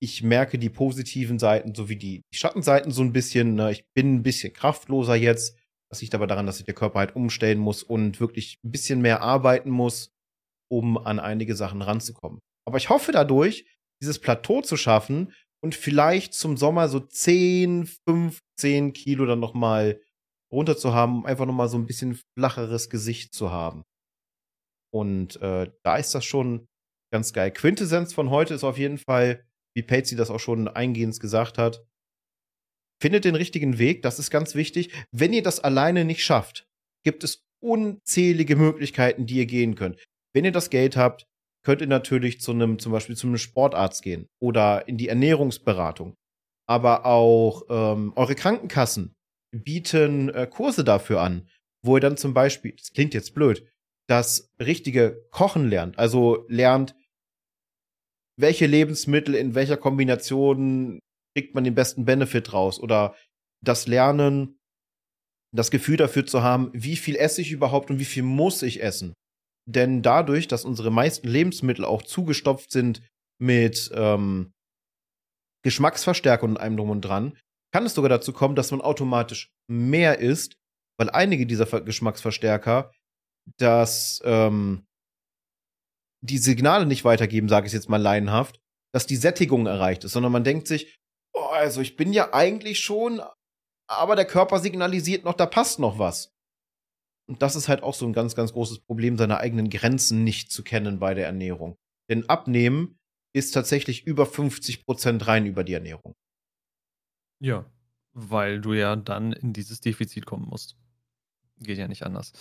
ich 0.00 0.22
merke 0.22 0.58
die 0.58 0.68
positiven 0.68 1.38
Seiten 1.38 1.74
sowie 1.74 1.96
die 1.96 2.24
Schattenseiten 2.32 2.92
so 2.92 3.02
ein 3.02 3.12
bisschen. 3.12 3.54
Ne? 3.54 3.72
Ich 3.72 3.84
bin 3.94 4.16
ein 4.16 4.22
bisschen 4.22 4.52
kraftloser 4.52 5.14
jetzt. 5.14 5.58
Das 5.90 6.00
liegt 6.02 6.14
aber 6.14 6.26
daran, 6.26 6.46
dass 6.46 6.56
sich 6.56 6.66
der 6.66 6.74
Körper 6.74 6.98
halt 6.98 7.16
umstellen 7.16 7.58
muss 7.58 7.82
und 7.82 8.20
wirklich 8.20 8.58
ein 8.64 8.70
bisschen 8.70 9.00
mehr 9.00 9.22
arbeiten 9.22 9.70
muss, 9.70 10.12
um 10.70 10.98
an 10.98 11.18
einige 11.18 11.54
Sachen 11.54 11.80
ranzukommen. 11.80 12.40
Aber 12.66 12.76
ich 12.76 12.90
hoffe 12.90 13.12
dadurch, 13.12 13.66
dieses 14.02 14.18
Plateau 14.18 14.60
zu 14.60 14.76
schaffen 14.76 15.32
und 15.66 15.74
vielleicht 15.74 16.32
zum 16.32 16.56
Sommer 16.56 16.88
so 16.88 17.00
10, 17.00 17.88
15 18.08 18.92
Kilo 18.92 19.26
dann 19.26 19.40
noch 19.40 19.52
mal 19.52 20.00
runter 20.52 20.76
zu 20.76 20.94
haben, 20.94 21.18
um 21.18 21.26
einfach 21.26 21.44
noch 21.44 21.54
mal 21.54 21.68
so 21.68 21.76
ein 21.76 21.86
bisschen 21.86 22.20
flacheres 22.38 22.88
Gesicht 22.88 23.34
zu 23.34 23.50
haben. 23.50 23.82
Und 24.94 25.42
äh, 25.42 25.68
da 25.82 25.96
ist 25.96 26.14
das 26.14 26.24
schon 26.24 26.68
ganz 27.12 27.32
geil. 27.32 27.50
Quintessenz 27.50 28.14
von 28.14 28.30
heute 28.30 28.54
ist 28.54 28.62
auf 28.62 28.78
jeden 28.78 28.98
Fall, 28.98 29.44
wie 29.74 29.82
Patsy 29.82 30.14
das 30.14 30.30
auch 30.30 30.38
schon 30.38 30.68
eingehend 30.68 31.18
gesagt 31.18 31.58
hat. 31.58 31.84
Findet 33.02 33.24
den 33.24 33.34
richtigen 33.34 33.80
Weg, 33.80 34.02
das 34.02 34.20
ist 34.20 34.30
ganz 34.30 34.54
wichtig. 34.54 34.92
Wenn 35.10 35.32
ihr 35.32 35.42
das 35.42 35.58
alleine 35.58 36.04
nicht 36.04 36.24
schafft, 36.24 36.68
gibt 37.04 37.24
es 37.24 37.42
unzählige 37.60 38.54
Möglichkeiten, 38.54 39.26
die 39.26 39.38
ihr 39.38 39.46
gehen 39.46 39.74
könnt. 39.74 39.98
Wenn 40.32 40.44
ihr 40.44 40.52
das 40.52 40.70
Geld 40.70 40.96
habt, 40.96 41.26
könnt 41.66 41.80
ihr 41.80 41.88
natürlich 41.88 42.40
zu 42.40 42.52
einem, 42.52 42.78
zum 42.78 42.92
Beispiel 42.92 43.16
zu 43.16 43.26
einem 43.26 43.38
Sportarzt 43.38 44.04
gehen 44.04 44.28
oder 44.40 44.86
in 44.86 44.98
die 44.98 45.08
Ernährungsberatung. 45.08 46.14
Aber 46.68 47.04
auch 47.04 47.64
ähm, 47.68 48.12
eure 48.14 48.36
Krankenkassen 48.36 49.16
bieten 49.52 50.28
äh, 50.28 50.46
Kurse 50.46 50.84
dafür 50.84 51.22
an, 51.22 51.48
wo 51.84 51.96
ihr 51.96 52.00
dann 52.00 52.16
zum 52.16 52.34
Beispiel, 52.34 52.76
das 52.76 52.92
klingt 52.92 53.14
jetzt 53.14 53.34
blöd, 53.34 53.66
das 54.08 54.48
richtige 54.60 55.26
Kochen 55.32 55.68
lernt. 55.68 55.98
Also 55.98 56.46
lernt, 56.46 56.94
welche 58.38 58.66
Lebensmittel 58.66 59.34
in 59.34 59.56
welcher 59.56 59.76
Kombination 59.76 61.00
kriegt 61.34 61.56
man 61.56 61.64
den 61.64 61.74
besten 61.74 62.04
Benefit 62.04 62.52
raus 62.52 62.78
oder 62.78 63.16
das 63.60 63.88
Lernen, 63.88 64.56
das 65.52 65.72
Gefühl 65.72 65.96
dafür 65.96 66.26
zu 66.26 66.44
haben, 66.44 66.70
wie 66.72 66.94
viel 66.94 67.16
esse 67.16 67.40
ich 67.40 67.50
überhaupt 67.50 67.90
und 67.90 67.98
wie 67.98 68.04
viel 68.04 68.22
muss 68.22 68.62
ich 68.62 68.84
essen. 68.84 69.14
Denn 69.68 70.02
dadurch, 70.02 70.48
dass 70.48 70.64
unsere 70.64 70.90
meisten 70.90 71.28
Lebensmittel 71.28 71.84
auch 71.84 72.02
zugestopft 72.02 72.70
sind 72.70 73.02
mit 73.40 73.90
ähm, 73.94 74.52
Geschmacksverstärkung 75.64 76.50
und 76.50 76.56
einem 76.56 76.76
drum 76.76 76.90
und 76.90 77.00
dran, 77.00 77.36
kann 77.72 77.84
es 77.84 77.94
sogar 77.94 78.08
dazu 78.08 78.32
kommen, 78.32 78.54
dass 78.54 78.70
man 78.70 78.80
automatisch 78.80 79.50
mehr 79.68 80.18
isst, 80.20 80.54
weil 80.98 81.10
einige 81.10 81.46
dieser 81.46 81.66
Geschmacksverstärker 81.80 82.92
das 83.58 84.20
ähm, 84.24 84.86
die 86.22 86.38
Signale 86.38 86.86
nicht 86.86 87.04
weitergeben, 87.04 87.48
sage 87.48 87.66
ich 87.66 87.72
jetzt 87.72 87.88
mal 87.88 88.00
laienhaft, 88.00 88.60
dass 88.94 89.06
die 89.06 89.16
Sättigung 89.16 89.66
erreicht 89.66 90.04
ist, 90.04 90.12
sondern 90.12 90.32
man 90.32 90.44
denkt 90.44 90.66
sich, 90.66 90.96
oh, 91.34 91.40
also 91.40 91.80
ich 91.80 91.96
bin 91.96 92.12
ja 92.12 92.32
eigentlich 92.32 92.80
schon, 92.80 93.20
aber 93.88 94.16
der 94.16 94.24
Körper 94.24 94.58
signalisiert 94.58 95.24
noch, 95.24 95.34
da 95.34 95.46
passt 95.46 95.78
noch 95.78 95.98
was. 95.98 96.32
Und 97.26 97.42
das 97.42 97.56
ist 97.56 97.68
halt 97.68 97.82
auch 97.82 97.94
so 97.94 98.06
ein 98.06 98.12
ganz, 98.12 98.34
ganz 98.34 98.52
großes 98.52 98.80
Problem, 98.80 99.16
seine 99.16 99.38
eigenen 99.38 99.68
Grenzen 99.68 100.24
nicht 100.24 100.52
zu 100.52 100.62
kennen 100.62 100.98
bei 100.98 101.14
der 101.14 101.26
Ernährung. 101.26 101.76
Denn 102.08 102.28
Abnehmen 102.28 102.98
ist 103.32 103.52
tatsächlich 103.52 104.06
über 104.06 104.26
50 104.26 104.84
Prozent 104.84 105.26
rein 105.26 105.44
über 105.46 105.64
die 105.64 105.74
Ernährung. 105.74 106.14
Ja, 107.40 107.66
weil 108.12 108.60
du 108.60 108.72
ja 108.72 108.96
dann 108.96 109.32
in 109.32 109.52
dieses 109.52 109.80
Defizit 109.80 110.24
kommen 110.24 110.46
musst. 110.48 110.76
Geht 111.58 111.78
ja 111.78 111.88
nicht 111.88 112.04
anders. 112.04 112.32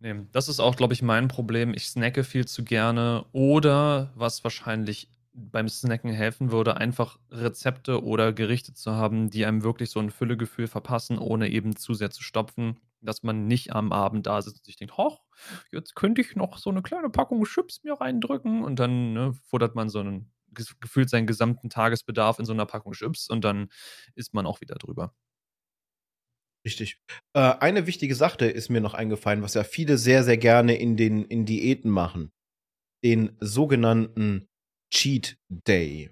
Nee, 0.00 0.14
das 0.32 0.48
ist 0.48 0.58
auch, 0.58 0.74
glaube 0.74 0.94
ich, 0.94 1.02
mein 1.02 1.28
Problem. 1.28 1.74
Ich 1.74 1.86
snacke 1.86 2.24
viel 2.24 2.46
zu 2.46 2.64
gerne. 2.64 3.24
Oder, 3.32 4.12
was 4.16 4.42
wahrscheinlich 4.42 5.08
beim 5.32 5.68
Snacken 5.68 6.10
helfen 6.10 6.50
würde, 6.50 6.76
einfach 6.76 7.18
Rezepte 7.30 8.02
oder 8.02 8.32
Gerichte 8.32 8.74
zu 8.74 8.92
haben, 8.92 9.30
die 9.30 9.46
einem 9.46 9.62
wirklich 9.62 9.90
so 9.90 10.00
ein 10.00 10.10
Füllegefühl 10.10 10.66
verpassen, 10.66 11.18
ohne 11.18 11.48
eben 11.48 11.76
zu 11.76 11.94
sehr 11.94 12.10
zu 12.10 12.22
stopfen, 12.22 12.78
dass 13.02 13.22
man 13.22 13.46
nicht 13.46 13.72
am 13.72 13.92
Abend 13.92 14.26
da 14.26 14.40
sitzt 14.40 14.58
und 14.58 14.64
sich 14.66 14.76
denkt, 14.76 14.96
hoch, 14.96 15.22
jetzt 15.70 15.94
könnte 15.94 16.20
ich 16.20 16.36
noch 16.36 16.58
so 16.58 16.70
eine 16.70 16.82
kleine 16.82 17.10
Packung 17.10 17.44
Chips 17.44 17.82
mir 17.82 17.94
reindrücken 17.94 18.64
und 18.64 18.78
dann 18.78 19.12
ne, 19.12 19.32
futtert 19.48 19.74
man 19.74 19.88
so 19.88 20.00
einen 20.00 20.32
gefühlt 20.80 21.08
seinen 21.08 21.26
gesamten 21.26 21.70
Tagesbedarf 21.70 22.38
in 22.38 22.44
so 22.44 22.52
einer 22.52 22.66
Packung 22.66 22.92
Chips 22.92 23.28
und 23.28 23.42
dann 23.42 23.70
ist 24.14 24.34
man 24.34 24.46
auch 24.46 24.60
wieder 24.60 24.76
drüber. 24.76 25.14
Richtig. 26.64 27.00
Äh, 27.34 27.54
eine 27.58 27.86
wichtige 27.86 28.14
Sache 28.14 28.46
ist 28.46 28.68
mir 28.68 28.80
noch 28.80 28.94
eingefallen, 28.94 29.42
was 29.42 29.54
ja 29.54 29.64
viele 29.64 29.98
sehr, 29.98 30.22
sehr 30.22 30.36
gerne 30.36 30.76
in 30.76 30.96
den 30.96 31.24
in 31.24 31.44
Diäten 31.44 31.90
machen. 31.90 32.32
Den 33.04 33.36
sogenannten 33.40 34.48
Cheat 34.92 35.38
Day. 35.48 36.10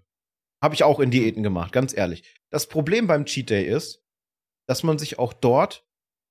Habe 0.62 0.74
ich 0.74 0.82
auch 0.82 0.98
in 0.98 1.10
Diäten 1.10 1.42
gemacht, 1.42 1.72
ganz 1.72 1.96
ehrlich. 1.96 2.24
Das 2.50 2.68
Problem 2.68 3.06
beim 3.06 3.26
Cheat 3.26 3.50
Day 3.50 3.64
ist, 3.64 4.02
dass 4.66 4.82
man 4.82 4.98
sich 4.98 5.18
auch 5.18 5.32
dort, 5.32 5.86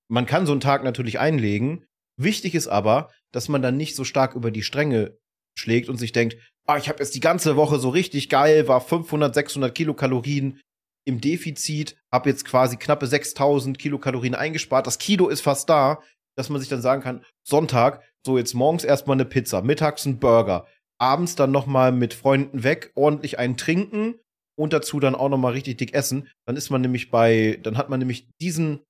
man 0.10 0.26
kann 0.26 0.46
so 0.46 0.52
einen 0.52 0.62
Tag 0.62 0.84
natürlich 0.84 1.20
einlegen. 1.20 1.86
Wichtig 2.18 2.56
ist 2.56 2.68
aber, 2.68 3.12
dass 3.32 3.48
man 3.48 3.62
dann 3.62 3.78
nicht 3.78 3.96
so 3.96 4.04
stark 4.04 4.36
über 4.36 4.52
die 4.52 4.64
Stränge 4.64 5.18
schlägt 5.58 5.90
und 5.90 5.98
sich 5.98 6.12
denkt, 6.12 6.38
ah, 6.68 6.78
ich 6.78 6.90
habe 6.90 7.00
jetzt 7.00 7.16
die 7.16 7.20
ganze 7.20 7.56
Woche 7.56 7.80
so 7.80 7.90
richtig 7.90 8.30
geil, 8.30 8.68
war 8.68 8.82
500, 8.82 9.34
600 9.34 9.74
Kilokalorien 9.74 10.60
im 11.06 11.22
Defizit, 11.22 11.98
habe 12.12 12.30
jetzt 12.30 12.46
quasi 12.46 12.78
knappe 12.78 13.08
6000 13.08 13.80
Kilokalorien 13.80 14.36
eingespart. 14.36 14.86
Das 14.86 15.00
Kilo 15.00 15.30
ist 15.30 15.42
fast 15.42 15.70
da, 15.70 16.02
dass 16.38 16.50
man 16.50 16.60
sich 16.60 16.70
dann 16.70 16.82
sagen 16.82 17.02
kann, 17.02 17.26
Sonntag, 17.44 18.04
so 18.26 18.38
jetzt 18.38 18.54
morgens 18.54 18.84
erstmal 18.84 19.16
eine 19.16 19.26
Pizza, 19.26 19.62
mittags 19.62 20.06
ein 20.06 20.20
Burger, 20.20 20.68
abends 21.00 21.36
dann 21.36 21.52
noch 21.52 21.66
mal 21.66 21.92
mit 21.92 22.14
Freunden 22.14 22.64
weg, 22.64 22.92
ordentlich 22.96 23.40
einen 23.40 23.58
trinken 23.58 24.16
und 24.58 24.74
dazu 24.74 25.00
dann 25.00 25.16
auch 25.16 25.30
noch 25.30 25.38
mal 25.38 25.54
richtig 25.54 25.78
dick 25.78 25.94
essen. 25.94 26.28
Dann 26.46 26.58
ist 26.58 26.70
man 26.70 26.82
nämlich 26.82 27.12
bei, 27.12 27.60
dann 27.64 27.78
hat 27.78 27.90
man 27.90 28.00
nämlich 28.00 28.28
diesen, 28.42 28.82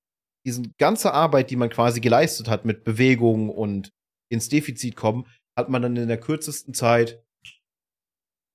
diesen 0.46 0.74
ganze 0.78 1.12
Arbeit, 1.12 1.50
die 1.50 1.56
man 1.56 1.70
quasi 1.70 2.00
geleistet 2.00 2.48
hat 2.48 2.64
mit 2.64 2.84
Bewegung 2.84 3.50
und 3.50 3.90
ins 4.30 4.48
Defizit 4.48 4.96
kommen, 4.96 5.26
hat 5.58 5.68
man 5.68 5.82
dann 5.82 5.96
in 5.96 6.08
der 6.08 6.20
kürzesten 6.20 6.74
Zeit 6.74 7.22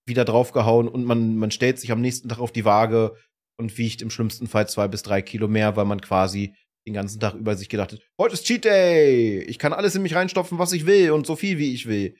wieder 0.08 0.26
draufgehauen 0.26 0.88
und 0.88 1.04
man, 1.04 1.36
man 1.36 1.52
stellt 1.52 1.80
sich 1.80 1.92
am 1.92 2.02
nächsten 2.02 2.30
Tag 2.30 2.40
auf 2.40 2.52
die 2.52 2.66
Waage 2.66 3.16
und 3.58 3.78
wiegt 3.78 4.02
im 4.02 4.10
schlimmsten 4.10 4.48
Fall 4.48 4.68
zwei 4.70 4.88
bis 4.88 5.04
drei 5.04 5.22
Kilo 5.22 5.48
mehr, 5.48 5.76
weil 5.76 5.86
man 5.86 6.02
quasi 6.02 6.56
den 6.88 6.94
ganzen 6.94 7.20
Tag 7.20 7.34
über 7.34 7.56
sich 7.56 7.70
gedacht 7.70 7.94
hat, 7.94 8.02
heute 8.20 8.36
ist 8.36 8.46
Cheat 8.46 8.66
Day, 8.66 9.42
ich 9.42 9.58
kann 9.58 9.74
alles 9.74 9.96
in 9.96 10.04
mich 10.04 10.14
reinstopfen, 10.14 10.60
was 10.60 10.72
ich 10.72 10.86
will 10.86 11.12
und 11.12 11.26
so 11.26 11.36
viel, 11.36 11.58
wie 11.58 11.74
ich 11.74 11.88
will. 11.88 12.16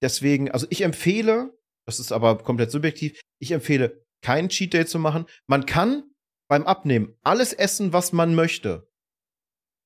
Deswegen, 0.00 0.50
also 0.50 0.66
ich 0.70 0.82
empfehle, 0.82 1.58
das 1.86 1.98
ist 1.98 2.12
aber 2.12 2.38
komplett 2.38 2.70
subjektiv, 2.70 3.20
ich 3.40 3.50
empfehle, 3.50 4.04
keinen 4.24 4.48
Cheat 4.48 4.74
Day 4.74 4.86
zu 4.86 5.00
machen. 5.00 5.26
Man 5.48 5.66
kann 5.66 6.04
beim 6.48 6.66
Abnehmen 6.66 7.14
alles 7.22 7.52
essen, 7.52 7.92
was 7.92 8.12
man 8.12 8.34
möchte. 8.34 8.88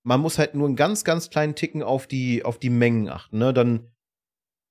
Man 0.05 0.21
muss 0.21 0.39
halt 0.39 0.55
nur 0.55 0.67
einen 0.67 0.77
ganz, 0.77 1.05
ganz 1.05 1.31
kleinen 1.31 1.55
Ticken 1.55 1.83
auf 1.83 2.07
die, 2.07 2.45
auf 2.45 2.59
die 2.59 2.71
Mengen 2.71 3.09
achten, 3.09 3.39
ne? 3.39 3.53
Dann, 3.53 3.89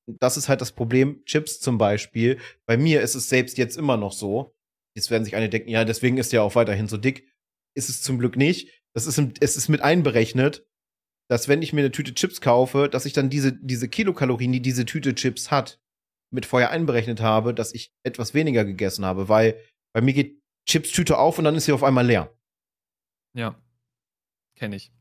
das 0.08 0.36
ist 0.36 0.50
halt 0.50 0.62
das 0.62 0.74
Problem. 0.74 1.24
Chips 1.26 1.60
zum 1.60 1.78
Beispiel. 1.78 2.39
Bei 2.66 2.76
mir 2.76 3.02
ist 3.02 3.16
es 3.16 3.30
selbst 3.30 3.58
jetzt 3.58 3.78
immer 3.78 3.98
noch 3.98 4.12
so. 4.12 4.56
Jetzt 4.96 5.10
werden 5.10 5.24
sich 5.24 5.36
einige 5.36 5.52
denken, 5.52 5.70
ja, 5.70 5.86
deswegen 5.86 6.18
ist 6.18 6.34
er 6.34 6.44
auch 6.44 6.56
weiterhin 6.56 6.88
so 6.88 6.98
dick. 6.98 7.30
Ist 7.76 7.89
es 7.89 8.02
zum 8.02 8.20
Glück 8.20 8.36
nicht. 8.36 8.70
Das 8.94 9.06
ist, 9.06 9.22
es 9.39 9.56
ist 9.56 9.70
mit 9.70 9.82
einberechnet, 9.82 10.68
dass 11.30 11.48
wenn 11.48 11.62
ich 11.62 11.72
mir 11.72 11.80
eine 11.82 11.92
Tüte 11.92 12.14
Chips 12.14 12.42
kaufe, 12.42 12.89
dass 12.89 13.06
ich 13.06 13.14
dann 13.14 13.30
diese, 13.30 13.54
diese 13.54 13.88
Kilokalorien, 13.88 14.52
die 14.52 14.62
diese 14.62 14.86
Tüte 14.86 15.16
Chips 15.16 15.50
hat, 15.50 15.80
mit 16.34 16.46
vorher 16.46 16.72
einberechnet 16.72 17.22
habe, 17.22 17.54
dass 17.54 17.74
ich 17.74 17.94
etwas 18.04 18.34
weniger 18.34 18.66
gegessen 18.66 19.06
habe, 19.06 19.30
weil 19.30 19.58
bei 19.94 20.02
mir 20.02 20.14
geht 20.14 20.41
Chips-Tüte 20.66 21.18
auf 21.18 21.38
und 21.38 21.45
dann 21.45 21.55
ist 21.55 21.66
sie 21.66 21.74
auf 21.74 21.84
einmal 21.84 22.05
leer. 22.05 22.34
Ja, 23.34 23.55
kenne 24.55 24.76
ich. 24.76 24.91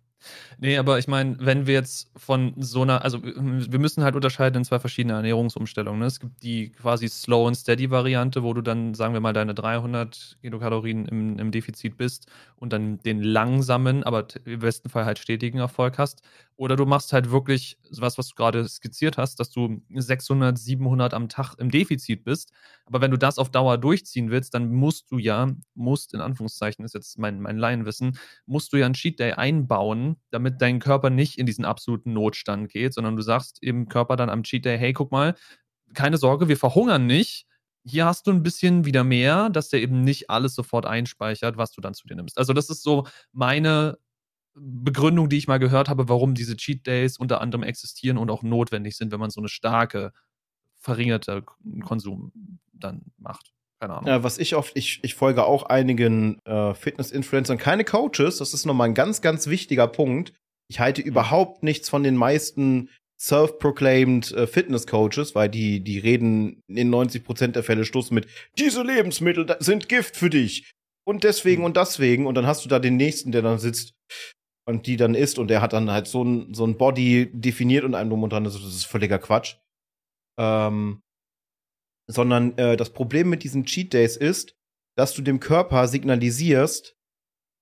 Nee, 0.58 0.76
aber 0.76 0.98
ich 0.98 1.08
meine, 1.08 1.36
wenn 1.40 1.66
wir 1.66 1.74
jetzt 1.74 2.10
von 2.16 2.54
so 2.58 2.82
einer, 2.82 3.02
also 3.04 3.22
wir 3.22 3.78
müssen 3.78 4.04
halt 4.04 4.14
unterscheiden 4.14 4.58
in 4.58 4.64
zwei 4.64 4.78
verschiedene 4.78 5.14
Ernährungsumstellungen. 5.14 6.00
Ne? 6.00 6.06
Es 6.06 6.20
gibt 6.20 6.42
die 6.42 6.70
quasi 6.70 7.08
Slow 7.08 7.46
and 7.46 7.56
Steady 7.56 7.90
Variante, 7.90 8.42
wo 8.42 8.52
du 8.52 8.60
dann, 8.60 8.94
sagen 8.94 9.14
wir 9.14 9.20
mal, 9.20 9.32
deine 9.32 9.54
300 9.54 10.38
Kilokalorien 10.42 11.06
im, 11.06 11.38
im 11.38 11.50
Defizit 11.50 11.96
bist 11.96 12.30
und 12.56 12.72
dann 12.72 12.98
den 12.98 13.22
langsamen, 13.22 14.04
aber 14.04 14.26
im 14.44 14.60
besten 14.60 14.90
Fall 14.90 15.06
halt 15.06 15.18
stetigen 15.18 15.58
Erfolg 15.60 15.98
hast. 15.98 16.22
Oder 16.60 16.76
du 16.76 16.84
machst 16.84 17.14
halt 17.14 17.30
wirklich 17.30 17.78
was, 17.90 18.18
was 18.18 18.28
du 18.28 18.34
gerade 18.34 18.68
skizziert 18.68 19.16
hast, 19.16 19.40
dass 19.40 19.50
du 19.50 19.80
600, 19.94 20.58
700 20.58 21.14
am 21.14 21.30
Tag 21.30 21.54
im 21.56 21.70
Defizit 21.70 22.22
bist. 22.22 22.52
Aber 22.84 23.00
wenn 23.00 23.10
du 23.10 23.16
das 23.16 23.38
auf 23.38 23.48
Dauer 23.48 23.78
durchziehen 23.78 24.30
willst, 24.30 24.52
dann 24.52 24.70
musst 24.70 25.10
du 25.10 25.16
ja, 25.16 25.50
musst 25.74 26.12
in 26.12 26.20
Anführungszeichen, 26.20 26.84
ist 26.84 26.92
jetzt 26.92 27.18
mein, 27.18 27.40
mein 27.40 27.56
Laienwissen, 27.56 28.18
musst 28.44 28.74
du 28.74 28.76
ja 28.76 28.84
einen 28.84 28.92
Cheat 28.92 29.18
Day 29.18 29.32
einbauen, 29.32 30.16
damit 30.30 30.60
dein 30.60 30.80
Körper 30.80 31.08
nicht 31.08 31.38
in 31.38 31.46
diesen 31.46 31.64
absoluten 31.64 32.12
Notstand 32.12 32.68
geht, 32.68 32.92
sondern 32.92 33.16
du 33.16 33.22
sagst 33.22 33.62
im 33.62 33.88
Körper 33.88 34.16
dann 34.16 34.28
am 34.28 34.42
Cheat 34.42 34.66
Day, 34.66 34.76
hey, 34.76 34.92
guck 34.92 35.12
mal, 35.12 35.36
keine 35.94 36.18
Sorge, 36.18 36.48
wir 36.48 36.58
verhungern 36.58 37.06
nicht. 37.06 37.46
Hier 37.86 38.04
hast 38.04 38.26
du 38.26 38.32
ein 38.32 38.42
bisschen 38.42 38.84
wieder 38.84 39.02
mehr, 39.02 39.48
dass 39.48 39.70
der 39.70 39.80
eben 39.80 40.02
nicht 40.02 40.28
alles 40.28 40.56
sofort 40.56 40.84
einspeichert, 40.84 41.56
was 41.56 41.72
du 41.72 41.80
dann 41.80 41.94
zu 41.94 42.06
dir 42.06 42.16
nimmst. 42.16 42.36
Also, 42.36 42.52
das 42.52 42.68
ist 42.68 42.82
so 42.82 43.06
meine 43.32 43.96
Begründung, 44.54 45.28
die 45.28 45.38
ich 45.38 45.48
mal 45.48 45.58
gehört 45.58 45.88
habe, 45.88 46.08
warum 46.08 46.34
diese 46.34 46.56
Cheat 46.56 46.86
Days 46.86 47.18
unter 47.18 47.40
anderem 47.40 47.62
existieren 47.62 48.18
und 48.18 48.30
auch 48.30 48.42
notwendig 48.42 48.96
sind, 48.96 49.12
wenn 49.12 49.20
man 49.20 49.30
so 49.30 49.40
eine 49.40 49.48
starke, 49.48 50.12
verringerte 50.78 51.44
Konsum 51.82 52.32
dann 52.72 53.02
macht. 53.18 53.52
Keine 53.80 53.94
Ahnung. 53.94 54.08
Ja, 54.08 54.22
was 54.22 54.38
ich 54.38 54.54
oft, 54.54 54.76
ich, 54.76 55.00
ich 55.02 55.14
folge 55.14 55.44
auch 55.44 55.64
einigen 55.64 56.38
äh, 56.44 56.74
Fitness-Influencern, 56.74 57.58
keine 57.58 57.84
Coaches, 57.84 58.38
das 58.38 58.52
ist 58.52 58.66
nochmal 58.66 58.88
ein 58.88 58.94
ganz, 58.94 59.22
ganz 59.22 59.46
wichtiger 59.46 59.86
Punkt. 59.86 60.32
Ich 60.68 60.80
halte 60.80 61.00
mhm. 61.00 61.08
überhaupt 61.08 61.62
nichts 61.62 61.88
von 61.88 62.02
den 62.02 62.16
meisten 62.16 62.90
self-proclaimed 63.18 64.32
äh, 64.32 64.46
Fitness-Coaches, 64.46 65.34
weil 65.34 65.48
die, 65.48 65.80
die 65.82 65.98
reden 65.98 66.62
in 66.68 66.92
90% 66.92 67.48
der 67.48 67.62
Fälle 67.62 67.84
Schluss 67.84 68.10
mit, 68.10 68.26
diese 68.58 68.82
Lebensmittel 68.82 69.46
sind 69.60 69.88
Gift 69.88 70.16
für 70.16 70.30
dich. 70.30 70.70
Und 71.06 71.24
deswegen 71.24 71.62
mhm. 71.62 71.66
und 71.66 71.76
deswegen. 71.76 72.26
Und 72.26 72.34
dann 72.34 72.46
hast 72.46 72.64
du 72.64 72.68
da 72.68 72.78
den 72.78 72.96
nächsten, 72.96 73.32
der 73.32 73.42
dann 73.42 73.58
sitzt, 73.58 73.94
und 74.70 74.86
die 74.86 74.96
dann 74.96 75.14
isst 75.14 75.38
und 75.38 75.48
der 75.48 75.60
hat 75.60 75.72
dann 75.72 75.90
halt 75.90 76.06
so 76.06 76.24
ein, 76.24 76.54
so 76.54 76.64
ein 76.64 76.78
Body 76.78 77.30
definiert 77.32 77.84
und 77.84 77.94
einem 77.94 78.10
drum 78.10 78.22
und 78.22 78.32
dran, 78.32 78.44
das 78.44 78.54
ist 78.54 78.86
völliger 78.86 79.18
Quatsch. 79.18 79.56
Ähm, 80.38 81.02
sondern 82.06 82.56
äh, 82.56 82.76
das 82.76 82.92
Problem 82.92 83.28
mit 83.28 83.44
diesen 83.44 83.64
Cheat 83.64 83.92
Days 83.92 84.16
ist, 84.16 84.56
dass 84.96 85.14
du 85.14 85.22
dem 85.22 85.40
Körper 85.40 85.86
signalisierst, 85.86 86.96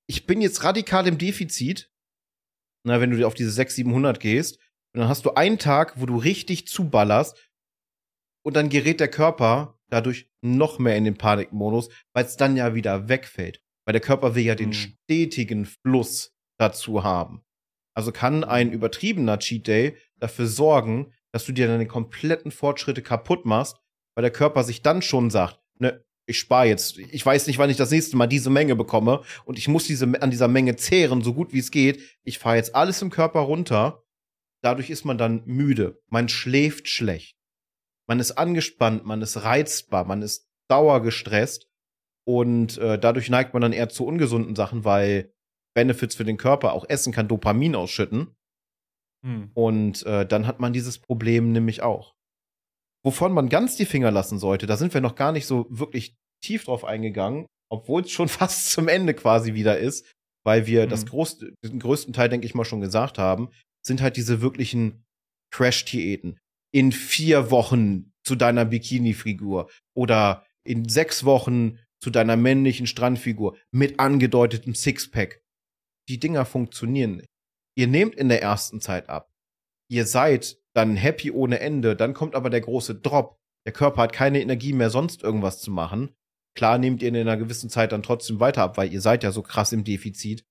ich 0.07 0.27
bin 0.27 0.41
jetzt 0.41 0.65
radikal 0.65 1.07
im 1.07 1.19
Defizit. 1.19 1.91
Na, 2.85 3.01
wenn 3.01 3.11
du 3.11 3.27
auf 3.27 3.35
diese 3.35 3.51
600, 3.51 3.75
700 3.75 4.21
gehst, 4.21 4.59
und 4.95 5.01
dann 5.01 5.09
hast 5.09 5.25
du 5.25 5.35
einen 5.35 5.59
Tag, 5.59 6.01
wo 6.01 6.07
du 6.07 6.17
richtig 6.17 6.67
zuballerst 6.67 7.37
und 8.45 8.57
dann 8.57 8.71
gerät 8.71 9.01
der 9.01 9.09
Körper 9.09 9.79
dadurch 9.91 10.31
noch 10.41 10.79
mehr 10.79 10.97
in 10.97 11.05
den 11.05 11.19
Panikmodus, 11.19 11.89
weil 12.15 12.25
es 12.25 12.37
dann 12.37 12.57
ja 12.57 12.75
wieder 12.75 13.09
wegfällt. 13.09 13.63
Weil 13.85 13.93
der 13.93 14.01
Körper 14.01 14.35
will 14.35 14.45
ja 14.45 14.55
den 14.55 14.71
mhm. 14.71 14.75
stetigen 14.75 15.67
Fluss 15.67 16.38
dazu 16.59 17.03
haben. 17.05 17.43
Also 17.95 18.13
kann 18.13 18.45
ein 18.45 18.71
übertriebener 18.71 19.39
Cheat 19.39 19.67
Day 19.67 19.97
dafür 20.19 20.47
sorgen, 20.47 21.13
dass 21.33 21.45
du 21.45 21.53
dir 21.53 21.67
deine 21.67 21.87
kompletten 21.87 22.51
Fortschritte 22.51 23.03
kaputt 23.03 23.45
machst, 23.45 23.77
weil 24.15 24.23
der 24.23 24.31
Körper 24.31 24.65
sich 24.65 24.83
dann 24.83 25.03
schon 25.03 25.31
sagt, 25.31 25.61
ne, 25.79 26.05
ich 26.27 26.39
spare 26.39 26.67
jetzt, 26.67 26.99
ich 26.99 27.25
weiß 27.25 27.47
nicht, 27.47 27.59
wann 27.59 27.71
ich 27.71 27.77
das 27.77 27.91
nächste 27.91 28.17
Mal 28.17 28.27
diese 28.27 28.51
Menge 28.51 28.77
bekomme 28.77 29.23
und 29.45 29.59
ich 29.59 29.67
muss 29.67 29.87
diese, 29.87 30.07
an 30.21 30.31
dieser 30.31 30.49
Menge 30.49 30.77
zehren, 30.77 31.23
so 31.23 31.33
gut 31.33 31.53
wie 31.53 31.59
es 31.59 31.71
geht. 31.71 32.19
Ich 32.23 32.39
fahre 32.39 32.57
jetzt 32.57 32.75
alles 32.75 33.01
im 33.01 33.11
Körper 33.11 33.41
runter. 33.41 34.05
Dadurch 34.63 34.91
ist 34.91 35.05
man 35.05 35.19
dann 35.19 35.43
müde. 35.47 36.01
Man 36.09 36.29
schläft 36.29 36.89
schlecht. 36.89 37.37
Man 38.07 38.21
ist 38.21 38.33
angespannt, 38.33 39.07
man 39.07 39.23
ist 39.23 39.43
reizbar, 39.43 40.05
man 40.05 40.23
ist 40.23 40.49
dauergestresst 40.69 41.67
und 42.25 42.77
äh, 42.79 42.99
dadurch 42.99 43.31
neigt 43.31 43.55
man 43.55 43.63
dann 43.63 43.73
eher 43.73 43.89
zu 43.89 44.05
ungesunden 44.07 44.55
Sachen, 44.55 44.85
weil 44.85 45.33
Benefits 45.75 46.14
für 46.14 46.25
den 46.25 46.37
Körper. 46.37 46.73
Auch 46.73 46.85
Essen 46.89 47.12
kann 47.12 47.29
Dopamin 47.29 47.75
ausschütten. 47.75 48.35
Hm. 49.25 49.51
Und 49.55 50.05
äh, 50.07 50.27
dann 50.27 50.47
hat 50.47 50.61
man 50.61 50.73
dieses 50.73 50.99
Problem 50.99 51.53
nämlich 51.53 51.83
auch. 51.83 52.14
Wovon 53.05 53.33
man 53.33 53.49
ganz 53.49 53.77
die 53.77 53.87
Finger 53.87 54.11
lassen 54.11 54.39
sollte, 54.39 54.66
da 54.66 54.77
sind 54.77 54.93
wir 54.95 55.01
noch 55.01 55.14
gar 55.14 55.33
nicht 55.33 55.47
so 55.47 55.66
wirklich 55.71 56.16
tief 56.43 56.64
drauf 56.64 56.85
eingegangen, 56.85 57.47
obwohl 57.71 58.03
es 58.03 58.11
schon 58.11 58.29
fast 58.29 58.71
zum 58.71 58.89
Ende 58.89 59.14
quasi 59.14 59.55
wieder 59.55 59.79
ist, 59.79 60.12
weil 60.45 60.66
wir 60.66 60.83
hm. 60.83 60.91
das 60.91 61.07
groß, 61.07 61.39
den 61.64 61.79
größten 61.79 62.12
Teil, 62.12 62.29
denke 62.29 62.47
ich 62.47 62.55
mal, 62.55 62.64
schon 62.64 62.81
gesagt 62.81 63.19
haben, 63.19 63.51
sind 63.85 64.03
halt 64.03 64.16
diese 64.16 64.41
wirklichen 64.41 65.05
Crash-Diäten. 65.53 66.39
In 66.73 66.93
vier 66.93 67.51
Wochen 67.51 68.12
zu 68.25 68.37
deiner 68.37 68.66
Bikini-Figur 68.66 69.71
oder 69.97 70.45
in 70.66 70.87
sechs 70.89 71.25
Wochen 71.25 71.79
zu 72.03 72.11
deiner 72.11 72.37
männlichen 72.37 72.87
Strandfigur 72.87 73.57
mit 73.73 73.99
angedeutetem 73.99 74.75
Sixpack 74.75 75.41
die 76.09 76.19
Dinger 76.19 76.45
funktionieren 76.45 77.17
nicht. 77.17 77.29
Ihr 77.77 77.87
nehmt 77.87 78.15
in 78.15 78.29
der 78.29 78.43
ersten 78.43 78.81
Zeit 78.81 79.09
ab. 79.09 79.31
Ihr 79.91 80.07
seid 80.07 80.59
dann 80.75 80.97
happy 80.97 81.31
ohne 81.31 81.61
Ende, 81.61 81.97
dann 81.97 82.15
kommt 82.15 82.35
aber 82.35 82.51
der 82.51 82.61
große 82.61 82.97
Drop. 82.97 83.39
Der 83.67 83.73
Körper 83.73 84.03
hat 84.03 84.13
keine 84.13 84.41
Energie 84.41 84.73
mehr, 84.73 84.91
sonst 84.91 85.23
irgendwas 85.23 85.61
zu 85.61 85.71
machen. 85.71 86.15
Klar 86.57 86.79
nehmt 86.79 87.03
ihr 87.03 87.09
in 87.09 87.17
einer 87.17 87.37
gewissen 87.37 87.71
Zeit 87.71 87.93
dann 87.93 88.03
trotzdem 88.03 88.41
weiter 88.41 88.63
ab, 88.63 88.77
weil 88.77 88.93
ihr 88.93 89.01
seid 89.01 89.23
ja 89.23 89.31
so 89.31 89.43
krass 89.43 89.73
im 89.73 89.85
Defizit. 89.85 90.45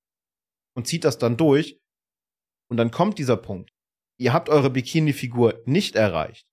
Und 0.76 0.88
zieht 0.88 1.04
das 1.04 1.18
dann 1.18 1.38
durch. 1.38 1.82
Und 2.70 2.78
dann 2.78 2.92
kommt 2.92 3.18
dieser 3.18 3.38
Punkt. 3.38 3.72
Ihr 4.20 4.34
habt 4.34 4.50
eure 4.50 4.70
Bikini-Figur 4.70 5.62
nicht 5.66 5.96
erreicht. 5.96 6.48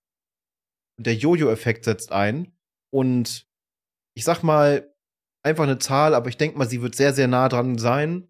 Und 0.99 1.07
der 1.07 1.15
Jojo-Effekt 1.15 1.85
setzt 1.85 2.13
ein. 2.13 2.57
Und 2.93 3.47
ich 4.17 4.25
sag 4.25 4.43
mal, 4.43 4.95
einfach 5.45 5.65
eine 5.65 5.79
Zahl, 5.79 6.15
aber 6.15 6.29
ich 6.29 6.37
denke 6.37 6.57
mal, 6.57 6.69
sie 6.69 6.83
wird 6.83 6.95
sehr, 6.95 7.13
sehr 7.13 7.29
nah 7.29 7.49
dran 7.49 7.79
sein 7.79 8.29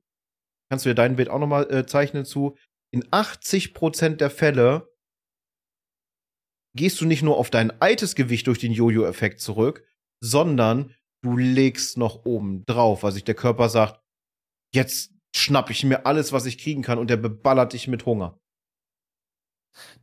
kannst 0.75 0.87
du 0.87 0.91
dir 0.91 0.97
dein 0.97 1.15
Bild 1.15 1.29
auch 1.29 1.39
nochmal 1.39 1.73
äh, 1.73 1.87
zeichnen 1.87 2.25
zu, 2.25 2.57
in 2.91 3.05
80% 3.05 4.17
der 4.17 4.29
Fälle 4.29 4.93
gehst 6.77 7.01
du 7.01 7.07
nicht 7.07 7.23
nur 7.23 7.37
auf 7.37 7.49
dein 7.49 7.81
altes 7.81 8.17
Gewicht 8.17 8.49
durch 8.49 8.59
den 8.59 8.73
Jojo-Effekt 8.73 9.39
zurück, 9.39 9.87
sondern 10.21 10.93
du 11.23 11.37
legst 11.37 11.97
noch 11.97 12.25
oben 12.25 12.65
drauf, 12.67 13.05
weil 13.05 13.13
sich 13.13 13.23
der 13.23 13.37
Körper 13.37 13.69
sagt, 13.69 14.01
jetzt 14.75 15.13
schnapp 15.33 15.71
ich 15.71 15.85
mir 15.85 16.07
alles, 16.07 16.33
was 16.33 16.45
ich 16.45 16.59
kriegen 16.59 16.83
kann 16.83 16.99
und 16.99 17.09
der 17.09 17.19
beballert 17.19 17.73
dich 17.73 17.87
mit 17.87 18.05
Hunger. 18.05 18.41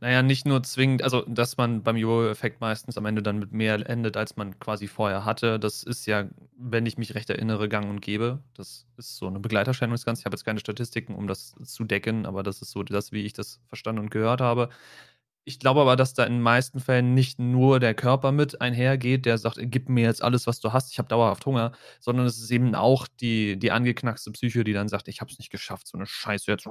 Naja, 0.00 0.22
nicht 0.22 0.46
nur 0.46 0.62
zwingend, 0.62 1.02
also 1.02 1.22
dass 1.26 1.56
man 1.56 1.82
beim 1.82 1.96
Jojo-Effekt 1.96 2.60
meistens 2.60 2.98
am 2.98 3.06
Ende 3.06 3.22
dann 3.22 3.38
mit 3.38 3.52
mehr 3.52 3.88
endet, 3.88 4.16
als 4.16 4.36
man 4.36 4.58
quasi 4.58 4.86
vorher 4.88 5.24
hatte. 5.24 5.58
Das 5.58 5.82
ist 5.82 6.06
ja, 6.06 6.28
wenn 6.56 6.86
ich 6.86 6.98
mich 6.98 7.14
recht 7.14 7.30
erinnere, 7.30 7.68
gang 7.68 7.88
und 7.88 8.00
gäbe. 8.00 8.40
Das 8.54 8.86
ist 8.96 9.16
so 9.16 9.26
eine 9.26 9.40
Begleiterscheinung 9.40 9.94
des 9.94 10.04
Ganzen. 10.04 10.20
Ich 10.22 10.24
habe 10.26 10.34
jetzt 10.34 10.44
keine 10.44 10.60
Statistiken, 10.60 11.14
um 11.14 11.26
das 11.26 11.54
zu 11.64 11.84
decken, 11.84 12.26
aber 12.26 12.42
das 12.42 12.62
ist 12.62 12.70
so 12.72 12.82
das, 12.82 13.12
wie 13.12 13.22
ich 13.24 13.32
das 13.32 13.60
verstanden 13.68 14.00
und 14.02 14.10
gehört 14.10 14.40
habe. 14.40 14.68
Ich 15.44 15.58
glaube 15.58 15.80
aber, 15.80 15.96
dass 15.96 16.14
da 16.14 16.24
in 16.24 16.34
den 16.34 16.42
meisten 16.42 16.78
Fällen 16.78 17.14
nicht 17.14 17.40
nur 17.40 17.80
der 17.80 17.94
Körper 17.94 18.30
mit 18.30 18.60
einhergeht, 18.60 19.26
der 19.26 19.38
sagt, 19.38 19.58
gib 19.60 19.88
mir 19.88 20.04
jetzt 20.04 20.22
alles, 20.22 20.46
was 20.46 20.60
du 20.60 20.72
hast, 20.72 20.92
ich 20.92 20.98
habe 20.98 21.08
dauerhaft 21.08 21.44
Hunger, 21.46 21.72
sondern 21.98 22.26
es 22.26 22.38
ist 22.38 22.50
eben 22.52 22.76
auch 22.76 23.08
die, 23.08 23.58
die 23.58 23.72
angeknackste 23.72 24.30
Psyche, 24.30 24.62
die 24.62 24.72
dann 24.72 24.88
sagt, 24.88 25.08
ich 25.08 25.20
habe 25.20 25.32
es 25.32 25.38
nicht 25.38 25.50
geschafft, 25.50 25.88
so 25.88 25.98
eine 25.98 26.06
Scheiße, 26.06 26.48
jetzt 26.48 26.68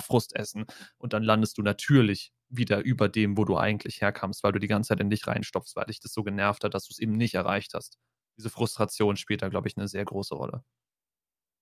Frust 0.00 0.36
essen. 0.36 0.66
Und 0.98 1.12
dann 1.12 1.24
landest 1.24 1.58
du 1.58 1.62
natürlich 1.62 2.32
wieder 2.48 2.78
über 2.84 3.08
dem, 3.08 3.36
wo 3.36 3.44
du 3.44 3.56
eigentlich 3.56 4.00
herkamst, 4.00 4.44
weil 4.44 4.52
du 4.52 4.60
die 4.60 4.68
ganze 4.68 4.88
Zeit 4.88 5.00
in 5.00 5.10
dich 5.10 5.26
reinstopfst, 5.26 5.74
weil 5.74 5.86
dich 5.86 5.98
das 6.00 6.12
so 6.12 6.22
genervt 6.22 6.62
hat, 6.64 6.74
dass 6.74 6.86
du 6.86 6.92
es 6.92 7.00
eben 7.00 7.12
nicht 7.12 7.34
erreicht 7.34 7.74
hast. 7.74 7.98
diese 8.36 8.50
Frustration 8.50 9.16
spielt 9.16 9.42
da, 9.42 9.48
glaube 9.48 9.66
ich, 9.68 9.76
eine 9.76 9.88
sehr 9.88 10.04
große 10.04 10.34
Rolle. 10.36 10.62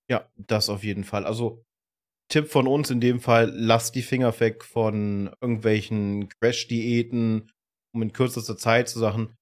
Ja, 0.09 0.29
das 0.37 0.69
auf 0.69 0.85
jeden 0.85 1.05
Fall. 1.05 1.27
Also 1.27 1.65
Tipp 2.29 2.49
von 2.49 2.67
uns 2.67 2.91
in 2.91 3.01
dem 3.01 3.21
Fall, 3.21 3.53
lasst 3.55 3.95
die 3.95 4.03
Finger 4.03 4.39
weg 4.41 4.65
von 4.65 5.31
irgendwelchen 5.41 6.29
Crash-Diäten, 6.29 7.51
um 7.95 8.03
in 8.03 8.13
kürzester 8.13 8.57
Zeit 8.57 8.89
zu 8.89 8.99
Sachen. 8.99 9.37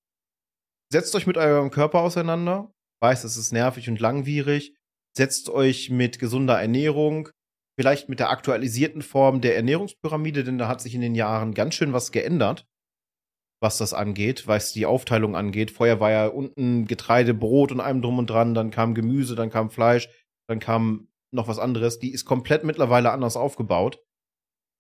Setzt 0.93 1.15
euch 1.15 1.27
mit 1.27 1.39
eurem 1.39 1.71
Körper 1.71 2.01
auseinander. 2.01 2.73
Weiß, 3.03 3.25
es 3.25 3.37
ist 3.37 3.53
nervig 3.53 3.89
und 3.89 4.01
langwierig. 4.01 4.75
Setzt 5.17 5.49
euch 5.49 5.91
mit 5.91 6.19
gesunder 6.19 6.61
Ernährung, 6.61 7.29
vielleicht 7.79 8.09
mit 8.09 8.21
der 8.21 8.31
aktualisierten 8.31 9.03
Form 9.03 9.41
der 9.41 9.57
Ernährungspyramide, 9.57 10.45
denn 10.45 10.59
da 10.59 10.69
hat 10.69 10.81
sich 10.81 10.95
in 10.95 11.01
den 11.01 11.15
Jahren 11.15 11.55
ganz 11.55 11.75
schön 11.75 11.93
was 11.93 12.13
geändert, 12.13 12.67
was 13.63 13.79
das 13.79 13.95
angeht, 13.95 14.47
was 14.47 14.73
die 14.73 14.87
Aufteilung 14.87 15.37
angeht. 15.37 15.71
Vorher 15.71 16.01
war 16.01 16.11
ja 16.11 16.27
unten 16.27 16.87
Getreide, 16.87 17.33
Brot 17.33 17.73
und 17.73 17.81
allem 17.81 18.03
drum 18.03 18.19
und 18.19 18.29
dran, 18.29 18.55
dann 18.55 18.71
kam 18.71 18.95
Gemüse, 18.95 19.35
dann 19.37 19.51
kam 19.51 19.71
Fleisch, 19.71 20.09
dann 20.49 20.59
kam 20.59 21.09
noch 21.35 21.49
was 21.49 21.59
anderes. 21.59 21.99
Die 21.99 22.13
ist 22.13 22.25
komplett 22.25 22.65
mittlerweile 22.65 23.11
anders 23.11 23.37
aufgebaut. 23.37 24.03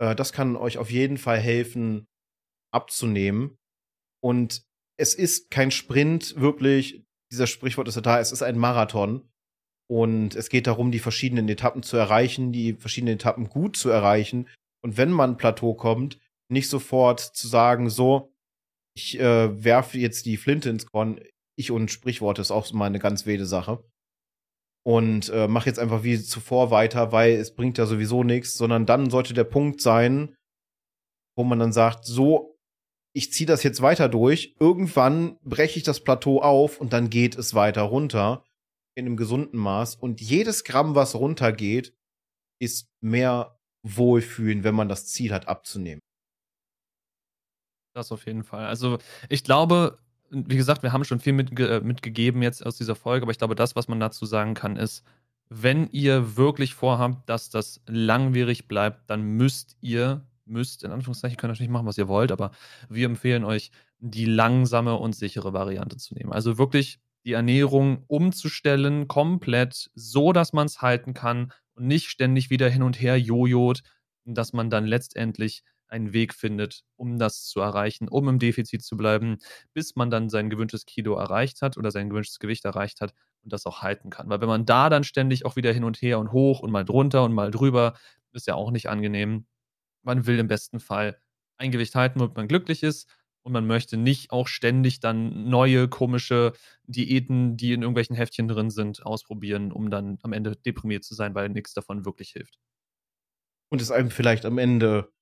Äh, 0.00 0.14
das 0.14 0.32
kann 0.32 0.56
euch 0.56 0.78
auf 0.78 0.90
jeden 0.90 1.18
Fall 1.18 1.38
helfen, 1.38 2.06
abzunehmen. 2.72 3.56
Und 4.22 4.62
es 4.96 5.14
ist 5.14 5.50
kein 5.50 5.70
Sprint, 5.70 6.36
wirklich. 6.36 7.04
Dieser 7.32 7.46
Sprichwort 7.46 7.88
ist 7.88 8.00
da, 8.04 8.20
es 8.20 8.32
ist 8.32 8.42
ein 8.42 8.58
Marathon. 8.58 9.28
Und 9.90 10.34
es 10.34 10.48
geht 10.48 10.66
darum, 10.66 10.90
die 10.90 10.98
verschiedenen 10.98 11.48
Etappen 11.48 11.82
zu 11.82 11.96
erreichen, 11.96 12.52
die 12.52 12.74
verschiedenen 12.74 13.16
Etappen 13.16 13.50
gut 13.50 13.76
zu 13.76 13.90
erreichen. 13.90 14.48
Und 14.82 14.96
wenn 14.96 15.10
man 15.10 15.36
Plateau 15.36 15.74
kommt, 15.74 16.18
nicht 16.50 16.68
sofort 16.68 17.20
zu 17.20 17.48
sagen, 17.48 17.90
so, 17.90 18.32
ich 18.96 19.18
äh, 19.18 19.64
werfe 19.64 19.98
jetzt 19.98 20.24
die 20.26 20.36
Flinte 20.36 20.70
ins 20.70 20.86
Korn. 20.86 21.20
Ich 21.56 21.70
und 21.70 21.90
Sprichworte 21.90 22.40
ist 22.40 22.50
auch 22.50 22.72
mal 22.72 22.86
eine 22.86 22.98
ganz 22.98 23.26
wilde 23.26 23.46
Sache 23.46 23.84
und 24.86 25.30
äh, 25.30 25.48
mach 25.48 25.66
jetzt 25.66 25.78
einfach 25.78 26.02
wie 26.02 26.22
zuvor 26.22 26.70
weiter, 26.70 27.10
weil 27.10 27.32
es 27.34 27.54
bringt 27.54 27.78
ja 27.78 27.86
sowieso 27.86 28.22
nichts, 28.22 28.56
sondern 28.56 28.86
dann 28.86 29.10
sollte 29.10 29.34
der 29.34 29.44
Punkt 29.44 29.80
sein, 29.80 30.36
wo 31.36 31.44
man 31.44 31.58
dann 31.58 31.72
sagt, 31.72 32.04
so, 32.04 32.58
ich 33.16 33.32
ziehe 33.32 33.46
das 33.46 33.62
jetzt 33.62 33.80
weiter 33.80 34.08
durch, 34.08 34.56
irgendwann 34.60 35.38
breche 35.42 35.78
ich 35.78 35.84
das 35.84 36.02
Plateau 36.02 36.42
auf 36.42 36.80
und 36.80 36.92
dann 36.92 37.10
geht 37.10 37.36
es 37.36 37.54
weiter 37.54 37.82
runter 37.82 38.44
in 38.96 39.06
einem 39.06 39.16
gesunden 39.16 39.58
Maß 39.58 39.96
und 39.96 40.20
jedes 40.20 40.64
Gramm, 40.64 40.94
was 40.94 41.14
runtergeht, 41.14 41.96
ist 42.60 42.88
mehr 43.00 43.58
Wohlfühlen, 43.84 44.64
wenn 44.64 44.74
man 44.74 44.88
das 44.88 45.06
Ziel 45.06 45.32
hat, 45.32 45.48
abzunehmen. 45.48 46.00
Das 47.94 48.10
auf 48.12 48.26
jeden 48.26 48.42
Fall. 48.42 48.66
Also 48.66 48.98
ich 49.28 49.44
glaube, 49.44 49.98
wie 50.34 50.56
gesagt, 50.56 50.82
wir 50.82 50.92
haben 50.92 51.04
schon 51.04 51.20
viel 51.20 51.32
mitge 51.32 51.68
äh, 51.68 51.80
mitgegeben 51.80 52.42
jetzt 52.42 52.64
aus 52.64 52.76
dieser 52.76 52.96
Folge, 52.96 53.24
aber 53.24 53.32
ich 53.32 53.38
glaube, 53.38 53.54
das, 53.54 53.76
was 53.76 53.88
man 53.88 54.00
dazu 54.00 54.26
sagen 54.26 54.54
kann, 54.54 54.76
ist, 54.76 55.04
wenn 55.48 55.88
ihr 55.90 56.36
wirklich 56.36 56.74
vorhabt, 56.74 57.28
dass 57.28 57.50
das 57.50 57.80
langwierig 57.86 58.66
bleibt, 58.66 59.08
dann 59.10 59.22
müsst 59.22 59.76
ihr, 59.80 60.26
müsst, 60.46 60.84
in 60.84 60.90
Anführungszeichen, 60.90 61.36
ihr 61.36 61.38
könnt 61.38 61.52
natürlich 61.52 61.70
machen, 61.70 61.86
was 61.86 61.98
ihr 61.98 62.08
wollt, 62.08 62.32
aber 62.32 62.50
wir 62.88 63.06
empfehlen 63.06 63.44
euch, 63.44 63.70
die 63.98 64.24
langsame 64.24 64.94
und 64.96 65.14
sichere 65.14 65.52
Variante 65.52 65.96
zu 65.96 66.14
nehmen. 66.14 66.32
Also 66.32 66.58
wirklich 66.58 66.98
die 67.24 67.32
Ernährung 67.32 68.04
umzustellen, 68.06 69.08
komplett, 69.08 69.90
so 69.94 70.32
dass 70.32 70.52
man 70.52 70.66
es 70.66 70.82
halten 70.82 71.14
kann 71.14 71.52
und 71.74 71.86
nicht 71.86 72.08
ständig 72.08 72.50
wieder 72.50 72.68
hin 72.68 72.82
und 72.82 73.00
her 73.00 73.18
jojot, 73.18 73.82
dass 74.24 74.52
man 74.52 74.70
dann 74.70 74.86
letztendlich 74.86 75.62
einen 75.88 76.12
Weg 76.12 76.34
findet, 76.34 76.84
um 76.96 77.18
das 77.18 77.44
zu 77.44 77.60
erreichen, 77.60 78.08
um 78.08 78.28
im 78.28 78.38
Defizit 78.38 78.82
zu 78.82 78.96
bleiben, 78.96 79.38
bis 79.72 79.96
man 79.96 80.10
dann 80.10 80.28
sein 80.28 80.50
gewünschtes 80.50 80.86
Kilo 80.86 81.14
erreicht 81.16 81.62
hat 81.62 81.76
oder 81.76 81.90
sein 81.90 82.10
gewünschtes 82.10 82.38
Gewicht 82.38 82.64
erreicht 82.64 83.00
hat 83.00 83.14
und 83.42 83.52
das 83.52 83.66
auch 83.66 83.82
halten 83.82 84.10
kann. 84.10 84.28
Weil 84.28 84.40
wenn 84.40 84.48
man 84.48 84.66
da 84.66 84.88
dann 84.90 85.04
ständig 85.04 85.44
auch 85.44 85.56
wieder 85.56 85.72
hin 85.72 85.84
und 85.84 86.00
her 86.00 86.18
und 86.18 86.32
hoch 86.32 86.60
und 86.60 86.70
mal 86.70 86.84
drunter 86.84 87.24
und 87.24 87.32
mal 87.32 87.50
drüber, 87.50 87.94
ist 88.32 88.46
ja 88.46 88.54
auch 88.54 88.70
nicht 88.70 88.88
angenehm. 88.88 89.46
Man 90.02 90.26
will 90.26 90.38
im 90.38 90.48
besten 90.48 90.80
Fall 90.80 91.18
ein 91.56 91.70
Gewicht 91.70 91.94
halten, 91.94 92.20
womit 92.20 92.36
man 92.36 92.48
glücklich 92.48 92.82
ist 92.82 93.08
und 93.44 93.52
man 93.52 93.66
möchte 93.66 93.96
nicht 93.96 94.32
auch 94.32 94.48
ständig 94.48 95.00
dann 95.00 95.48
neue 95.48 95.88
komische 95.88 96.52
Diäten, 96.84 97.56
die 97.56 97.72
in 97.72 97.82
irgendwelchen 97.82 98.16
Heftchen 98.16 98.48
drin 98.48 98.70
sind, 98.70 99.04
ausprobieren, 99.04 99.70
um 99.70 99.90
dann 99.90 100.18
am 100.22 100.32
Ende 100.32 100.56
deprimiert 100.56 101.04
zu 101.04 101.14
sein, 101.14 101.34
weil 101.34 101.50
nichts 101.50 101.74
davon 101.74 102.04
wirklich 102.04 102.30
hilft. 102.30 102.58
Und 103.70 103.80
es 103.80 103.90
einem 103.90 104.10
vielleicht 104.10 104.46
am 104.46 104.58
Ende 104.58 105.12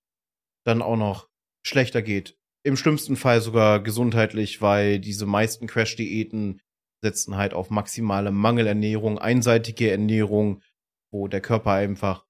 dann 0.64 0.82
auch 0.82 0.96
noch 0.96 1.28
schlechter 1.66 2.02
geht. 2.02 2.36
Im 2.64 2.76
schlimmsten 2.76 3.16
Fall 3.16 3.40
sogar 3.40 3.82
gesundheitlich, 3.82 4.62
weil 4.62 5.00
diese 5.00 5.26
meisten 5.26 5.66
Crash-Diäten 5.66 6.60
setzen 7.02 7.36
halt 7.36 7.54
auf 7.54 7.70
maximale 7.70 8.30
Mangelernährung, 8.30 9.18
einseitige 9.18 9.90
Ernährung, 9.90 10.62
wo 11.12 11.26
der 11.26 11.40
Körper 11.40 11.72
einfach 11.72 12.26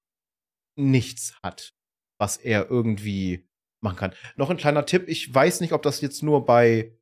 nichts 0.75 1.37
hat, 1.43 1.73
was 2.19 2.37
er 2.37 2.69
irgendwie 2.71 3.47
machen 3.83 3.97
kann. 3.97 4.13
Noch 4.35 4.49
ein 4.49 4.57
kleiner 4.57 4.85
Tipp, 4.85 5.07
ich 5.07 5.33
weiß 5.33 5.61
nicht, 5.61 5.73
ob 5.73 5.83
das 5.83 6.01
jetzt 6.01 6.23
nur 6.23 6.45
bei 6.45 6.97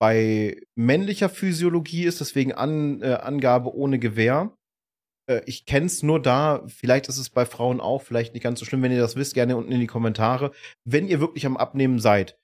bei 0.00 0.62
männlicher 0.74 1.28
Physiologie 1.28 2.04
ist, 2.04 2.20
deswegen 2.20 2.52
An, 2.52 3.02
äh, 3.02 3.18
Angabe 3.20 3.74
ohne 3.74 3.98
Gewehr. 3.98 4.56
Äh, 5.30 5.42
ich 5.46 5.64
kenne 5.64 5.86
es 5.86 6.02
nur 6.02 6.20
da, 6.20 6.62
vielleicht 6.66 7.08
ist 7.08 7.18
es 7.18 7.30
bei 7.30 7.46
Frauen 7.46 7.80
auch, 7.80 8.02
vielleicht 8.02 8.34
nicht 8.34 8.42
ganz 8.42 8.58
so 8.58 8.66
schlimm, 8.66 8.82
wenn 8.82 8.92
ihr 8.92 9.00
das 9.00 9.16
wisst, 9.16 9.34
gerne 9.34 9.56
unten 9.56 9.72
in 9.72 9.80
die 9.80 9.86
Kommentare. 9.86 10.52
Wenn 10.84 11.08
ihr 11.08 11.20
wirklich 11.20 11.46
am 11.46 11.56
Abnehmen 11.56 11.98
seid, 12.00 12.38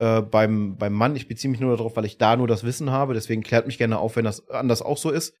äh, 0.00 0.22
beim, 0.22 0.76
beim 0.76 0.94
Mann, 0.94 1.14
ich 1.14 1.28
beziehe 1.28 1.50
mich 1.50 1.60
nur 1.60 1.76
darauf, 1.76 1.96
weil 1.96 2.06
ich 2.06 2.18
da 2.18 2.36
nur 2.36 2.48
das 2.48 2.64
Wissen 2.64 2.90
habe, 2.90 3.14
deswegen 3.14 3.42
klärt 3.42 3.66
mich 3.66 3.78
gerne 3.78 3.98
auf, 3.98 4.16
wenn 4.16 4.24
das 4.24 4.48
anders 4.48 4.82
auch 4.82 4.98
so 4.98 5.10
ist, 5.10 5.36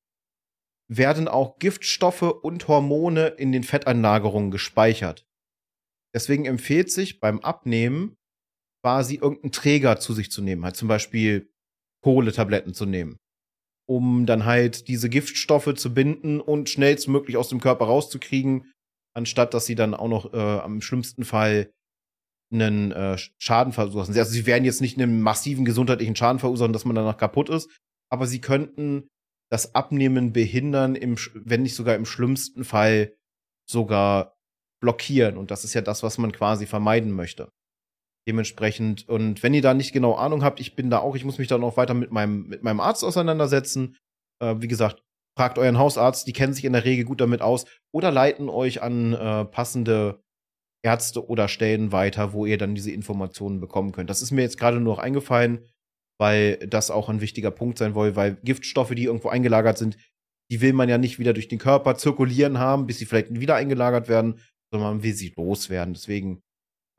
werden 0.88 1.28
auch 1.28 1.58
Giftstoffe 1.58 2.22
und 2.22 2.68
Hormone 2.68 3.28
in 3.28 3.52
den 3.52 3.64
Fettanlagerungen 3.64 4.50
gespeichert. 4.50 5.26
Deswegen 6.14 6.44
empfiehlt 6.44 6.90
sich 6.90 7.20
beim 7.20 7.40
Abnehmen 7.40 8.16
quasi 8.84 9.14
irgendeinen 9.14 9.52
Träger 9.52 9.98
zu 9.98 10.12
sich 10.12 10.30
zu 10.30 10.42
nehmen, 10.42 10.64
halt 10.64 10.76
zum 10.76 10.88
Beispiel 10.88 11.50
Kohletabletten 12.02 12.74
zu 12.74 12.84
nehmen 12.84 13.18
um 13.86 14.26
dann 14.26 14.44
halt 14.44 14.88
diese 14.88 15.08
Giftstoffe 15.08 15.74
zu 15.74 15.94
binden 15.94 16.40
und 16.40 16.70
schnellstmöglich 16.70 17.36
aus 17.36 17.48
dem 17.48 17.60
Körper 17.60 17.86
rauszukriegen, 17.86 18.72
anstatt 19.14 19.54
dass 19.54 19.66
sie 19.66 19.74
dann 19.74 19.94
auch 19.94 20.08
noch 20.08 20.32
äh, 20.32 20.36
am 20.36 20.80
schlimmsten 20.80 21.24
Fall 21.24 21.70
einen 22.52 22.92
äh, 22.92 23.16
Schaden 23.38 23.72
verursachen. 23.72 24.16
Also 24.16 24.32
sie 24.32 24.46
werden 24.46 24.64
jetzt 24.64 24.80
nicht 24.80 24.98
einen 24.98 25.22
massiven 25.22 25.64
gesundheitlichen 25.64 26.16
Schaden 26.16 26.38
verursachen, 26.38 26.72
dass 26.72 26.84
man 26.84 26.96
danach 26.96 27.16
kaputt 27.16 27.48
ist, 27.48 27.70
aber 28.10 28.26
sie 28.26 28.40
könnten 28.40 29.08
das 29.50 29.74
Abnehmen 29.74 30.32
behindern, 30.32 30.94
im, 30.94 31.16
wenn 31.34 31.62
nicht 31.62 31.74
sogar 31.74 31.94
im 31.94 32.06
schlimmsten 32.06 32.64
Fall 32.64 33.14
sogar 33.68 34.36
blockieren. 34.80 35.36
Und 35.36 35.50
das 35.50 35.64
ist 35.64 35.74
ja 35.74 35.80
das, 35.80 36.02
was 36.02 36.18
man 36.18 36.32
quasi 36.32 36.66
vermeiden 36.66 37.12
möchte. 37.12 37.50
Dementsprechend, 38.28 39.08
und 39.08 39.42
wenn 39.42 39.54
ihr 39.54 39.62
da 39.62 39.74
nicht 39.74 39.92
genau 39.92 40.14
Ahnung 40.14 40.44
habt, 40.44 40.60
ich 40.60 40.76
bin 40.76 40.90
da 40.90 40.98
auch, 40.98 41.16
ich 41.16 41.24
muss 41.24 41.38
mich 41.38 41.48
dann 41.48 41.64
auch 41.64 41.76
weiter 41.76 41.94
mit 41.94 42.12
meinem, 42.12 42.46
mit 42.46 42.62
meinem 42.62 42.80
Arzt 42.80 43.04
auseinandersetzen. 43.04 43.96
Äh, 44.40 44.56
wie 44.58 44.68
gesagt, 44.68 45.02
fragt 45.36 45.58
euren 45.58 45.78
Hausarzt, 45.78 46.26
die 46.26 46.32
kennen 46.32 46.52
sich 46.54 46.64
in 46.64 46.72
der 46.72 46.84
Regel 46.84 47.04
gut 47.04 47.20
damit 47.20 47.42
aus, 47.42 47.64
oder 47.92 48.10
leiten 48.10 48.48
euch 48.48 48.82
an 48.82 49.12
äh, 49.12 49.44
passende 49.46 50.22
Ärzte 50.84 51.26
oder 51.28 51.48
Stellen 51.48 51.92
weiter, 51.92 52.32
wo 52.32 52.44
ihr 52.46 52.58
dann 52.58 52.74
diese 52.74 52.90
Informationen 52.90 53.60
bekommen 53.60 53.92
könnt. 53.92 54.10
Das 54.10 54.22
ist 54.22 54.30
mir 54.30 54.42
jetzt 54.42 54.58
gerade 54.58 54.80
nur 54.80 54.94
noch 54.94 55.02
eingefallen, 55.02 55.66
weil 56.20 56.56
das 56.58 56.90
auch 56.90 57.08
ein 57.08 57.20
wichtiger 57.20 57.50
Punkt 57.50 57.78
sein 57.78 57.94
soll, 57.94 58.16
weil 58.16 58.36
Giftstoffe, 58.42 58.94
die 58.94 59.04
irgendwo 59.04 59.28
eingelagert 59.28 59.78
sind, 59.78 59.96
die 60.50 60.60
will 60.60 60.72
man 60.72 60.88
ja 60.88 60.98
nicht 60.98 61.18
wieder 61.18 61.32
durch 61.32 61.48
den 61.48 61.58
Körper 61.58 61.96
zirkulieren 61.96 62.58
haben, 62.58 62.86
bis 62.86 62.98
sie 62.98 63.06
vielleicht 63.06 63.32
wieder 63.38 63.54
eingelagert 63.54 64.08
werden, 64.08 64.40
sondern 64.70 64.94
man 64.94 65.02
will 65.02 65.14
sie 65.14 65.32
loswerden. 65.36 65.94
Deswegen 65.94 66.42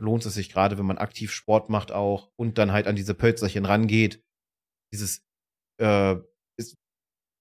lohnt 0.03 0.25
es 0.25 0.33
sich 0.33 0.51
gerade, 0.51 0.77
wenn 0.77 0.85
man 0.85 0.97
aktiv 0.97 1.31
Sport 1.31 1.69
macht 1.69 1.91
auch 1.91 2.29
und 2.35 2.57
dann 2.57 2.71
halt 2.71 2.87
an 2.87 2.95
diese 2.95 3.13
Pölzerchen 3.13 3.65
rangeht. 3.65 4.21
Dieses, 4.93 5.25
äh, 5.81 6.17
ist, 6.57 6.75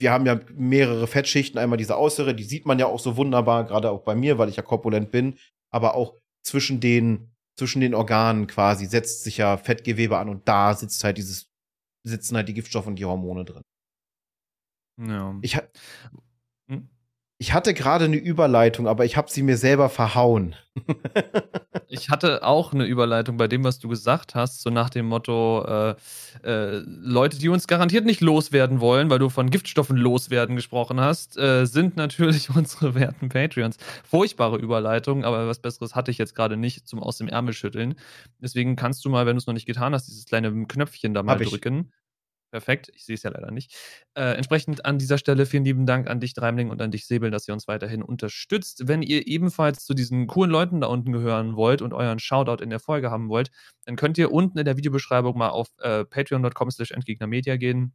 wir 0.01 0.13
haben 0.13 0.25
ja 0.25 0.41
mehrere 0.55 1.07
Fettschichten, 1.07 1.59
einmal 1.59 1.77
diese 1.77 1.99
äußere, 1.99 2.35
die 2.35 2.45
sieht 2.45 2.65
man 2.65 2.79
ja 2.79 2.87
auch 2.87 3.01
so 3.01 3.17
wunderbar, 3.17 3.65
gerade 3.65 3.91
auch 3.91 4.05
bei 4.05 4.15
mir, 4.15 4.39
weil 4.39 4.49
ich 4.49 4.57
ja 4.57 4.63
korpulent 4.63 5.11
bin, 5.11 5.39
aber 5.71 5.95
auch 5.95 6.17
zwischen 6.45 6.81
den, 6.81 7.35
zwischen 7.59 7.81
den 7.81 7.95
Organen 7.95 8.47
quasi 8.47 8.87
setzt 8.87 9.25
sich 9.25 9.39
ja 9.39 9.57
Fettgewebe 9.57 10.19
an 10.19 10.29
und 10.29 10.49
da 10.49 10.75
sitzt 10.75 11.03
halt 11.05 11.19
dieses, 11.19 11.51
sitzen 12.07 12.37
halt 12.37 12.49
die 12.49 12.55
Giftstoffe 12.55 12.87
und 12.87 12.97
die 12.97 13.05
Hormone 13.05 13.45
drin. 13.45 13.63
Ja. 15.01 15.37
Ich? 15.43 15.59
Ich 17.43 17.53
hatte 17.53 17.75
gerade 17.75 18.05
eine 18.05 18.19
Überleitung, 18.19 18.87
aber 18.87 19.05
ich 19.05 19.17
habe 19.17 19.29
sie 19.29 19.43
mir 19.43 19.57
selber 19.57 19.89
verhauen. 19.89 20.55
ich 21.89 22.09
hatte 22.09 22.45
auch 22.45 22.73
eine 22.73 22.85
Überleitung 22.85 23.37
bei 23.37 23.49
dem, 23.49 23.65
was 23.65 23.81
du 23.81 23.89
gesagt 23.89 24.37
hast, 24.37 24.63
so 24.63 24.71
nach 24.71 24.91
dem 24.91 25.07
Motto, 25.07 25.65
äh, 25.67 25.97
äh, 26.45 26.83
Leute, 26.87 27.41
die 27.41 27.49
uns 27.49 27.67
garantiert 27.67 28.05
nicht 28.05 28.21
loswerden 28.21 28.79
wollen, 28.79 29.11
weil 29.11 29.19
du 29.19 29.29
von 29.29 29.51
Giftstoffen 29.51 29.97
loswerden 29.97 30.55
gesprochen 30.55 31.01
hast, 31.01 31.37
äh, 31.37 31.65
sind 31.65 31.97
natürlich 31.97 32.49
unsere 32.55 32.95
werten 32.95 33.29
Patreons. 33.29 33.77
Furchtbare 34.09 34.59
Überleitung, 34.59 35.25
aber 35.25 35.49
was 35.49 35.59
Besseres 35.59 35.97
hatte 35.97 36.13
ich 36.13 36.19
jetzt 36.19 36.37
gerade 36.37 36.57
nicht 36.57 36.87
zum 36.87 37.03
aus 37.03 37.19
dem 37.19 37.27
Ärmel 37.27 37.55
schütteln. 37.55 37.97
Deswegen 38.41 38.77
kannst 38.77 39.05
du 39.05 39.11
mal, 39.11 39.27
wenn 39.27 39.35
du 39.35 39.39
es 39.39 39.49
noch 39.49 39.55
nicht 39.55 39.67
getan 39.67 39.95
hast, 39.95 40.07
dieses 40.07 40.27
kleine 40.27 40.67
Knöpfchen 40.67 41.13
da 41.13 41.25
mal 41.25 41.39
drücken. 41.39 41.91
Perfekt, 42.53 42.91
ich 42.95 43.07
sehe 43.07 43.15
es 43.15 43.23
ja 43.23 43.31
leider 43.31 43.51
nicht. 43.51 43.75
Äh, 44.15 44.35
entsprechend 44.35 44.85
an 44.85 44.99
dieser 44.99 45.17
Stelle 45.17 45.47
vielen 45.47 45.65
lieben 45.65 45.87
Dank 45.87 46.07
an 46.11 46.21
dich, 46.21 46.35
Dreimling, 46.35 46.69
und 46.69 46.83
an 46.83 46.91
dich, 46.91 47.07
Säbel, 47.07 47.31
dass 47.31 47.49
ihr 47.49 47.55
uns 47.55 47.67
weiterhin 47.67 48.03
unterstützt. 48.03 48.87
Wenn 48.87 49.01
ihr 49.01 49.27
ebenfalls 49.27 49.87
zu 49.87 49.95
diesen 49.95 50.27
coolen 50.27 50.51
Leuten 50.51 50.83
da 50.83 50.89
unten 50.89 51.13
gehören 51.13 51.57
wollt 51.57 51.81
und 51.81 51.95
euren 51.95 52.19
Shoutout 52.19 52.63
in 52.63 52.69
der 52.69 52.79
Folge 52.79 53.11
haben 53.11 53.31
wollt, 53.31 53.51
dann 53.87 53.97
könnt 53.97 54.19
ihr 54.19 54.31
unten 54.31 54.59
in 54.59 54.67
der 54.67 54.77
Videobeschreibung 54.77 55.37
mal 55.39 55.49
auf 55.49 55.69
äh, 55.81 56.05
patreon.com 56.05 56.71
slash 56.71 56.91
entgegnermedia 56.91 57.57
gehen 57.57 57.95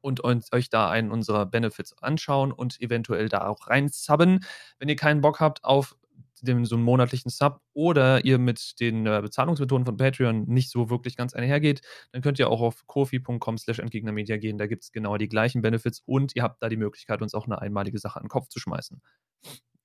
und 0.00 0.22
euch 0.24 0.70
da 0.70 0.90
einen 0.90 1.10
unserer 1.10 1.46
Benefits 1.46 1.94
anschauen 2.02 2.52
und 2.52 2.80
eventuell 2.80 3.28
da 3.28 3.46
auch 3.46 3.68
reinsubben. 3.68 4.44
Wenn 4.78 4.88
ihr 4.88 4.96
keinen 4.96 5.20
Bock 5.22 5.40
habt 5.40 5.64
auf 5.64 5.96
dem, 6.44 6.64
so 6.64 6.76
einen 6.76 6.84
monatlichen 6.84 7.30
Sub 7.30 7.60
oder 7.72 8.24
ihr 8.24 8.38
mit 8.38 8.80
den 8.80 9.06
äh, 9.06 9.20
Bezahlungsmethoden 9.22 9.84
von 9.84 9.96
Patreon 9.96 10.44
nicht 10.46 10.70
so 10.70 10.90
wirklich 10.90 11.16
ganz 11.16 11.34
einhergeht, 11.34 11.82
dann 12.12 12.22
könnt 12.22 12.38
ihr 12.38 12.48
auch 12.50 12.60
auf 12.60 12.86
kofi.com 12.86 13.58
slash 13.58 13.78
entgegnermedia 13.78 14.36
gehen. 14.36 14.58
Da 14.58 14.66
gibt 14.66 14.84
es 14.84 14.92
genau 14.92 15.16
die 15.16 15.28
gleichen 15.28 15.62
Benefits 15.62 16.02
und 16.06 16.36
ihr 16.36 16.42
habt 16.42 16.62
da 16.62 16.68
die 16.68 16.76
Möglichkeit, 16.76 17.22
uns 17.22 17.34
auch 17.34 17.46
eine 17.46 17.60
einmalige 17.60 17.98
Sache 17.98 18.16
an 18.18 18.24
den 18.24 18.30
Kopf 18.30 18.48
zu 18.48 18.60
schmeißen. 18.60 19.00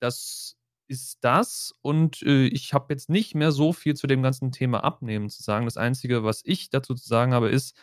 Das 0.00 0.56
ist 0.88 1.18
das 1.22 1.72
und 1.82 2.22
äh, 2.22 2.46
ich 2.46 2.74
habe 2.74 2.92
jetzt 2.92 3.08
nicht 3.08 3.34
mehr 3.34 3.52
so 3.52 3.72
viel 3.72 3.94
zu 3.94 4.06
dem 4.06 4.22
ganzen 4.22 4.50
Thema 4.52 4.82
Abnehmen 4.82 5.30
zu 5.30 5.42
sagen. 5.42 5.66
Das 5.66 5.76
Einzige, 5.76 6.24
was 6.24 6.42
ich 6.44 6.70
dazu 6.70 6.94
zu 6.94 7.06
sagen 7.06 7.32
habe, 7.32 7.48
ist, 7.48 7.76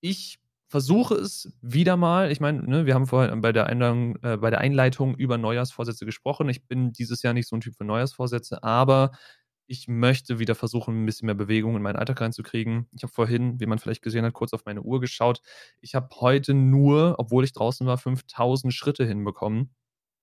ich 0.00 0.38
versuche 0.68 1.14
es 1.14 1.52
wieder 1.62 1.96
mal. 1.96 2.30
Ich 2.30 2.40
meine, 2.40 2.62
ne, 2.62 2.86
wir 2.86 2.94
haben 2.94 3.06
vorhin 3.06 3.40
bei 3.40 3.52
der, 3.52 3.66
Einladung, 3.66 4.16
äh, 4.22 4.36
bei 4.36 4.50
der 4.50 4.60
Einleitung 4.60 5.16
über 5.16 5.38
Neujahrsvorsätze 5.38 6.04
gesprochen. 6.04 6.48
Ich 6.48 6.66
bin 6.66 6.92
dieses 6.92 7.22
Jahr 7.22 7.32
nicht 7.32 7.48
so 7.48 7.56
ein 7.56 7.60
Typ 7.60 7.74
für 7.74 7.84
Neujahrsvorsätze, 7.84 8.62
aber 8.62 9.12
ich 9.66 9.88
möchte 9.88 10.38
wieder 10.38 10.54
versuchen, 10.54 11.02
ein 11.02 11.06
bisschen 11.06 11.26
mehr 11.26 11.34
Bewegung 11.34 11.76
in 11.76 11.82
meinen 11.82 11.96
Alltag 11.96 12.20
reinzukriegen. 12.20 12.88
Ich 12.92 13.02
habe 13.02 13.12
vorhin, 13.12 13.60
wie 13.60 13.66
man 13.66 13.78
vielleicht 13.78 14.02
gesehen 14.02 14.24
hat, 14.24 14.32
kurz 14.32 14.52
auf 14.52 14.64
meine 14.64 14.82
Uhr 14.82 15.00
geschaut. 15.00 15.40
Ich 15.80 15.94
habe 15.94 16.08
heute 16.20 16.54
nur, 16.54 17.16
obwohl 17.18 17.44
ich 17.44 17.52
draußen 17.52 17.86
war, 17.86 17.98
5000 17.98 18.72
Schritte 18.72 19.04
hinbekommen. 19.06 19.74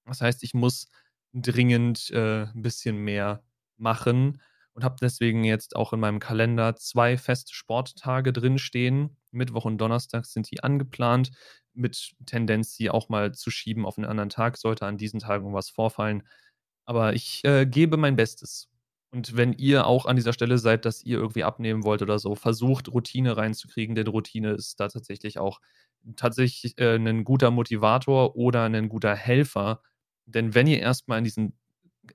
Das 0.06 0.22
heißt, 0.22 0.44
ich 0.44 0.54
muss 0.54 0.90
dringend 1.34 2.12
äh, 2.12 2.46
ein 2.46 2.62
bisschen 2.62 2.98
mehr 2.98 3.44
machen 3.78 4.40
und 4.76 4.84
habe 4.84 4.98
deswegen 5.02 5.44
jetzt 5.46 5.76
auch 5.76 5.94
in 5.94 6.02
meinem 6.02 6.20
Kalender 6.20 6.76
zwei 6.76 7.18
feste 7.18 7.54
Sporttage 7.54 8.34
drinstehen. 8.34 9.18
Mittwoch 9.32 9.66
und 9.66 9.78
Donnerstag 9.78 10.26
sind 10.26 10.52
die 10.52 10.64
angeplant, 10.64 11.32
mit 11.74 12.14
Tendenz, 12.26 12.76
sie 12.76 12.90
auch 12.90 13.10
mal 13.10 13.34
zu 13.34 13.52
schieben 13.52 13.86
auf 13.86 13.98
einen 13.98 14.06
anderen 14.06 14.30
Tag, 14.30 14.58
sollte 14.58 14.86
an 14.86 14.98
diesen 14.98 15.20
Tagen 15.20 15.54
was 15.54 15.70
vorfallen. 15.70 16.24
Aber 16.86 17.14
ich 17.14 17.44
äh, 17.46 17.66
gebe 17.66 17.98
mein 17.98 18.18
Bestes. 18.18 18.70
Und 19.12 19.38
wenn 19.38 19.54
ihr 19.54 19.88
auch 19.88 20.06
an 20.06 20.18
dieser 20.18 20.34
Stelle 20.34 20.58
seid, 20.58 20.84
dass 20.84 21.04
ihr 21.04 21.18
irgendwie 21.18 21.46
abnehmen 21.46 21.84
wollt 21.86 22.02
oder 22.02 22.20
so, 22.20 22.36
versucht 22.36 22.90
Routine 22.90 23.38
reinzukriegen, 23.38 23.96
denn 23.96 24.08
Routine 24.08 24.52
ist 24.52 24.80
da 24.80 24.90
tatsächlich 24.90 25.40
auch 25.40 25.62
tatsächlich 26.18 26.78
äh, 26.78 26.96
ein 26.96 27.24
guter 27.24 27.50
Motivator 27.50 28.36
oder 28.36 28.64
ein 28.64 28.90
guter 28.90 29.16
Helfer. 29.16 29.82
Denn 30.26 30.54
wenn 30.54 30.68
ihr 30.68 30.80
erstmal 30.80 31.20
in 31.20 31.24
diesen 31.24 31.58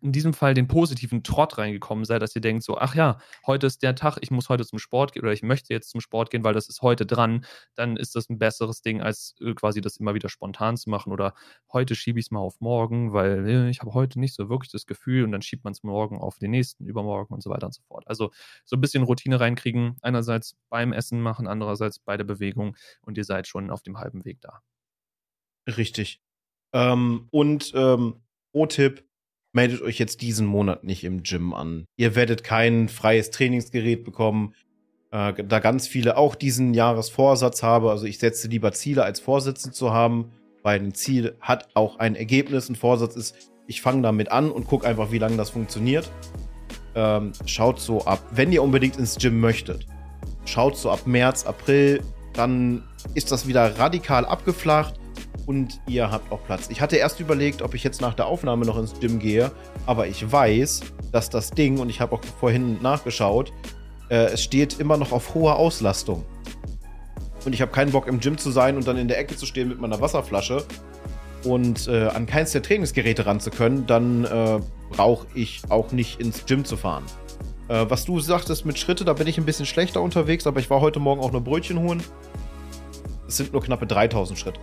in 0.00 0.12
diesem 0.12 0.32
Fall 0.32 0.54
den 0.54 0.68
positiven 0.68 1.22
Trott 1.22 1.58
reingekommen 1.58 2.04
seid, 2.04 2.22
dass 2.22 2.34
ihr 2.34 2.40
denkt 2.40 2.62
so, 2.62 2.78
ach 2.78 2.94
ja, 2.94 3.18
heute 3.46 3.66
ist 3.66 3.82
der 3.82 3.94
Tag, 3.94 4.18
ich 4.20 4.30
muss 4.30 4.48
heute 4.48 4.64
zum 4.64 4.78
Sport 4.78 5.12
gehen 5.12 5.22
oder 5.22 5.32
ich 5.32 5.42
möchte 5.42 5.72
jetzt 5.72 5.90
zum 5.90 6.00
Sport 6.00 6.30
gehen, 6.30 6.44
weil 6.44 6.54
das 6.54 6.68
ist 6.68 6.82
heute 6.82 7.06
dran, 7.06 7.44
dann 7.74 7.96
ist 7.96 8.14
das 8.14 8.28
ein 8.28 8.38
besseres 8.38 8.82
Ding, 8.82 9.00
als 9.00 9.34
äh, 9.40 9.54
quasi 9.54 9.80
das 9.80 9.96
immer 9.96 10.14
wieder 10.14 10.28
spontan 10.28 10.76
zu 10.76 10.90
machen 10.90 11.12
oder 11.12 11.34
heute 11.72 11.94
schiebe 11.94 12.18
ich 12.18 12.26
es 12.26 12.30
mal 12.30 12.40
auf 12.40 12.60
morgen, 12.60 13.12
weil 13.12 13.46
äh, 13.48 13.70
ich 13.70 13.80
habe 13.80 13.94
heute 13.94 14.20
nicht 14.20 14.34
so 14.34 14.48
wirklich 14.48 14.70
das 14.70 14.86
Gefühl 14.86 15.24
und 15.24 15.32
dann 15.32 15.42
schiebt 15.42 15.64
man 15.64 15.72
es 15.72 15.82
morgen 15.82 16.18
auf 16.18 16.38
den 16.38 16.50
nächsten, 16.50 16.86
übermorgen 16.86 17.34
und 17.34 17.42
so 17.42 17.50
weiter 17.50 17.66
und 17.66 17.74
so 17.74 17.82
fort. 17.82 18.04
Also 18.06 18.30
so 18.64 18.76
ein 18.76 18.80
bisschen 18.80 19.02
Routine 19.02 19.40
reinkriegen, 19.40 19.96
einerseits 20.02 20.56
beim 20.68 20.92
Essen 20.92 21.20
machen, 21.20 21.46
andererseits 21.46 21.98
bei 21.98 22.16
der 22.16 22.24
Bewegung 22.24 22.76
und 23.02 23.18
ihr 23.18 23.24
seid 23.24 23.46
schon 23.46 23.70
auf 23.70 23.82
dem 23.82 23.98
halben 23.98 24.24
Weg 24.24 24.40
da. 24.40 24.60
Richtig. 25.66 26.20
Ähm, 26.72 27.28
und 27.30 27.72
ähm, 27.74 28.22
Pro-Tipp, 28.52 29.04
meldet 29.52 29.82
euch 29.82 29.98
jetzt 29.98 30.20
diesen 30.22 30.46
Monat 30.46 30.84
nicht 30.84 31.04
im 31.04 31.22
Gym 31.22 31.52
an. 31.52 31.86
Ihr 31.96 32.14
werdet 32.14 32.44
kein 32.44 32.88
freies 32.88 33.30
Trainingsgerät 33.30 34.04
bekommen. 34.04 34.54
Äh, 35.10 35.44
da 35.44 35.58
ganz 35.58 35.88
viele 35.88 36.16
auch 36.16 36.34
diesen 36.34 36.74
Jahresvorsatz 36.74 37.62
habe, 37.62 37.90
also 37.90 38.06
ich 38.06 38.18
setze 38.18 38.48
lieber 38.48 38.72
Ziele 38.72 39.02
als 39.04 39.20
Vorsätze 39.20 39.72
zu 39.72 39.92
haben, 39.92 40.30
weil 40.62 40.78
ein 40.78 40.94
Ziel 40.94 41.36
hat 41.40 41.68
auch 41.74 41.98
ein 41.98 42.14
Ergebnis. 42.14 42.68
Ein 42.68 42.76
Vorsatz 42.76 43.16
ist, 43.16 43.52
ich 43.66 43.82
fange 43.82 44.02
damit 44.02 44.30
an 44.30 44.50
und 44.50 44.66
gucke 44.66 44.86
einfach, 44.86 45.10
wie 45.10 45.18
lange 45.18 45.36
das 45.36 45.50
funktioniert. 45.50 46.10
Ähm, 46.94 47.32
schaut 47.46 47.80
so 47.80 48.04
ab, 48.04 48.24
wenn 48.32 48.52
ihr 48.52 48.62
unbedingt 48.62 48.96
ins 48.96 49.16
Gym 49.16 49.40
möchtet, 49.40 49.86
schaut 50.44 50.76
so 50.76 50.90
ab 50.90 51.06
März, 51.06 51.46
April, 51.46 52.02
dann 52.34 52.82
ist 53.14 53.32
das 53.32 53.46
wieder 53.46 53.78
radikal 53.78 54.24
abgeflacht 54.24 54.99
und 55.50 55.80
ihr 55.88 56.12
habt 56.12 56.30
auch 56.30 56.44
Platz. 56.44 56.68
Ich 56.70 56.80
hatte 56.80 56.94
erst 56.94 57.18
überlegt, 57.18 57.60
ob 57.60 57.74
ich 57.74 57.82
jetzt 57.82 58.00
nach 58.00 58.14
der 58.14 58.26
Aufnahme 58.26 58.64
noch 58.64 58.78
ins 58.78 58.94
Gym 59.00 59.18
gehe, 59.18 59.50
aber 59.84 60.06
ich 60.06 60.30
weiß, 60.30 60.80
dass 61.10 61.28
das 61.28 61.50
Ding, 61.50 61.80
und 61.80 61.90
ich 61.90 62.00
habe 62.00 62.14
auch 62.14 62.20
vorhin 62.38 62.80
nachgeschaut, 62.80 63.52
äh, 64.10 64.26
es 64.26 64.44
steht 64.44 64.78
immer 64.78 64.96
noch 64.96 65.10
auf 65.10 65.34
hoher 65.34 65.56
Auslastung. 65.56 66.24
Und 67.44 67.52
ich 67.52 67.60
habe 67.62 67.72
keinen 67.72 67.90
Bock 67.90 68.06
im 68.06 68.20
Gym 68.20 68.38
zu 68.38 68.52
sein 68.52 68.76
und 68.76 68.86
dann 68.86 68.96
in 68.96 69.08
der 69.08 69.18
Ecke 69.18 69.36
zu 69.36 69.44
stehen 69.44 69.66
mit 69.66 69.80
meiner 69.80 70.00
Wasserflasche 70.00 70.64
und 71.42 71.88
äh, 71.88 72.06
an 72.06 72.26
keins 72.26 72.52
der 72.52 72.62
Trainingsgeräte 72.62 73.26
ran 73.26 73.40
zu 73.40 73.50
können, 73.50 73.88
dann 73.88 74.26
äh, 74.26 74.60
brauche 74.90 75.26
ich 75.34 75.62
auch 75.68 75.90
nicht 75.90 76.20
ins 76.20 76.46
Gym 76.46 76.64
zu 76.64 76.76
fahren. 76.76 77.02
Äh, 77.66 77.86
was 77.88 78.04
du 78.04 78.20
sagtest 78.20 78.66
mit 78.66 78.78
Schritte, 78.78 79.04
da 79.04 79.14
bin 79.14 79.26
ich 79.26 79.36
ein 79.36 79.46
bisschen 79.46 79.66
schlechter 79.66 80.00
unterwegs, 80.00 80.46
aber 80.46 80.60
ich 80.60 80.70
war 80.70 80.80
heute 80.80 81.00
Morgen 81.00 81.20
auch 81.20 81.32
nur 81.32 81.40
Brötchen 81.40 81.80
holen. 81.80 82.00
Es 83.26 83.38
sind 83.38 83.52
nur 83.52 83.62
knappe 83.62 83.88
3000 83.88 84.38
Schritte 84.38 84.60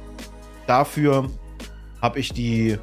dafür 0.68 1.30
habe 2.01 2.20
ich 2.20 2.32
die, 2.34 2.78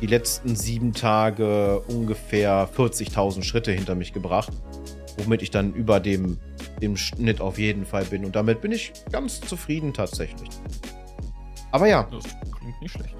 die 0.00 0.06
letzten 0.06 0.56
sieben 0.56 0.92
Tage 0.92 1.80
ungefähr 1.88 2.68
40.000 2.76 3.42
Schritte 3.42 3.72
hinter 3.72 3.94
mich 3.94 4.12
gebracht, 4.12 4.52
womit 5.18 5.42
ich 5.42 5.50
dann 5.50 5.72
über 5.74 6.00
dem, 6.00 6.38
dem 6.80 6.96
Schnitt 6.96 7.40
auf 7.40 7.58
jeden 7.58 7.86
Fall 7.86 8.04
bin. 8.04 8.24
Und 8.24 8.34
damit 8.34 8.60
bin 8.60 8.72
ich 8.72 8.92
ganz 9.12 9.40
zufrieden 9.40 9.92
tatsächlich. 9.92 10.50
Aber 11.72 11.86
ja. 11.86 12.08
Das 12.10 12.24
klingt 12.58 12.80
nicht 12.82 12.92
schlecht. 12.92 13.14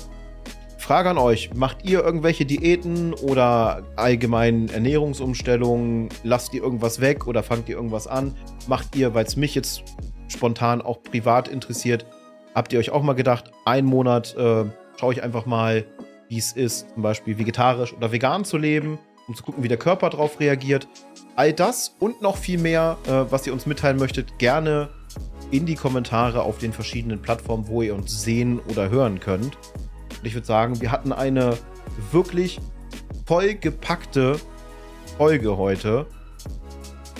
Frage 0.79 1.11
an 1.11 1.19
euch: 1.19 1.55
Macht 1.55 1.85
ihr 1.85 2.03
irgendwelche 2.03 2.45
Diäten 2.45 3.15
oder 3.15 3.85
allgemein 3.95 4.69
Ernährungsumstellungen? 4.71 6.09
Lasst 6.25 6.53
ihr 6.53 6.63
irgendwas 6.63 7.01
weg 7.01 7.29
oder 7.29 7.45
fangt 7.45 7.69
ihr 7.69 7.77
irgendwas 7.77 8.09
an? 8.09 8.35
Macht 8.67 8.97
ihr, 8.97 9.15
weil 9.15 9.25
es 9.25 9.37
mich 9.37 9.55
jetzt 9.55 9.85
spontan 10.27 10.83
auch 10.83 11.03
privat 11.03 11.47
interessiert, 11.47 12.07
Habt 12.55 12.73
ihr 12.73 12.79
euch 12.79 12.91
auch 12.91 13.03
mal 13.03 13.15
gedacht, 13.15 13.53
einen 13.65 13.87
Monat 13.87 14.35
äh, 14.37 14.65
schaue 14.99 15.13
ich 15.13 15.23
einfach 15.23 15.47
mal, 15.47 15.85
wie 16.29 16.39
es 16.39 16.53
ist, 16.53 16.91
zum 16.95 17.03
Beispiel 17.03 17.39
vegetarisch 17.39 17.93
oder 17.93 18.13
vegan 18.13 18.45
zu 18.45 18.57
leben, 18.57 18.99
um 19.29 19.35
zu 19.35 19.43
gucken, 19.43 19.63
wie 19.63 19.69
der 19.69 19.77
Körper 19.77 20.11
darauf 20.11 20.41
reagiert? 20.41 20.89
All 21.37 21.53
das 21.53 21.95
und 22.01 22.23
noch 22.23 22.37
viel 22.37 22.59
mehr, 22.59 22.99
äh, 23.07 23.31
was 23.31 23.47
ihr 23.47 23.53
uns 23.53 23.67
mitteilen 23.67 23.99
möchtet, 23.99 24.39
gerne 24.39 24.89
in 25.51 25.67
die 25.67 25.75
Kommentare 25.75 26.43
auf 26.43 26.59
den 26.59 26.73
verschiedenen 26.73 27.21
Plattformen, 27.23 27.67
wo 27.69 27.83
ihr 27.83 27.95
uns 27.95 28.23
sehen 28.23 28.61
oder 28.69 28.91
hören 28.91 29.21
könnt. 29.21 29.57
Und 29.57 30.25
ich 30.25 30.35
würde 30.35 30.47
sagen, 30.47 30.81
wir 30.81 30.93
hatten 30.93 31.13
eine 31.13 31.57
wirklich 32.13 32.61
vollgepackte 33.27 34.39
Folge 35.17 35.57
heute 35.57 36.07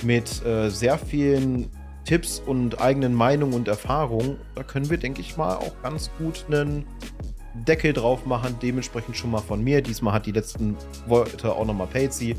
mit 0.03 0.45
äh, 0.45 0.69
sehr 0.71 0.99
vielen 0.99 1.71
Tipps 2.05 2.43
und 2.45 2.81
eigenen 2.81 3.15
Meinungen 3.15 3.55
und 3.55 3.69
Erfahrungen, 3.69 4.37
da 4.55 4.63
können 4.63 4.91
wir, 4.91 4.99
denke 4.99 5.21
ich 5.21 5.37
mal, 5.37 5.57
auch 5.57 5.73
ganz 5.83 6.11
gut 6.19 6.45
einen 6.49 6.85
Deckel 7.55 7.93
drauf 7.93 8.27
machen. 8.27 8.57
Dementsprechend 8.63 9.17
schon 9.17 9.31
mal 9.31 9.41
von 9.41 9.63
mir. 9.63 9.83
Diesmal 9.83 10.15
hat 10.15 10.27
die 10.27 10.33
letzten 10.33 10.77
Worte 11.07 11.53
auch 11.53 11.65
nochmal 11.65 11.87
Patsy. 11.87 12.37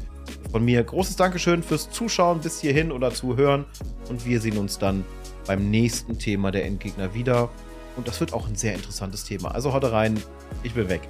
Von 0.51 0.63
mir 0.63 0.83
großes 0.83 1.15
Dankeschön 1.15 1.63
fürs 1.63 1.89
Zuschauen 1.89 2.39
bis 2.39 2.59
hierhin 2.61 2.91
oder 2.91 3.11
Zuhören. 3.11 3.65
Und 4.09 4.25
wir 4.25 4.39
sehen 4.39 4.57
uns 4.57 4.77
dann 4.77 5.03
beim 5.47 5.69
nächsten 5.69 6.17
Thema 6.17 6.51
der 6.51 6.65
Endgegner 6.65 7.13
wieder. 7.13 7.49
Und 7.97 8.07
das 8.07 8.19
wird 8.19 8.33
auch 8.33 8.47
ein 8.47 8.55
sehr 8.55 8.73
interessantes 8.73 9.25
Thema. 9.25 9.53
Also 9.53 9.73
haut 9.73 9.83
rein, 9.83 10.21
ich 10.63 10.73
bin 10.73 10.89
weg. 10.89 11.01